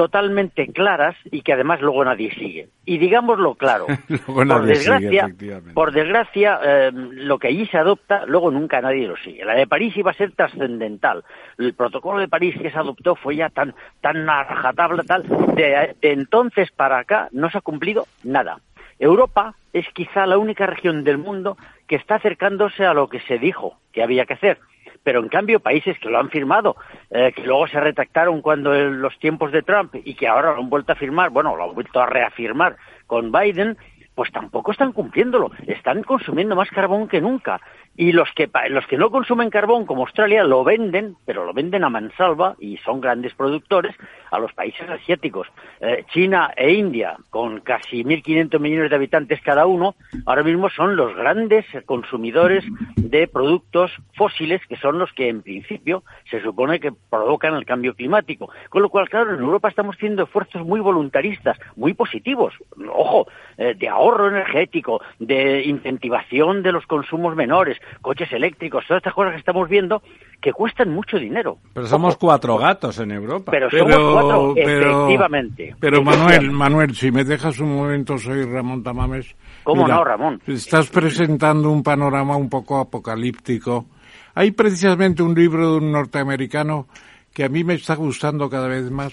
totalmente 0.00 0.66
claras 0.68 1.14
y 1.30 1.42
que 1.42 1.52
además 1.52 1.82
luego 1.82 2.02
nadie 2.02 2.32
sigue. 2.34 2.70
Y 2.86 2.96
digámoslo 2.96 3.54
claro, 3.54 3.84
por 4.26 4.46
sigue, 4.46 4.64
desgracia, 4.64 5.30
por 5.74 5.92
desgracia, 5.92 6.58
eh, 6.64 6.90
lo 6.90 7.38
que 7.38 7.48
allí 7.48 7.66
se 7.66 7.76
adopta, 7.76 8.24
luego 8.24 8.50
nunca 8.50 8.80
nadie 8.80 9.06
lo 9.06 9.18
sigue. 9.18 9.44
La 9.44 9.52
de 9.52 9.66
París 9.66 9.94
iba 9.98 10.10
a 10.10 10.14
ser 10.14 10.32
trascendental. 10.32 11.22
El 11.58 11.74
protocolo 11.74 12.18
de 12.18 12.28
París 12.28 12.56
que 12.58 12.70
se 12.70 12.78
adoptó 12.78 13.14
fue 13.14 13.36
ya 13.36 13.50
tan, 13.50 13.74
tan 14.00 14.26
rajatabla, 14.26 15.02
tal. 15.02 15.24
De, 15.54 15.94
de 16.00 16.12
entonces 16.12 16.70
para 16.70 17.00
acá 17.00 17.28
no 17.32 17.50
se 17.50 17.58
ha 17.58 17.60
cumplido 17.60 18.06
nada. 18.24 18.56
Europa 18.98 19.54
es 19.74 19.84
quizá 19.92 20.24
la 20.24 20.38
única 20.38 20.64
región 20.64 21.04
del 21.04 21.18
mundo 21.18 21.58
que 21.86 21.96
está 21.96 22.14
acercándose 22.14 22.86
a 22.86 22.94
lo 22.94 23.08
que 23.08 23.20
se 23.20 23.38
dijo 23.38 23.76
que 23.92 24.02
había 24.02 24.24
que 24.24 24.32
hacer. 24.32 24.60
Pero 25.02 25.20
en 25.20 25.28
cambio, 25.28 25.60
países 25.60 25.98
que 25.98 26.08
lo 26.08 26.18
han 26.18 26.30
firmado, 26.30 26.76
eh, 27.10 27.32
que 27.34 27.42
luego 27.42 27.66
se 27.68 27.80
retractaron 27.80 28.40
cuando 28.42 28.74
en 28.74 29.00
los 29.00 29.18
tiempos 29.18 29.52
de 29.52 29.62
Trump 29.62 29.94
y 30.04 30.14
que 30.14 30.28
ahora 30.28 30.52
lo 30.52 30.60
han 30.60 30.70
vuelto 30.70 30.92
a 30.92 30.96
firmar, 30.96 31.30
bueno, 31.30 31.56
lo 31.56 31.64
han 31.64 31.74
vuelto 31.74 32.00
a 32.00 32.06
reafirmar 32.06 32.76
con 33.06 33.32
Biden, 33.32 33.76
pues 34.14 34.32
tampoco 34.32 34.72
están 34.72 34.92
cumpliéndolo. 34.92 35.50
Están 35.66 36.02
consumiendo 36.02 36.54
más 36.54 36.68
carbón 36.70 37.08
que 37.08 37.20
nunca. 37.20 37.60
Y 37.96 38.12
los 38.12 38.28
que, 38.34 38.48
los 38.68 38.86
que 38.86 38.96
no 38.96 39.10
consumen 39.10 39.50
carbón, 39.50 39.84
como 39.84 40.02
Australia, 40.02 40.44
lo 40.44 40.64
venden, 40.64 41.16
pero 41.26 41.44
lo 41.44 41.52
venden 41.52 41.84
a 41.84 41.90
mansalva 41.90 42.56
y 42.58 42.78
son 42.78 43.00
grandes 43.00 43.34
productores 43.34 43.94
a 44.30 44.38
los 44.38 44.52
países 44.52 44.88
asiáticos. 44.88 45.48
Eh, 45.80 46.04
China 46.12 46.50
e 46.56 46.72
India, 46.72 47.16
con 47.30 47.60
casi 47.60 48.04
1.500 48.04 48.58
millones 48.58 48.90
de 48.90 48.96
habitantes 48.96 49.40
cada 49.42 49.66
uno, 49.66 49.96
ahora 50.24 50.42
mismo 50.42 50.70
son 50.70 50.96
los 50.96 51.14
grandes 51.14 51.66
consumidores 51.84 52.64
de 52.96 53.26
productos 53.28 53.92
fósiles, 54.14 54.60
que 54.66 54.76
son 54.76 54.98
los 54.98 55.12
que 55.12 55.28
en 55.28 55.42
principio 55.42 56.04
se 56.30 56.40
supone 56.40 56.80
que 56.80 56.92
provocan 56.92 57.54
el 57.54 57.66
cambio 57.66 57.94
climático. 57.94 58.50
Con 58.68 58.82
lo 58.82 58.88
cual, 58.88 59.08
claro, 59.08 59.34
en 59.34 59.40
Europa 59.40 59.68
estamos 59.68 59.96
haciendo 59.96 60.24
esfuerzos 60.24 60.64
muy 60.64 60.80
voluntaristas, 60.80 61.58
muy 61.76 61.94
positivos, 61.94 62.54
ojo, 62.92 63.26
eh, 63.58 63.74
de 63.76 63.88
ahorro 63.88 64.28
energético, 64.28 65.00
de 65.18 65.62
incentivación 65.64 66.62
de 66.62 66.72
los 66.72 66.86
consumos 66.86 67.34
menores, 67.36 67.78
coches 68.00 68.32
eléctricos, 68.32 68.84
todas 68.86 69.00
estas 69.00 69.14
cosas 69.14 69.32
que 69.32 69.38
estamos 69.38 69.68
viendo 69.68 70.02
que 70.40 70.52
cuestan 70.52 70.90
mucho 70.90 71.18
dinero. 71.18 71.58
Pero 71.74 71.86
somos 71.86 72.16
cuatro 72.16 72.56
gatos 72.56 72.98
en 72.98 73.10
Europa. 73.12 73.52
Pero 73.52 73.70
somos 73.70 73.96
cuatro, 73.96 74.54
efectivamente. 74.56 75.76
Pero 75.78 76.02
Manuel, 76.02 76.50
Manuel, 76.50 76.94
si 76.94 77.10
me 77.10 77.24
dejas 77.24 77.58
un 77.60 77.76
momento, 77.76 78.16
soy 78.16 78.44
Ramón 78.44 78.82
Tamames. 78.82 79.34
¿Cómo 79.64 79.86
no, 79.86 80.04
Ramón? 80.04 80.40
Estás 80.46 80.88
presentando 80.88 81.70
un 81.70 81.82
panorama 81.82 82.36
un 82.36 82.48
poco 82.48 82.78
apocalíptico. 82.78 83.86
Hay 84.34 84.52
precisamente 84.52 85.22
un 85.22 85.34
libro 85.34 85.72
de 85.72 85.78
un 85.78 85.92
norteamericano 85.92 86.86
que 87.32 87.44
a 87.44 87.48
mí 87.48 87.64
me 87.64 87.74
está 87.74 87.94
gustando 87.94 88.48
cada 88.48 88.68
vez 88.68 88.90
más, 88.90 89.12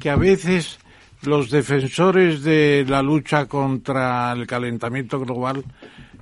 que 0.00 0.10
a 0.10 0.16
veces 0.16 0.78
los 1.22 1.50
defensores 1.50 2.42
de 2.42 2.84
la 2.86 3.02
lucha 3.02 3.46
contra 3.46 4.32
el 4.32 4.46
calentamiento 4.46 5.20
global 5.20 5.64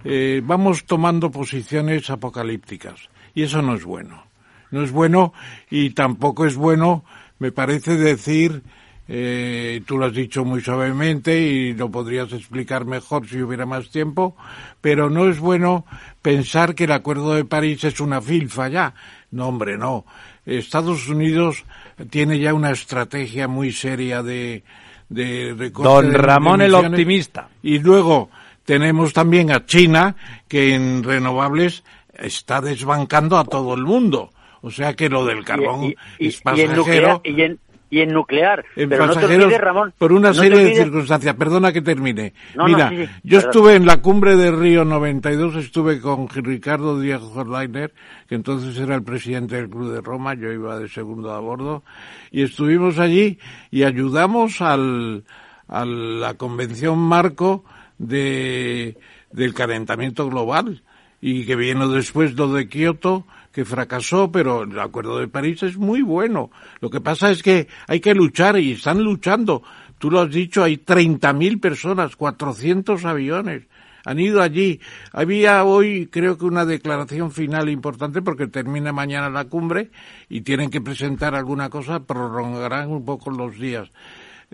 eh, 0.04 0.40
vamos 0.44 0.84
tomando 0.84 1.30
posiciones 1.30 2.10
apocalípticas 2.10 3.08
y 3.34 3.42
eso 3.42 3.62
no 3.62 3.74
es 3.74 3.84
bueno. 3.84 4.24
No 4.70 4.82
es 4.82 4.90
bueno 4.90 5.32
y 5.70 5.90
tampoco 5.90 6.46
es 6.46 6.56
bueno, 6.56 7.04
me 7.38 7.52
parece 7.52 7.96
decir, 7.96 8.62
eh, 9.06 9.82
tú 9.84 9.98
lo 9.98 10.06
has 10.06 10.14
dicho 10.14 10.44
muy 10.44 10.62
suavemente 10.62 11.38
y 11.38 11.74
lo 11.74 11.90
podrías 11.90 12.32
explicar 12.32 12.86
mejor 12.86 13.28
si 13.28 13.42
hubiera 13.42 13.66
más 13.66 13.90
tiempo, 13.90 14.34
pero 14.80 15.10
no 15.10 15.28
es 15.28 15.38
bueno 15.38 15.84
pensar 16.22 16.74
que 16.74 16.84
el 16.84 16.92
Acuerdo 16.92 17.34
de 17.34 17.44
París 17.44 17.84
es 17.84 18.00
una 18.00 18.22
filfa 18.22 18.68
ya. 18.68 18.94
No, 19.30 19.48
hombre, 19.48 19.76
no. 19.76 20.06
Estados 20.46 21.08
Unidos 21.08 21.64
tiene 22.10 22.38
ya 22.38 22.54
una 22.54 22.70
estrategia 22.70 23.48
muy 23.48 23.72
seria 23.72 24.22
de, 24.22 24.64
de 25.08 25.70
Don 25.70 26.14
Ramón 26.14 26.62
el 26.62 26.74
optimista. 26.74 27.48
Y 27.62 27.78
luego 27.78 28.30
tenemos 28.64 29.12
también 29.12 29.50
a 29.50 29.66
China, 29.66 30.16
que 30.48 30.74
en 30.74 31.02
renovables 31.02 31.84
está 32.14 32.60
desbancando 32.60 33.38
a 33.38 33.44
todo 33.44 33.74
el 33.74 33.82
mundo. 33.82 34.30
O 34.60 34.70
sea 34.70 34.94
que 34.94 35.08
lo 35.08 35.24
del 35.24 35.44
carbón 35.44 35.94
es 36.18 36.40
pasajero. 36.40 37.20
Y 37.24 37.42
en, 37.42 37.58
y 37.90 38.00
en, 38.00 38.10
nuclear. 38.10 38.64
En 38.76 38.88
Pero 38.88 39.06
pasajeros, 39.08 39.52
Ramón, 39.58 39.92
por 39.98 40.12
una 40.12 40.32
serie 40.32 40.64
de 40.64 40.74
circunstancias. 40.76 41.34
Perdona 41.34 41.72
que 41.72 41.82
termine. 41.82 42.32
Mira, 42.64 42.90
yo 43.22 43.38
estuve 43.40 43.74
en 43.74 43.84
la 43.84 44.00
cumbre 44.00 44.36
de 44.36 44.52
Río 44.52 44.84
92, 44.84 45.56
estuve 45.56 46.00
con 46.00 46.28
Ricardo 46.28 46.98
Díaz 47.00 47.22
Hordainer, 47.22 47.92
que 48.28 48.36
entonces 48.36 48.78
era 48.78 48.94
el 48.94 49.02
presidente 49.02 49.56
del 49.56 49.68
Club 49.68 49.92
de 49.92 50.00
Roma, 50.00 50.34
yo 50.34 50.50
iba 50.52 50.78
de 50.78 50.88
segundo 50.88 51.32
a 51.32 51.40
bordo, 51.40 51.82
y 52.30 52.42
estuvimos 52.42 52.98
allí 52.98 53.38
y 53.70 53.82
ayudamos 53.82 54.62
al, 54.62 55.24
a 55.68 55.84
la 55.84 56.34
convención 56.34 56.98
marco 56.98 57.64
de, 58.02 58.98
del 59.32 59.54
calentamiento 59.54 60.28
global 60.28 60.82
y 61.20 61.46
que 61.46 61.56
vino 61.56 61.88
después 61.88 62.34
lo 62.34 62.52
de 62.52 62.68
Kioto, 62.68 63.26
que 63.52 63.64
fracasó, 63.64 64.32
pero 64.32 64.64
el 64.64 64.78
Acuerdo 64.78 65.18
de 65.18 65.28
París 65.28 65.62
es 65.62 65.76
muy 65.76 66.02
bueno. 66.02 66.50
Lo 66.80 66.90
que 66.90 67.00
pasa 67.00 67.30
es 67.30 67.42
que 67.42 67.68
hay 67.86 68.00
que 68.00 68.14
luchar 68.14 68.58
y 68.58 68.72
están 68.72 69.02
luchando. 69.02 69.62
Tú 69.98 70.10
lo 70.10 70.20
has 70.20 70.30
dicho, 70.30 70.64
hay 70.64 70.78
30.000 70.78 71.60
personas, 71.60 72.16
400 72.16 73.04
aviones. 73.04 73.62
Han 74.04 74.18
ido 74.18 74.42
allí. 74.42 74.80
Había 75.12 75.62
hoy, 75.62 76.08
creo 76.08 76.36
que 76.36 76.44
una 76.44 76.64
declaración 76.64 77.30
final 77.30 77.68
importante 77.68 78.20
porque 78.20 78.48
termina 78.48 78.92
mañana 78.92 79.30
la 79.30 79.44
cumbre 79.44 79.92
y 80.28 80.40
tienen 80.40 80.70
que 80.70 80.80
presentar 80.80 81.36
alguna 81.36 81.70
cosa, 81.70 82.00
prolongarán 82.04 82.90
un 82.90 83.04
poco 83.04 83.30
los 83.30 83.56
días. 83.60 83.90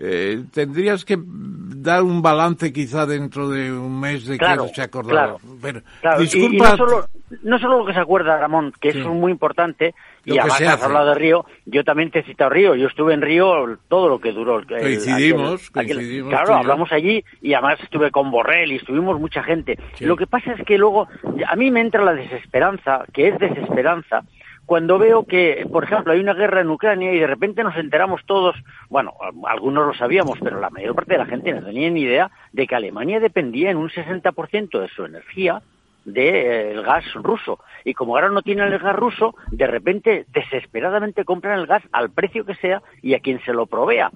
Eh, 0.01 0.45
tendrías 0.53 1.03
que 1.03 1.17
dar 1.19 2.03
un 2.03 2.21
balance 2.21 2.71
quizá 2.71 3.05
dentro 3.05 3.49
de 3.49 3.71
un 3.71 3.99
mes 3.99 4.25
de 4.25 4.37
claro, 4.37 4.67
que 4.67 4.75
se 4.75 4.81
acordaba. 4.81 5.37
Claro, 5.61 5.81
claro. 5.99 6.23
Y, 6.23 6.57
no, 6.57 6.77
solo, 6.77 7.05
no 7.43 7.59
solo 7.59 7.79
lo 7.79 7.85
que 7.85 7.93
se 7.93 7.99
acuerda, 7.99 8.37
Ramón, 8.37 8.71
que 8.79 8.89
es 8.89 9.05
muy 9.05 9.31
importante, 9.31 9.93
y 10.23 10.37
además 10.37 10.61
has 10.61 10.83
hablado 10.83 11.09
de 11.09 11.15
Río, 11.15 11.45
yo 11.65 11.83
también 11.83 12.11
te 12.11 12.19
he 12.19 12.23
citado 12.23 12.49
Río, 12.49 12.75
yo 12.75 12.87
estuve 12.87 13.13
en 13.13 13.21
Río 13.21 13.77
todo 13.89 14.07
lo 14.07 14.19
que 14.19 14.31
duró. 14.31 14.59
El, 14.59 14.67
coincidimos, 14.67 15.69
coincidimos 15.69 16.29
Claro, 16.29 16.55
hablamos 16.55 16.91
allí 16.93 17.23
y 17.41 17.53
además 17.53 17.79
estuve 17.83 18.09
con 18.09 18.31
Borrell 18.31 18.71
y 18.71 18.77
estuvimos 18.77 19.19
mucha 19.19 19.43
gente. 19.43 19.77
Lo 19.99 20.15
que 20.15 20.27
pasa 20.27 20.53
es 20.53 20.65
que 20.65 20.77
luego, 20.77 21.07
a 21.45 21.55
mí 21.57 21.71
me 21.71 21.81
entra 21.81 22.03
la 22.03 22.13
desesperanza, 22.13 23.03
que 23.13 23.27
es 23.27 23.39
desesperanza, 23.39 24.23
cuando 24.69 24.99
veo 24.99 25.23
que, 25.23 25.65
por 25.71 25.83
ejemplo, 25.83 26.13
hay 26.13 26.19
una 26.19 26.35
guerra 26.35 26.61
en 26.61 26.69
Ucrania 26.69 27.11
y 27.11 27.17
de 27.17 27.25
repente 27.25 27.63
nos 27.63 27.75
enteramos 27.75 28.21
todos, 28.27 28.55
bueno, 28.87 29.15
algunos 29.47 29.87
lo 29.87 29.93
sabíamos, 29.95 30.37
pero 30.43 30.59
la 30.59 30.69
mayor 30.69 30.93
parte 30.93 31.13
de 31.13 31.17
la 31.17 31.25
gente 31.25 31.51
no 31.51 31.65
tenía 31.65 31.89
ni 31.89 32.01
idea 32.01 32.29
de 32.53 32.67
que 32.67 32.75
Alemania 32.75 33.19
dependía 33.19 33.71
en 33.71 33.77
un 33.77 33.89
60% 33.89 34.79
de 34.79 34.87
su 34.89 35.05
energía 35.05 35.63
del 36.05 36.77
eh, 36.77 36.81
gas 36.85 37.03
ruso. 37.15 37.57
Y 37.83 37.95
como 37.95 38.15
ahora 38.15 38.29
no 38.29 38.43
tienen 38.43 38.71
el 38.71 38.77
gas 38.77 38.95
ruso, 38.95 39.33
de 39.49 39.65
repente 39.65 40.27
desesperadamente 40.31 41.25
compran 41.25 41.57
el 41.57 41.65
gas 41.65 41.81
al 41.91 42.11
precio 42.11 42.45
que 42.45 42.53
sea 42.53 42.83
y 43.01 43.15
a 43.15 43.21
quien 43.21 43.43
se 43.45 43.53
lo 43.53 43.65
provea 43.65 44.11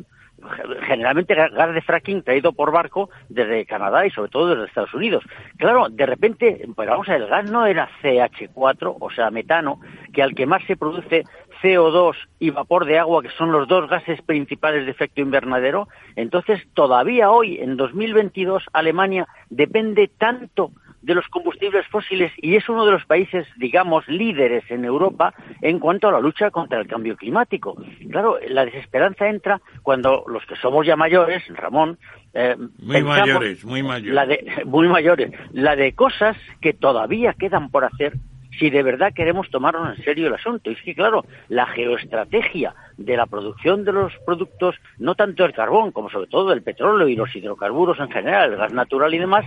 generalmente 0.82 1.36
gas 1.36 1.74
de 1.74 1.82
fracking 1.82 2.24
traído 2.24 2.53
por 2.53 2.72
barco 2.72 3.10
desde 3.30 3.65
Canadá 3.65 4.06
y 4.06 4.11
sobre 4.11 4.30
todo 4.30 4.49
desde 4.49 4.65
Estados 4.65 4.94
Unidos. 4.94 5.24
Claro, 5.57 5.88
de 5.90 6.06
repente, 6.06 6.68
pues 6.76 6.88
vamos 6.88 7.07
a 7.10 7.14
ver, 7.14 7.22
el 7.24 7.28
gas 7.28 7.49
no 7.49 7.65
era 7.65 7.90
CH4, 8.02 8.98
o 8.99 9.10
sea, 9.11 9.32
metano, 9.32 9.80
que 10.14 10.24
al 10.24 10.36
que 10.36 10.45
más 10.45 10.64
se 10.65 10.78
produce 10.78 11.24
CO2 11.61 12.15
y 12.40 12.49
vapor 12.49 12.86
de 12.86 12.99
agua, 12.99 13.22
que 13.22 13.30
son 13.30 13.52
los 13.52 13.68
dos 13.68 13.90
gases 13.90 14.22
principales 14.22 14.86
de 14.86 14.91
efecto 14.91 15.22
invernadero, 15.22 15.88
entonces 16.15 16.61
todavía 16.74 17.32
hoy, 17.32 17.57
en 17.57 17.78
2022, 17.78 18.65
Alemania 18.74 19.28
depende 19.49 20.10
tanto 20.18 20.72
de 21.03 21.13
los 21.13 21.27
combustibles 21.27 21.85
fósiles 21.88 22.31
y 22.38 22.55
es 22.55 22.67
uno 22.69 22.85
de 22.85 22.93
los 22.93 23.05
países, 23.05 23.45
digamos, 23.57 24.07
líderes 24.07 24.63
en 24.69 24.85
Europa 24.85 25.34
en 25.61 25.77
cuanto 25.80 26.07
a 26.07 26.13
la 26.13 26.19
lucha 26.21 26.49
contra 26.49 26.80
el 26.80 26.88
cambio 26.88 27.17
climático. 27.17 27.75
Claro, 28.09 28.39
la 28.47 28.65
desesperanza 28.65 29.27
entra 29.27 29.61
cuando 29.81 30.23
los 30.27 30.45
que 30.45 30.55
somos 30.55 30.88
ya 30.88 30.95
mayores, 30.95 31.43
Ramón, 31.49 31.97
eh, 32.34 32.55
muy 32.80 33.03
mayores, 33.03 33.65
muy 33.65 33.84
mayores. 33.84 34.13
La 34.13 34.25
de, 34.25 34.61
muy 34.65 34.88
mayores, 34.88 35.31
la 35.51 35.75
de 35.75 35.93
cosas 35.93 36.38
que 36.61 36.73
todavía 36.73 37.34
quedan 37.34 37.69
por 37.69 37.84
hacer 37.84 38.13
si 38.59 38.69
de 38.69 38.84
verdad 38.84 39.13
queremos 39.13 39.49
tomarnos 39.49 39.97
en 39.97 40.03
serio 40.05 40.27
el 40.27 40.35
asunto. 40.35 40.69
Y 40.69 40.73
es 40.73 40.81
que, 40.84 40.95
claro, 40.95 41.25
la 41.49 41.65
geoestrategia 41.65 42.73
de 42.97 43.17
la 43.17 43.25
producción 43.25 43.84
de 43.84 43.91
los 43.91 44.13
productos, 44.25 44.75
no 44.99 45.15
tanto 45.15 45.43
el 45.43 45.53
carbón, 45.53 45.91
como 45.91 46.09
sobre 46.09 46.27
todo 46.27 46.53
el 46.53 46.61
petróleo 46.61 47.07
y 47.07 47.15
los 47.15 47.35
hidrocarburos 47.35 47.99
en 47.99 48.11
general, 48.11 48.51
el 48.51 48.57
gas 48.57 48.71
natural 48.71 49.13
y 49.13 49.17
demás, 49.17 49.43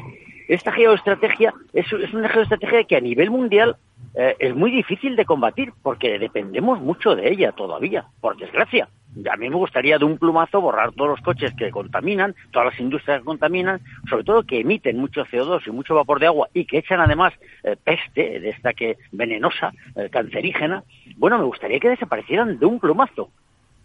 esta 0.49 0.73
geoestrategia 0.73 1.53
es, 1.73 1.93
una 1.93 2.29
geoestrategia 2.29 2.85
que 2.85 2.97
a 2.97 3.01
nivel 3.01 3.31
mundial 3.31 3.77
eh, 4.15 4.37
es 4.39 4.55
muy 4.55 4.71
difícil 4.71 5.17
de 5.17 5.25
combatir 5.25 5.73
porque 5.83 6.19
dependemos 6.19 6.81
mucho 6.81 7.15
de 7.15 7.31
ella 7.31 7.53
todavía, 7.53 8.07
por 8.21 8.37
desgracia. 8.37 8.89
A 9.31 9.37
mí 9.37 9.49
me 9.49 9.57
gustaría 9.57 9.99
de 9.99 10.05
un 10.05 10.19
plumazo 10.19 10.61
borrar 10.61 10.93
todos 10.93 11.11
los 11.11 11.21
coches 11.23 11.51
que 11.57 11.71
contaminan, 11.71 12.35
todas 12.51 12.73
las 12.73 12.81
industrias 12.81 13.21
que 13.21 13.25
contaminan, 13.25 13.81
sobre 14.11 14.25
todo 14.25 14.43
que 14.43 14.61
emiten 14.61 14.99
mucho 14.99 15.25
CO2 15.25 15.67
y 15.67 15.71
mucho 15.71 15.95
vapor 15.95 16.21
de 16.21 16.27
agua 16.27 16.49
y 16.53 16.67
que 16.67 16.79
echan 16.79 17.01
además 17.01 17.33
eh, 17.65 17.77
peste 17.83 18.41
de 18.41 18.51
esta 18.51 18.75
que 18.75 18.99
venenosa, 19.13 19.73
eh, 19.97 20.11
cancerígena. 20.11 20.85
Bueno, 21.17 21.39
me 21.39 21.45
gustaría 21.45 21.81
que 21.81 21.89
desaparecieran 21.89 22.59
de 22.59 22.67
un 22.67 22.79
plumazo 22.79 23.31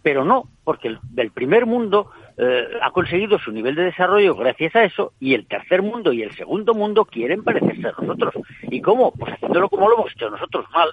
pero 0.01 0.25
no, 0.25 0.47
porque 0.63 0.87
el, 0.87 1.31
primer 1.31 1.65
mundo 1.65 2.11
eh, 2.37 2.63
ha 2.81 2.91
conseguido 2.91 3.37
su 3.39 3.51
nivel 3.51 3.75
de 3.75 3.83
desarrollo 3.83 4.35
gracias 4.35 4.75
a 4.75 4.83
eso, 4.83 5.13
y 5.19 5.33
el 5.33 5.47
tercer 5.47 5.81
mundo 5.81 6.11
y 6.11 6.23
el 6.23 6.33
segundo 6.35 6.73
mundo 6.73 7.05
quieren 7.05 7.43
parecerse 7.43 7.87
a 7.87 7.93
nosotros. 7.99 8.33
¿Y 8.63 8.81
cómo? 8.81 9.11
Pues 9.11 9.33
haciéndolo 9.33 9.69
como 9.69 9.89
lo 9.89 9.95
hemos 9.95 10.11
hecho 10.11 10.29
nosotros, 10.29 10.65
mal, 10.73 10.89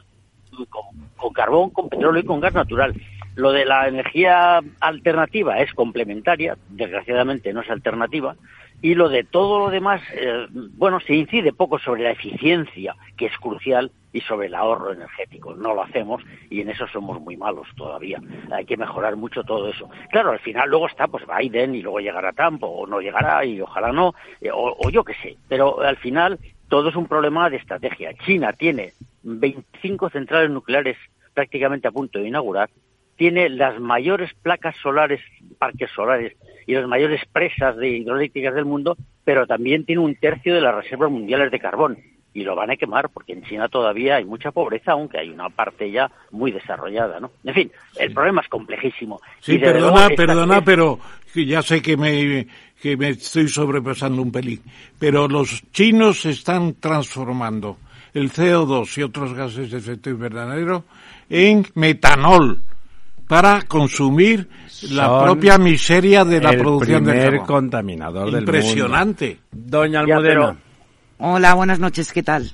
con, 1.17 1.33
carbón, 1.33 1.71
con 1.71 1.89
petróleo 1.89 2.23
y 2.23 2.27
con 2.27 2.41
gas 2.41 2.55
natural. 2.55 2.95
Lo 3.35 3.53
de 3.53 3.65
la 3.65 3.87
energía 3.87 4.61
alternativa 4.81 5.61
es 5.61 5.73
complementaria, 5.73 6.57
desgraciadamente 6.71 7.53
no 7.53 7.61
es 7.61 7.71
alternativa, 7.71 8.37
y 8.81 8.95
lo 8.95 9.09
de 9.09 9.25
todo 9.25 9.59
lo 9.59 9.71
demás, 9.71 10.01
eh, 10.15 10.47
bueno, 10.51 11.01
se 11.01 11.15
incide 11.15 11.53
poco 11.53 11.79
sobre 11.79 12.05
la 12.05 12.13
eficiencia, 12.13 12.95
que 13.17 13.27
es 13.27 13.37
crucial, 13.39 13.91
y 14.13 14.21
sobre 14.23 14.47
el 14.47 14.55
ahorro 14.55 14.93
energético. 14.93 15.55
No 15.55 15.75
lo 15.75 15.83
hacemos 15.83 16.23
y 16.51 16.61
en 16.61 16.71
eso 16.71 16.87
somos 16.89 17.21
muy 17.21 17.37
malos 17.37 17.67
todavía. 17.77 18.21
Hay 18.51 18.65
que 18.65 18.77
mejorar 18.77 19.17
mucho 19.17 19.43
todo 19.45 19.69
eso. 19.69 19.89
Claro, 20.11 20.31
al 20.31 20.39
final 20.39 20.71
luego 20.71 20.87
está 20.87 21.07
pues 21.09 21.25
Biden 21.27 21.75
y 21.75 21.83
luego 21.83 22.01
llegará 22.01 22.33
Trump 22.33 22.63
o 22.63 22.87
no 22.87 23.01
llegará 23.01 23.45
y 23.45 23.61
ojalá 23.61 23.93
no, 23.93 24.15
eh, 24.41 24.51
o, 24.51 24.77
o 24.79 24.91
yo 24.91 25.05
qué 25.05 25.15
sé. 25.15 25.37
Pero 25.49 25.81
al 25.81 25.97
final 25.97 26.39
todo 26.69 26.89
es 26.89 26.97
un 26.97 27.07
problema 27.07 27.51
de 27.51 27.57
estrategia. 27.57 28.15
China 28.25 28.53
tiene 28.53 28.93
25 29.23 30.11
centrales 30.11 30.51
nucleares 30.51 30.97
prácticamente 31.35 31.87
a 31.87 31.93
punto 31.93 32.19
de 32.19 32.29
inaugurar, 32.29 32.69
tiene 33.19 33.51
las 33.51 33.79
mayores 33.81 34.31
placas 34.43 34.77
solares, 34.81 35.21
parques 35.59 35.91
solares 35.91 36.35
y 36.67 36.75
las 36.75 36.87
mayores 36.87 37.21
presas 37.31 37.77
de 37.77 37.89
hidroeléctricas 37.91 38.55
del 38.55 38.65
mundo, 38.65 38.97
pero 39.25 39.47
también 39.47 39.85
tiene 39.85 40.01
un 40.01 40.15
tercio 40.15 40.55
de 40.55 40.61
las 40.61 40.75
reservas 40.75 41.11
mundiales 41.11 41.51
de 41.51 41.59
carbón 41.59 41.99
y 42.33 42.45
lo 42.45 42.55
van 42.55 42.71
a 42.71 42.77
quemar 42.77 43.09
porque 43.09 43.33
en 43.33 43.43
China 43.43 43.69
todavía 43.69 44.17
hay 44.17 44.25
mucha 44.25 44.53
pobreza, 44.53 44.93
aunque 44.93 45.19
hay 45.19 45.31
una 45.31 45.49
parte 45.49 45.91
ya 45.91 46.09
muy 46.31 46.53
desarrollada, 46.53 47.19
¿no? 47.19 47.33
En 47.43 47.55
fin, 47.55 47.73
el 47.99 48.13
problema 48.13 48.43
es 48.43 48.49
complejísimo. 48.49 49.21
Sí, 49.41 49.59
perdona, 49.59 50.09
perdona, 50.17 50.65
pero 50.65 51.01
ya 51.35 51.61
sé 51.63 51.83
que 51.83 51.97
me, 51.97 52.47
que 52.81 52.97
me 52.97 53.09
estoy 53.11 53.49
sobrepasando 53.49 54.23
un 54.23 54.31
pelín, 54.31 54.63
pero 54.97 55.27
los 55.27 55.65
chinos 55.73 56.21
se 56.21 56.31
están 56.31 56.75
transformando 56.75 57.79
el 58.15 58.31
CO2 58.31 58.99
y 58.99 59.03
otros 59.03 59.35
gases 59.35 59.73
de 59.73 59.79
efecto 59.79 60.09
invernadero 60.09 60.85
en 61.29 61.67
metanol 61.75 62.63
para 63.29 63.63
consumir 63.63 64.49
la 64.91 65.23
propia 65.23 65.59
miseria 65.59 66.25
de 66.25 66.41
la 66.41 66.53
producción 66.53 67.05
de 67.05 67.23
carbón. 67.23 67.47
contaminador 67.47 68.31
Impresionante. 68.31 69.27
del 69.27 69.39
mundo. 69.53 69.79
Doña 69.79 70.01
Almudena. 70.01 70.57
Hola, 71.19 71.55
buenas 71.55 71.79
noches, 71.79 72.13
¿qué 72.13 72.23
tal? 72.23 72.53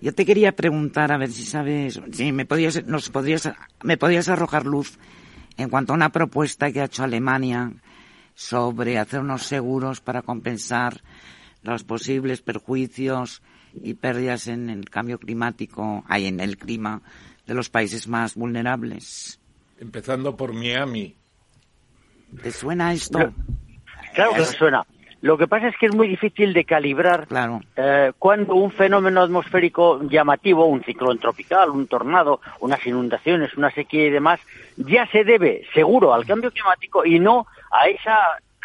Yo 0.00 0.14
te 0.14 0.24
quería 0.24 0.52
preguntar, 0.52 1.10
a 1.10 1.18
ver 1.18 1.30
si 1.30 1.44
sabes, 1.44 2.00
si 2.12 2.30
me 2.32 2.46
podías, 2.46 2.84
nos 2.86 3.10
podrías, 3.10 3.50
me 3.82 3.96
podías 3.96 4.28
arrojar 4.28 4.66
luz 4.66 4.98
en 5.56 5.68
cuanto 5.68 5.92
a 5.92 5.96
una 5.96 6.10
propuesta 6.10 6.70
que 6.70 6.80
ha 6.80 6.84
hecho 6.84 7.04
Alemania 7.04 7.72
sobre 8.34 8.98
hacer 8.98 9.20
unos 9.20 9.44
seguros 9.44 10.00
para 10.00 10.22
compensar 10.22 11.02
los 11.62 11.82
posibles 11.82 12.42
perjuicios 12.42 13.42
y 13.72 13.94
pérdidas 13.94 14.46
en 14.46 14.70
el 14.70 14.90
cambio 14.90 15.18
climático, 15.18 16.04
hay 16.06 16.26
en 16.26 16.38
el 16.38 16.56
clima 16.56 17.02
de 17.46 17.54
los 17.54 17.70
países 17.70 18.06
más 18.06 18.34
vulnerables. 18.34 19.40
Empezando 19.84 20.34
por 20.34 20.54
Miami. 20.54 21.14
¿Te 22.42 22.50
suena 22.50 22.94
esto? 22.94 23.18
Claro 24.14 24.32
que 24.32 24.38
me 24.38 24.44
suena. 24.46 24.86
Lo 25.20 25.36
que 25.36 25.46
pasa 25.46 25.68
es 25.68 25.76
que 25.78 25.86
es 25.86 25.94
muy 25.94 26.08
difícil 26.08 26.54
de 26.54 26.64
calibrar 26.64 27.26
Claro. 27.26 27.60
eh, 27.76 28.12
cuando 28.18 28.54
un 28.54 28.70
fenómeno 28.70 29.20
atmosférico 29.22 30.02
llamativo, 30.08 30.64
un 30.64 30.82
ciclón 30.84 31.18
tropical, 31.18 31.68
un 31.70 31.86
tornado, 31.86 32.40
unas 32.60 32.84
inundaciones, 32.86 33.54
una 33.58 33.70
sequía 33.70 34.06
y 34.06 34.10
demás, 34.10 34.40
ya 34.76 35.06
se 35.08 35.22
debe 35.24 35.66
seguro 35.74 36.14
al 36.14 36.24
cambio 36.24 36.50
climático 36.50 37.04
y 37.04 37.18
no 37.20 37.46
a 37.70 37.86
esa... 37.88 38.16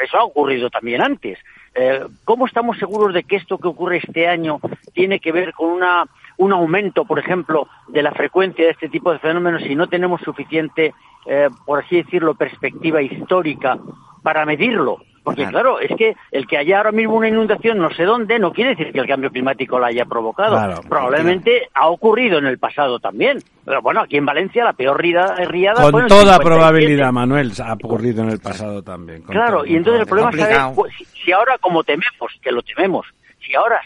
Eso 0.01 0.17
ha 0.17 0.23
ocurrido 0.23 0.69
también 0.69 1.01
antes. 1.01 1.37
Eh, 1.75 2.01
¿Cómo 2.23 2.45
estamos 2.47 2.77
seguros 2.77 3.13
de 3.13 3.23
que 3.23 3.35
esto 3.35 3.57
que 3.57 3.67
ocurre 3.67 3.97
este 3.97 4.27
año 4.29 4.59
tiene 4.93 5.19
que 5.19 5.33
ver 5.33 5.51
con 5.53 5.69
una, 5.69 6.05
un 6.39 6.51
aumento, 6.51 7.05
por 7.05 7.19
ejemplo, 7.19 7.67
de 7.87 8.01
la 8.01 8.11
frecuencia 8.11 8.65
de 8.65 8.71
este 8.71 8.89
tipo 8.89 9.11
de 9.13 9.19
fenómenos 9.19 9.61
si 9.63 9.75
no 9.75 9.87
tenemos 9.87 10.19
suficiente, 10.21 10.93
eh, 11.25 11.49
por 11.65 11.83
así 11.83 11.97
decirlo, 11.97 12.33
perspectiva 12.35 13.01
histórica 13.01 13.77
para 14.23 14.45
medirlo? 14.45 14.97
Porque 15.21 15.45
claro, 15.45 15.79
es 15.79 15.91
que 15.95 16.15
el 16.31 16.47
que 16.47 16.57
haya 16.57 16.77
ahora 16.77 16.91
mismo 16.93 17.13
una 17.15 17.27
inundación 17.27 17.77
no 17.77 17.91
sé 17.91 18.03
dónde 18.03 18.39
no 18.39 18.51
quiere 18.51 18.71
decir 18.71 18.91
que 18.91 18.99
el 18.99 19.05
cambio 19.07 19.29
climático 19.29 19.77
la 19.77 19.87
haya 19.87 20.05
provocado. 20.05 20.55
Claro, 20.55 20.81
Probablemente 20.89 21.67
ha 21.73 21.87
ocurrido 21.89 22.39
en 22.39 22.45
el 22.47 22.57
pasado 22.57 22.99
también. 22.99 23.37
Pero 23.63 23.81
bueno, 23.81 23.99
aquí 24.01 24.17
en 24.17 24.25
Valencia 24.25 24.63
la 24.63 24.73
peor 24.73 24.99
rida- 24.99 25.35
riada 25.45 25.81
fue 25.83 25.91
Con 25.91 26.07
toda 26.07 26.37
57. 26.37 26.43
probabilidad, 26.45 27.11
Manuel, 27.11 27.51
ha 27.63 27.73
ocurrido 27.73 28.23
en 28.23 28.29
el 28.29 28.39
pasado 28.39 28.81
también. 28.81 29.21
con 29.21 29.35
Claro, 29.35 29.65
y 29.65 29.75
entonces 29.75 30.01
el 30.01 30.07
problema 30.07 30.31
es 30.31 30.37
saber 30.39 30.73
pues, 30.75 30.93
si 31.23 31.31
ahora 31.31 31.57
como 31.59 31.83
tememos, 31.83 32.31
que 32.41 32.51
lo 32.51 32.63
tememos, 32.63 33.05
si 33.45 33.53
ahora 33.55 33.79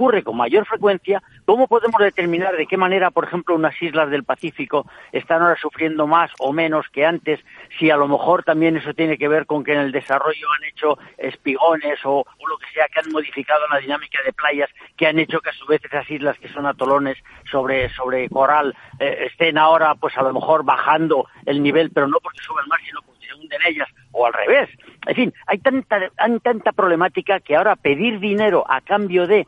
ocurre 0.00 0.22
con 0.22 0.34
mayor 0.34 0.64
frecuencia, 0.64 1.22
¿cómo 1.44 1.68
podemos 1.68 2.00
determinar 2.00 2.56
de 2.56 2.66
qué 2.66 2.78
manera, 2.78 3.10
por 3.10 3.24
ejemplo, 3.24 3.54
unas 3.54 3.74
islas 3.82 4.08
del 4.10 4.24
Pacífico 4.24 4.86
están 5.12 5.42
ahora 5.42 5.56
sufriendo 5.60 6.06
más 6.06 6.30
o 6.38 6.54
menos 6.54 6.86
que 6.88 7.04
antes? 7.04 7.38
Si 7.78 7.90
a 7.90 7.98
lo 7.98 8.08
mejor 8.08 8.42
también 8.42 8.78
eso 8.78 8.94
tiene 8.94 9.18
que 9.18 9.28
ver 9.28 9.44
con 9.44 9.62
que 9.62 9.74
en 9.74 9.80
el 9.80 9.92
desarrollo 9.92 10.46
han 10.56 10.64
hecho 10.64 10.98
espigones 11.18 11.98
o, 12.04 12.24
lo 12.48 12.56
que 12.56 12.72
sea, 12.72 12.86
que 12.88 13.00
han 13.00 13.12
modificado 13.12 13.60
la 13.70 13.78
dinámica 13.78 14.22
de 14.24 14.32
playas, 14.32 14.70
que 14.96 15.06
han 15.06 15.18
hecho 15.18 15.40
que 15.40 15.50
a 15.50 15.52
su 15.52 15.66
vez 15.66 15.84
esas 15.84 16.10
islas 16.10 16.38
que 16.38 16.48
son 16.48 16.64
atolones 16.64 17.18
sobre, 17.50 17.90
sobre 17.90 18.26
coral 18.30 18.74
eh, 18.98 19.26
estén 19.30 19.58
ahora, 19.58 19.94
pues 19.96 20.16
a 20.16 20.22
lo 20.22 20.32
mejor 20.32 20.64
bajando 20.64 21.26
el 21.44 21.62
nivel, 21.62 21.90
pero 21.90 22.08
no 22.08 22.20
porque 22.22 22.40
sube 22.40 22.62
el 22.62 22.68
mar, 22.68 22.80
sino 22.86 23.02
porque 23.02 23.26
se 23.26 23.34
hunden 23.34 23.60
ellas, 23.66 23.88
o 24.12 24.24
al 24.24 24.32
revés. 24.32 24.70
En 25.06 25.14
fin, 25.14 25.34
hay 25.46 25.58
tanta, 25.58 26.10
hay 26.16 26.38
tanta 26.40 26.72
problemática 26.72 27.40
que 27.40 27.54
ahora 27.54 27.76
pedir 27.76 28.18
dinero 28.18 28.64
a 28.66 28.80
cambio 28.80 29.26
de, 29.26 29.46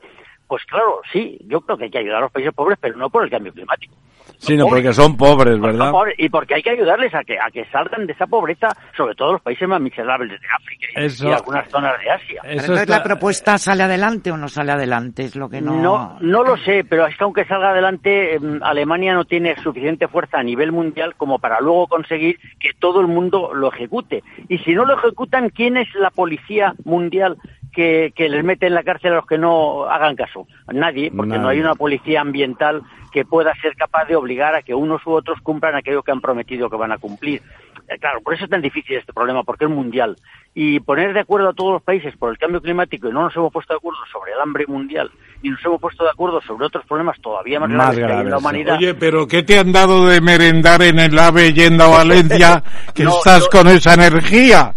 pues 0.53 0.67
claro, 0.67 1.01
sí, 1.11 1.39
yo 1.47 1.63
creo 1.63 1.79
que 1.79 1.85
hay 1.85 1.91
que 1.91 1.97
ayudar 1.97 2.19
a 2.19 2.21
los 2.25 2.31
países 2.31 2.53
pobres, 2.53 2.77
pero 2.79 2.95
no 2.99 3.09
por 3.09 3.25
el 3.25 3.31
cambio 3.31 3.55
climático. 3.55 3.95
Sí, 4.37 4.55
no, 4.55 4.67
porque 4.67 4.93
son 4.93 5.17
pobres, 5.17 5.59
¿verdad? 5.59 5.87
son 5.87 5.93
pobres, 5.93 6.15
Y 6.19 6.29
porque 6.29 6.57
hay 6.57 6.63
que 6.63 6.69
ayudarles 6.69 7.15
a 7.15 7.25
que, 7.25 7.39
a 7.39 7.51
que 7.51 7.65
salgan 7.71 8.07
de 8.07 8.13
esa 8.13 8.27
pobreza, 8.27 8.69
sobre 8.95 9.15
todo 9.15 9.33
los 9.33 9.41
países 9.41 9.67
más 9.67 9.81
miserables 9.81 10.39
de 10.39 10.47
África 10.55 10.87
y, 10.95 11.05
Eso- 11.07 11.27
y 11.31 11.33
algunas 11.33 11.71
zonas 11.71 11.99
de 12.05 12.11
Asia. 12.11 12.41
Pero 12.43 12.61
entonces 12.61 12.87
la 12.91 13.03
propuesta 13.03 13.57
sale 13.57 13.83
adelante 13.85 14.31
o 14.31 14.37
no 14.37 14.49
sale 14.49 14.73
adelante, 14.73 15.23
es 15.23 15.37
lo 15.37 15.49
que 15.49 15.63
no... 15.63 15.73
No, 15.81 16.19
no 16.21 16.43
lo 16.45 16.59
sé, 16.59 16.85
pero 16.87 17.07
es 17.07 17.17
que 17.17 17.25
aunque 17.25 17.47
salga 17.47 17.71
adelante, 17.71 18.35
em, 18.35 18.61
Alemania 18.63 19.15
no 19.15 19.25
tiene 19.25 19.57
suficiente 19.63 20.07
fuerza 20.07 20.39
a 20.39 20.43
nivel 20.43 20.71
mundial 20.71 21.15
como 21.17 21.39
para 21.39 21.59
luego 21.63 21.87
conseguir 21.87 22.39
que 22.61 22.73
todo 22.79 23.01
el 23.01 23.07
mundo 23.07 23.55
lo 23.55 23.73
ejecute. 23.73 24.23
Y 24.51 24.59
si 24.59 24.75
no 24.75 24.85
lo 24.85 24.99
ejecutan, 24.99 25.49
¿quién 25.49 25.79
es 25.79 25.89
la 25.95 26.11
policía 26.11 26.75
mundial 26.85 27.39
que, 27.73 28.13
que 28.15 28.29
les 28.29 28.45
mete 28.45 28.67
en 28.67 28.75
la 28.75 28.83
cárcel 28.83 29.13
a 29.13 29.17
los 29.17 29.27
que 29.27 29.39
no 29.39 29.85
hagan 29.85 30.15
caso? 30.17 30.47
Nadie, 30.73 31.11
porque 31.11 31.39
no 31.39 31.49
hay 31.49 31.61
una 31.61 31.75
policía 31.75 32.21
ambiental 32.21 32.83
que 33.11 33.25
pueda 33.25 33.53
ser 33.61 33.75
capaz 33.77 34.07
de 34.07 34.17
obligar 34.17 34.55
a 34.55 34.63
que 34.63 34.75
unos 34.75 35.05
u 35.07 35.11
otros 35.13 35.41
cumplan 35.43 35.75
aquello 35.75 36.03
que 36.03 36.13
han 36.13 36.21
prometido 36.21 36.71
que 36.71 36.77
van 36.77 36.93
a 36.93 36.99
cumplir. 36.99 37.43
Eh, 37.89 37.99
Claro, 38.01 38.21
por 38.23 38.33
eso 38.35 38.45
es 38.45 38.51
tan 38.51 38.63
difícil 38.63 38.97
este 38.97 39.13
problema, 39.13 39.43
porque 39.43 39.65
es 39.67 39.71
mundial. 39.71 40.17
Y 40.55 40.81
poner 40.81 41.13
de 41.13 41.21
acuerdo 41.21 41.51
a 41.51 41.53
todos 41.53 41.73
los 41.75 41.83
países 41.83 42.17
por 42.17 42.31
el 42.31 42.39
cambio 42.39 42.61
climático 42.63 43.09
y 43.09 43.13
no 43.13 43.23
nos 43.23 43.37
hemos 43.37 43.53
puesto 43.53 43.75
de 43.75 43.79
acuerdo 43.79 43.99
sobre 44.11 44.33
el 44.33 44.41
hambre 44.41 44.65
mundial, 44.67 45.11
ni 45.43 45.51
nos 45.51 45.63
hemos 45.65 45.81
puesto 45.81 46.05
de 46.05 46.11
acuerdo 46.11 46.41
sobre 46.43 46.67
otros 46.67 46.85
problemas 46.87 47.21
todavía 47.21 47.61
más, 47.61 47.69
Más 47.71 47.97
graves 47.97 48.07
que 48.07 48.13
hay 48.13 48.21
en 48.21 48.31
la 48.31 48.39
humanidad. 48.39 48.77
Oye, 48.79 48.95
pero 48.95 49.27
¿qué 49.27 49.43
te 49.43 49.59
han 49.59 49.73
dado 49.73 50.07
de 50.07 50.21
merendar 50.21 50.83
en 50.83 50.99
el 51.01 51.19
AVE 51.19 51.53
yendo 51.53 51.85
a 51.85 51.89
Valencia 51.99 52.63
que 52.95 53.05
No, 53.05 53.11
estás 53.17 53.49
no. 53.53 53.59
con 53.61 53.69
esa 53.69 53.95
energía? 53.95 54.75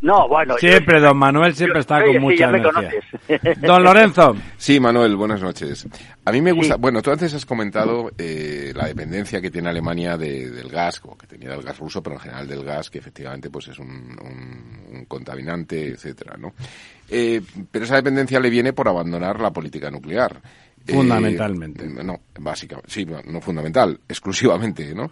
No, 0.00 0.28
bueno. 0.28 0.56
Siempre, 0.58 1.00
don 1.00 1.16
Manuel 1.16 1.54
siempre 1.54 1.80
está 1.80 2.00
con 2.02 2.12
sí, 2.12 2.18
mucha 2.18 2.48
me 2.48 2.58
energía. 2.58 3.00
conoces. 3.28 3.60
Don 3.62 3.82
Lorenzo. 3.82 4.36
Sí, 4.56 4.78
Manuel, 4.78 5.16
buenas 5.16 5.42
noches. 5.42 5.86
A 6.24 6.32
mí 6.32 6.40
me 6.40 6.52
gusta, 6.52 6.74
Sí. 6.74 6.80
bueno, 6.80 7.02
tú 7.02 7.10
antes 7.10 7.34
has 7.34 7.44
comentado 7.44 8.10
eh, 8.16 8.72
la 8.74 8.86
dependencia 8.86 9.40
que 9.40 9.50
tiene 9.50 9.68
Alemania 9.68 10.16
de- 10.16 10.50
del 10.50 10.68
gas, 10.68 11.00
o 11.04 11.16
que 11.18 11.26
tenía 11.26 11.50
del 11.50 11.62
gas 11.62 11.78
ruso, 11.78 12.02
pero 12.02 12.14
en 12.16 12.20
general 12.20 12.46
del 12.46 12.64
gas, 12.64 12.88
que 12.90 12.98
efectivamente 12.98 13.50
pues 13.50 13.68
es 13.68 13.78
un, 13.78 13.88
un- 13.90 14.96
un 14.96 15.04
contaminante, 15.06 15.88
etcétera, 15.88 16.36
¿no? 16.38 16.54
Eh, 17.08 17.40
pero 17.70 17.84
esa 17.84 17.96
dependencia 17.96 18.38
le 18.40 18.50
viene 18.50 18.72
por 18.72 18.88
abandonar 18.88 19.40
la 19.40 19.50
política 19.52 19.90
nuclear. 19.90 20.40
Eh, 20.86 20.92
Fundamentalmente. 20.92 21.86
no, 21.86 22.20
básicamente, 22.38 22.90
sí, 22.90 23.06
no 23.26 23.40
fundamental, 23.40 23.98
exclusivamente, 24.08 24.94
¿no? 24.94 25.10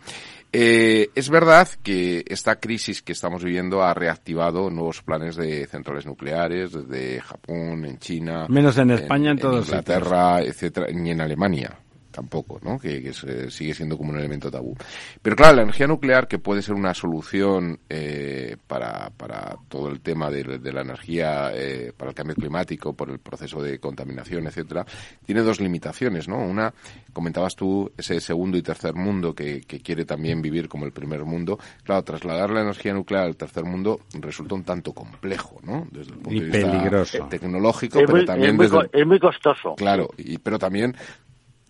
Eh, 0.53 1.11
es 1.17 1.29
verdad 1.31 1.69
que 1.83 2.25
esta 2.29 2.61
crisis 2.61 3.03
que 3.03 3.11
estamos 3.11 3.43
viviendo 3.43 3.83
ha 3.83 3.93
reactivado 3.93 4.71
nuevos 4.71 5.03
planes 5.03 5.35
de 5.35 5.67
centrales 5.67 6.07
nucleares 6.07 6.73
desde 6.73 7.21
Japón, 7.21 7.85
en 7.85 7.99
China, 7.99 8.47
Menos 8.49 8.79
en 8.79 8.93
España, 8.93 9.33
en 9.33 9.39
todos 9.39 9.67
Inglaterra, 9.67 10.41
etcétera, 10.43 10.87
ni 10.93 11.11
en 11.11 11.21
Alemania 11.21 11.77
tampoco, 12.15 12.61
¿no? 12.63 12.79
Que, 12.79 13.03
que 13.03 13.09
es, 13.11 13.25
eh, 13.25 13.51
sigue 13.51 13.75
siendo 13.75 13.99
como 13.99 14.11
un 14.11 14.19
elemento 14.19 14.51
tabú. 14.51 14.77
Pero 15.21 15.35
claro, 15.35 15.57
la 15.57 15.63
energía 15.63 15.87
nuclear, 15.89 16.29
que 16.29 16.39
puede 16.39 16.63
ser 16.63 16.75
una 16.75 16.95
solución 16.95 17.81
eh, 17.89 18.57
para, 18.69 19.11
para 19.11 19.57
todo 19.69 19.89
el 19.89 20.01
tema 20.01 20.31
de, 20.31 20.59
de 20.59 20.73
la 20.73 20.83
energía, 20.83 21.51
eh, 21.53 21.93
para 21.97 22.11
el 22.11 22.15
cambio 22.15 22.37
climático, 22.37 22.93
por 22.93 23.11
el 23.11 23.19
proceso 23.19 23.61
de 23.61 23.79
contaminación, 23.81 24.47
etcétera, 24.47 24.87
tiene 25.27 25.43
dos 25.43 25.61
limitaciones, 25.61 26.29
¿no? 26.29 26.39
Una, 26.39 26.73
comentabas 27.13 27.57
tú, 27.57 27.91
ese 27.99 28.21
segundo 28.21 28.57
y 28.57 28.63
tercer 28.63 28.95
mundo 28.95 29.35
que, 29.35 29.63
que 29.63 29.81
quiere 29.81 30.05
también 30.05 30.41
vivir 30.41 30.69
como 30.69 30.85
el 30.87 30.93
primer 30.93 31.25
mundo. 31.25 31.59
Claro, 31.83 32.03
trasladar 32.05 32.51
la 32.51 32.61
energía 32.63 32.95
nuclear 32.95 33.25
al 33.25 33.37
tercer 33.37 33.65
mundo 33.65 34.01
resulta 34.21 34.55
un 34.55 34.63
tanto 34.63 34.93
complejo, 34.93 35.59
¿no? 35.65 35.87
Desde 35.91 36.13
el 36.13 36.19
punto 36.19 36.31
Y 36.33 36.41
de 36.41 36.47
vista 36.51 36.71
peligroso. 36.71 37.27
tecnológico, 37.29 37.99
Es 37.99 38.05
pero 38.07 38.17
muy- 38.19 38.27
también 38.27 38.51
es 38.51 38.57
muy 38.57 38.67
desde 38.67 39.01
es 39.01 39.07
muy 39.07 39.19
costoso. 39.19 39.75
Claro, 39.77 40.11
y, 40.17 40.39
pero 40.39 40.59
también 40.59 40.95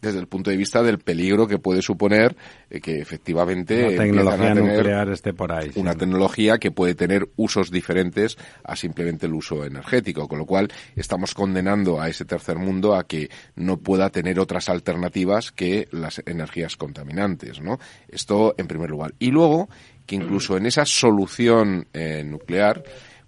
desde 0.05 0.20
el 0.20 0.26
punto 0.26 0.51
de 0.51 0.56
vista 0.56 0.82
del 0.82 0.98
peligro 0.98 1.47
que 1.47 1.59
puede 1.59 1.82
suponer 1.82 2.36
eh, 2.70 2.81
que 2.81 3.01
efectivamente 3.01 3.90
La 3.90 4.02
tecnología 4.05 4.51
a 4.51 4.55
tener 4.55 4.76
nuclear 4.76 5.09
esté 5.10 5.32
por 5.32 5.52
ahí. 5.52 5.72
sí. 5.72 5.81
una 5.81 5.94
tecnología 5.94 6.59
que 6.59 6.70
puede 6.70 6.94
tener 6.94 7.28
usos 7.36 7.70
diferentes 7.70 8.36
a 8.62 8.76
simplemente 8.76 9.26
el 9.26 9.35
uso 9.35 9.64
energético, 9.64 10.28
con 10.28 10.39
lo 10.39 10.47
cual 10.47 10.72
estamos 10.97 11.35
condenando 11.35 12.01
a 12.01 12.09
ese 12.09 12.24
tercer 12.24 12.59
mundo 12.59 12.94
a 12.94 13.05
que 13.05 13.31
no 13.56 13.78
pueda 13.78 14.10
tener 14.10 14.39
otras 14.40 14.68
alternativas 14.68 15.52
que 15.52 15.89
las 15.90 16.22
energías 16.26 16.76
contaminantes, 16.76 17.60
¿no? 17.60 17.78
Esto 18.09 18.55
en 18.59 18.66
primer 18.66 18.90
lugar. 18.90 19.14
Y 19.18 19.31
luego 19.31 19.68
que 20.06 20.16
incluso 20.16 20.56
en 20.56 20.66
esa 20.66 20.85
solución 20.85 21.86
eh, 21.93 22.22
nuclear 22.24 22.82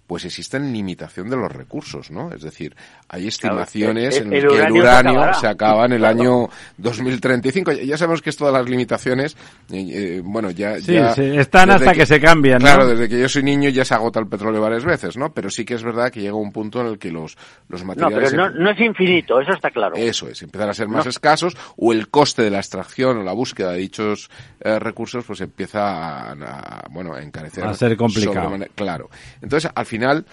pues 0.07 0.23
existen 0.23 0.71
limitación 0.71 1.29
de 1.29 1.35
los 1.35 1.51
recursos, 1.51 2.11
¿no? 2.11 2.31
Es 2.31 2.41
decir, 2.41 2.75
hay 3.09 3.27
estimaciones 3.27 4.17
el- 4.17 4.27
en 4.27 4.33
el 4.33 4.43
las 4.43 4.53
que 4.53 4.65
el 4.65 4.71
uranio 4.73 5.33
se 5.35 5.47
acaba 5.47 5.85
en 5.85 5.93
el 5.93 5.99
Claro. 5.99 6.19
año 6.19 6.49
2035. 6.77 7.71
Ya- 7.71 7.83
Ya 7.83 7.97
sabemos 7.97 8.21
que 8.21 8.29
esto 8.29 8.45
de 8.45 8.51
las 8.51 8.67
limitaciones, 8.69 9.35
eh, 9.71 9.85
eh, 10.17 10.21
bueno, 10.23 10.51
ya... 10.51 10.79
Sí, 10.79 10.93
ya 10.93 11.13
sí, 11.13 11.21
están 11.37 11.69
hasta 11.71 11.93
que 11.93 12.05
se 12.05 12.19
cambian, 12.19 12.59
¿no? 12.59 12.65
Claro, 12.65 12.87
desde 12.87 13.07
que 13.07 13.19
yo 13.19 13.29
soy 13.29 13.43
niño 13.43 13.69
ya 13.69 13.85
se 13.85 13.93
agota 13.93 14.19
el 14.19 14.27
petróleo 14.27 14.61
varias 14.61 14.83
veces, 14.85 15.15
¿no? 15.17 15.31
Pero 15.33 15.49
sí 15.49 15.63
que 15.65 15.75
es 15.75 15.83
verdad 15.83 16.11
que 16.11 16.19
llega 16.21 16.35
un 16.35 16.51
punto 16.51 16.81
en 16.81 16.87
el 16.87 16.99
que 16.99 17.11
los, 17.11 17.37
los 17.69 17.81
No, 17.81 17.87
materiales... 17.87 18.31
pero 18.31 18.49
no, 18.49 18.59
no 18.59 18.69
es 18.71 18.79
infinito, 18.79 19.39
eso 19.39 19.51
está 19.53 19.69
claro. 19.71 19.95
Eso 19.95 20.27
es, 20.27 20.41
empiezan 20.41 20.69
a 20.69 20.73
ser 20.73 20.87
más 20.87 21.05
No. 21.05 21.09
escasos 21.09 21.55
o 21.77 21.93
el 21.93 22.09
coste 22.09 22.43
de 22.43 22.49
la 22.51 22.57
extracción 22.57 23.17
o 23.17 23.23
la 23.23 23.33
búsqueda 23.33 23.71
de 23.71 23.77
dichos 23.79 24.29
eh, 24.59 24.79
recursos 24.79 25.23
pues 25.25 25.39
empieza 25.41 25.79
a, 25.81 26.31
a, 26.31 26.87
bueno, 26.89 27.13
a 27.13 27.21
encarecer. 27.21 27.63
A 27.63 27.73
ser 27.73 27.95
complicado. 27.95 28.53
Claro. 28.75 29.09
Entonces, 29.41 29.71
al 29.73 29.85
final, 29.85 30.25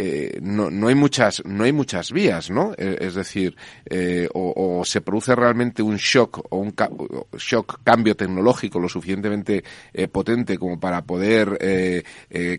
eh, 0.00 0.38
no, 0.40 0.70
no 0.70 0.86
hay 0.88 0.94
muchas 0.94 1.42
no 1.44 1.64
hay 1.64 1.72
muchas 1.72 2.12
vías 2.12 2.50
no 2.50 2.72
Eh, 2.78 2.96
es 3.00 3.14
decir 3.14 3.56
eh, 3.84 4.28
o, 4.32 4.78
o 4.80 4.84
se 4.84 5.00
produce 5.00 5.34
realmente 5.34 5.82
un 5.82 5.96
shock 5.96 6.46
o 6.50 6.58
un 6.58 6.70
ca- 6.70 6.88
shock 7.36 7.80
cambio 7.82 8.14
tecnológico 8.14 8.78
lo 8.78 8.88
suficientemente 8.88 9.64
eh, 9.92 10.06
potente 10.08 10.56
como 10.56 10.78
para 10.78 11.02
poder 11.04 11.58
eh, 11.60 12.02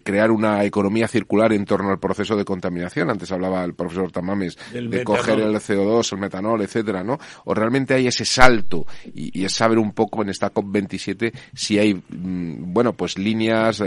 crear 0.03 0.31
una 0.31 0.63
economía 0.65 1.07
circular 1.07 1.53
en 1.53 1.65
torno 1.65 1.89
al 1.89 1.99
proceso 1.99 2.35
de 2.35 2.43
contaminación. 2.43 3.09
Antes 3.09 3.31
hablaba 3.31 3.63
el 3.63 3.73
profesor 3.73 4.11
Tamames 4.11 4.57
de 4.73 4.97
metanol. 4.99 5.17
coger 5.17 5.39
el 5.39 5.55
CO2 5.55 6.13
el 6.13 6.19
metanol 6.19 6.61
etcétera 6.61 7.03
no 7.03 7.17
o 7.45 7.53
realmente 7.53 7.93
hay 7.93 8.07
ese 8.07 8.25
salto 8.25 8.85
y, 9.15 9.39
y 9.39 9.45
es 9.45 9.53
saber 9.53 9.77
un 9.79 9.93
poco 9.93 10.21
en 10.21 10.29
esta 10.29 10.49
COP 10.49 10.65
27 10.71 11.31
si 11.55 11.79
hay 11.79 11.93
mm, 11.93 12.73
bueno 12.73 12.93
pues 12.93 13.17
líneas 13.17 13.79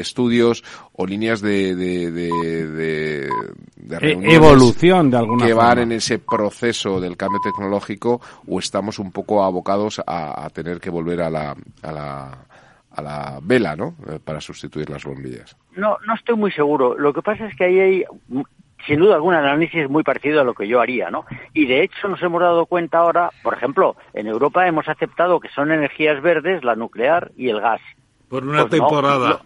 estudios 0.00 0.62
o 0.92 1.06
líneas 1.06 1.40
de, 1.40 1.74
de, 1.74 2.10
de- 2.10 2.68
de, 2.74 3.28
de 3.76 3.96
E- 3.96 3.98
reuniones 3.98 4.34
evolución, 4.36 5.10
de 5.10 5.16
alguna 5.16 5.46
que 5.46 5.54
van 5.54 5.78
en 5.78 5.92
ese 5.92 6.18
proceso 6.18 7.00
del 7.00 7.16
cambio 7.16 7.40
tecnológico 7.42 8.20
o 8.46 8.58
estamos 8.58 8.98
un 8.98 9.12
poco 9.12 9.42
abocados 9.44 10.00
a, 10.06 10.44
a 10.44 10.50
tener 10.50 10.80
que 10.80 10.90
volver 10.90 11.22
a 11.22 11.30
la, 11.30 11.54
a 11.82 11.92
la, 11.92 12.38
a 12.90 13.02
la 13.02 13.38
vela, 13.42 13.74
¿no? 13.76 13.94
Eh, 14.10 14.18
Para 14.22 14.40
sustituir 14.40 14.90
las 14.90 15.04
bombillas. 15.04 15.56
No, 15.76 15.96
no 16.06 16.14
estoy 16.14 16.36
muy 16.36 16.52
seguro. 16.52 16.96
Lo 16.98 17.12
que 17.12 17.22
pasa 17.22 17.46
es 17.46 17.56
que 17.56 17.64
ahí 17.64 17.78
hay, 17.80 18.04
mm, 18.28 18.42
sin 18.86 19.00
duda 19.00 19.14
alguna, 19.14 19.38
análisis 19.38 19.88
muy 19.88 20.02
parecido 20.02 20.40
a 20.40 20.44
lo 20.44 20.52
que 20.54 20.68
yo 20.68 20.80
haría, 20.80 21.10
¿no? 21.10 21.24
Y 21.54 21.66
de 21.66 21.82
hecho 21.82 22.06
nos 22.08 22.22
hemos 22.22 22.40
dado 22.42 22.66
cuenta 22.66 22.98
ahora, 22.98 23.30
por 23.42 23.54
ejemplo, 23.54 23.96
en 24.12 24.26
Europa 24.26 24.66
hemos 24.68 24.88
aceptado 24.88 25.40
que 25.40 25.48
son 25.48 25.72
energías 25.72 26.20
verdes 26.22 26.62
la 26.64 26.76
nuclear 26.76 27.32
y 27.36 27.48
el 27.48 27.60
gas. 27.60 27.80
Por 28.28 28.44
una 28.44 28.66
Pues 28.66 28.80
no, 28.80 28.86
temporada. 28.88 29.40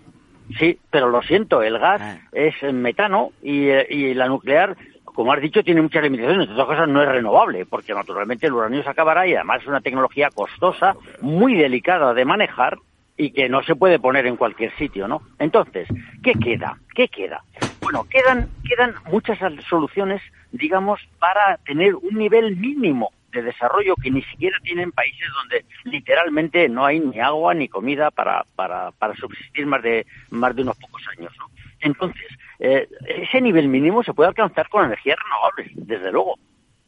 Sí, 0.58 0.78
pero 0.90 1.08
lo 1.08 1.22
siento, 1.22 1.62
el 1.62 1.78
gas 1.78 2.20
es 2.32 2.54
metano 2.72 3.32
y, 3.42 3.68
y 3.70 4.14
la 4.14 4.28
nuclear, 4.28 4.76
como 5.04 5.32
has 5.32 5.40
dicho, 5.40 5.64
tiene 5.64 5.82
muchas 5.82 6.02
limitaciones. 6.02 6.48
Entre 6.48 6.54
otras 6.54 6.76
cosas, 6.76 6.88
no 6.88 7.02
es 7.02 7.08
renovable, 7.08 7.66
porque 7.66 7.92
naturalmente 7.92 8.46
el 8.46 8.52
uranio 8.52 8.82
se 8.82 8.90
acabará 8.90 9.26
y 9.26 9.34
además 9.34 9.62
es 9.62 9.68
una 9.68 9.80
tecnología 9.80 10.30
costosa, 10.30 10.96
muy 11.20 11.54
delicada 11.54 12.14
de 12.14 12.24
manejar 12.24 12.78
y 13.16 13.32
que 13.32 13.48
no 13.48 13.62
se 13.64 13.74
puede 13.74 13.98
poner 13.98 14.26
en 14.26 14.36
cualquier 14.36 14.72
sitio, 14.76 15.08
¿no? 15.08 15.22
Entonces, 15.40 15.88
¿qué 16.22 16.34
queda? 16.34 16.78
¿Qué 16.94 17.08
queda? 17.08 17.42
Bueno, 17.82 18.06
quedan, 18.08 18.48
quedan 18.64 18.94
muchas 19.10 19.38
soluciones, 19.68 20.22
digamos, 20.52 21.00
para 21.18 21.58
tener 21.66 21.96
un 21.96 22.16
nivel 22.16 22.56
mínimo 22.56 23.10
de 23.30 23.42
desarrollo 23.42 23.94
que 23.96 24.10
ni 24.10 24.22
siquiera 24.22 24.56
tienen 24.62 24.92
países 24.92 25.28
donde 25.34 25.64
literalmente 25.84 26.68
no 26.68 26.86
hay 26.86 27.00
ni 27.00 27.20
agua 27.20 27.54
ni 27.54 27.68
comida 27.68 28.10
para, 28.10 28.44
para, 28.56 28.90
para 28.92 29.14
subsistir 29.14 29.66
más 29.66 29.82
de, 29.82 30.06
más 30.30 30.54
de 30.56 30.62
unos 30.62 30.76
pocos 30.78 31.02
años, 31.16 31.32
¿no? 31.38 31.50
Entonces, 31.80 32.26
eh, 32.58 32.88
ese 33.06 33.40
nivel 33.40 33.68
mínimo 33.68 34.02
se 34.02 34.12
puede 34.14 34.28
alcanzar 34.28 34.68
con 34.68 34.84
energías 34.84 35.18
renovables, 35.22 35.70
desde 35.74 36.10
luego. 36.10 36.38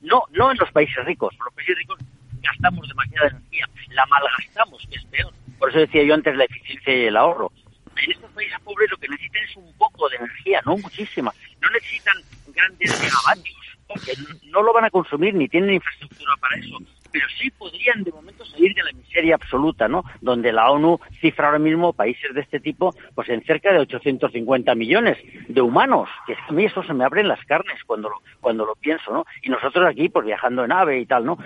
No, 0.00 0.22
no 0.32 0.50
en 0.50 0.58
los 0.58 0.70
países 0.72 1.04
ricos. 1.04 1.34
Los 1.44 1.54
países 1.54 1.76
ricos 1.76 1.98
gastamos 2.42 2.88
demasiada 2.88 3.28
energía, 3.28 3.68
la 3.90 4.06
malgastamos, 4.06 4.86
que 4.88 4.96
es 4.96 5.04
peor. 5.06 5.32
Por 5.58 5.70
eso 5.70 5.78
decía 5.80 6.02
yo 6.02 6.14
antes 6.14 6.36
la 6.36 6.44
eficiencia 6.44 6.96
y 6.96 7.04
el 7.04 7.16
ahorro. 7.16 7.52
En 7.96 8.10
estos 8.10 8.30
países 8.32 8.58
pobres 8.60 8.90
lo 8.90 8.96
que 8.96 9.08
necesitan 9.08 9.42
es 9.44 9.56
un 9.56 9.72
poco 9.76 10.08
de 10.08 10.16
energía, 10.16 10.62
no 10.64 10.76
muchísima. 10.78 11.32
No 11.60 11.70
necesitan 11.70 12.16
grandes 12.48 12.98
megavatios, 12.98 13.69
porque 13.92 14.12
no 14.50 14.62
lo 14.62 14.72
van 14.72 14.84
a 14.84 14.90
consumir 14.90 15.34
ni 15.34 15.48
tienen 15.48 15.74
infraestructura 15.74 16.32
para 16.40 16.56
eso. 16.56 16.78
Pero 17.12 17.26
sí 17.40 17.50
podrían 17.50 18.04
de 18.04 18.12
momento 18.12 18.44
salir 18.44 18.72
de 18.72 18.84
la 18.84 18.92
miseria 18.92 19.34
absoluta, 19.34 19.88
¿no? 19.88 20.04
Donde 20.20 20.52
la 20.52 20.70
ONU 20.70 21.00
cifra 21.20 21.46
ahora 21.46 21.58
mismo 21.58 21.92
países 21.92 22.32
de 22.32 22.40
este 22.40 22.60
tipo 22.60 22.94
pues 23.16 23.28
en 23.30 23.42
cerca 23.42 23.72
de 23.72 23.80
850 23.80 24.74
millones 24.76 25.18
de 25.48 25.60
humanos. 25.60 26.08
Que 26.24 26.34
a 26.34 26.52
mí 26.52 26.66
eso 26.66 26.84
se 26.84 26.94
me 26.94 27.04
abren 27.04 27.26
las 27.26 27.44
carnes 27.46 27.82
cuando 27.84 28.10
lo, 28.10 28.16
cuando 28.40 28.64
lo 28.64 28.76
pienso, 28.76 29.12
¿no? 29.12 29.26
Y 29.42 29.48
nosotros 29.48 29.84
aquí 29.86 30.08
pues 30.08 30.24
viajando 30.24 30.64
en 30.64 30.70
ave 30.70 31.00
y 31.00 31.06
tal, 31.06 31.24
¿no? 31.24 31.36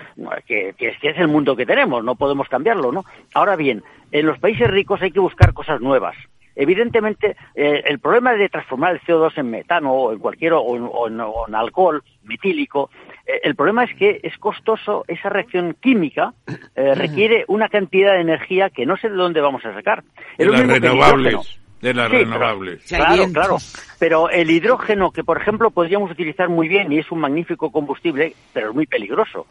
Que, 0.45 0.75
que, 0.77 0.95
que 1.01 1.09
es 1.09 1.17
el 1.17 1.27
mundo 1.27 1.55
que 1.55 1.65
tenemos, 1.65 2.03
no 2.03 2.15
podemos 2.15 2.47
cambiarlo, 2.47 2.91
¿no? 2.91 3.03
Ahora 3.33 3.55
bien, 3.55 3.83
en 4.11 4.25
los 4.27 4.37
países 4.37 4.69
ricos 4.69 5.01
hay 5.01 5.11
que 5.11 5.19
buscar 5.19 5.53
cosas 5.53 5.81
nuevas. 5.81 6.15
Evidentemente, 6.55 7.35
eh, 7.53 7.81
el 7.85 7.99
problema 7.99 8.33
de 8.33 8.49
transformar 8.49 8.93
el 8.93 9.01
CO2 9.01 9.37
en 9.37 9.49
metano 9.51 9.91
o 9.93 10.13
en 10.13 10.19
cualquier 10.19 10.53
o 10.53 10.75
en, 10.75 10.87
o 10.91 11.07
en- 11.07 11.19
o 11.21 11.47
en 11.47 11.55
alcohol 11.55 12.01
metílico, 12.23 12.89
eh, 13.25 13.41
el 13.43 13.55
problema 13.55 13.83
es 13.83 13.95
que 13.95 14.19
es 14.23 14.37
costoso, 14.37 15.03
esa 15.07 15.29
reacción 15.29 15.75
química 15.81 16.33
eh, 16.75 16.95
requiere 16.95 17.45
una 17.47 17.69
cantidad 17.69 18.13
de 18.13 18.21
energía 18.21 18.69
que 18.69 18.85
no 18.85 18.97
sé 18.97 19.09
de 19.09 19.15
dónde 19.15 19.41
vamos 19.41 19.65
a 19.65 19.73
sacar. 19.73 20.03
De 20.37 20.43
Es 20.43 20.45
lo 20.47 20.53
las 20.53 20.67
renovables. 20.67 21.33
hidrógeno. 21.33 21.55
De 21.81 21.93
las 21.93 22.05
Sí, 22.09 22.11
pero- 22.17 22.23
renovables. 22.25 22.83
Claro, 22.87 23.23
claro. 23.33 23.57
Pero 23.99 24.29
el 24.29 24.49
hidrógeno, 24.49 25.11
que 25.11 25.23
por 25.23 25.37
ejemplo 25.39 25.69
podríamos 25.69 26.09
utilizar 26.09 26.49
muy 26.49 26.67
bien 26.67 26.91
y 26.91 26.97
es 26.99 27.11
un 27.11 27.19
magnífico 27.19 27.69
combustible, 27.71 28.33
pero 28.53 28.69
es 28.69 28.75
muy 28.75 28.87
peligroso. 28.87 29.45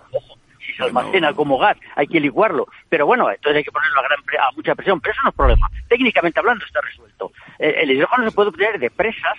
Si 0.75 0.79
se 0.79 0.85
almacena 0.85 1.33
como 1.33 1.59
gas, 1.59 1.77
hay 1.95 2.07
que 2.07 2.19
licuarlo. 2.21 2.67
Pero 2.89 3.07
bueno, 3.07 3.31
entonces 3.31 3.59
hay 3.59 3.65
que 3.65 3.71
ponerlo 3.73 4.01
a, 4.01 4.03
gran 4.03 4.23
pre- 4.25 4.39
a 4.39 4.51
mucha 4.57 4.75
presión. 4.75 5.01
Pero 5.01 5.13
eso 5.13 5.23
no 5.23 5.29
es 5.31 5.35
problema. 5.37 5.71
Técnicamente 5.89 6.41
hablando 6.41 6.65
está 6.65 6.81
resuelto. 6.81 7.33
Eh, 7.59 7.77
el 7.83 7.91
hidrógeno 7.93 8.29
se 8.29 8.35
puede 8.35 8.49
obtener 8.49 8.79
de 8.81 8.91
presas 8.91 9.39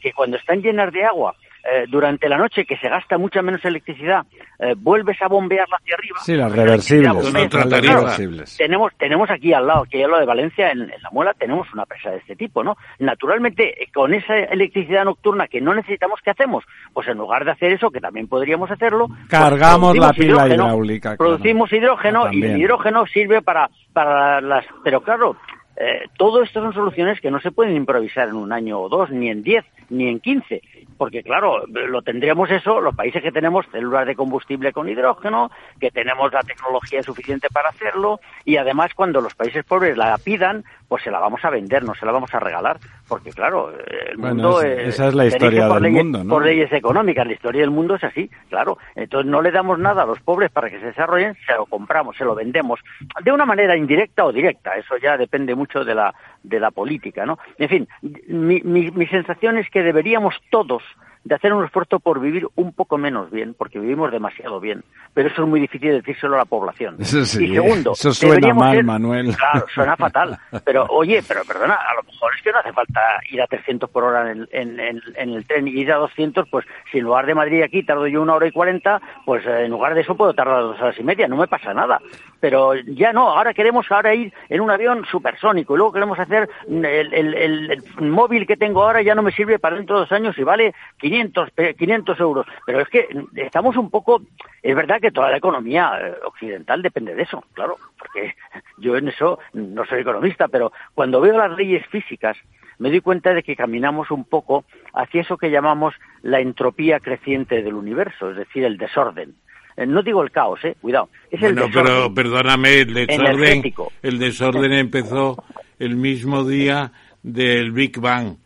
que 0.00 0.12
cuando 0.12 0.36
están 0.36 0.60
llenas 0.62 0.92
de 0.92 1.04
agua 1.04 1.34
eh, 1.64 1.84
durante 1.88 2.28
la 2.28 2.36
noche, 2.38 2.64
que 2.64 2.76
se 2.76 2.88
gasta 2.88 3.18
mucha 3.18 3.42
menos 3.42 3.64
electricidad, 3.64 4.24
eh, 4.58 4.74
vuelves 4.76 5.20
a 5.22 5.28
bombearla 5.28 5.76
hacia 5.76 5.94
arriba. 5.94 6.18
Sí, 6.22 6.34
las 6.34 6.52
reversibles. 6.52 7.12
Pues 7.12 7.48
claro, 7.48 7.78
reversibles. 8.00 8.56
tenemos 8.56 8.92
tenemos 8.98 9.30
aquí 9.30 9.52
al 9.52 9.66
lado, 9.66 9.84
que 9.90 10.02
es 10.02 10.08
lo 10.08 10.18
de 10.18 10.26
Valencia, 10.26 10.70
en, 10.70 10.82
en 10.82 11.02
la 11.02 11.10
Muela, 11.12 11.34
tenemos 11.38 11.66
una 11.72 11.86
presa 11.86 12.10
de 12.10 12.18
este 12.18 12.36
tipo, 12.36 12.62
¿no? 12.64 12.76
Naturalmente, 12.98 13.82
eh, 13.82 13.88
con 13.94 14.12
esa 14.14 14.36
electricidad 14.36 15.04
nocturna 15.04 15.46
que 15.46 15.60
no 15.60 15.74
necesitamos, 15.74 16.20
¿qué 16.24 16.30
hacemos? 16.30 16.64
Pues 16.92 17.06
en 17.08 17.18
lugar 17.18 17.44
de 17.44 17.52
hacer 17.52 17.72
eso, 17.72 17.90
que 17.90 18.00
también 18.00 18.28
podríamos 18.28 18.70
hacerlo, 18.70 19.08
pues 19.08 19.28
Cargamos 19.28 19.96
la 19.96 20.12
pila 20.12 20.26
hidrógeno, 20.46 20.64
hidráulica. 20.64 21.16
claro. 21.16 21.18
Producimos 21.18 21.72
hidrógeno 21.72 22.32
y 22.32 22.42
el 22.42 22.56
hidrógeno 22.60 23.06
sirve 23.06 23.42
para, 23.42 23.70
para 23.92 24.40
las... 24.40 24.64
Pero 24.84 25.00
claro, 25.02 25.36
eh, 25.76 26.08
todo 26.16 26.42
esto 26.42 26.60
son 26.60 26.72
soluciones 26.72 27.20
que 27.20 27.30
no 27.30 27.40
se 27.40 27.50
pueden 27.50 27.76
improvisar 27.76 28.28
en 28.28 28.36
un 28.36 28.52
año 28.52 28.80
o 28.80 28.88
dos, 28.88 29.10
ni 29.10 29.30
en 29.30 29.42
diez, 29.42 29.64
ni 29.88 30.08
en 30.08 30.20
quince. 30.20 30.62
Porque 30.98 31.22
claro, 31.22 31.66
lo 31.66 32.02
tendríamos 32.02 32.50
eso, 32.50 32.80
los 32.80 32.94
países 32.94 33.22
que 33.22 33.32
tenemos 33.32 33.66
células 33.72 34.06
de 34.06 34.14
combustible 34.14 34.72
con 34.72 34.88
hidrógeno, 34.88 35.50
que 35.80 35.90
tenemos 35.90 36.32
la 36.32 36.42
tecnología 36.42 37.02
suficiente 37.02 37.48
para 37.52 37.70
hacerlo, 37.70 38.20
y 38.44 38.56
además 38.56 38.92
cuando 38.94 39.20
los 39.20 39.34
países 39.34 39.64
pobres 39.64 39.96
la 39.96 40.16
pidan, 40.18 40.64
pues 40.92 41.04
se 41.04 41.10
la 41.10 41.20
vamos 41.20 41.42
a 41.42 41.48
vender, 41.48 41.82
no 41.84 41.94
se 41.94 42.04
la 42.04 42.12
vamos 42.12 42.34
a 42.34 42.38
regalar. 42.38 42.76
Porque 43.08 43.30
claro, 43.30 43.72
el 44.10 44.18
Bueno, 44.18 44.34
mundo... 44.34 44.60
es- 44.60 44.66
eh, 44.78 44.88
esa 44.88 45.08
es 45.08 45.14
la 45.14 45.24
historia 45.24 45.66
por 45.66 45.80
del 45.80 45.84
leyes- 45.84 46.04
mundo, 46.04 46.22
¿no? 46.22 46.28
Por 46.34 46.44
leyes 46.44 46.70
económicas, 46.70 47.26
la 47.26 47.32
historia 47.32 47.62
del 47.62 47.70
mundo 47.70 47.94
es 47.94 48.04
así, 48.04 48.28
claro. 48.50 48.76
Entonces 48.94 49.30
no 49.30 49.40
le 49.40 49.50
damos 49.52 49.78
nada 49.78 50.02
a 50.02 50.06
los 50.06 50.20
pobres 50.20 50.50
para 50.50 50.68
que 50.68 50.78
se 50.80 50.84
desarrollen, 50.84 51.34
se 51.46 51.54
lo 51.54 51.64
compramos, 51.64 52.14
se 52.18 52.26
lo 52.26 52.34
vendemos, 52.34 52.78
de 53.24 53.32
una 53.32 53.46
manera 53.46 53.74
indirecta 53.74 54.26
o 54.26 54.32
directa, 54.32 54.72
eso 54.76 54.98
ya 54.98 55.16
depende 55.16 55.54
mucho 55.54 55.82
de 55.82 55.94
la, 55.94 56.14
de 56.42 56.60
la 56.60 56.70
política, 56.70 57.24
¿no? 57.24 57.38
En 57.56 57.68
fin, 57.70 57.88
mi, 58.28 58.60
mi, 58.60 58.90
mi 58.90 59.06
sensación 59.06 59.56
es 59.56 59.70
que 59.70 59.82
deberíamos 59.82 60.34
todos 60.50 60.82
de 61.24 61.34
hacer 61.34 61.52
un 61.52 61.64
esfuerzo 61.64 62.00
por 62.00 62.20
vivir 62.20 62.48
un 62.56 62.72
poco 62.72 62.98
menos 62.98 63.30
bien, 63.30 63.54
porque 63.54 63.78
vivimos 63.78 64.10
demasiado 64.10 64.58
bien. 64.60 64.82
Pero 65.14 65.28
eso 65.28 65.42
es 65.42 65.48
muy 65.48 65.60
difícil 65.60 65.92
decírselo 65.92 66.34
a 66.34 66.38
la 66.38 66.44
población. 66.44 66.96
Eso 66.98 67.24
sí, 67.24 67.44
y 67.44 67.54
segundo, 67.54 67.92
eso 67.92 68.12
suena 68.12 68.52
mal, 68.54 68.74
ser- 68.76 68.84
Manuel. 68.84 69.36
Claro, 69.36 69.66
suena 69.72 69.96
fatal. 69.96 70.38
Pero, 70.64 70.84
oye, 70.90 71.22
pero 71.26 71.42
perdona, 71.44 71.74
a 71.74 71.94
lo 71.94 72.02
mejor 72.02 72.32
es 72.36 72.42
que 72.42 72.50
no 72.52 72.58
hace 72.58 72.72
falta 72.72 73.00
ir 73.30 73.40
a 73.42 73.46
300 73.46 73.88
por 73.90 74.04
hora 74.04 74.30
en, 74.32 74.48
en, 74.52 74.80
en, 74.80 75.00
en 75.16 75.30
el 75.30 75.46
tren 75.46 75.68
y 75.68 75.72
ir 75.72 75.92
a 75.92 75.96
200, 75.96 76.48
pues 76.50 76.64
si 76.90 76.98
en 76.98 77.04
lugar 77.04 77.26
de 77.26 77.34
Madrid 77.34 77.62
aquí 77.62 77.82
tardo 77.82 78.06
yo 78.06 78.22
una 78.22 78.34
hora 78.34 78.46
y 78.46 78.52
cuarenta, 78.52 79.00
pues 79.24 79.44
en 79.46 79.70
lugar 79.70 79.94
de 79.94 80.00
eso 80.02 80.16
puedo 80.16 80.34
tardar 80.34 80.62
dos 80.62 80.80
horas 80.80 80.96
y 80.98 81.02
media, 81.04 81.28
no 81.28 81.36
me 81.36 81.46
pasa 81.46 81.72
nada. 81.74 82.00
Pero 82.42 82.74
ya 82.74 83.12
no, 83.12 83.28
ahora 83.28 83.54
queremos 83.54 83.86
ahora 83.92 84.16
ir 84.16 84.34
en 84.48 84.60
un 84.60 84.68
avión 84.72 85.04
supersónico 85.08 85.74
y 85.74 85.76
luego 85.76 85.92
queremos 85.92 86.18
hacer 86.18 86.50
mm, 86.66 86.84
el, 86.84 87.82
móvil 88.00 88.48
que 88.48 88.56
tengo 88.56 88.82
ahora 88.82 89.00
ya 89.00 89.14
no 89.14 89.22
me 89.22 89.30
sirve 89.30 89.60
para 89.60 89.76
dentro 89.76 89.94
de 89.94 90.00
dos 90.00 90.10
años 90.12 90.36
y 90.36 90.42
vale 90.42 90.74
500, 90.98 91.52
pe- 91.52 91.74
500 91.76 92.18
euros. 92.18 92.44
Pero 92.66 92.80
es 92.80 92.88
que 92.88 93.06
estamos 93.36 93.76
un 93.76 93.90
poco, 93.90 94.22
es 94.60 94.74
verdad 94.74 95.00
que 95.00 95.12
toda 95.12 95.30
la 95.30 95.36
economía 95.36 95.92
eh, 96.02 96.14
occidental 96.24 96.82
depende 96.82 97.14
de 97.14 97.22
eso, 97.22 97.44
claro, 97.52 97.76
porque 97.96 98.34
yo 98.78 98.96
en 98.96 99.06
eso 99.06 99.38
no 99.52 99.84
soy 99.84 100.00
economista, 100.00 100.48
pero 100.48 100.72
cuando 100.94 101.20
veo 101.20 101.38
las 101.38 101.56
leyes 101.56 101.86
físicas 101.86 102.36
me 102.80 102.90
doy 102.90 103.00
cuenta 103.02 103.32
de 103.34 103.44
que 103.44 103.54
caminamos 103.54 104.10
un 104.10 104.24
poco 104.24 104.64
hacia 104.94 105.20
eso 105.20 105.36
que 105.38 105.52
llamamos 105.52 105.94
la 106.22 106.40
entropía 106.40 106.98
creciente 106.98 107.62
del 107.62 107.74
universo, 107.74 108.32
es 108.32 108.36
decir, 108.36 108.64
el 108.64 108.78
desorden. 108.78 109.36
Eh, 109.76 109.86
No 109.86 110.02
digo 110.02 110.22
el 110.22 110.30
caos, 110.30 110.60
eh, 110.64 110.76
cuidado. 110.80 111.08
Es 111.30 111.40
Bueno, 111.40 111.64
el 111.64 111.68
desorden. 111.70 111.84
pero 111.94 112.14
perdóname, 112.14 112.80
el 112.80 112.94
desorden, 112.94 113.26
Energético. 113.26 113.92
el 114.02 114.18
desorden 114.18 114.72
empezó 114.72 115.42
el 115.78 115.96
mismo 115.96 116.44
día 116.44 116.92
del 117.22 117.72
Big 117.72 117.98
Bang, 118.00 118.36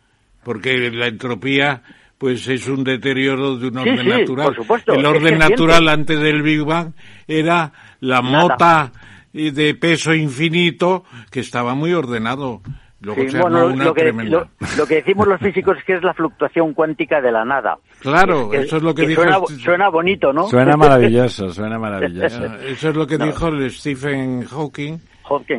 porque 0.43 0.89
la 0.91 1.07
entropía 1.07 1.81
pues 2.17 2.47
es 2.47 2.67
un 2.67 2.83
deterioro 2.83 3.57
de 3.57 3.67
un 3.67 3.73
Sí, 3.73 3.79
orden 3.89 3.99
sí, 3.99 4.07
natural. 4.07 4.45
por 4.47 4.55
supuesto, 4.55 4.93
el 4.93 5.01
es 5.01 5.05
orden 5.05 5.37
natural 5.37 5.87
antes 5.89 6.19
del 6.19 6.41
Big 6.41 6.63
Bang 6.63 6.93
era 7.27 7.71
la 7.99 8.21
Nada. 8.21 8.41
mota 8.41 8.91
y 9.33 9.51
de 9.51 9.75
peso 9.75 10.15
infinito 10.15 11.03
que 11.29 11.41
estaba 11.41 11.75
muy 11.75 11.93
ordenado. 11.93 12.61
Luego 13.01 13.21
Sí, 13.21 13.29
se 13.29 13.39
bueno, 13.39 13.67
una 13.67 13.85
lo 13.85 13.93
que, 13.93 14.11
lo- 14.11 14.47
lo 14.77 14.85
que 14.87 14.95
decimos 14.95 15.27
los 15.27 15.39
físicos 15.39 15.77
es 15.77 15.83
que 15.83 15.93
es 15.93 16.03
la 16.03 16.13
fluctuación 16.15 16.73
cuántica 16.73 17.21
de 17.21 17.31
la 17.31 17.45
nada. 17.45 17.77
Claro, 17.99 18.51
eso 18.53 18.77
es 18.77 18.83
lo 18.83 18.95
que 18.95 19.05
dijo 19.05 19.21
Suena, 19.21 19.37
este- 19.37 19.63
suena 19.63 19.89
bonito, 19.89 20.33
¿no? 20.33 20.47
Suena 20.47 20.75
maravilloso, 20.77 21.51
suena 21.51 21.77
maravilloso. 21.77 22.43
Eso 22.65 22.89
es 22.89 22.95
lo 22.95 23.05
que 23.05 23.17
dijo 23.19 23.49
el 23.49 23.69
Stephen 23.71 24.45
Hawking 24.45 24.97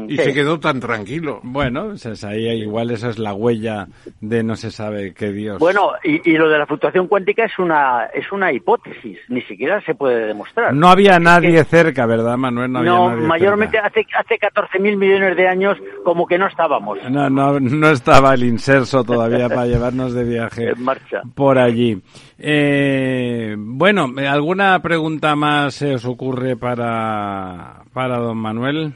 Y 0.09 0.17
se 0.17 0.35
quedó 0.35 0.59
tan 0.59 0.81
tranquilo. 0.81 1.41
Bueno, 1.43 1.93
es 1.93 2.25
ahí 2.25 2.49
igual 2.49 2.91
esa 2.91 3.11
es 3.11 3.19
la 3.19 3.35
huella 3.35 3.87
de 4.21 4.43
no 4.43 4.57
se 4.57 4.71
sabe 4.71 5.13
qué 5.15 5.31
Dios. 5.33 5.59
Bueno, 5.59 5.93
y, 6.03 6.37
lo 6.37 6.49
de 6.49 6.59
la 6.59 6.67
fluctuación 6.67 7.07
cuántica 7.09 7.45
es 7.45 7.59
una 7.59 8.07
es 8.07 8.31
una 8.33 8.53
hipótesis, 8.53 9.19
ni 9.29 9.43
siquiera 9.43 9.81
se 9.83 9.95
puede 9.95 10.27
demostrar. 10.27 10.75
No 10.75 10.89
había 10.89 11.19
nadie 11.19 11.63
cerca, 11.65 12.07
¿verdad, 12.07 12.37
Manuel? 12.37 12.73
No, 12.73 13.11
mayormente 13.17 13.79
hace 13.79 14.07
hace 14.17 14.39
14.000 14.39 14.97
millones 14.97 15.37
de 15.37 15.49
años 15.49 15.77
como 16.05 16.27
que 16.27 16.39
no 16.39 16.47
estábamos. 16.47 16.99
No, 17.11 17.29
no, 17.29 17.61
no 17.61 17.91
estaba 17.91 18.35
el 18.35 18.45
inserso 18.45 19.05
todavía 19.05 19.49
para 19.49 19.67
llevarnos 19.67 20.15
de 20.15 20.25
viaje 20.25 20.71
en 20.71 20.83
marcha. 20.83 21.23
por 21.35 21.59
allí. 21.59 22.01
Eh, 22.39 23.57
bueno, 23.59 24.07
¿alguna 24.29 24.81
pregunta 24.81 25.35
más 25.35 25.75
se 25.75 25.95
os 25.95 26.05
ocurre 26.05 26.57
para, 26.57 27.83
para 27.93 28.19
don 28.19 28.39
Manuel? 28.39 28.95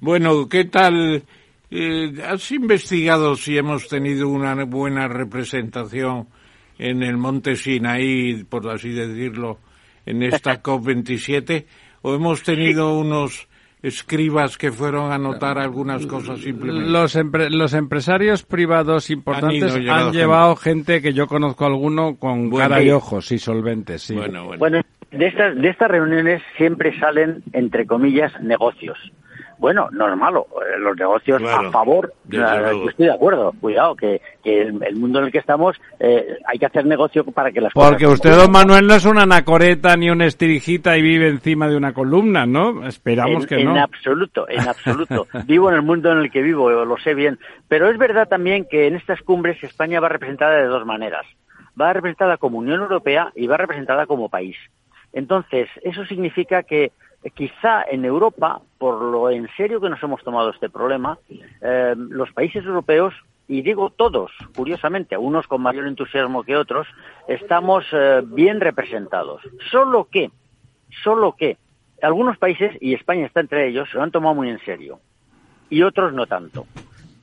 Bueno, 0.00 0.48
¿qué 0.48 0.64
tal? 0.64 1.22
Eh, 1.70 2.12
¿Has 2.26 2.50
investigado 2.52 3.34
si 3.36 3.58
hemos 3.58 3.88
tenido 3.88 4.28
una 4.28 4.64
buena 4.64 5.08
representación 5.08 6.28
en 6.78 7.02
el 7.02 7.16
Monte 7.16 7.56
Sinaí, 7.56 8.44
por 8.44 8.68
así 8.68 8.90
decirlo, 8.90 9.58
en 10.06 10.22
esta 10.22 10.62
COP27? 10.62 11.66
¿O 12.02 12.14
hemos 12.14 12.42
tenido 12.42 12.96
unos 12.98 13.48
escribas 13.82 14.58
que 14.58 14.72
fueron 14.72 15.12
a 15.12 15.16
anotar 15.16 15.58
algunas 15.58 16.06
cosas 16.06 16.40
simplemente. 16.40 16.90
Los, 16.90 17.14
los 17.52 17.74
empresarios 17.74 18.42
privados 18.42 19.10
importantes 19.10 19.74
han, 19.74 20.12
llevado 20.12 20.56
gente. 20.56 21.00
que 21.00 21.12
yo 21.12 21.26
conozco 21.26 21.64
alguno 21.64 22.16
con 22.16 22.50
cara 22.50 22.82
y 22.82 22.90
ojos 22.90 23.30
y 23.32 23.38
solventes, 23.38 24.02
sí. 24.02 24.14
Bueno, 24.14 24.56
bueno. 24.58 24.80
de 25.10 25.26
estas, 25.26 25.56
de 25.56 25.68
estas 25.68 25.90
reuniones 25.90 26.42
siempre 26.56 26.98
salen, 26.98 27.42
entre 27.52 27.86
comillas, 27.86 28.32
negocios. 28.40 28.98
Bueno, 29.58 29.88
normal, 29.90 30.36
eh, 30.36 30.78
los 30.78 30.96
negocios 30.96 31.42
a 31.42 31.70
favor, 31.70 32.12
eh, 32.30 32.86
estoy 32.88 33.06
de 33.06 33.12
acuerdo, 33.12 33.52
cuidado, 33.60 33.96
que, 33.96 34.20
que 34.42 34.62
el, 34.62 34.96
mundo 34.96 35.18
en 35.18 35.26
el 35.26 35.32
que 35.32 35.38
estamos 35.38 35.76
eh, 35.98 36.38
hay 36.46 36.58
que 36.60 36.66
hacer 36.66 36.86
negocio 36.86 37.24
para 37.24 37.50
que 37.50 37.60
las 37.60 37.72
Porque 37.72 38.06
usted, 38.06 38.36
don 38.36 38.52
Manuel, 38.52 38.86
no 38.86 38.94
es 38.94 39.04
una 39.04 39.22
anacoreta 39.22 39.96
ni 39.96 40.10
una 40.10 40.26
estirijita 40.26 40.96
y 40.96 41.02
vive 41.02 41.28
encima 41.28 41.68
de 41.68 41.76
una 41.76 41.92
columna, 41.92 42.46
¿no? 42.46 42.86
Esperamos 42.86 43.46
que 43.46 43.64
no. 43.64 43.72
En 43.72 43.78
absoluto, 43.78 44.48
en 44.48 44.60
absoluto. 44.60 45.26
vivo 45.46 45.68
en 45.70 45.74
el 45.74 45.82
mundo 45.82 46.12
en 46.12 46.18
el 46.18 46.30
que 46.30 46.42
vivo, 46.42 46.70
lo 46.70 46.96
sé 46.98 47.14
bien. 47.14 47.40
Pero 47.66 47.90
es 47.90 47.98
verdad 47.98 48.28
también 48.28 48.64
que 48.64 48.86
en 48.86 48.94
estas 48.94 49.20
cumbres 49.22 49.62
España 49.64 49.98
va 49.98 50.08
representada 50.08 50.56
de 50.56 50.66
dos 50.66 50.86
maneras. 50.86 51.26
Va 51.80 51.92
representada 51.92 52.36
como 52.36 52.58
Unión 52.58 52.80
Europea 52.80 53.32
y 53.34 53.48
va 53.48 53.56
representada 53.56 54.06
como 54.06 54.28
país. 54.28 54.56
Entonces, 55.12 55.68
eso 55.82 56.04
significa 56.04 56.62
que 56.62 56.92
quizá 57.34 57.84
en 57.90 58.04
Europa, 58.04 58.60
por 58.78 59.00
lo 59.00 59.30
en 59.30 59.48
serio 59.56 59.80
que 59.80 59.88
nos 59.88 60.02
hemos 60.02 60.22
tomado 60.22 60.50
este 60.50 60.68
problema, 60.68 61.18
eh, 61.60 61.94
los 61.96 62.32
países 62.32 62.64
europeos, 62.64 63.14
y 63.48 63.62
digo 63.62 63.90
todos, 63.90 64.30
curiosamente, 64.54 65.16
unos 65.16 65.46
con 65.46 65.62
mayor 65.62 65.86
entusiasmo 65.86 66.44
que 66.44 66.56
otros, 66.56 66.86
estamos 67.26 67.84
eh, 67.92 68.22
bien 68.24 68.60
representados. 68.60 69.42
Solo 69.70 70.08
que, 70.10 70.30
solo 71.02 71.34
que, 71.34 71.56
algunos 72.02 72.38
países, 72.38 72.76
y 72.80 72.94
España 72.94 73.26
está 73.26 73.40
entre 73.40 73.68
ellos, 73.68 73.88
se 73.90 73.96
lo 73.96 74.04
han 74.04 74.12
tomado 74.12 74.34
muy 74.34 74.50
en 74.50 74.60
serio, 74.60 75.00
y 75.70 75.82
otros 75.82 76.12
no 76.12 76.26
tanto. 76.26 76.66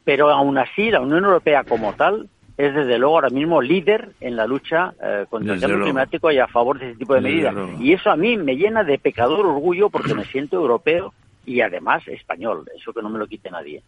Pero 0.03 0.29
aún 0.29 0.57
así, 0.57 0.91
la 0.91 1.01
Unión 1.01 1.23
Europea 1.23 1.63
como 1.63 1.93
tal 1.93 2.29
es 2.57 2.73
desde 2.73 2.97
luego 2.97 3.15
ahora 3.15 3.29
mismo 3.29 3.61
líder 3.61 4.11
en 4.21 4.35
la 4.35 4.47
lucha 4.47 4.93
eh, 5.01 5.25
contra 5.29 5.55
el 5.55 5.59
cambio 5.59 5.83
climático 5.83 6.31
y 6.31 6.39
a 6.39 6.47
favor 6.47 6.79
de 6.79 6.89
ese 6.89 6.99
tipo 6.99 7.13
de 7.13 7.21
medidas. 7.21 7.53
Y 7.79 7.93
eso 7.93 8.09
a 8.09 8.15
mí 8.15 8.37
me 8.37 8.55
llena 8.55 8.83
de 8.83 8.97
pecador 8.97 9.45
orgullo 9.45 9.89
porque 9.89 10.13
me 10.13 10.23
siento 10.25 10.55
europeo 10.55 11.13
y 11.45 11.61
además 11.61 12.07
español. 12.07 12.65
Eso 12.75 12.93
que 12.93 13.01
no 13.01 13.09
me 13.09 13.19
lo 13.19 13.27
quite 13.27 13.51
nadie. 13.51 13.83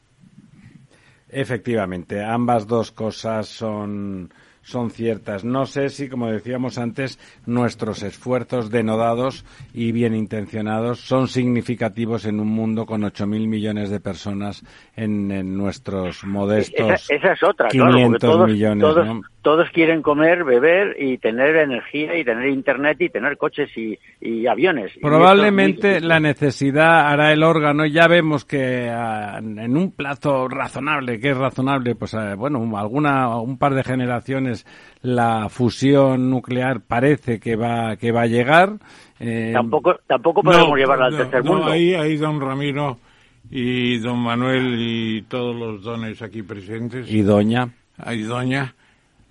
Efectivamente, 1.30 2.24
ambas 2.24 2.68
dos 2.68 2.92
cosas 2.92 3.48
son 3.48 4.32
son 4.68 4.92
ciertas. 4.92 5.46
No 5.46 5.66
sé 5.66 5.88
si, 5.88 6.10
como 6.10 6.30
decíamos 6.30 6.78
antes, 6.78 7.18
nuestros 7.46 8.04
esfuerzos 8.04 8.70
denodados 8.70 9.46
y 9.74 9.94
bien 9.94 10.14
intencionados 10.14 11.00
son 11.00 11.30
significativos 11.30 12.26
en 12.26 12.42
un 12.42 12.50
mundo 12.50 12.86
con 12.86 13.04
8.000 13.04 13.48
millones 13.48 13.90
de 13.90 14.02
personas 14.02 14.66
en, 14.96 15.28
nuestros 15.58 16.26
modestos 16.26 17.10
esa, 17.10 17.32
es 17.34 17.44
otra, 17.44 17.70
500 17.70 18.48
millones. 18.48 18.82
Todos, 18.82 19.22
todos, 19.42 19.70
quieren 19.72 20.02
comer, 20.02 20.44
beber 20.44 20.98
y 21.00 21.18
tener 21.18 21.56
energía 21.56 22.18
y 22.18 22.26
tener 22.26 22.50
internet 22.50 22.98
y 23.00 23.10
tener 23.10 23.38
coches 23.38 23.70
y, 23.78 23.98
aviones. 24.48 24.92
Probablemente 25.02 26.02
la 26.02 26.20
necesidad 26.20 27.08
hará 27.08 27.32
el 27.32 27.44
órgano. 27.44 27.86
Ya 27.86 28.08
vemos 28.08 28.44
que 28.44 28.90
ah, 28.90 29.40
en 29.40 29.78
un 29.78 29.92
plazo 29.92 30.48
razonable, 30.50 31.20
que 31.20 31.30
es 31.30 31.38
razonable, 31.38 31.96
pues 31.96 32.14
ah, 32.14 32.36
bueno, 32.36 32.78
alguna 32.78 33.38
un 33.40 33.58
par 33.58 33.74
de 33.74 33.84
generaciones 33.84 34.57
la 35.02 35.50
fusión 35.50 36.30
nuclear 36.30 36.82
parece 36.82 37.40
que 37.40 37.56
va 37.56 37.96
que 37.98 38.12
va 38.12 38.24
a 38.24 38.28
llegar. 38.28 38.74
Eh, 39.20 39.52
tampoco 39.54 39.96
tampoco 40.06 40.44
podemos 40.44 40.78
llevarla 40.78 41.08
al 41.08 41.18
tercer 41.18 41.44
mundo. 41.44 41.68
ahí, 41.68 41.94
ahí 41.94 42.18
don 42.18 42.40
Ramiro 42.40 42.98
y 43.50 43.98
don 44.00 44.20
Manuel 44.20 44.76
y 44.78 45.22
todos 45.24 45.56
los 45.56 45.84
dones 45.84 46.22
aquí 46.22 46.44
presentes. 46.44 47.10
Y 47.10 47.22
doña. 47.22 47.70
Hay 47.98 48.24
doña. 48.24 48.76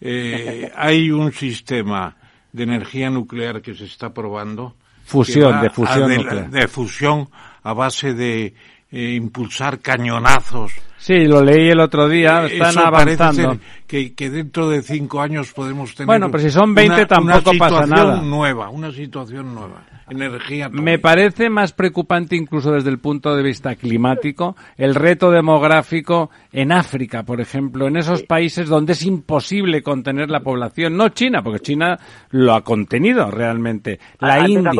Eh, 0.00 0.70
hay 0.76 1.10
un 1.10 1.32
sistema 1.32 2.16
de 2.52 2.62
energía 2.62 3.10
nuclear 3.10 3.60
que 3.60 3.74
se 3.74 3.84
está 3.84 4.12
probando. 4.12 4.74
Fusión, 5.04 5.60
de 5.60 5.70
fusión 5.70 6.14
nuclear. 6.14 6.50
De 6.50 6.66
fusión 6.66 7.28
a 7.62 7.72
base 7.74 8.14
de 8.14 8.54
eh, 8.90 9.14
impulsar 9.14 9.80
cañonazos. 9.80 10.72
Sí, 10.96 11.26
lo 11.26 11.42
leí 11.42 11.68
el 11.68 11.80
otro 11.80 12.08
día, 12.08 12.44
eh, 12.44 12.54
están 12.54 12.78
avanzando. 12.78 13.58
Que, 13.86 14.14
que, 14.14 14.30
dentro 14.30 14.68
de 14.68 14.82
cinco 14.82 15.20
años 15.20 15.52
podemos 15.52 15.94
tener. 15.94 16.06
Bueno, 16.06 16.30
pero 16.30 16.42
si 16.42 16.50
son 16.50 16.74
20 16.74 17.06
tampoco 17.06 17.52
pasa 17.58 17.86
nada. 17.86 18.20
nueva, 18.22 18.70
una 18.70 18.90
situación 18.90 19.54
nueva. 19.54 19.84
Energía. 20.08 20.68
Me 20.68 21.00
parece 21.00 21.50
más 21.50 21.72
preocupante 21.72 22.36
incluso 22.36 22.72
desde 22.72 22.90
el 22.90 22.98
punto 23.00 23.34
de 23.34 23.42
vista 23.42 23.74
climático 23.74 24.56
el 24.76 24.94
reto 24.94 25.32
demográfico 25.32 26.30
en 26.52 26.70
África, 26.70 27.24
por 27.24 27.40
ejemplo, 27.40 27.88
en 27.88 27.96
esos 27.96 28.22
países 28.22 28.68
donde 28.68 28.92
es 28.92 29.04
imposible 29.04 29.82
contener 29.82 30.30
la 30.30 30.40
población. 30.40 30.96
No 30.96 31.08
China, 31.08 31.42
porque 31.42 31.60
China 31.60 31.98
lo 32.30 32.54
ha 32.54 32.62
contenido 32.62 33.30
realmente. 33.32 33.98
La 34.20 34.48
India. 34.48 34.72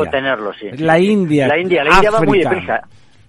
La 0.77 0.97
India. 0.97 1.47
La 1.47 1.59
India, 1.59 1.83
la 1.83 1.95
India 1.95 2.11
va 2.11 2.21
muy 2.21 2.39
deprisa 2.39 2.81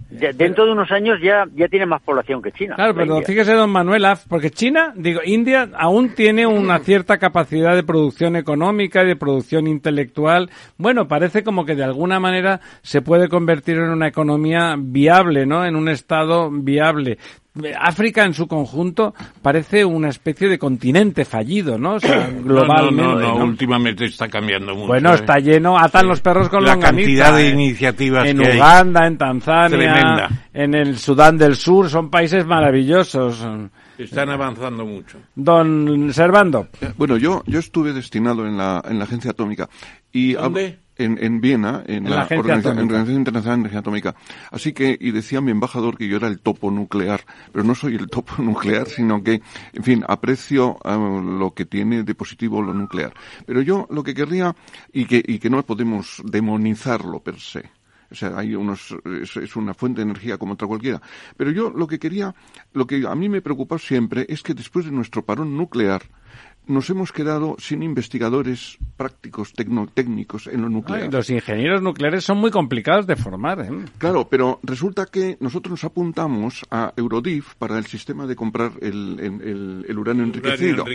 dentro 0.09 0.65
de 0.65 0.71
unos 0.71 0.91
años 0.91 1.19
ya, 1.21 1.45
ya 1.53 1.67
tiene 1.67 1.85
más 1.85 2.01
población 2.01 2.41
que 2.41 2.51
China. 2.51 2.75
Claro, 2.75 2.95
pero 2.95 3.21
fíjese, 3.21 3.53
don 3.53 3.69
Manuel, 3.69 4.05
porque 4.27 4.49
China, 4.49 4.93
digo, 4.95 5.21
India 5.23 5.69
aún 5.77 6.15
tiene 6.15 6.47
una 6.47 6.79
cierta 6.83 7.17
capacidad 7.17 7.75
de 7.75 7.83
producción 7.83 8.35
económica 8.35 9.03
y 9.03 9.07
de 9.07 9.15
producción 9.15 9.67
intelectual. 9.67 10.49
Bueno, 10.77 11.07
parece 11.07 11.43
como 11.43 11.65
que 11.65 11.75
de 11.75 11.83
alguna 11.83 12.19
manera 12.19 12.59
se 12.81 13.01
puede 13.01 13.29
convertir 13.29 13.77
en 13.77 13.89
una 13.89 14.07
economía 14.07 14.75
viable, 14.77 15.45
¿no? 15.45 15.65
En 15.65 15.75
un 15.75 15.89
estado 15.89 16.49
viable. 16.51 17.17
África 17.79 18.23
en 18.25 18.33
su 18.33 18.47
conjunto 18.47 19.13
parece 19.41 19.85
una 19.85 20.09
especie 20.09 20.47
de 20.47 20.57
continente 20.57 21.25
fallido, 21.25 21.77
¿no? 21.77 21.95
O 21.95 21.99
sea, 21.99 22.29
globalmente. 22.29 23.01
No, 23.01 23.19
no, 23.19 23.39
no, 23.39 23.45
últimamente 23.45 24.05
está 24.05 24.27
cambiando 24.27 24.73
mucho. 24.75 24.87
Bueno, 24.87 25.13
está 25.13 25.37
¿eh? 25.37 25.43
lleno, 25.43 25.77
atan 25.77 26.07
los 26.07 26.21
perros 26.21 26.49
con 26.49 26.63
la 26.63 26.77
cantidad 26.79 27.35
de 27.35 27.47
¿eh? 27.47 27.51
iniciativas 27.51 28.27
en 28.27 28.39
Uganda, 28.39 29.07
en 29.07 29.17
Tanzania, 29.17 30.29
en 30.53 30.73
el 30.73 30.97
Sudán 30.97 31.37
del 31.37 31.55
Sur, 31.55 31.89
son 31.89 32.09
países 32.09 32.45
maravillosos. 32.45 33.45
Están 33.97 34.29
avanzando 34.29 34.85
mucho. 34.85 35.17
Don 35.35 36.13
Servando. 36.13 36.69
Eh, 36.79 36.93
bueno, 36.97 37.17
yo 37.17 37.43
yo 37.45 37.59
estuve 37.59 37.91
destinado 37.91 38.47
en 38.47 38.57
la 38.57 38.81
en 38.87 38.97
la 38.97 39.03
agencia 39.03 39.31
atómica 39.31 39.69
y 40.11 40.33
¿Dónde? 40.33 40.79
En, 40.99 41.17
en 41.23 41.41
Viena, 41.41 41.83
en, 41.87 42.09
la, 42.09 42.27
Organización, 42.29 43.09
Internacional 43.09 43.57
de 43.57 43.61
Energía 43.61 43.79
Atómica. 43.79 44.15
Así 44.51 44.73
que, 44.73 44.95
y 44.99 45.11
decía 45.11 45.41
mi 45.41 45.51
embajador 45.51 45.97
que 45.97 46.07
yo 46.07 46.17
era 46.17 46.27
el 46.27 46.39
topo 46.39 46.69
nuclear, 46.69 47.21
pero 47.51 47.63
no 47.63 47.73
soy 47.73 47.95
el 47.95 48.09
topo 48.09 48.33
nuclear, 48.43 48.87
sino 48.87 49.23
que, 49.23 49.41
en 49.73 49.83
fin, 49.83 50.03
aprecio 50.07 50.77
ah, 50.83 50.97
lo 50.97 51.53
que 51.53 51.65
tiene 51.65 52.03
de 52.03 52.15
positivo 52.15 52.61
lo 52.61 52.73
nuclear. 52.73 53.13
Pero 53.45 53.61
yo 53.61 53.87
lo 53.89 54.03
que 54.03 54.13
querría, 54.13 54.55
y 54.91 55.05
que, 55.05 55.23
y 55.25 55.39
que 55.39 55.49
no 55.49 55.63
podemos 55.63 56.21
demonizarlo 56.25 57.21
per 57.21 57.39
se, 57.39 57.71
o 58.11 58.15
sea, 58.15 58.37
hay 58.37 58.55
unos, 58.55 58.95
es, 59.21 59.37
es, 59.37 59.55
una 59.55 59.73
fuente 59.73 59.99
de 59.99 60.09
energía 60.09 60.37
como 60.37 60.53
otra 60.53 60.67
cualquiera. 60.67 61.01
Pero 61.37 61.51
yo 61.51 61.69
lo 61.69 61.87
que 61.87 61.99
quería, 61.99 62.33
lo 62.73 62.87
que 62.87 63.05
a 63.07 63.15
mí 63.15 63.29
me 63.29 63.41
preocupa 63.41 63.77
siempre 63.77 64.25
es 64.27 64.41
que 64.41 64.53
después 64.53 64.85
de 64.85 64.91
nuestro 64.91 65.23
parón 65.23 65.55
nuclear, 65.55 66.01
nos 66.69 66.89
hemos 66.91 67.11
quedado 67.11 67.55
sin 67.57 67.81
investigadores 67.81 68.77
prácticos, 68.95 69.53
técnicos 69.53 70.47
en 70.47 70.61
lo 70.61 70.69
nuclear. 70.69 71.11
los 71.11 71.29
ingenieros 71.29 71.81
nucleares 71.81 72.23
son 72.23 72.37
muy 72.37 72.51
complicados 72.51 73.07
de 73.07 73.15
formar. 73.15 73.59
¿eh? 73.61 73.69
Claro, 73.97 74.29
pero 74.29 74.59
resulta 74.61 75.07
que 75.07 75.35
nosotros 75.39 75.71
nos 75.71 75.83
apuntamos 75.83 76.63
a 76.69 76.93
Eurodif 76.95 77.55
para 77.55 77.77
el 77.79 77.87
sistema 77.87 78.27
de 78.27 78.35
comprar 78.35 78.73
el, 78.81 79.95
uranio, 79.97 80.23
enriquecido, 80.23 80.85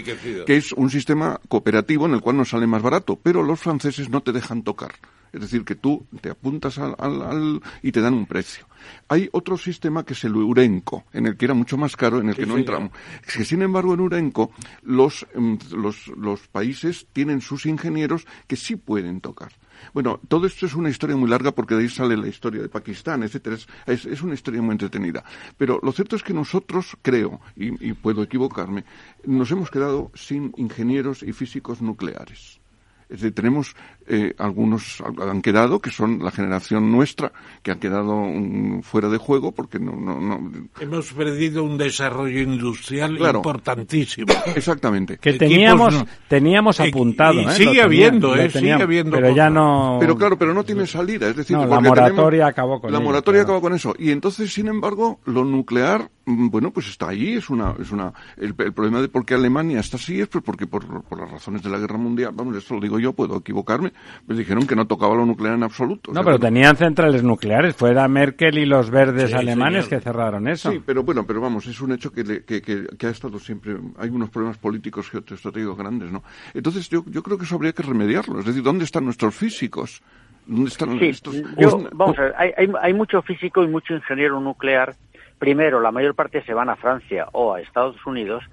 que 0.47 0.57
es 0.57 0.73
un 0.73 0.91
sistema 0.91 1.41
cooperativo 1.49 2.07
en 2.07 2.15
el 2.15 2.21
cual 2.21 2.37
nos 2.37 2.51
sale 2.51 2.69
más 2.69 2.83
barato, 2.83 3.19
pero 3.21 3.43
los 3.43 3.59
franceses 3.59 4.09
no 4.09 4.23
te 4.23 4.33
dejan 4.33 4.63
tocar 4.63 4.93
Es 5.35 5.41
decir, 5.41 5.65
que 5.65 5.75
tú 5.75 6.07
te 6.21 6.31
apuntas 6.31 6.79
al, 6.79 6.95
al, 6.99 7.61
y 7.83 7.91
te 7.91 8.01
dan 8.01 8.15
un 8.15 8.27
precio. 8.27 8.67
Hay 9.09 9.29
otro 9.33 9.59
sistema 9.59 10.05
que 10.05 10.13
es 10.13 10.23
el 10.25 10.37
Urenco, 10.37 11.05
en 11.13 11.27
el 11.27 11.37
que 11.37 11.47
era 11.47 11.55
mucho 11.55 11.77
más 11.77 11.97
caro, 11.97 12.21
en 12.21 12.29
el 12.29 12.37
que 12.37 12.47
no 12.47 12.57
entramos. 12.57 12.93
Es 13.27 13.37
que, 13.37 13.45
sin 13.45 13.63
embargo, 13.63 13.95
en 13.95 14.01
Urenco 14.01 14.53
los, 14.83 15.27
em, 15.35 15.59
los, 15.73 16.07
los 16.17 16.47
países 16.49 17.09
tienen 17.13 17.41
sus 17.41 17.67
ingenieros 17.67 18.27
que 18.47 18.55
sí 18.55 18.77
pueden 18.77 19.21
tocar. 19.21 19.53
Bueno, 19.93 20.21
todo 20.29 20.47
esto 20.47 20.67
es 20.67 20.75
una 20.75 20.89
historia 20.89 21.17
muy 21.17 21.29
larga 21.29 21.53
porque 21.53 21.75
de 21.75 21.83
ahí 21.83 21.89
sale 21.89 22.17
la 22.17 22.29
historia 22.29 22.63
de 22.63 22.69
Pakistán, 22.69 23.25
etcétera. 23.25 23.57
Es, 23.87 24.07
es, 24.07 24.23
una 24.23 24.35
historia 24.35 24.63
muy 24.63 24.73
entretenida. 24.73 25.25
Pero 25.59 25.81
lo 25.83 25.91
cierto 25.91 26.15
es 26.15 26.23
que 26.23 26.33
nosotros, 26.33 26.97
creo, 27.03 27.41
y, 27.57 27.89
y 27.89 27.93
puedo 27.95 28.23
equivocarme, 28.23 28.85
nos 29.25 29.51
hemos 29.51 29.71
quedado 29.71 30.13
sin 30.15 30.53
ingenieros 30.57 31.23
y 31.25 31.33
físicos 31.33 31.83
nucleares. 31.83 32.61
Es 33.15 33.21
decir, 33.21 33.35
tenemos 33.35 33.77
eh, 34.09 34.35
algunos 34.39 35.01
han 35.01 35.41
quedado 35.41 35.79
que 35.79 35.91
son 35.91 36.19
la 36.23 36.33
generación 36.33 36.91
nuestra 36.91 37.33
que 37.63 37.71
han 37.71 37.79
quedado 37.79 38.13
um, 38.13 38.83
fuera 38.83 39.09
de 39.09 39.19
juego 39.19 39.53
porque 39.53 39.79
no, 39.79 39.93
no, 39.93 40.21
no. 40.21 40.51
Hemos 40.81 41.13
perdido 41.13 41.63
un 41.63 41.79
desarrollo 41.79 42.41
industrial 42.41 43.17
importantísimo. 43.17 44.35
Exactamente. 44.55 45.19
Que 45.19 45.35
teníamos 45.35 46.05
teníamos 46.29 46.81
apuntado 46.81 47.41
y, 47.41 47.45
¿eh? 47.45 47.51
sigue 47.53 47.83
habiendo 47.83 48.35
eh, 48.35 48.51
sigue 48.51 48.73
habiendo 48.73 49.13
pero 49.13 49.35
ya 49.35 49.49
no 49.49 49.99
pero 50.01 50.17
claro 50.17 50.37
pero 50.37 50.53
no 50.53 50.65
tiene 50.65 50.87
salida 50.87 51.29
es 51.29 51.37
decir 51.37 51.57
la 51.57 51.81
moratoria 51.81 52.49
acabó 52.49 52.81
con 52.81 52.93
la 52.93 53.01
moratoria 53.01 53.43
acabó 53.43 53.61
con 53.61 53.75
eso. 53.75 53.95
Y 53.99 54.11
entonces 54.11 54.53
sin 54.53 54.67
embargo 54.67 55.21
lo 55.25 55.45
nuclear 55.45 56.11
mm, 56.25 56.49
bueno 56.49 56.73
pues 56.73 56.89
está 56.89 57.11
ahí 57.11 57.35
es 57.35 57.49
una 57.49 57.77
es 57.81 57.93
una 57.93 58.13
el, 58.37 58.55
problema 58.55 59.01
de 59.01 59.09
por 59.09 59.25
qué 59.25 59.35
Alemania 59.35 59.79
está 59.79 59.99
así 59.99 60.21
es 60.21 60.27
pues 60.27 60.43
porque 60.43 60.67
por, 60.67 61.05
por 61.05 61.21
las 61.21 61.31
razones 61.31 61.63
de 61.63 61.71
la 61.71 61.79
guerra 61.79 61.97
mundial 61.97 62.33
vamos 62.35 62.57
esto 62.57 62.75
lo 62.75 62.81
digo 62.81 62.99
yo 62.99 63.04
puedo 63.13 63.39
equivocarme 63.39 63.93
pues 64.27 64.39
dijeron 64.39 64.67
que 64.67 64.77
no 64.77 64.87
tocaba 64.87 65.15
lo 65.15 65.27
nuclear 65.27 65.55
en 65.55 65.63
absoluto. 65.63 66.13
No, 66.13 66.23
pero 66.25 66.39
tenían 66.39 66.77
centrales 66.77 67.23
nuclerares. 67.23 67.75
Fue 67.77 67.95
Merkel 68.09 68.59
y 68.59 68.67
los 68.67 68.91
verdes 68.91 69.33
alemanes 69.33 69.89
que 69.89 70.01
cerraron 70.01 70.49
eso. 70.49 70.71
Sí, 70.71 70.83
pero 70.85 71.03
bueno, 71.03 71.25
pero 71.27 71.41
vamos, 71.41 71.67
es 71.67 71.81
un 71.81 71.93
hecho 71.93 72.13
que, 72.13 72.45
que, 72.45 72.63
que, 72.63 73.07
ha 73.07 73.11
estado 73.11 73.39
siempre. 73.39 73.77
Hay 73.99 74.11
unos 74.11 74.31
problemas 74.31 74.59
políticos 74.59 75.11
geoestratégicos 75.11 75.77
grandes, 75.77 76.11
¿no? 76.11 76.23
Entonces 76.53 76.89
yo, 76.89 77.05
yo 77.07 77.23
creo 77.23 77.39
que 77.39 77.45
eso 77.45 77.57
habría 77.57 77.73
que 77.73 77.83
remediarlo. 77.83 78.41
Es 78.41 78.47
decir, 78.47 78.63
¿dónde 78.63 78.85
están 78.85 79.05
nuestros 79.05 79.35
físicos? 79.35 80.03
¿Dónde 80.47 80.69
están 80.69 80.99
sí, 80.99 81.07
estos? 81.07 81.37
vamos 81.93 82.19
a 82.19 82.23
ver, 82.23 82.35
hay, 82.37 82.51
hay, 82.57 82.69
hay 82.83 82.93
mucho 82.93 83.23
físico 83.23 83.63
y 83.63 83.69
mucho 83.69 83.95
ingeniero 83.95 84.41
nuclear. 84.41 84.95
Primero, 85.39 85.81
la 85.81 85.91
mayor 85.91 86.15
parte 86.15 86.43
se 86.45 86.55
van 86.55 86.69
a 86.69 86.77
Francia 86.77 87.27
o 87.33 87.55
a 87.55 87.61
Estados 87.61 87.97
Unidos 88.07 88.45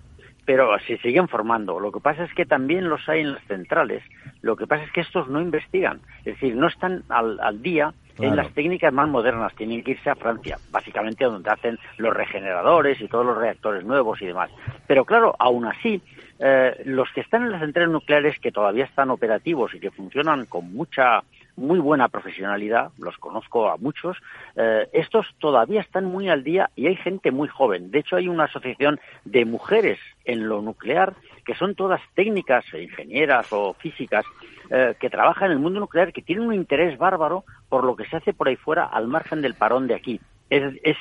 pero 0.46 0.78
se 0.80 0.98
siguen 0.98 1.28
formando. 1.28 1.80
Lo 1.80 1.92
que 1.92 2.00
pasa 2.00 2.24
es 2.24 2.34
que 2.34 2.46
también 2.46 2.90
los 2.90 3.08
hay 3.08 3.22
en 3.22 3.34
las 3.34 3.44
centrales. 3.46 4.04
Lo 4.42 4.56
que 4.56 4.68
pasa 4.68 4.84
es 4.84 4.92
que 4.92 5.02
estos 5.02 5.28
no 5.30 5.42
investigan, 5.42 6.02
es 6.20 6.34
decir, 6.36 6.56
no 6.56 6.68
están 6.68 7.04
al, 7.10 7.40
al 7.40 7.62
día 7.62 7.94
en 8.20 8.36
las 8.36 8.54
técnicas 8.54 8.94
más 8.94 9.08
modernas, 9.08 9.54
tienen 9.56 9.84
que 9.84 9.92
irse 9.92 10.10
a 10.10 10.16
Francia, 10.16 10.58
básicamente 10.72 11.26
donde 11.26 11.50
hacen 11.50 11.80
los 11.98 12.14
regeneradores 12.14 13.02
y 13.02 13.08
todos 13.08 13.26
los 13.26 13.38
reactores 13.38 13.84
nuevos 13.84 14.22
y 14.22 14.28
demás. 14.28 14.52
Pero 14.86 15.06
claro, 15.06 15.36
aún 15.40 15.66
así, 15.66 16.02
eh, 16.40 16.82
los 16.86 17.10
que 17.14 17.22
están 17.22 17.44
en 17.44 17.52
las 17.52 17.62
centrales 17.62 17.92
nucleares 17.92 18.38
que 18.40 18.52
todavía 18.52 18.86
están 18.86 19.10
operativos 19.10 19.74
y 19.74 19.80
que 19.80 19.92
funcionan 19.92 20.46
con 20.46 20.74
mucha 20.74 21.24
muy 21.62 21.80
buena 21.80 22.10
profesionalidad, 22.10 22.92
los 22.98 23.18
conozco 23.18 23.70
a 23.70 23.78
muchos, 23.78 24.18
eh, 24.56 24.90
estos 24.94 25.28
todavía 25.40 25.82
están 25.82 26.06
muy 26.06 26.30
al 26.30 26.44
día 26.44 26.70
y 26.76 26.88
hay 26.88 26.96
gente 26.96 27.32
muy 27.32 27.48
joven. 27.48 27.92
De 27.92 28.00
hecho, 28.00 28.16
hay 28.16 28.28
una 28.28 28.46
asociación 28.46 29.00
de 29.26 29.46
mujeres 29.46 30.00
en 30.26 30.48
lo 30.48 30.62
nuclear 30.62 31.14
que 31.46 31.56
son 31.56 31.76
todas 31.76 32.02
técnicas, 32.14 32.66
ingenieras 32.74 33.52
o 33.52 33.74
físicas, 33.74 34.26
eh, 34.70 34.96
que 35.00 35.10
trabajan 35.10 35.48
en 35.48 35.54
el 35.54 35.60
mundo 35.60 35.80
nuclear, 35.80 36.14
que 36.14 36.22
tienen 36.22 36.46
un 36.46 36.54
interés 36.54 36.98
bárbaro 36.98 37.44
por 37.68 37.84
lo 37.84 37.96
que 37.96 38.06
se 38.06 38.18
hace 38.18 38.34
por 38.34 38.48
ahí 38.48 38.56
fuera 38.56 38.86
al 38.86 39.08
margen 39.08 39.42
del 39.42 39.56
parón 39.56 39.88
de 39.88 39.96
aquí 39.96 40.20
es, 40.52 40.98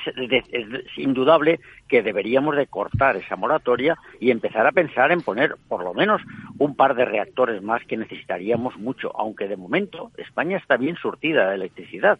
indudable 0.95 1.59
que 1.87 2.01
deberíamos 2.01 2.55
de 2.55 2.67
cortar 2.67 3.17
esa 3.17 3.35
moratoria 3.35 3.97
y 4.19 4.31
empezar 4.31 4.65
a 4.65 4.71
pensar 4.71 5.11
en 5.11 5.21
poner 5.21 5.55
por 5.67 5.83
lo 5.83 5.93
menos 5.93 6.21
un 6.57 6.75
par 6.75 6.95
de 6.95 7.05
reactores 7.05 7.61
más 7.61 7.83
que 7.83 7.97
necesitaríamos 7.97 8.77
mucho, 8.77 9.11
aunque 9.17 9.47
de 9.47 9.57
momento 9.57 10.11
España 10.17 10.57
está 10.57 10.77
bien 10.77 10.95
surtida 10.95 11.49
de 11.49 11.55
electricidad. 11.55 12.17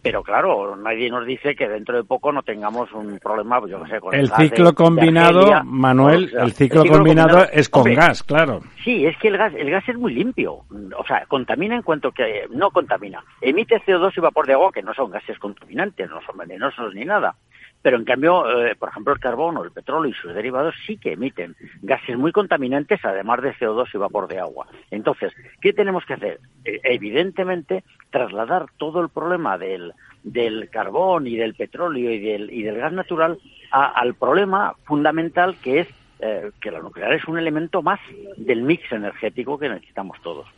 Pero 0.00 0.22
claro, 0.22 0.76
nadie 0.76 1.10
nos 1.10 1.26
dice 1.26 1.56
que 1.56 1.68
dentro 1.68 1.96
de 1.96 2.04
poco 2.04 2.30
no 2.30 2.42
tengamos 2.42 2.92
un 2.92 3.18
problema, 3.18 3.60
yo 3.68 3.80
no 3.80 3.88
sé, 3.88 3.98
con 3.98 4.14
el, 4.14 4.30
ciclo 4.30 4.72
combinado, 4.72 5.64
Manuel, 5.64 6.32
el, 6.38 6.52
ciclo 6.52 6.84
combinado, 6.84 7.44
es 7.52 7.68
con 7.68 7.92
gas, 7.94 8.22
claro. 8.22 8.60
Sí, 8.84 9.04
es 9.06 9.16
que 9.18 9.28
el 9.28 9.36
gas, 9.36 9.52
el 9.54 9.70
gas 9.70 9.88
es 9.88 9.96
muy 9.96 10.14
limpio, 10.14 10.64
o 10.96 11.04
sea, 11.06 11.26
contamina 11.26 11.74
en 11.74 11.82
cuanto 11.82 12.12
que 12.12 12.46
no 12.50 12.70
contamina, 12.70 13.24
emite 13.40 13.82
CO2 13.82 14.12
y 14.16 14.20
vapor 14.20 14.46
de 14.46 14.52
agua 14.52 14.70
que 14.72 14.82
no 14.82 14.94
son 14.94 15.10
gases 15.10 15.36
contaminantes, 15.38 16.08
no 16.08 16.20
son 16.22 16.38
venenosos 16.38 16.94
ni 16.94 17.04
nada. 17.04 17.34
Pero 17.82 17.96
en 17.96 18.04
cambio, 18.04 18.66
eh, 18.66 18.74
por 18.76 18.88
ejemplo, 18.88 19.12
el 19.12 19.20
carbono, 19.20 19.62
el 19.62 19.70
petróleo 19.70 20.10
y 20.10 20.14
sus 20.14 20.34
derivados 20.34 20.74
sí 20.86 20.96
que 20.96 21.12
emiten 21.12 21.54
gases 21.82 22.18
muy 22.18 22.32
contaminantes, 22.32 23.04
además 23.04 23.40
de 23.42 23.54
CO2 23.54 23.88
y 23.94 23.98
vapor 23.98 24.26
de 24.28 24.40
agua. 24.40 24.66
Entonces, 24.90 25.32
¿qué 25.60 25.72
tenemos 25.72 26.04
que 26.04 26.14
hacer? 26.14 26.40
Eh, 26.64 26.80
evidentemente, 26.82 27.84
trasladar 28.10 28.66
todo 28.76 29.00
el 29.00 29.08
problema 29.08 29.58
del, 29.58 29.92
del 30.22 30.68
carbón 30.70 31.26
y 31.26 31.36
del 31.36 31.54
petróleo 31.54 32.10
y 32.10 32.18
del, 32.18 32.52
y 32.52 32.62
del 32.62 32.78
gas 32.78 32.92
natural 32.92 33.38
al 33.70 34.14
problema 34.14 34.74
fundamental 34.84 35.56
que 35.62 35.80
es 35.80 35.88
eh, 36.20 36.50
que 36.60 36.70
la 36.70 36.80
nuclear 36.80 37.12
es 37.12 37.26
un 37.28 37.38
elemento 37.38 37.80
más 37.80 38.00
del 38.36 38.62
mix 38.62 38.90
energético 38.90 39.58
que 39.58 39.68
necesitamos 39.68 40.20
todos. 40.22 40.48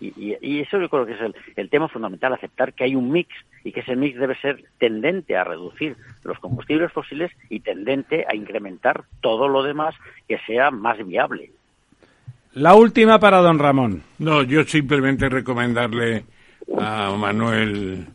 Y, 0.00 0.60
eso 0.60 0.80
yo 0.80 0.88
creo 0.88 1.06
que 1.06 1.12
es 1.12 1.34
el, 1.56 1.70
tema 1.70 1.88
fundamental, 1.88 2.32
aceptar 2.32 2.72
que 2.72 2.84
hay 2.84 2.94
un 2.94 3.10
mix 3.10 3.28
y 3.64 3.72
que 3.72 3.80
ese 3.80 3.96
mix 3.96 4.18
debe 4.18 4.36
ser 4.40 4.64
tendente 4.78 5.36
a 5.36 5.44
reducir 5.44 5.96
los 6.22 6.38
combustibles 6.38 6.92
fósiles 6.92 7.32
y 7.50 7.60
tendente 7.60 8.24
a 8.28 8.36
incrementar 8.36 9.04
todo 9.20 9.48
lo 9.48 9.62
demás 9.62 9.94
que 10.28 10.38
sea 10.46 10.70
más 10.70 11.04
viable. 11.04 11.50
La 12.54 12.74
última 12.74 13.18
para 13.18 13.38
don 13.38 13.58
Ramón. 13.58 14.02
No, 14.18 14.42
yo 14.42 14.62
simplemente 14.64 15.28
recomendarle 15.28 16.24
a 16.78 17.10
Manuel 17.16 18.06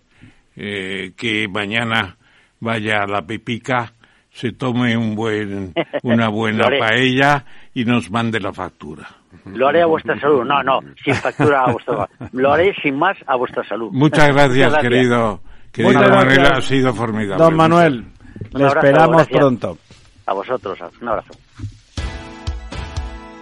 eh, 0.55 1.11
que 1.17 1.47
mañana 1.47 2.17
vaya 2.59 3.03
a 3.03 3.07
la 3.07 3.25
Pepica, 3.25 3.93
se 4.31 4.51
tome 4.53 4.97
un 4.97 5.15
buen, 5.15 5.73
una 6.01 6.29
buena 6.29 6.69
paella 6.79 7.45
y 7.73 7.85
nos 7.85 8.09
mande 8.09 8.39
la 8.39 8.53
factura. 8.53 9.07
Lo 9.45 9.67
haré 9.67 9.81
a 9.81 9.85
vuestra 9.85 10.19
salud. 10.19 10.43
No, 10.43 10.63
no, 10.63 10.79
sin 11.03 11.13
factura 11.15 11.65
a 11.65 11.71
vuestra 11.71 12.09
Lo 12.31 12.51
haré 12.51 12.73
sin 12.81 12.97
más 12.97 13.17
a 13.25 13.35
vuestra 13.35 13.63
salud. 13.67 13.89
Muchas 13.91 14.29
gracias, 14.29 14.77
querido. 14.77 15.41
Querido 15.71 15.99
Manuel, 16.09 16.45
ha 16.45 16.61
sido 16.61 16.93
formidable. 16.93 17.43
Don 17.43 17.55
Manuel, 17.55 18.05
le 18.51 18.67
esperamos 18.67 19.27
pronto. 19.27 19.77
A 20.25 20.33
vosotros, 20.33 20.79
un 21.01 21.07
abrazo. 21.07 21.33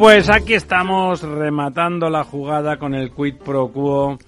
Pues 0.00 0.30
aquí 0.30 0.54
estamos 0.54 1.20
rematando 1.20 2.08
la 2.08 2.24
jugada 2.24 2.78
con 2.78 2.94
el 2.94 3.10
quid 3.10 3.34
pro 3.34 3.68
quo. 3.68 4.18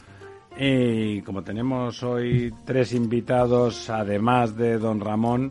Y 0.58 1.22
como 1.22 1.42
tenemos 1.42 2.02
hoy 2.02 2.52
tres 2.66 2.92
invitados, 2.92 3.88
además 3.88 4.54
de 4.54 4.76
don 4.76 5.00
Ramón, 5.00 5.50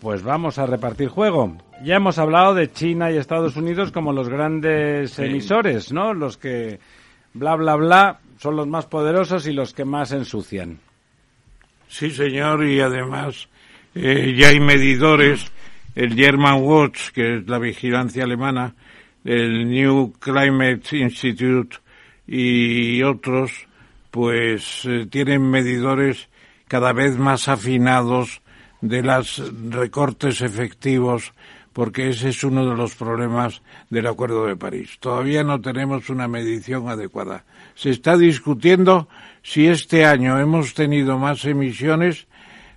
pues 0.00 0.22
vamos 0.22 0.56
a 0.56 0.64
repartir 0.64 1.08
juego. 1.08 1.54
Ya 1.84 1.96
hemos 1.96 2.16
hablado 2.16 2.54
de 2.54 2.72
China 2.72 3.10
y 3.10 3.18
Estados 3.18 3.54
Unidos 3.54 3.92
como 3.92 4.14
los 4.14 4.30
grandes 4.30 5.18
emisores, 5.18 5.92
¿no? 5.92 6.14
Los 6.14 6.38
que, 6.38 6.80
bla, 7.34 7.54
bla, 7.54 7.76
bla, 7.76 8.20
son 8.38 8.56
los 8.56 8.66
más 8.66 8.86
poderosos 8.86 9.46
y 9.46 9.52
los 9.52 9.74
que 9.74 9.84
más 9.84 10.12
ensucian. 10.12 10.78
Sí, 11.88 12.10
señor, 12.10 12.64
y 12.64 12.80
además 12.80 13.50
eh, 13.94 14.34
ya 14.34 14.48
hay 14.48 14.60
medidores. 14.60 15.52
El 15.94 16.14
German 16.14 16.62
Watch, 16.62 17.10
que 17.10 17.36
es 17.36 17.46
la 17.46 17.58
vigilancia 17.58 18.24
alemana, 18.24 18.74
el 19.24 19.68
New 19.68 20.12
Climate 20.18 20.96
Institute 20.96 21.78
y 22.26 23.02
otros, 23.02 23.52
pues 24.10 24.82
eh, 24.84 25.06
tienen 25.10 25.50
medidores 25.50 26.28
cada 26.68 26.92
vez 26.92 27.18
más 27.18 27.48
afinados 27.48 28.42
de 28.80 29.02
los 29.02 29.42
recortes 29.70 30.40
efectivos 30.40 31.32
porque 31.72 32.10
ese 32.10 32.28
es 32.28 32.44
uno 32.44 32.68
de 32.68 32.76
los 32.76 32.94
problemas 32.94 33.62
del 33.90 34.06
Acuerdo 34.06 34.46
de 34.46 34.56
París. 34.56 34.98
Todavía 35.00 35.42
no 35.42 35.60
tenemos 35.60 36.10
una 36.10 36.28
medición 36.28 36.88
adecuada. 36.88 37.44
Se 37.74 37.90
está 37.90 38.16
discutiendo 38.16 39.08
si 39.42 39.66
este 39.66 40.04
año 40.04 40.38
hemos 40.38 40.74
tenido 40.74 41.18
más 41.18 41.44
emisiones 41.44 42.26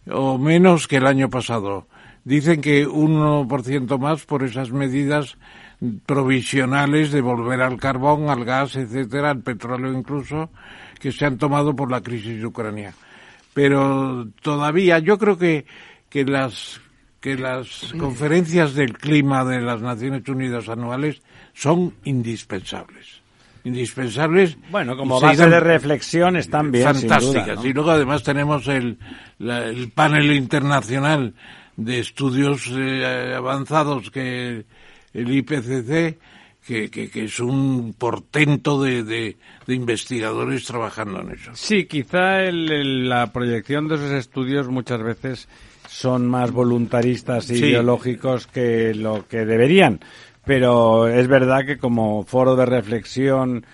o 0.09 0.38
menos 0.38 0.88
que 0.88 0.97
el 0.97 1.07
año 1.07 1.30
pasado. 1.30 1.88
Dicen 2.23 2.61
que 2.61 2.88
un 2.88 3.19
1% 3.19 3.99
más 3.99 4.26
por 4.26 4.43
esas 4.43 4.72
medidas 4.72 5.38
provisionales 6.05 7.11
de 7.11 7.21
volver 7.21 7.61
al 7.61 7.77
carbón, 7.77 8.29
al 8.29 8.45
gas, 8.45 8.75
etcétera, 8.75 9.31
al 9.31 9.41
petróleo 9.41 9.93
incluso, 9.93 10.49
que 10.99 11.11
se 11.11 11.25
han 11.25 11.37
tomado 11.37 11.75
por 11.75 11.91
la 11.91 12.01
crisis 12.01 12.39
de 12.39 12.45
Ucrania. 12.45 12.93
Pero 13.53 14.27
todavía 14.41 14.99
yo 14.99 15.17
creo 15.17 15.37
que, 15.37 15.65
que 16.09 16.25
las 16.25 16.81
que 17.25 17.35
las 17.35 17.91
conferencias 17.97 18.75
del 18.75 18.99
clima 18.99 19.43
de 19.43 19.59
las 19.59 19.81
Naciones 19.81 20.29
Unidas 20.29 20.69
anuales 20.69 21.23
son 21.55 21.95
indispensables. 22.03 23.19
Indispensables. 23.63 24.55
Bueno, 24.69 24.95
como 24.95 25.19
base 25.19 25.49
de 25.49 25.59
reflexión 25.59 26.35
están 26.35 26.71
bien. 26.71 26.85
Fantásticas. 26.85 27.65
Y 27.65 27.73
luego 27.73 27.89
además 27.89 28.21
tenemos 28.21 28.67
el, 28.67 28.99
el 29.39 29.91
panel 29.91 30.33
internacional 30.33 31.33
de 31.75 31.99
estudios 31.99 32.69
eh, 32.71 33.33
avanzados 33.35 34.11
que 34.11 34.65
el 35.15 35.33
IPCC, 35.33 36.17
que, 36.65 36.89
que, 36.89 37.25
es 37.25 37.39
un 37.39 37.93
portento 37.97 38.81
de, 38.81 39.03
de, 39.03 39.35
investigadores 39.67 40.65
trabajando 40.65 41.21
en 41.21 41.31
eso. 41.31 41.51
Sí, 41.53 41.85
quizá 41.85 42.41
la 42.51 43.31
proyección 43.31 43.87
de 43.87 43.95
esos 43.95 44.11
estudios 44.11 44.67
muchas 44.67 45.01
veces 45.03 45.47
son 45.87 46.27
más 46.27 46.51
voluntaristas 46.51 47.49
y 47.51 47.55
ideológicos 47.55 48.47
que 48.47 48.95
lo 48.95 49.27
que 49.27 49.45
deberían. 49.45 49.99
Pero 50.43 51.07
es 51.07 51.27
verdad 51.27 51.65
que 51.65 51.77
como 51.77 52.23
foro 52.23 52.55
de 52.55 52.65
reflexión 52.65 53.65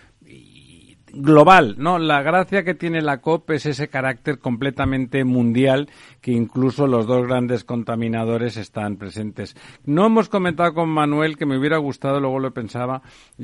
global, 1.14 1.76
¿no? 1.78 2.00
La 2.00 2.22
gracia 2.22 2.64
que 2.64 2.74
tiene 2.74 3.02
la 3.02 3.22
COP 3.22 3.52
es 3.52 3.66
ese 3.66 3.88
carácter 3.88 4.40
completamente 4.40 5.24
mundial 5.24 5.90
que 6.22 6.32
incluso 6.32 6.88
los 6.88 7.08
dos 7.08 7.28
grandes 7.28 7.64
contaminadores 7.64 8.58
están 8.58 8.98
presentes. 8.98 9.56
No 9.86 10.06
hemos 10.06 10.30
comentado 10.30 10.74
con 10.74 10.90
Manuel 10.90 11.38
que 11.38 11.46
me 11.46 11.58
hubiera 11.58 11.78
gustado, 11.78 12.20
luego 12.20 12.40
lo 12.40 12.54
pensaba, 12.54 13.02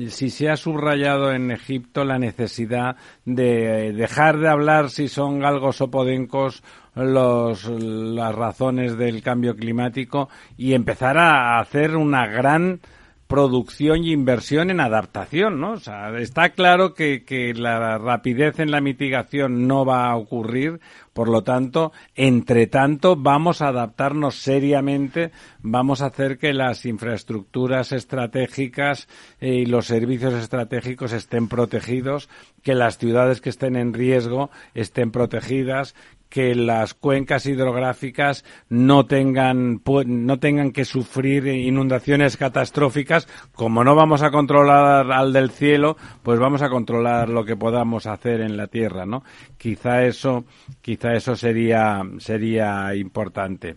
si 0.08 0.30
se 0.30 0.48
ha 0.48 0.56
subrayado 0.56 1.32
en 1.32 1.50
Egipto 1.50 2.04
la 2.04 2.18
necesidad 2.18 2.96
de 3.24 3.92
dejar 3.92 4.38
de 4.38 4.48
hablar 4.48 4.90
si 4.90 5.08
son 5.08 5.40
galgos 5.40 5.80
o 5.80 5.90
podencos 5.90 6.62
los, 6.94 7.64
las 7.68 8.34
razones 8.34 8.96
del 8.96 9.22
cambio 9.22 9.54
climático 9.54 10.28
y 10.56 10.74
empezar 10.74 11.18
a 11.18 11.60
hacer 11.60 11.96
una 11.96 12.26
gran 12.26 12.80
producción 13.28 14.04
y 14.04 14.12
inversión 14.12 14.70
en 14.70 14.80
adaptación, 14.80 15.60
¿no? 15.60 15.72
O 15.72 15.78
sea, 15.78 16.18
está 16.18 16.50
claro 16.50 16.94
que, 16.94 17.24
que 17.24 17.52
la 17.52 17.98
rapidez 17.98 18.58
en 18.58 18.70
la 18.70 18.80
mitigación 18.80 19.68
no 19.68 19.84
va 19.84 20.10
a 20.10 20.16
ocurrir, 20.16 20.80
por 21.12 21.28
lo 21.28 21.42
tanto, 21.42 21.92
entre 22.14 22.68
tanto, 22.68 23.16
vamos 23.16 23.60
a 23.60 23.68
adaptarnos 23.68 24.36
seriamente, 24.36 25.30
vamos 25.60 26.00
a 26.00 26.06
hacer 26.06 26.38
que 26.38 26.54
las 26.54 26.86
infraestructuras 26.86 27.92
estratégicas 27.92 29.08
eh, 29.40 29.56
y 29.56 29.66
los 29.66 29.86
servicios 29.86 30.32
estratégicos 30.32 31.12
estén 31.12 31.48
protegidos, 31.48 32.30
que 32.62 32.74
las 32.74 32.96
ciudades 32.96 33.42
que 33.42 33.50
estén 33.50 33.76
en 33.76 33.92
riesgo 33.92 34.50
estén 34.74 35.10
protegidas, 35.10 35.94
que 36.28 36.54
las 36.54 36.94
cuencas 36.94 37.46
hidrográficas 37.46 38.44
no 38.68 39.06
tengan 39.06 39.80
no 40.06 40.38
tengan 40.38 40.72
que 40.72 40.84
sufrir 40.84 41.46
inundaciones 41.46 42.36
catastróficas. 42.36 43.28
Como 43.54 43.84
no 43.84 43.94
vamos 43.94 44.22
a 44.22 44.30
controlar 44.30 45.10
al 45.10 45.32
del 45.32 45.50
cielo 45.50 45.96
pues 46.22 46.38
vamos 46.38 46.62
a 46.62 46.68
controlar 46.68 47.28
lo 47.28 47.44
que 47.44 47.56
podamos 47.56 48.06
hacer 48.06 48.40
en 48.40 48.56
la 48.56 48.66
tierra 48.66 49.06
no 49.06 49.24
quizá 49.56 50.04
eso 50.04 50.44
quizá 50.82 51.14
eso 51.14 51.36
sería 51.36 52.02
sería 52.18 52.94
importante. 52.94 53.76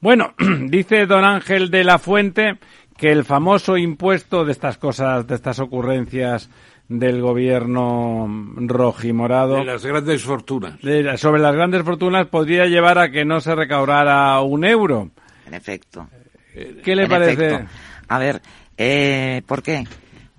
Bueno 0.00 0.34
dice 0.68 1.06
don 1.06 1.24
Ángel 1.24 1.70
de 1.70 1.84
la 1.84 1.98
Fuente 1.98 2.58
que 2.96 3.10
el 3.10 3.24
famoso 3.24 3.76
impuesto 3.76 4.44
de 4.44 4.52
estas 4.52 4.78
cosas 4.78 5.26
de 5.26 5.34
estas 5.34 5.58
ocurrencias 5.58 6.50
del 6.88 7.20
gobierno 7.20 8.26
rojimorado. 8.56 9.56
De 9.56 9.64
las 9.64 9.84
grandes 9.84 10.22
fortunas. 10.22 10.78
sobre 11.16 11.40
las 11.40 11.54
grandes 11.54 11.82
fortunas 11.82 12.26
podría 12.26 12.66
llevar 12.66 12.98
a 12.98 13.10
que 13.10 13.24
no 13.24 13.40
se 13.40 13.54
recaudara 13.54 14.40
un 14.40 14.64
euro. 14.64 15.10
En 15.46 15.54
efecto. 15.54 16.08
¿Qué 16.52 16.94
le 16.94 17.08
parece? 17.08 17.66
A 18.08 18.18
ver, 18.18 18.42
eh, 18.76 19.42
¿por 19.46 19.62
qué? 19.62 19.84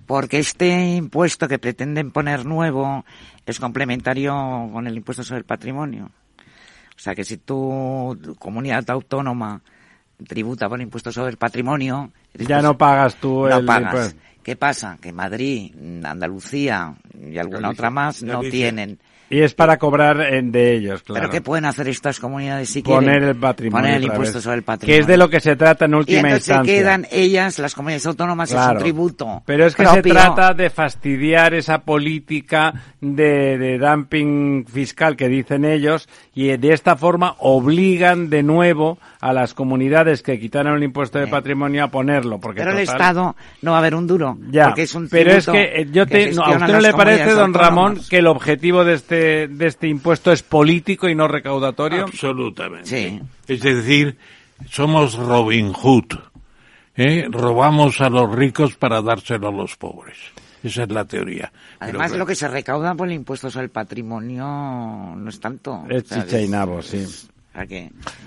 Porque 0.05 0.39
este 0.39 0.95
impuesto 0.95 1.47
que 1.47 1.59
pretenden 1.59 2.11
poner 2.11 2.45
nuevo 2.45 3.05
es 3.45 3.59
complementario 3.59 4.33
con 4.71 4.87
el 4.87 4.95
impuesto 4.95 5.23
sobre 5.23 5.39
el 5.39 5.45
patrimonio. 5.45 6.11
O 6.95 6.99
sea 6.99 7.15
que 7.15 7.23
si 7.23 7.37
tu 7.37 8.17
comunidad 8.39 8.89
autónoma 8.89 9.61
tributa 10.27 10.69
por 10.69 10.79
impuesto 10.79 11.11
sobre 11.11 11.31
el 11.31 11.37
patrimonio... 11.37 12.11
Ya 12.35 12.61
no 12.61 12.77
pagas 12.77 13.15
tú 13.15 13.47
el... 13.47 13.65
Pagas. 13.65 14.15
¿Qué 14.45 14.55
pasa? 14.55 14.99
Que 15.01 15.11
Madrid, 15.11 15.73
Andalucía 16.03 16.93
y 17.19 17.35
alguna 17.39 17.71
otra 17.71 17.89
más 17.89 18.21
no 18.21 18.41
tienen. 18.41 18.99
Y 19.27 19.41
es 19.41 19.55
para 19.55 19.77
cobrar 19.77 20.17
de 20.17 20.75
ellos, 20.75 21.01
claro. 21.01 21.21
¿Pero 21.21 21.31
qué 21.31 21.41
pueden 21.41 21.65
hacer 21.65 21.87
estas 21.87 22.19
comunidades 22.19 22.69
si 22.69 22.83
Poner 22.83 23.09
quieren? 23.09 23.29
el 23.29 23.35
patrimonio. 23.37 23.81
Poner 23.81 23.97
el 23.97 24.03
impuesto 24.03 24.39
sobre 24.39 24.57
el 24.57 24.63
patrimonio. 24.63 24.97
Que 24.97 25.01
es 25.01 25.07
de 25.07 25.17
lo 25.17 25.31
que 25.31 25.39
se 25.39 25.55
trata 25.55 25.85
en 25.85 25.95
última 25.95 26.17
y 26.17 26.19
entonces 26.19 26.47
instancia. 26.49 26.73
se 26.75 26.79
quedan 26.79 27.07
ellas, 27.11 27.57
las 27.57 27.73
comunidades 27.73 28.05
autónomas, 28.05 28.51
claro. 28.51 28.73
es 28.73 28.75
un 28.75 28.83
tributo. 28.83 29.43
Pero 29.47 29.65
es 29.65 29.75
que 29.75 29.87
se 29.87 30.03
trata 30.03 30.53
de 30.53 30.69
fastidiar 30.69 31.55
esa 31.55 31.79
política 31.79 32.71
de, 33.01 33.57
de 33.57 33.79
dumping 33.79 34.67
fiscal 34.67 35.15
que 35.15 35.27
dicen 35.27 35.65
ellos 35.65 36.07
y 36.35 36.57
de 36.57 36.73
esta 36.73 36.97
forma 36.97 37.35
obligan 37.39 38.29
de 38.29 38.43
nuevo 38.43 38.99
a 39.21 39.31
las 39.31 39.53
comunidades 39.53 40.21
que 40.21 40.37
quitaron 40.37 40.75
el 40.75 40.83
impuesto 40.83 41.17
de 41.17 41.27
patrimonio 41.27 41.85
a 41.85 41.87
ponerlo. 41.87 42.39
Porque 42.39 42.59
pero 42.59 42.73
el 42.73 42.79
Estado 42.79 43.37
no 43.61 43.71
va 43.71 43.77
a 43.77 43.79
haber 43.79 43.95
un 43.95 44.05
duro. 44.05 44.37
Ya, 44.51 44.65
porque 44.65 44.81
es 44.81 44.93
un 44.93 45.07
pero 45.07 45.31
es 45.31 45.45
que 45.45 45.63
eh, 45.63 45.87
yo 45.89 46.05
te, 46.05 46.33
no, 46.33 46.43
a 46.43 46.51
usted 46.51 46.73
no 46.73 46.81
le 46.81 46.91
parece, 46.91 47.31
don 47.31 47.53
Ramón, 47.53 48.01
que 48.09 48.17
el 48.17 48.27
objetivo 48.27 48.83
de 48.83 48.95
este, 48.95 49.47
de 49.47 49.65
este 49.65 49.87
impuesto 49.87 50.33
es 50.33 50.43
político 50.43 51.07
y 51.07 51.15
no 51.15 51.29
recaudatorio. 51.29 52.03
Absolutamente. 52.03 52.85
Sí. 52.85 53.21
Es 53.47 53.61
decir, 53.61 54.17
somos 54.69 55.15
Robin 55.15 55.71
Hood. 55.71 56.15
¿eh? 56.97 57.27
Robamos 57.29 58.01
a 58.01 58.09
los 58.09 58.29
ricos 58.35 58.75
para 58.75 59.01
dárselo 59.01 59.47
a 59.47 59.51
los 59.53 59.77
pobres. 59.77 60.17
Esa 60.65 60.83
es 60.83 60.89
la 60.89 61.05
teoría. 61.05 61.51
Además, 61.79 62.11
Pero, 62.11 62.19
lo 62.19 62.25
que 62.25 62.35
se 62.35 62.47
recauda 62.47 62.95
por 62.95 63.07
el 63.07 63.13
impuesto 63.13 63.51
sobre 63.51 63.65
el 63.65 63.69
patrimonio 63.69 64.45
no 65.15 65.29
es 65.29 65.39
tanto. 65.39 65.85
Es 65.87 66.05
chicha 66.05 66.41
y 66.41 66.47
nabo, 66.47 66.81
sí. 66.81 67.05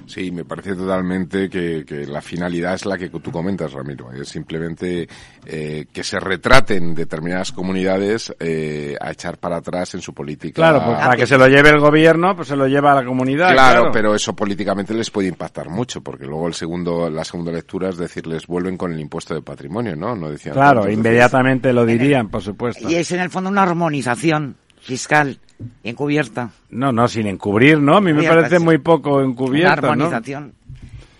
Sí, 0.06 0.30
me 0.30 0.44
parece 0.44 0.74
totalmente 0.74 1.50
que, 1.50 1.84
que, 1.86 2.06
la 2.06 2.22
finalidad 2.22 2.74
es 2.74 2.86
la 2.86 2.96
que 2.96 3.10
tú 3.10 3.30
comentas, 3.30 3.72
Ramiro. 3.72 4.10
Es 4.12 4.28
simplemente 4.28 5.06
eh, 5.44 5.86
que 5.92 6.02
se 6.02 6.18
retraten 6.18 6.94
determinadas 6.94 7.52
comunidades 7.52 8.34
eh, 8.40 8.96
a 9.00 9.10
echar 9.10 9.38
para 9.38 9.56
atrás 9.56 9.94
en 9.94 10.00
su 10.00 10.14
política. 10.14 10.54
Claro, 10.54 10.82
pues 10.84 10.98
para 10.98 11.16
que 11.16 11.26
se 11.26 11.36
lo 11.36 11.46
lleve 11.46 11.68
el 11.70 11.78
gobierno, 11.78 12.34
pues 12.34 12.48
se 12.48 12.56
lo 12.56 12.66
lleva 12.66 12.92
a 12.92 12.94
la 12.96 13.04
comunidad. 13.04 13.52
Claro, 13.52 13.80
claro, 13.80 13.92
pero 13.92 14.14
eso 14.14 14.34
políticamente 14.34 14.94
les 14.94 15.10
puede 15.10 15.28
impactar 15.28 15.68
mucho, 15.68 16.00
porque 16.00 16.24
luego 16.24 16.48
el 16.48 16.54
segundo, 16.54 17.10
la 17.10 17.24
segunda 17.24 17.52
lectura 17.52 17.90
es 17.90 17.98
decirles 17.98 18.46
vuelven 18.46 18.78
con 18.78 18.92
el 18.92 19.00
impuesto 19.00 19.34
de 19.34 19.42
patrimonio, 19.42 19.94
¿no? 19.94 20.16
No 20.16 20.30
decían. 20.30 20.54
Claro, 20.54 20.90
inmediatamente 20.90 21.72
lo 21.72 21.84
dirían, 21.84 22.28
por 22.28 22.42
supuesto. 22.42 22.88
Y 22.88 22.94
es 22.94 23.12
en 23.12 23.20
el 23.20 23.28
fondo 23.28 23.50
una 23.50 23.62
armonización 23.62 24.56
fiscal 24.80 25.38
encubierta. 25.82 26.50
No, 26.70 26.92
no, 26.92 27.08
sin 27.08 27.26
encubrir, 27.26 27.80
¿no? 27.80 27.96
A 27.96 28.00
mí 28.00 28.12
me 28.12 28.22
parece 28.22 28.58
muy 28.58 28.78
poco 28.78 29.20
encubierta, 29.20 29.92
Una 29.92 30.04
armonización 30.04 30.46
¿no? 30.46 30.52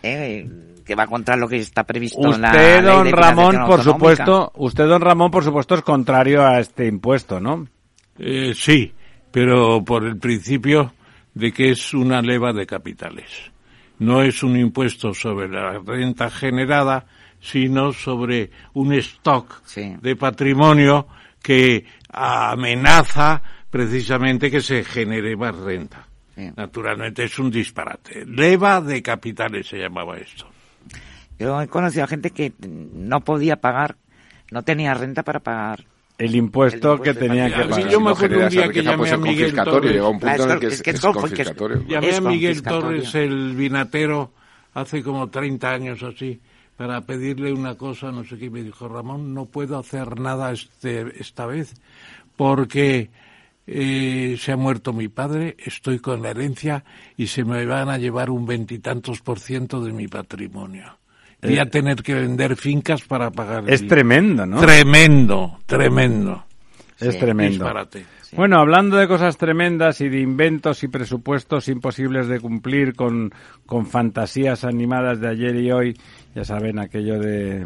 eh, 0.03 0.49
que 0.85 0.95
va 0.95 1.07
contra 1.07 1.37
lo 1.37 1.49
que 1.49 1.57
está 1.59 1.85
previsto 1.85 2.21
usted, 2.21 2.37
en 2.37 2.43
la 2.43 2.53
ley 2.53 2.83
don 2.83 3.05
de 3.05 3.13
Ramón, 3.13 3.57
por 3.67 3.83
supuesto, 3.83 4.53
usted, 4.57 4.87
don 4.87 5.03
Ramón, 5.03 5.31
por 5.31 5.45
supuesto, 5.45 5.75
es 5.75 5.83
contrario 5.83 6.47
a 6.47 6.61
este 6.61 6.87
impuesto, 6.87 7.41
¿no? 7.41 7.67
Eh, 8.19 8.53
sí, 8.55 8.93
pero 9.31 9.85
por 9.85 10.05
el 10.07 10.17
principio 10.19 10.93
de 11.35 11.53
que 11.53 11.71
es 11.71 11.93
una 11.95 12.21
leva 12.23 12.53
de 12.53 12.67
capitales. 12.67 13.27
No 13.99 14.23
es 14.23 14.43
un 14.43 14.57
impuesto 14.57 15.13
sobre 15.13 15.49
la 15.49 15.79
renta 15.85 16.31
generada, 16.31 17.05
sino 17.41 17.93
sobre 17.93 18.51
un 18.75 18.93
stock 18.95 19.61
Sí. 19.65 19.95
de 20.01 20.17
patrimonio 20.17 21.07
que 21.43 21.85
amenaza 22.11 23.43
precisamente 23.71 24.51
que 24.51 24.61
se 24.61 24.85
genere 24.85 25.37
más 25.37 25.57
renta. 25.57 26.07
Sí. 26.35 26.51
Naturalmente 26.57 27.25
es 27.25 27.39
un 27.39 27.51
disparate. 27.51 28.25
Leva 28.25 28.81
de 28.81 29.03
capitales 29.03 29.67
se 29.67 29.79
llamaba 29.79 30.17
esto. 30.19 30.47
Yo 31.39 31.61
he 31.61 31.69
conocido 31.69 32.05
a 32.05 32.09
gente 32.09 32.31
que 32.31 32.53
no 32.61 33.21
podía 33.21 33.57
pagar, 33.57 33.97
no 34.51 34.63
tenía 34.63 34.95
renta 34.95 35.23
para 35.23 35.41
pagar. 35.41 35.85
El 36.19 36.35
impuesto, 36.35 36.95
El 36.95 36.99
impuesto 36.99 37.03
que 37.03 37.15
tenía 37.15 37.47
que 37.47 37.63
pagar. 37.63 37.83
Sí, 37.83 37.89
yo 37.91 38.01
me 38.01 38.11
acuerdo 38.11 38.41
un 38.41 38.49
día 38.49 38.63
que 38.63 38.69
riqueza, 38.69 38.91
llamé 38.91 39.11
a 39.11 39.17
Miguel. 39.17 39.55
Torres. 39.55 40.01
Un 40.03 40.19
punto 40.19 40.27
Ah, 40.27 40.35
en 40.35 40.51
el 40.51 40.59
que 40.59 40.91
es, 40.91 41.01
confiscatorio. 41.01 41.85
Llamé 41.87 42.15
a 42.17 42.21
Miguel. 42.21 42.63
Torres, 42.63 43.15
el 43.15 43.55
vinatero, 43.55 44.33
hace 44.75 45.03
como 45.03 45.29
30 45.29 45.71
años 45.71 46.03
así, 46.03 46.41
para 46.77 47.01
pedirle 47.03 47.53
una 47.53 47.77
cosa, 47.77 48.11
no 48.11 48.25
sé 48.25 48.37
qué, 48.37 48.47
y 48.47 48.51
me 48.51 48.65
dijo, 48.65 48.89
Ramón, 48.89 49.33
no 49.33 49.47
puedo 49.47 49.79
hacer 49.79 50.19
nada 50.19 50.51
este, 50.51 51.21
esta 51.21 51.47
vez 51.47 51.75
porque 52.39 53.11
eh, 53.71 54.37
se 54.39 54.53
ha 54.53 54.57
muerto 54.57 54.93
mi 54.95 55.09
padre, 55.09 55.57
estoy 55.59 55.99
con 55.99 56.23
la 56.23 56.31
herencia 56.31 56.85
y 57.17 57.27
se 57.27 57.45
me 57.45 57.67
van 57.67 57.91
a 57.91 57.99
llevar 57.99 58.31
un 58.31 58.47
veintitantos 58.47 59.21
por 59.21 59.39
ciento 59.39 59.85
de 59.85 59.93
mi 59.93 60.09
patrimonio. 60.09 60.99
Voy 61.43 61.59
a 61.59 61.63
Eh, 61.63 61.67
tener 61.67 62.03
que 62.03 62.15
vender 62.15 62.57
fincas 62.57 63.03
para 63.03 63.31
pagar. 63.31 63.65
Es 63.69 63.83
el- 63.83 63.89
tremendo, 63.89 64.47
¿no? 64.47 64.59
Tremendo, 64.61 65.59
tremendo. 65.67 66.45
Es 66.99 67.15
Sí. 67.15 67.21
tremendo. 67.21 67.65
Disparate. 67.65 68.07
Bueno, 68.33 68.59
hablando 68.59 68.97
de 68.97 69.07
cosas 69.09 69.37
tremendas 69.39 70.01
y 70.01 70.09
de 70.09 70.21
inventos 70.21 70.83
y 70.83 70.89
presupuestos 70.89 71.69
imposibles 71.69 72.27
de 72.29 72.41
cumplir 72.41 72.95
con, 72.95 73.33
con 73.67 73.87
fantasías 73.87 74.65
animadas 74.65 75.21
de 75.21 75.29
ayer 75.29 75.57
y 75.57 75.71
hoy, 75.71 75.97
ya 76.35 76.45
saben 76.45 76.79
aquello 76.79 77.19
de 77.19 77.65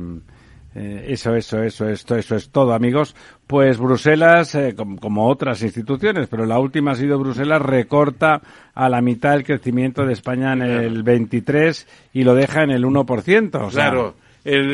eh, 0.75 1.07
eso, 1.09 1.35
eso, 1.35 1.63
eso, 1.63 1.89
esto, 1.89 2.17
eso 2.17 2.37
es 2.37 2.51
todo, 2.51 2.73
amigos. 2.73 3.15
Pues 3.47 3.79
Bruselas, 3.79 4.55
eh, 4.55 4.75
com- 4.75 4.97
como 4.97 5.29
otras 5.29 5.63
instituciones, 5.63 6.29
pero 6.29 6.47
la 6.47 6.59
última 6.59 6.93
ha 6.93 6.95
sido 6.95 7.19
Bruselas, 7.19 7.61
recorta 7.63 8.41
a 8.75 8.89
la 8.89 9.01
mitad 9.03 9.35
el 9.35 9.45
crecimiento 9.45 10.07
de 10.07 10.15
España 10.15 10.53
en 10.55 10.63
el 10.63 11.03
23 11.03 11.87
y 12.15 12.25
lo 12.25 12.35
deja 12.35 12.63
en 12.63 12.71
el 12.71 12.85
1%. 12.85 13.55
O 13.67 13.71
sea, 13.71 13.91
Claro, 13.91 14.15
el, 14.45 14.71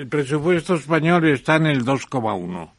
el 0.00 0.06
presupuesto 0.08 0.74
español 0.74 1.26
está 1.28 1.56
en 1.56 1.66
el 1.66 1.84
2,1. 1.84 2.70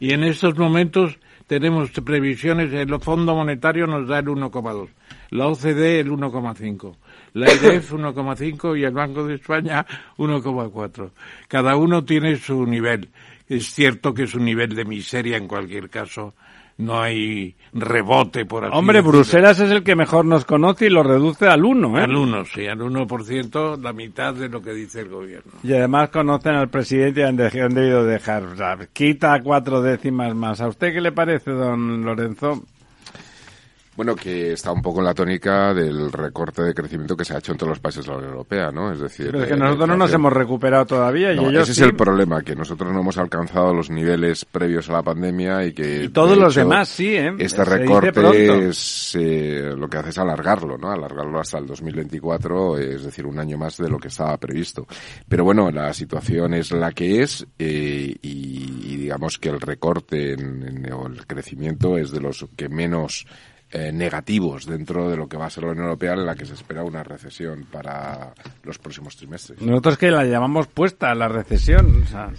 Y 0.00 0.12
en 0.12 0.24
estos 0.24 0.56
momentos 0.58 1.18
tenemos 1.46 1.90
previsiones, 1.90 2.72
el 2.74 3.00
Fondo 3.00 3.34
Monetario 3.34 3.86
nos 3.86 4.06
da 4.06 4.18
el 4.18 4.26
1,2, 4.26 4.88
la 5.30 5.46
OCDE 5.46 6.00
el 6.00 6.10
1,5, 6.10 6.94
la 7.34 7.52
IREF 7.52 7.92
1,5 7.92 8.78
y 8.78 8.84
el 8.84 8.92
Banco 8.92 9.26
de 9.26 9.34
España 9.36 9.84
1,4. 10.18 11.10
Cada 11.48 11.76
uno 11.76 12.04
tiene 12.04 12.36
su 12.36 12.66
nivel. 12.66 13.08
Es 13.48 13.72
cierto 13.72 14.12
que 14.12 14.24
es 14.24 14.34
un 14.34 14.44
nivel 14.44 14.74
de 14.74 14.84
miseria 14.84 15.36
en 15.36 15.48
cualquier 15.48 15.88
caso. 15.88 16.34
No 16.76 17.00
hay 17.00 17.56
rebote 17.72 18.44
por 18.46 18.64
así 18.64 18.72
Hombre, 18.76 18.98
decirlo. 18.98 19.18
Bruselas 19.18 19.58
es 19.58 19.70
el 19.72 19.82
que 19.82 19.96
mejor 19.96 20.24
nos 20.24 20.44
conoce 20.44 20.86
y 20.86 20.90
lo 20.90 21.02
reduce 21.02 21.48
al 21.48 21.64
1, 21.64 21.98
¿eh? 21.98 22.02
Al 22.04 22.14
1, 22.14 22.44
sí, 22.44 22.66
al 22.68 22.78
1%, 22.78 23.82
la 23.82 23.92
mitad 23.92 24.32
de 24.32 24.48
lo 24.48 24.62
que 24.62 24.72
dice 24.74 25.00
el 25.00 25.08
gobierno. 25.08 25.50
Y 25.64 25.72
además 25.72 26.10
conocen 26.10 26.54
al 26.54 26.68
presidente 26.68 27.22
y 27.22 27.24
han, 27.24 27.36
dej- 27.36 27.64
han 27.64 27.74
debido 27.74 28.04
dejar. 28.04 28.44
O 28.44 28.54
sea, 28.56 28.78
quita 28.92 29.40
cuatro 29.42 29.82
décimas 29.82 30.36
más. 30.36 30.60
¿A 30.60 30.68
usted 30.68 30.92
qué 30.92 31.00
le 31.00 31.10
parece, 31.10 31.50
don 31.50 32.04
Lorenzo? 32.04 32.62
Bueno, 33.98 34.14
que 34.14 34.52
está 34.52 34.70
un 34.70 34.80
poco 34.80 35.00
en 35.00 35.06
la 35.06 35.12
tónica 35.12 35.74
del 35.74 36.12
recorte 36.12 36.62
de 36.62 36.72
crecimiento 36.72 37.16
que 37.16 37.24
se 37.24 37.34
ha 37.34 37.38
hecho 37.38 37.50
en 37.50 37.58
todos 37.58 37.70
los 37.70 37.80
países 37.80 38.04
de 38.04 38.12
la 38.12 38.18
Unión 38.18 38.30
Europea, 38.30 38.70
¿no? 38.70 38.92
Es 38.92 39.00
decir, 39.00 39.26
Pero 39.26 39.38
es 39.38 39.44
eh, 39.46 39.48
que 39.48 39.56
la 39.56 39.64
nosotros 39.64 39.88
no 39.88 39.96
nos 39.96 40.06
inflación- 40.10 40.20
hemos 40.20 40.32
recuperado 40.34 40.86
todavía 40.86 41.32
y 41.32 41.36
No, 41.36 41.50
ellos 41.50 41.64
ese 41.64 41.74
sí. 41.74 41.80
es 41.80 41.86
el 41.88 41.96
problema, 41.96 42.40
que 42.42 42.54
nosotros 42.54 42.92
no 42.92 43.00
hemos 43.00 43.18
alcanzado 43.18 43.74
los 43.74 43.90
niveles 43.90 44.44
previos 44.44 44.88
a 44.88 44.92
la 44.92 45.02
pandemia 45.02 45.66
y 45.66 45.72
que... 45.72 46.04
Y 46.04 46.08
todos 46.10 46.38
los 46.38 46.52
hecho, 46.56 46.60
demás 46.68 46.88
sí, 46.88 47.08
¿eh? 47.16 47.34
Este 47.40 47.56
Se 47.56 47.64
recorte 47.64 48.68
es, 48.68 49.16
eh, 49.18 49.72
lo 49.76 49.88
que 49.88 49.96
hace 49.98 50.10
es 50.10 50.18
alargarlo, 50.18 50.78
¿no? 50.78 50.92
Alargarlo 50.92 51.40
hasta 51.40 51.58
el 51.58 51.66
2024, 51.66 52.78
es 52.78 53.02
decir, 53.02 53.26
un 53.26 53.40
año 53.40 53.58
más 53.58 53.78
de 53.78 53.88
lo 53.88 53.98
que 53.98 54.06
estaba 54.06 54.36
previsto. 54.36 54.86
Pero 55.28 55.42
bueno, 55.42 55.72
la 55.72 55.92
situación 55.92 56.54
es 56.54 56.70
la 56.70 56.92
que 56.92 57.22
es 57.22 57.44
eh, 57.58 58.14
y, 58.22 58.92
y 58.92 58.96
digamos 58.96 59.38
que 59.40 59.48
el 59.48 59.60
recorte 59.60 60.34
en- 60.34 60.62
en- 60.86 60.92
o 60.92 61.08
el 61.08 61.26
crecimiento 61.26 61.98
es 61.98 62.12
de 62.12 62.20
los 62.20 62.46
que 62.56 62.68
menos 62.68 63.26
eh, 63.70 63.92
negativos 63.92 64.64
dentro 64.66 65.10
de 65.10 65.16
lo 65.16 65.28
que 65.28 65.36
va 65.36 65.46
a 65.46 65.50
ser 65.50 65.64
la 65.64 65.70
Unión 65.72 65.84
Europea 65.86 66.14
en 66.14 66.24
la 66.24 66.34
que 66.34 66.46
se 66.46 66.54
espera 66.54 66.82
una 66.84 67.02
recesión 67.02 67.66
para 67.70 68.32
los 68.62 68.78
próximos 68.78 69.14
trimestres. 69.16 69.60
Nosotros 69.60 69.98
que 69.98 70.10
la 70.10 70.24
llamamos 70.24 70.68
puesta, 70.68 71.14
la 71.14 71.28
recesión. 71.28 72.02
o 72.02 72.06
sea, 72.06 72.30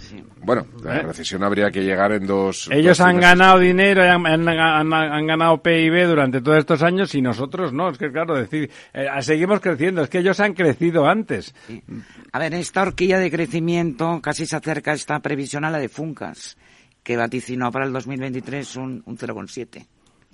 Bueno, 0.42 0.66
la 0.82 0.96
¿Eh? 0.98 1.02
recesión 1.02 1.44
habría 1.44 1.70
que 1.70 1.82
llegar 1.84 2.10
en 2.12 2.26
dos. 2.26 2.68
Ellos 2.72 2.98
dos 2.98 3.06
han 3.06 3.20
ganado 3.20 3.58
dinero, 3.60 4.02
han, 4.02 4.26
han- 4.26 4.48
han- 4.48 4.92
han 4.92 5.26
ganado 5.26 5.62
PIB 5.62 6.06
durante 6.08 6.40
todos 6.40 6.58
estos 6.58 6.82
años 6.82 7.14
y 7.14 7.22
nosotros 7.22 7.72
no. 7.72 7.90
Es 7.90 7.98
que 7.98 8.10
claro, 8.10 8.34
decir, 8.36 8.70
eh, 8.92 9.06
seguimos 9.20 9.60
creciendo. 9.60 10.02
Es 10.02 10.08
que 10.10 10.18
ellos 10.18 10.40
han 10.40 10.54
crecido 10.54 11.06
antes. 11.06 11.54
A 12.32 12.38
ver, 12.40 12.54
esta 12.54 12.82
horquilla 12.82 13.18
de 13.18 13.30
crecimiento 13.30 14.20
casi 14.20 14.46
se 14.46 14.56
acerca 14.56 14.92
esta 14.92 15.20
previsión 15.20 15.64
a 15.64 15.70
la 15.70 15.78
de 15.78 15.88
Funcas, 15.88 16.56
que 17.04 17.16
vaticinó 17.16 17.70
para 17.70 17.86
el 17.86 17.92
2023 17.92 18.76
un, 18.76 19.02
un 19.06 19.16
0,7. 19.16 19.86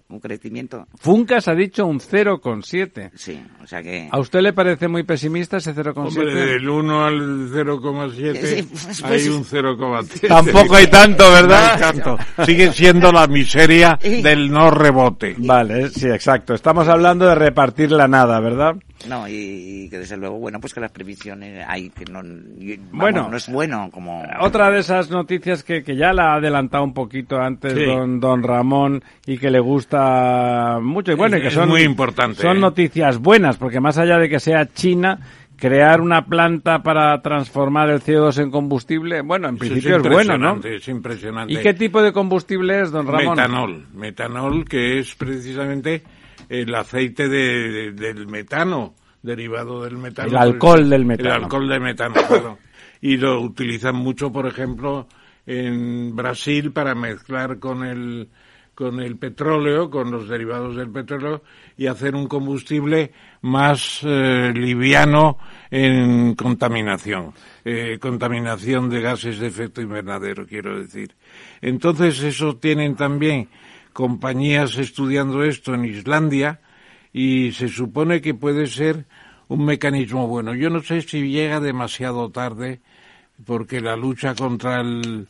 Un 0.09 0.21
crecimiento. 0.21 0.87
Funcas 1.01 1.49
ha 1.49 1.55
dicho 1.55 1.85
un 1.85 1.99
0,7. 1.99 3.11
Sí, 3.15 3.43
o 3.63 3.67
sea 3.67 3.83
que... 3.83 4.09
¿A 4.11 4.21
usted 4.21 4.41
le 4.41 4.53
parece 4.53 4.87
muy 4.87 5.03
pesimista 5.03 5.57
ese 5.57 5.71
Hombre, 5.71 5.93
0,7? 5.93 6.33
del 6.33 6.69
1 6.69 7.05
al 7.05 7.51
0,7 7.51 8.37
Sí, 8.41 8.63
pues, 8.71 9.03
hay 9.03 9.09
pues- 9.11 9.29
un 9.29 9.45
0,3. 9.45 10.29
Tampoco 10.29 10.77
hay 10.77 10.87
tanto, 10.87 11.31
¿verdad? 11.33 11.79
No 11.81 11.87
hay 11.87 11.93
tanto. 11.93 12.19
Sigue 12.45 12.73
siendo 12.73 13.11
la 13.11 13.27
miseria 13.27 13.99
del 14.23 14.51
no 14.51 14.71
rebote. 14.71 15.35
Vale, 15.39 15.89
sí, 15.91 16.07
exacto. 16.07 16.55
Estamos 16.55 16.87
hablando 16.89 17.27
de 17.27 17.35
repartir 17.35 17.91
la 17.91 18.07
nada, 18.07 18.39
¿verdad? 18.39 18.77
No, 19.09 19.29
y, 19.29 19.35
y 19.35 19.91
que 19.91 19.99
desde 19.99 20.17
luego, 20.17 20.39
bueno, 20.39 20.59
pues 20.61 20.73
que 20.73 20.81
las 20.81 20.91
previsiones 20.91 21.65
hay 21.69 21.91
que 21.91 22.05
no... 22.07 22.23
y, 22.59 22.77
vamos, 22.77 22.91
Bueno. 22.93 23.29
no 23.29 23.37
es 23.37 23.49
bueno 23.51 23.91
como... 23.93 24.23
Otra 24.41 24.71
de 24.71 24.79
esas 24.81 25.11
noticias 25.11 25.63
que, 25.65 25.83
que 25.83 25.97
ya 25.97 26.13
la 26.13 26.33
ha 26.33 26.37
adelantado 26.37 26.85
un 26.85 26.95
poquito 26.95 27.39
antes 27.39 27.75
Sí. 27.75 27.85
don, 27.85 28.21
don 28.21 28.43
Ramón 28.43 29.03
y 29.27 29.37
que 29.39 29.51
le 29.51 29.61
gusta 29.61 29.96
mucho. 30.83 31.13
Y 31.13 31.15
bueno, 31.15 31.37
Es- 31.37 31.43
que 31.43 31.51
son, 31.51 31.69
muy 31.69 31.83
importante, 31.83 32.41
son 32.43 32.57
¿eh? 32.57 32.61
noticias 32.61 33.19
buenas, 33.19 33.57
porque 33.57 33.81
más 33.81 33.99
allá 33.99 34.19
de 34.19 34.29
que 34.29 34.41
sea 34.41 34.67
China, 34.73 35.19
crear 35.57 36.01
una 36.01 36.27
planta 36.27 36.83
para 36.83 37.21
transformar 37.23 37.89
el 37.91 38.01
CO2 38.03 38.39
en 38.43 38.51
combustible, 38.51 39.23
bueno, 39.23 39.49
en 39.49 39.57
principio 39.57 39.97
es, 39.97 40.03
bueno, 40.03 40.37
¿no? 40.37 40.61
Es 40.63 40.87
impresionante. 40.89 41.53
¿Y 41.55 41.57
qué 41.59 41.73
tipo 41.75 42.03
de 42.03 42.13
combustible 42.13 42.83
es, 42.83 42.91
don 42.91 43.07
Ramón? 43.07 43.37
Metanol. 43.37 43.87
Metanol, 43.95 44.65
que 44.69 44.99
es 44.99 45.15
precisamente 45.15 46.03
el 46.49 46.75
aceite 46.75 47.29
de- 47.29 47.71
de- 47.71 47.93
del 47.93 48.27
metano, 48.27 48.95
derivado 49.23 49.83
del 49.83 49.97
metano. 49.97 50.29
El 50.29 50.37
alcohol 50.37 50.89
del 50.91 51.05
metano. 51.07 51.35
El 51.35 51.43
alcohol 51.45 51.69
de 51.69 51.81
metano, 51.81 52.15
claro. 52.29 52.59
Y 53.01 53.17
lo 53.17 53.41
utilizan 53.41 53.97
mucho, 53.97 54.31
por 54.31 54.47
ejemplo, 54.47 55.07
en 55.47 56.15
Brasil 56.15 56.73
para 56.73 56.95
mezclar 56.95 57.59
con 57.59 57.85
el 57.85 58.29
con 58.77 59.01
el 59.01 59.17
petróleo, 59.17 59.89
con 59.89 60.11
los 60.11 60.29
derivados 60.29 60.77
del 60.77 60.91
petróleo 60.91 61.43
y 61.79 61.87
hacer 61.87 62.15
un 62.15 62.29
combustible 62.29 63.11
más 63.41 64.01
eh, 64.05 64.53
liviano 64.55 65.39
en 65.71 66.35
contaminación, 66.35 67.33
eh, 67.65 67.97
contaminación 67.99 68.91
de 68.91 69.01
gases 69.01 69.39
de 69.39 69.47
efecto 69.47 69.81
invernadero, 69.81 70.47
quiero 70.47 70.79
decir. 70.79 71.15
Entonces, 71.63 72.23
eso 72.23 72.57
tienen 72.57 72.97
también 72.97 73.49
compañías 73.95 74.77
estudiando 74.77 75.43
esto 75.43 75.73
en 75.73 75.87
Islandia 75.87 76.61
y 77.15 77.53
se 77.53 77.69
supone 77.69 78.21
que 78.21 78.35
puede 78.35 78.67
ser 78.67 79.07
un 79.49 79.65
mecanismo 79.65 80.27
bueno. 80.27 80.55
Yo 80.55 80.69
no 80.69 80.83
sé 80.83 81.01
si 81.01 81.31
llega 81.31 81.61
demasiado 81.61 82.29
tarde 82.29 82.81
porque 83.47 83.81
la 83.81 83.97
lucha 83.97 84.35
contra 84.35 84.83
el, 84.83 85.29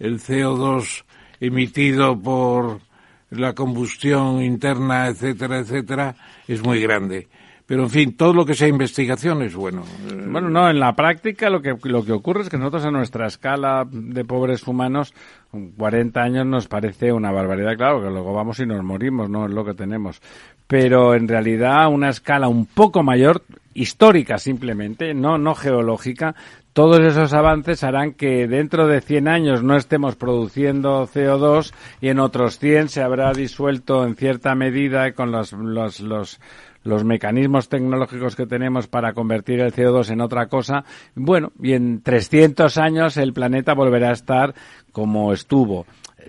el 0.00 0.18
CO2 0.18 1.04
emitido 1.40 2.20
por 2.20 2.87
la 3.30 3.54
combustión 3.54 4.42
interna, 4.42 5.08
etcétera, 5.08 5.58
etcétera, 5.58 6.14
es 6.46 6.62
muy 6.62 6.80
grande. 6.80 7.28
Pero, 7.68 7.82
en 7.82 7.90
fin, 7.90 8.16
todo 8.16 8.32
lo 8.32 8.46
que 8.46 8.54
sea 8.54 8.66
investigación 8.66 9.42
es 9.42 9.54
bueno. 9.54 9.82
Eh, 10.10 10.24
Bueno, 10.26 10.48
no, 10.48 10.70
en 10.70 10.80
la 10.80 10.96
práctica 10.96 11.50
lo 11.50 11.60
que, 11.60 11.76
lo 11.82 12.02
que 12.02 12.12
ocurre 12.12 12.40
es 12.40 12.48
que 12.48 12.56
nosotros 12.56 12.86
a 12.86 12.90
nuestra 12.90 13.26
escala 13.26 13.86
de 13.90 14.24
pobres 14.24 14.66
humanos, 14.66 15.12
con 15.50 15.72
40 15.72 16.18
años 16.18 16.46
nos 16.46 16.66
parece 16.66 17.12
una 17.12 17.30
barbaridad, 17.30 17.76
claro, 17.76 18.02
que 18.02 18.08
luego 18.08 18.32
vamos 18.32 18.58
y 18.60 18.64
nos 18.64 18.82
morimos, 18.82 19.28
no 19.28 19.44
es 19.44 19.52
lo 19.52 19.66
que 19.66 19.74
tenemos. 19.74 20.22
Pero 20.66 21.14
en 21.14 21.28
realidad 21.28 21.88
una 21.88 22.08
escala 22.08 22.48
un 22.48 22.64
poco 22.64 23.02
mayor, 23.02 23.42
histórica 23.74 24.38
simplemente, 24.38 25.12
no, 25.12 25.36
no 25.36 25.54
geológica, 25.54 26.34
todos 26.78 27.00
esos 27.00 27.32
avances 27.32 27.82
harán 27.82 28.12
que 28.12 28.46
dentro 28.46 28.86
de 28.86 29.00
100 29.00 29.26
años 29.26 29.64
no 29.64 29.74
estemos 29.74 30.14
produciendo 30.14 31.08
CO2 31.08 31.72
y 32.00 32.06
en 32.06 32.20
otros 32.20 32.60
100 32.60 32.88
se 32.88 33.02
habrá 33.02 33.32
disuelto 33.32 34.06
en 34.06 34.14
cierta 34.14 34.54
medida 34.54 35.10
con 35.10 35.32
los, 35.32 35.52
los, 35.54 35.98
los, 35.98 36.40
los 36.84 37.02
mecanismos 37.02 37.68
tecnológicos 37.68 38.36
que 38.36 38.46
tenemos 38.46 38.86
para 38.86 39.12
convertir 39.12 39.58
el 39.58 39.74
CO2 39.74 40.10
en 40.10 40.20
otra 40.20 40.46
cosa. 40.46 40.84
Bueno, 41.16 41.50
y 41.60 41.72
en 41.72 42.00
300 42.00 42.78
años 42.78 43.16
el 43.16 43.32
planeta 43.32 43.74
volverá 43.74 44.10
a 44.10 44.12
estar 44.12 44.54
como 44.92 45.32
estuvo. 45.32 45.84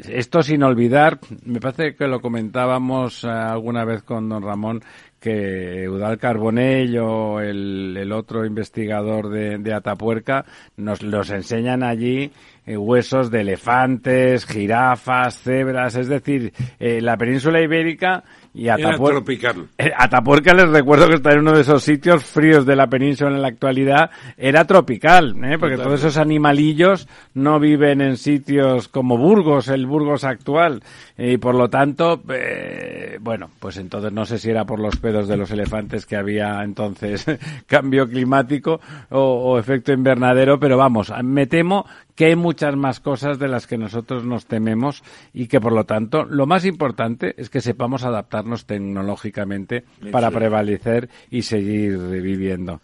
Esto 0.08 0.42
sin 0.42 0.64
olvidar, 0.64 1.20
me 1.44 1.60
parece 1.60 1.94
que 1.94 2.08
lo 2.08 2.22
comentábamos 2.22 3.24
eh, 3.24 3.28
alguna 3.28 3.84
vez 3.84 4.02
con 4.02 4.30
don 4.30 4.42
Ramón, 4.42 4.82
que 5.20 5.84
Eudal 5.84 6.18
Carbonell 6.18 6.98
o 7.00 7.40
el, 7.42 7.96
el 7.98 8.12
otro 8.12 8.46
investigador 8.46 9.30
de, 9.30 9.58
de 9.58 9.74
Atapuerca 9.74 10.46
nos 10.78 11.02
los 11.04 11.30
enseñan 11.30 11.84
allí 11.84 12.32
eh, 12.66 12.78
huesos 12.78 13.32
de 13.32 13.42
elefantes, 13.42 14.46
jirafas, 14.46 15.40
cebras, 15.42 15.96
es 15.96 16.08
decir, 16.08 16.54
eh, 16.80 17.02
la 17.02 17.18
península 17.18 17.62
ibérica 17.62 18.24
Y 18.54 18.68
Era 18.68 18.78
Atapuer- 18.78 19.10
tropical. 19.12 19.68
Eh, 19.78 19.92
Atapuerca 19.98 20.54
les 20.54 20.70
recuerdo 20.70 21.08
que 21.08 21.16
está 21.16 21.32
en 21.34 21.40
uno 21.40 21.54
de 21.54 21.62
esos 21.62 21.84
sitios 21.84 22.24
fríos 22.24 22.66
de 22.66 22.76
la 22.76 22.88
península 22.88 23.32
en 23.32 23.42
la 23.42 23.48
actualidad, 23.48 24.12
era 24.38 24.66
tropical, 24.66 25.36
¿eh? 25.44 25.58
porque 25.60 25.78
todos 25.78 26.00
esos 26.00 26.18
animalillos 26.18 27.08
no 27.34 27.60
viven 27.60 28.02
en 28.02 28.18
sitios 28.18 28.88
como 28.88 29.18
Burgos, 29.18 29.68
el 29.70 29.86
Burgos 29.88 30.24
actual, 30.24 30.82
y 31.20 31.38
por 31.38 31.54
lo 31.56 31.70
tanto, 31.70 32.22
eh, 32.30 33.18
bueno, 33.22 33.50
pues 33.60 33.78
entonces 33.78 34.12
no 34.14 34.26
sé 34.26 34.40
si 34.40 34.50
era 34.50 34.66
por 34.66 34.80
los 34.80 34.96
pedos 34.98 35.28
de 35.28 35.36
los 35.38 35.52
elefantes 35.52 36.06
que 36.06 36.16
había 36.16 36.64
entonces 36.64 37.26
cambio 37.68 38.08
climático 38.08 38.80
o, 39.10 39.20
o 39.20 39.60
efecto 39.60 39.92
invernadero, 39.92 40.60
pero 40.60 40.78
vamos, 40.78 41.12
me 41.24 41.46
temo 41.46 41.86
que 42.16 42.26
hay 42.28 42.36
muchas 42.36 42.76
más 42.76 43.00
cosas 43.00 43.38
de 43.40 43.48
las 43.48 43.68
que 43.68 43.78
nosotros 43.78 44.24
nos 44.26 44.46
tememos 44.46 45.04
y 45.34 45.48
que 45.48 45.60
por 45.62 45.74
lo 45.74 45.86
tanto 45.86 46.24
lo 46.26 46.46
más 46.46 46.66
importante 46.66 47.34
es 47.38 47.50
que 47.50 47.62
sepamos 47.62 48.04
adaptarnos 48.04 48.66
tecnológicamente 48.66 49.84
para 50.12 50.30
prevalecer 50.32 51.10
y 51.30 51.42
seguir 51.44 51.98
viviendo. 51.98 52.82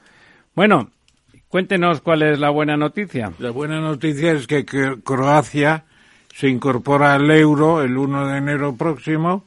Bueno, 0.55 0.89
cuéntenos 1.49 2.01
cuál 2.01 2.21
es 2.23 2.39
la 2.39 2.49
buena 2.49 2.77
noticia. 2.77 3.31
La 3.39 3.51
buena 3.51 3.79
noticia 3.79 4.31
es 4.33 4.47
que 4.47 4.65
Cro- 4.65 5.01
Croacia 5.03 5.85
se 6.35 6.49
incorpora 6.49 7.13
al 7.13 7.31
euro 7.31 7.81
el 7.81 7.95
1 7.97 8.27
de 8.27 8.37
enero 8.39 8.75
próximo. 8.75 9.45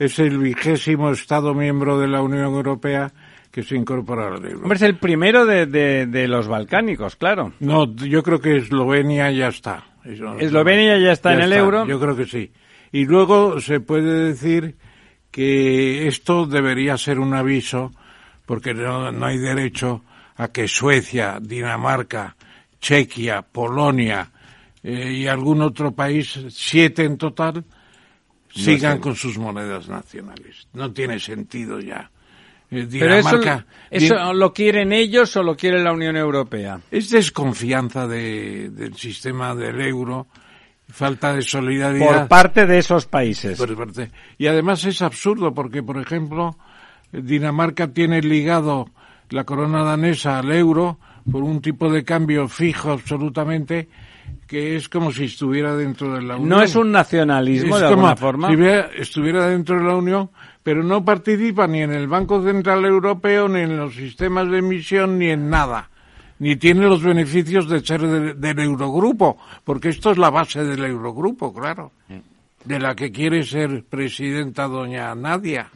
Es 0.00 0.18
el 0.18 0.38
vigésimo 0.38 1.10
Estado 1.12 1.54
miembro 1.54 1.96
de 2.00 2.08
la 2.08 2.22
Unión 2.22 2.42
Europea 2.46 3.12
que 3.52 3.62
se 3.62 3.76
incorpora 3.76 4.26
al 4.26 4.44
euro. 4.44 4.62
Hombre, 4.62 4.74
es 4.74 4.82
el 4.82 4.96
primero 4.98 5.46
de, 5.46 5.66
de- 5.66 6.06
de 6.06 6.26
los 6.26 6.48
balcánicos, 6.48 7.14
claro. 7.14 7.52
No, 7.60 7.94
yo 7.94 8.24
creo 8.24 8.40
que 8.40 8.56
Eslovenia 8.56 9.30
ya 9.30 9.46
está. 9.46 9.84
Eso- 10.04 10.36
Eslovenia 10.40 10.98
ya 10.98 11.12
está 11.12 11.34
en 11.34 11.42
el 11.42 11.52
euro. 11.52 11.86
Yo 11.86 12.00
creo 12.00 12.16
que 12.16 12.24
sí. 12.26 12.50
Y 12.90 13.04
luego 13.04 13.60
se 13.60 13.78
puede 13.78 14.24
decir 14.24 14.74
que 15.30 16.08
esto 16.08 16.46
debería 16.46 16.98
ser 16.98 17.20
un 17.20 17.32
aviso, 17.34 17.92
porque 18.44 18.74
no, 18.74 19.12
no 19.12 19.26
hay 19.26 19.38
derecho 19.38 20.02
a 20.36 20.48
que 20.48 20.66
Suecia, 20.66 21.38
Dinamarca, 21.40 22.34
Chequia, 22.80 23.42
Polonia 23.42 24.30
eh, 24.84 25.12
y 25.12 25.26
algún 25.26 25.62
otro 25.62 25.90
país, 25.92 26.38
siete 26.50 27.04
en 27.04 27.16
total, 27.18 27.64
sigan 28.50 29.00
con 29.00 29.16
sus 29.16 29.36
monedas 29.38 29.88
nacionales. 29.88 30.68
No 30.74 30.92
tiene 30.92 31.18
sentido 31.18 31.80
ya. 31.80 32.10
Eh, 32.70 32.86
Pero 32.90 33.14
eso, 33.16 33.28
Dinamarca, 33.38 33.66
eso 33.90 34.14
Din- 34.14 34.38
lo 34.38 34.52
quieren 34.52 34.92
ellos 34.92 35.36
o 35.36 35.42
lo 35.42 35.56
quiere 35.56 35.82
la 35.82 35.92
Unión 35.92 36.16
Europea. 36.16 36.80
es 36.90 37.10
desconfianza 37.10 38.06
de- 38.06 38.70
del 38.70 38.94
sistema 38.94 39.54
del 39.54 39.80
euro, 39.80 40.26
falta 40.88 41.34
de 41.34 41.42
solidaridad. 41.42 42.06
Por 42.20 42.28
parte 42.28 42.66
de 42.66 42.78
esos 42.78 43.06
países. 43.06 43.58
Por 43.58 43.76
parte. 43.76 44.10
Y 44.38 44.46
además 44.46 44.84
es 44.84 45.02
absurdo 45.02 45.52
porque, 45.54 45.82
por 45.82 45.98
ejemplo, 45.98 46.56
Dinamarca 47.12 47.88
tiene 47.92 48.20
ligado 48.22 48.90
la 49.30 49.44
corona 49.44 49.82
danesa 49.84 50.38
al 50.38 50.50
euro 50.52 50.98
por 51.30 51.42
un 51.42 51.60
tipo 51.60 51.90
de 51.92 52.04
cambio 52.04 52.48
fijo 52.48 52.90
absolutamente 52.92 53.88
que 54.46 54.76
es 54.76 54.88
como 54.88 55.10
si 55.12 55.24
estuviera 55.24 55.74
dentro 55.76 56.12
de 56.14 56.22
la 56.22 56.34
Unión. 56.36 56.48
No 56.48 56.62
es 56.62 56.74
un 56.76 56.92
nacionalismo 56.92 57.76
Es 57.76 57.82
de 57.82 57.88
como 57.88 58.06
alguna 58.08 58.16
forma. 58.16 58.48
Si 58.48 59.00
estuviera 59.00 59.48
dentro 59.48 59.76
de 59.78 59.84
la 59.84 59.96
Unión, 59.96 60.30
pero 60.62 60.82
no 60.82 61.04
participa 61.04 61.66
ni 61.66 61.82
en 61.82 61.92
el 61.92 62.06
Banco 62.08 62.42
Central 62.42 62.84
Europeo, 62.84 63.48
ni 63.48 63.60
en 63.60 63.76
los 63.76 63.94
sistemas 63.94 64.50
de 64.50 64.58
emisión, 64.58 65.18
ni 65.18 65.30
en 65.30 65.48
nada. 65.50 65.90
Ni 66.38 66.56
tiene 66.56 66.82
los 66.86 67.02
beneficios 67.02 67.68
de 67.68 67.80
ser 67.80 68.02
de- 68.02 68.34
del 68.34 68.58
Eurogrupo, 68.58 69.38
porque 69.64 69.88
esto 69.90 70.10
es 70.10 70.18
la 70.18 70.30
base 70.30 70.64
del 70.64 70.84
Eurogrupo, 70.84 71.52
claro. 71.54 71.92
De 72.64 72.78
la 72.78 72.94
que 72.94 73.12
quiere 73.12 73.42
ser 73.44 73.84
presidenta 73.88 74.66
doña 74.66 75.14
Nadia, 75.14 75.70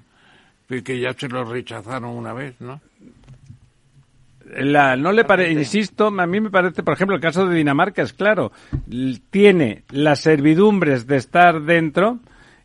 que 0.84 1.00
ya 1.00 1.12
se 1.14 1.28
lo 1.28 1.44
rechazaron 1.44 2.10
una 2.10 2.32
vez, 2.32 2.54
¿no? 2.60 2.80
La- 4.56 4.96
no 4.96 5.12
le 5.12 5.24
pare, 5.24 5.52
insisto, 5.52 6.06
a 6.06 6.26
mí 6.26 6.40
me 6.40 6.50
parece, 6.50 6.82
por 6.82 6.94
ejemplo, 6.94 7.16
el 7.16 7.22
caso 7.22 7.46
de 7.46 7.54
Dinamarca 7.56 8.02
es 8.02 8.12
claro, 8.12 8.52
tiene 9.30 9.84
las 9.90 10.20
servidumbres 10.20 11.06
de 11.06 11.16
estar 11.16 11.62
dentro 11.62 12.18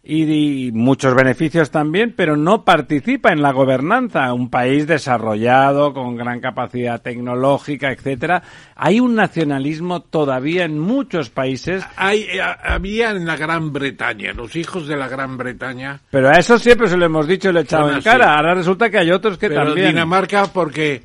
y, 0.06 0.68
y 0.68 0.72
muchos 0.74 1.16
beneficios 1.16 1.72
también, 1.72 2.14
pero 2.16 2.36
no 2.36 2.66
participa 2.66 3.32
en 3.32 3.42
la 3.42 3.54
gobernanza. 3.54 4.34
Un 4.34 4.50
país 4.50 4.86
desarrollado 4.86 5.94
con 5.94 6.18
gran 6.18 6.42
capacidad 6.42 7.02
tecnológica, 7.02 7.90
etcétera. 7.92 8.44
Hay 8.76 9.00
un 9.00 9.16
nacionalismo 9.16 10.02
todavía 10.02 10.66
en 10.66 10.78
muchos 10.78 11.30
países, 11.30 11.86
Hay, 11.96 12.24
eh, 12.24 12.42
había 12.42 13.12
en 13.12 13.26
la 13.26 13.38
Gran 13.38 13.72
Bretaña, 13.72 14.34
los 14.34 14.58
hijos 14.58 14.88
de 14.88 14.98
la 14.98 15.08
Gran 15.08 15.38
Bretaña, 15.38 16.02
pero 16.10 16.28
a 16.30 16.34
eso 16.34 16.60
siempre 16.60 16.88
se 16.90 16.98
lo 16.98 17.06
hemos 17.06 17.26
dicho 17.26 17.50
y 17.50 17.54
le 17.54 17.62
he 17.62 17.64
echado 17.64 17.90
en 17.90 18.02
cara. 18.02 18.36
Ahora 18.36 18.56
resulta 18.56 18.90
que 18.90 18.98
hay 18.98 19.12
otros 19.12 19.38
que 19.38 19.48
Pero 19.48 19.68
también. 19.68 19.88
Dinamarca 19.88 20.48
porque 20.48 21.02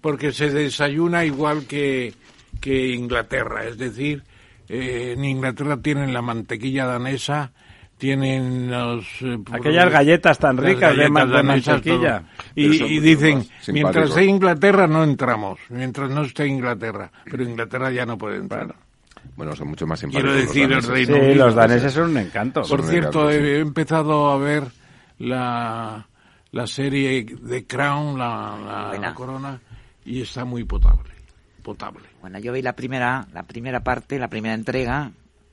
porque 0.00 0.32
se 0.32 0.50
desayuna 0.50 1.24
igual 1.24 1.66
que, 1.66 2.14
que 2.60 2.88
Inglaterra, 2.90 3.64
es 3.66 3.76
decir, 3.78 4.22
eh, 4.68 5.14
en 5.16 5.24
Inglaterra 5.24 5.76
tienen 5.80 6.12
la 6.12 6.22
mantequilla 6.22 6.86
danesa, 6.86 7.52
tienen 7.98 8.70
los 8.70 9.04
eh, 9.20 9.38
Aquellas 9.52 9.90
galletas 9.92 10.38
tan 10.38 10.56
ricas 10.56 10.90
de 10.96 11.02
galletas 11.04 11.10
ma- 11.10 11.26
de 11.26 11.32
danesas, 11.32 11.74
mantequilla. 11.74 12.18
todo. 12.20 12.28
Y, 12.56 13.00
dicen, 13.00 13.46
mientras 13.68 14.08
esté 14.10 14.24
Inglaterra 14.24 14.86
no 14.88 15.04
entramos, 15.04 15.60
mientras 15.68 16.10
no 16.10 16.22
esté 16.22 16.46
Inglaterra, 16.46 17.12
pero 17.24 17.44
Inglaterra 17.44 17.90
ya 17.92 18.04
no 18.06 18.18
puede 18.18 18.38
entrar. 18.38 18.74
Bueno, 19.36 19.54
son 19.54 19.68
mucho 19.68 19.86
más 19.86 20.00
Quiero 20.00 20.34
simpáticos. 20.34 20.36
los 20.36 20.48
decir, 20.48 20.62
el 20.64 20.70
daneses. 20.70 20.90
Reino 20.90 21.14
Sí, 21.14 21.20
Unido. 21.30 21.46
los 21.46 21.54
daneses 21.54 21.92
son 21.92 22.10
un 22.10 22.16
encanto. 22.18 22.62
Por 22.62 22.82
cierto, 22.82 23.30
he, 23.30 23.36
he 23.36 23.58
empezado 23.60 24.30
a 24.32 24.38
ver 24.38 24.64
la, 25.18 26.06
la 26.50 26.66
serie 26.66 27.24
de 27.40 27.66
Crown, 27.66 28.18
la, 28.18 28.56
la- 28.66 28.88
Buena. 28.88 29.08
la 29.08 29.14
corona, 29.14 29.60
y 30.04 30.22
está 30.22 30.44
muy 30.44 30.64
potable. 30.64 31.10
Potable. 31.62 32.02
Bueno, 32.20 32.38
yo 32.38 32.52
vi 32.52 32.62
la 32.62 32.74
primera, 32.74 33.26
la 33.32 33.44
primera 33.44 33.84
parte, 33.84 34.18
la 34.18 34.28
primera 34.28 34.54
entrega, 34.54 35.12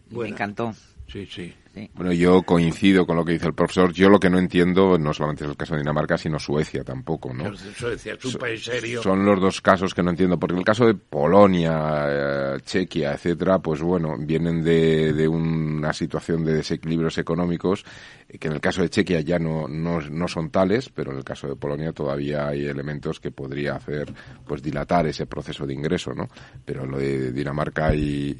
y 0.09 0.15
me 0.15 0.29
encantó. 0.29 0.73
Sí, 1.07 1.25
sí. 1.25 1.53
Sí. 1.79 1.89
Bueno, 1.93 2.11
yo 2.11 2.41
coincido 2.43 3.05
con 3.05 3.15
lo 3.15 3.23
que 3.23 3.33
dice 3.33 3.47
el 3.47 3.53
profesor. 3.53 3.93
Yo 3.93 4.09
lo 4.09 4.19
que 4.19 4.29
no 4.29 4.37
entiendo 4.37 4.97
no 4.97 5.13
solamente 5.13 5.43
es 5.45 5.49
el 5.49 5.55
caso 5.55 5.75
de 5.75 5.81
Dinamarca, 5.81 6.17
sino 6.17 6.39
Suecia 6.39 6.83
tampoco, 6.83 7.33
¿no? 7.33 7.53
Eso 7.53 7.89
decía, 7.89 8.13
es 8.13 8.25
un 8.25 8.33
país 8.33 8.63
serio. 8.63 9.01
Son 9.01 9.25
los 9.25 9.39
dos 9.39 9.61
casos 9.61 9.93
que 9.93 10.03
no 10.03 10.09
entiendo, 10.09 10.37
porque 10.37 10.53
en 10.53 10.59
el 10.59 10.65
caso 10.65 10.85
de 10.85 10.95
Polonia, 10.95 12.05
eh, 12.07 12.57
Chequia, 12.63 13.13
etcétera, 13.13 13.59
pues 13.59 13.81
bueno, 13.81 14.15
vienen 14.19 14.63
de, 14.63 15.13
de 15.13 15.27
una 15.27 15.93
situación 15.93 16.43
de 16.43 16.55
desequilibrios 16.55 17.17
económicos, 17.17 17.85
eh, 18.27 18.37
que 18.37 18.47
en 18.47 18.55
el 18.55 18.61
caso 18.61 18.81
de 18.81 18.89
Chequia 18.89 19.21
ya 19.21 19.39
no, 19.39 19.67
no, 19.67 20.01
no 20.01 20.27
son 20.27 20.49
tales, 20.49 20.89
pero 20.89 21.11
en 21.11 21.17
el 21.19 21.23
caso 21.23 21.47
de 21.47 21.55
Polonia 21.55 21.93
todavía 21.93 22.47
hay 22.47 22.65
elementos 22.65 23.19
que 23.19 23.31
podría 23.31 23.75
hacer, 23.75 24.13
pues 24.45 24.61
dilatar 24.61 25.07
ese 25.07 25.25
proceso 25.25 25.65
de 25.65 25.73
ingreso, 25.73 26.13
¿no? 26.13 26.27
Pero 26.65 26.85
lo 26.85 26.97
de 26.97 27.31
Dinamarca 27.31 27.95
y, 27.95 28.35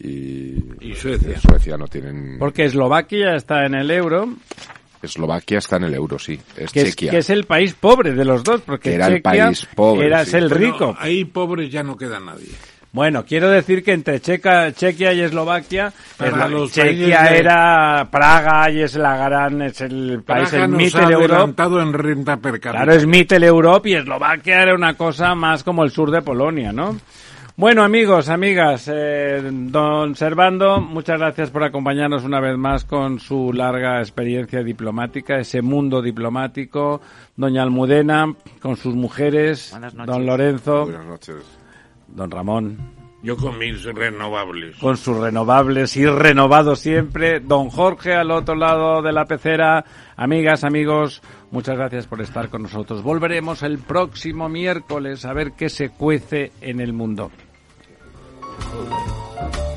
y, 0.82 0.90
Y 0.90 0.96
Suecia. 0.96 1.40
Suecia 1.40 1.78
no 1.78 1.88
tienen. 1.88 2.38
Porque 2.38 2.66
Eslovaquia 2.66 3.29
está 3.36 3.66
en 3.66 3.76
el 3.76 3.90
euro, 3.92 4.30
Eslovaquia 5.02 5.60
está 5.60 5.78
en 5.78 5.84
el 5.86 5.94
euro, 5.94 6.20
sí. 6.20 6.40
Es 6.58 6.72
que 6.72 6.82
es, 6.82 6.90
Chequia. 6.90 7.12
que 7.12 7.18
es 7.20 7.30
el 7.30 7.46
país 7.46 7.74
pobre 7.74 8.12
de 8.14 8.26
los 8.26 8.44
dos, 8.44 8.62
porque 8.62 8.90
Que 8.90 8.96
era 8.96 9.08
el 9.08 9.22
país 9.22 9.68
pobre, 9.76 10.08
era 10.08 10.24
sí. 10.26 10.30
es 10.30 10.34
el 10.36 10.50
Bueno, 10.50 10.66
rico. 10.66 10.96
ahí 11.00 11.24
pobres 11.26 11.72
ya 11.72 11.84
no 11.84 11.96
queda 11.96 12.20
nadie. 12.20 12.50
Bueno, 12.92 13.24
quiero 13.24 13.50
decir 13.52 13.84
que 13.84 13.94
entre 13.94 14.20
Checa, 14.20 14.74
Chequia 14.74 15.14
y 15.14 15.22
Eslovaquia, 15.22 15.94
Eslo- 16.18 16.50
los 16.50 16.72
Chequia 16.74 17.22
de- 17.22 17.38
era 17.38 18.08
Praga 18.12 18.70
y 18.72 18.82
es 18.82 18.96
la 18.96 19.16
gran, 19.16 19.62
es 19.62 19.80
el 19.82 20.24
país, 20.26 20.50
Praga 20.50 20.66
el 20.66 20.72
nos 20.72 20.80
ha 20.80 20.84
Mittel 20.84 21.12
Europe. 21.14 21.34
adelantado 21.34 21.82
en 21.82 21.94
renta 21.94 22.38
per 22.38 22.54
cápita. 22.60 22.72
Claro, 22.72 22.94
es 22.94 23.06
Mittel 23.06 23.44
Europe 23.44 23.90
y 23.90 23.94
Eslovaquia 23.94 24.64
era 24.64 24.74
una 24.74 24.96
cosa 24.96 25.36
más 25.36 25.64
como 25.64 25.84
el 25.84 25.92
sur 25.92 26.10
de 26.10 26.24
Polonia, 26.24 26.74
¿no? 26.74 26.98
Bueno, 27.60 27.84
amigos, 27.84 28.30
amigas, 28.30 28.90
eh, 28.90 29.42
don 29.44 30.16
Servando, 30.16 30.80
muchas 30.80 31.20
gracias 31.20 31.50
por 31.52 31.62
acompañarnos 31.66 32.24
una 32.24 32.40
vez 32.40 32.58
más 32.58 32.86
con 32.86 33.20
su 33.20 33.52
larga 33.52 34.00
experiencia 34.00 34.64
diplomática, 34.64 35.38
ese 35.38 35.62
mundo 35.62 36.02
diplomático. 36.02 37.02
Doña 37.36 37.62
Almudena, 37.64 38.34
con 38.62 38.78
sus 38.78 38.96
mujeres. 38.96 39.72
Buenas 39.72 39.94
noches. 39.94 40.14
Don 40.16 40.26
Lorenzo, 40.26 40.84
Buenas 40.86 41.06
noches. 41.06 41.36
don 42.08 42.32
Ramón, 42.32 42.78
Yo 43.24 43.36
con 43.36 43.58
mis 43.58 43.84
renovables. 43.84 44.78
con 44.78 44.96
sus 44.96 45.18
renovables 45.18 45.98
y 45.98 46.06
renovados 46.06 46.80
siempre. 46.80 47.42
Don 47.42 47.70
Jorge 47.70 48.14
al 48.14 48.32
otro 48.32 48.56
lado 48.56 49.02
de 49.02 49.12
la 49.12 49.26
pecera. 49.26 49.84
Amigas, 50.16 50.64
amigos, 50.64 51.22
muchas 51.52 51.76
gracias 51.76 52.08
por 52.08 52.22
estar 52.22 52.48
con 52.48 52.62
nosotros. 52.62 53.04
Volveremos 53.04 53.64
el 53.64 53.80
próximo 53.80 54.48
miércoles 54.48 55.26
a 55.26 55.34
ver 55.34 55.52
qué 55.58 55.68
se 55.68 55.90
cuece 55.90 56.54
en 56.62 56.80
el 56.80 56.94
mundo. 56.94 57.30
そ。 58.62 59.69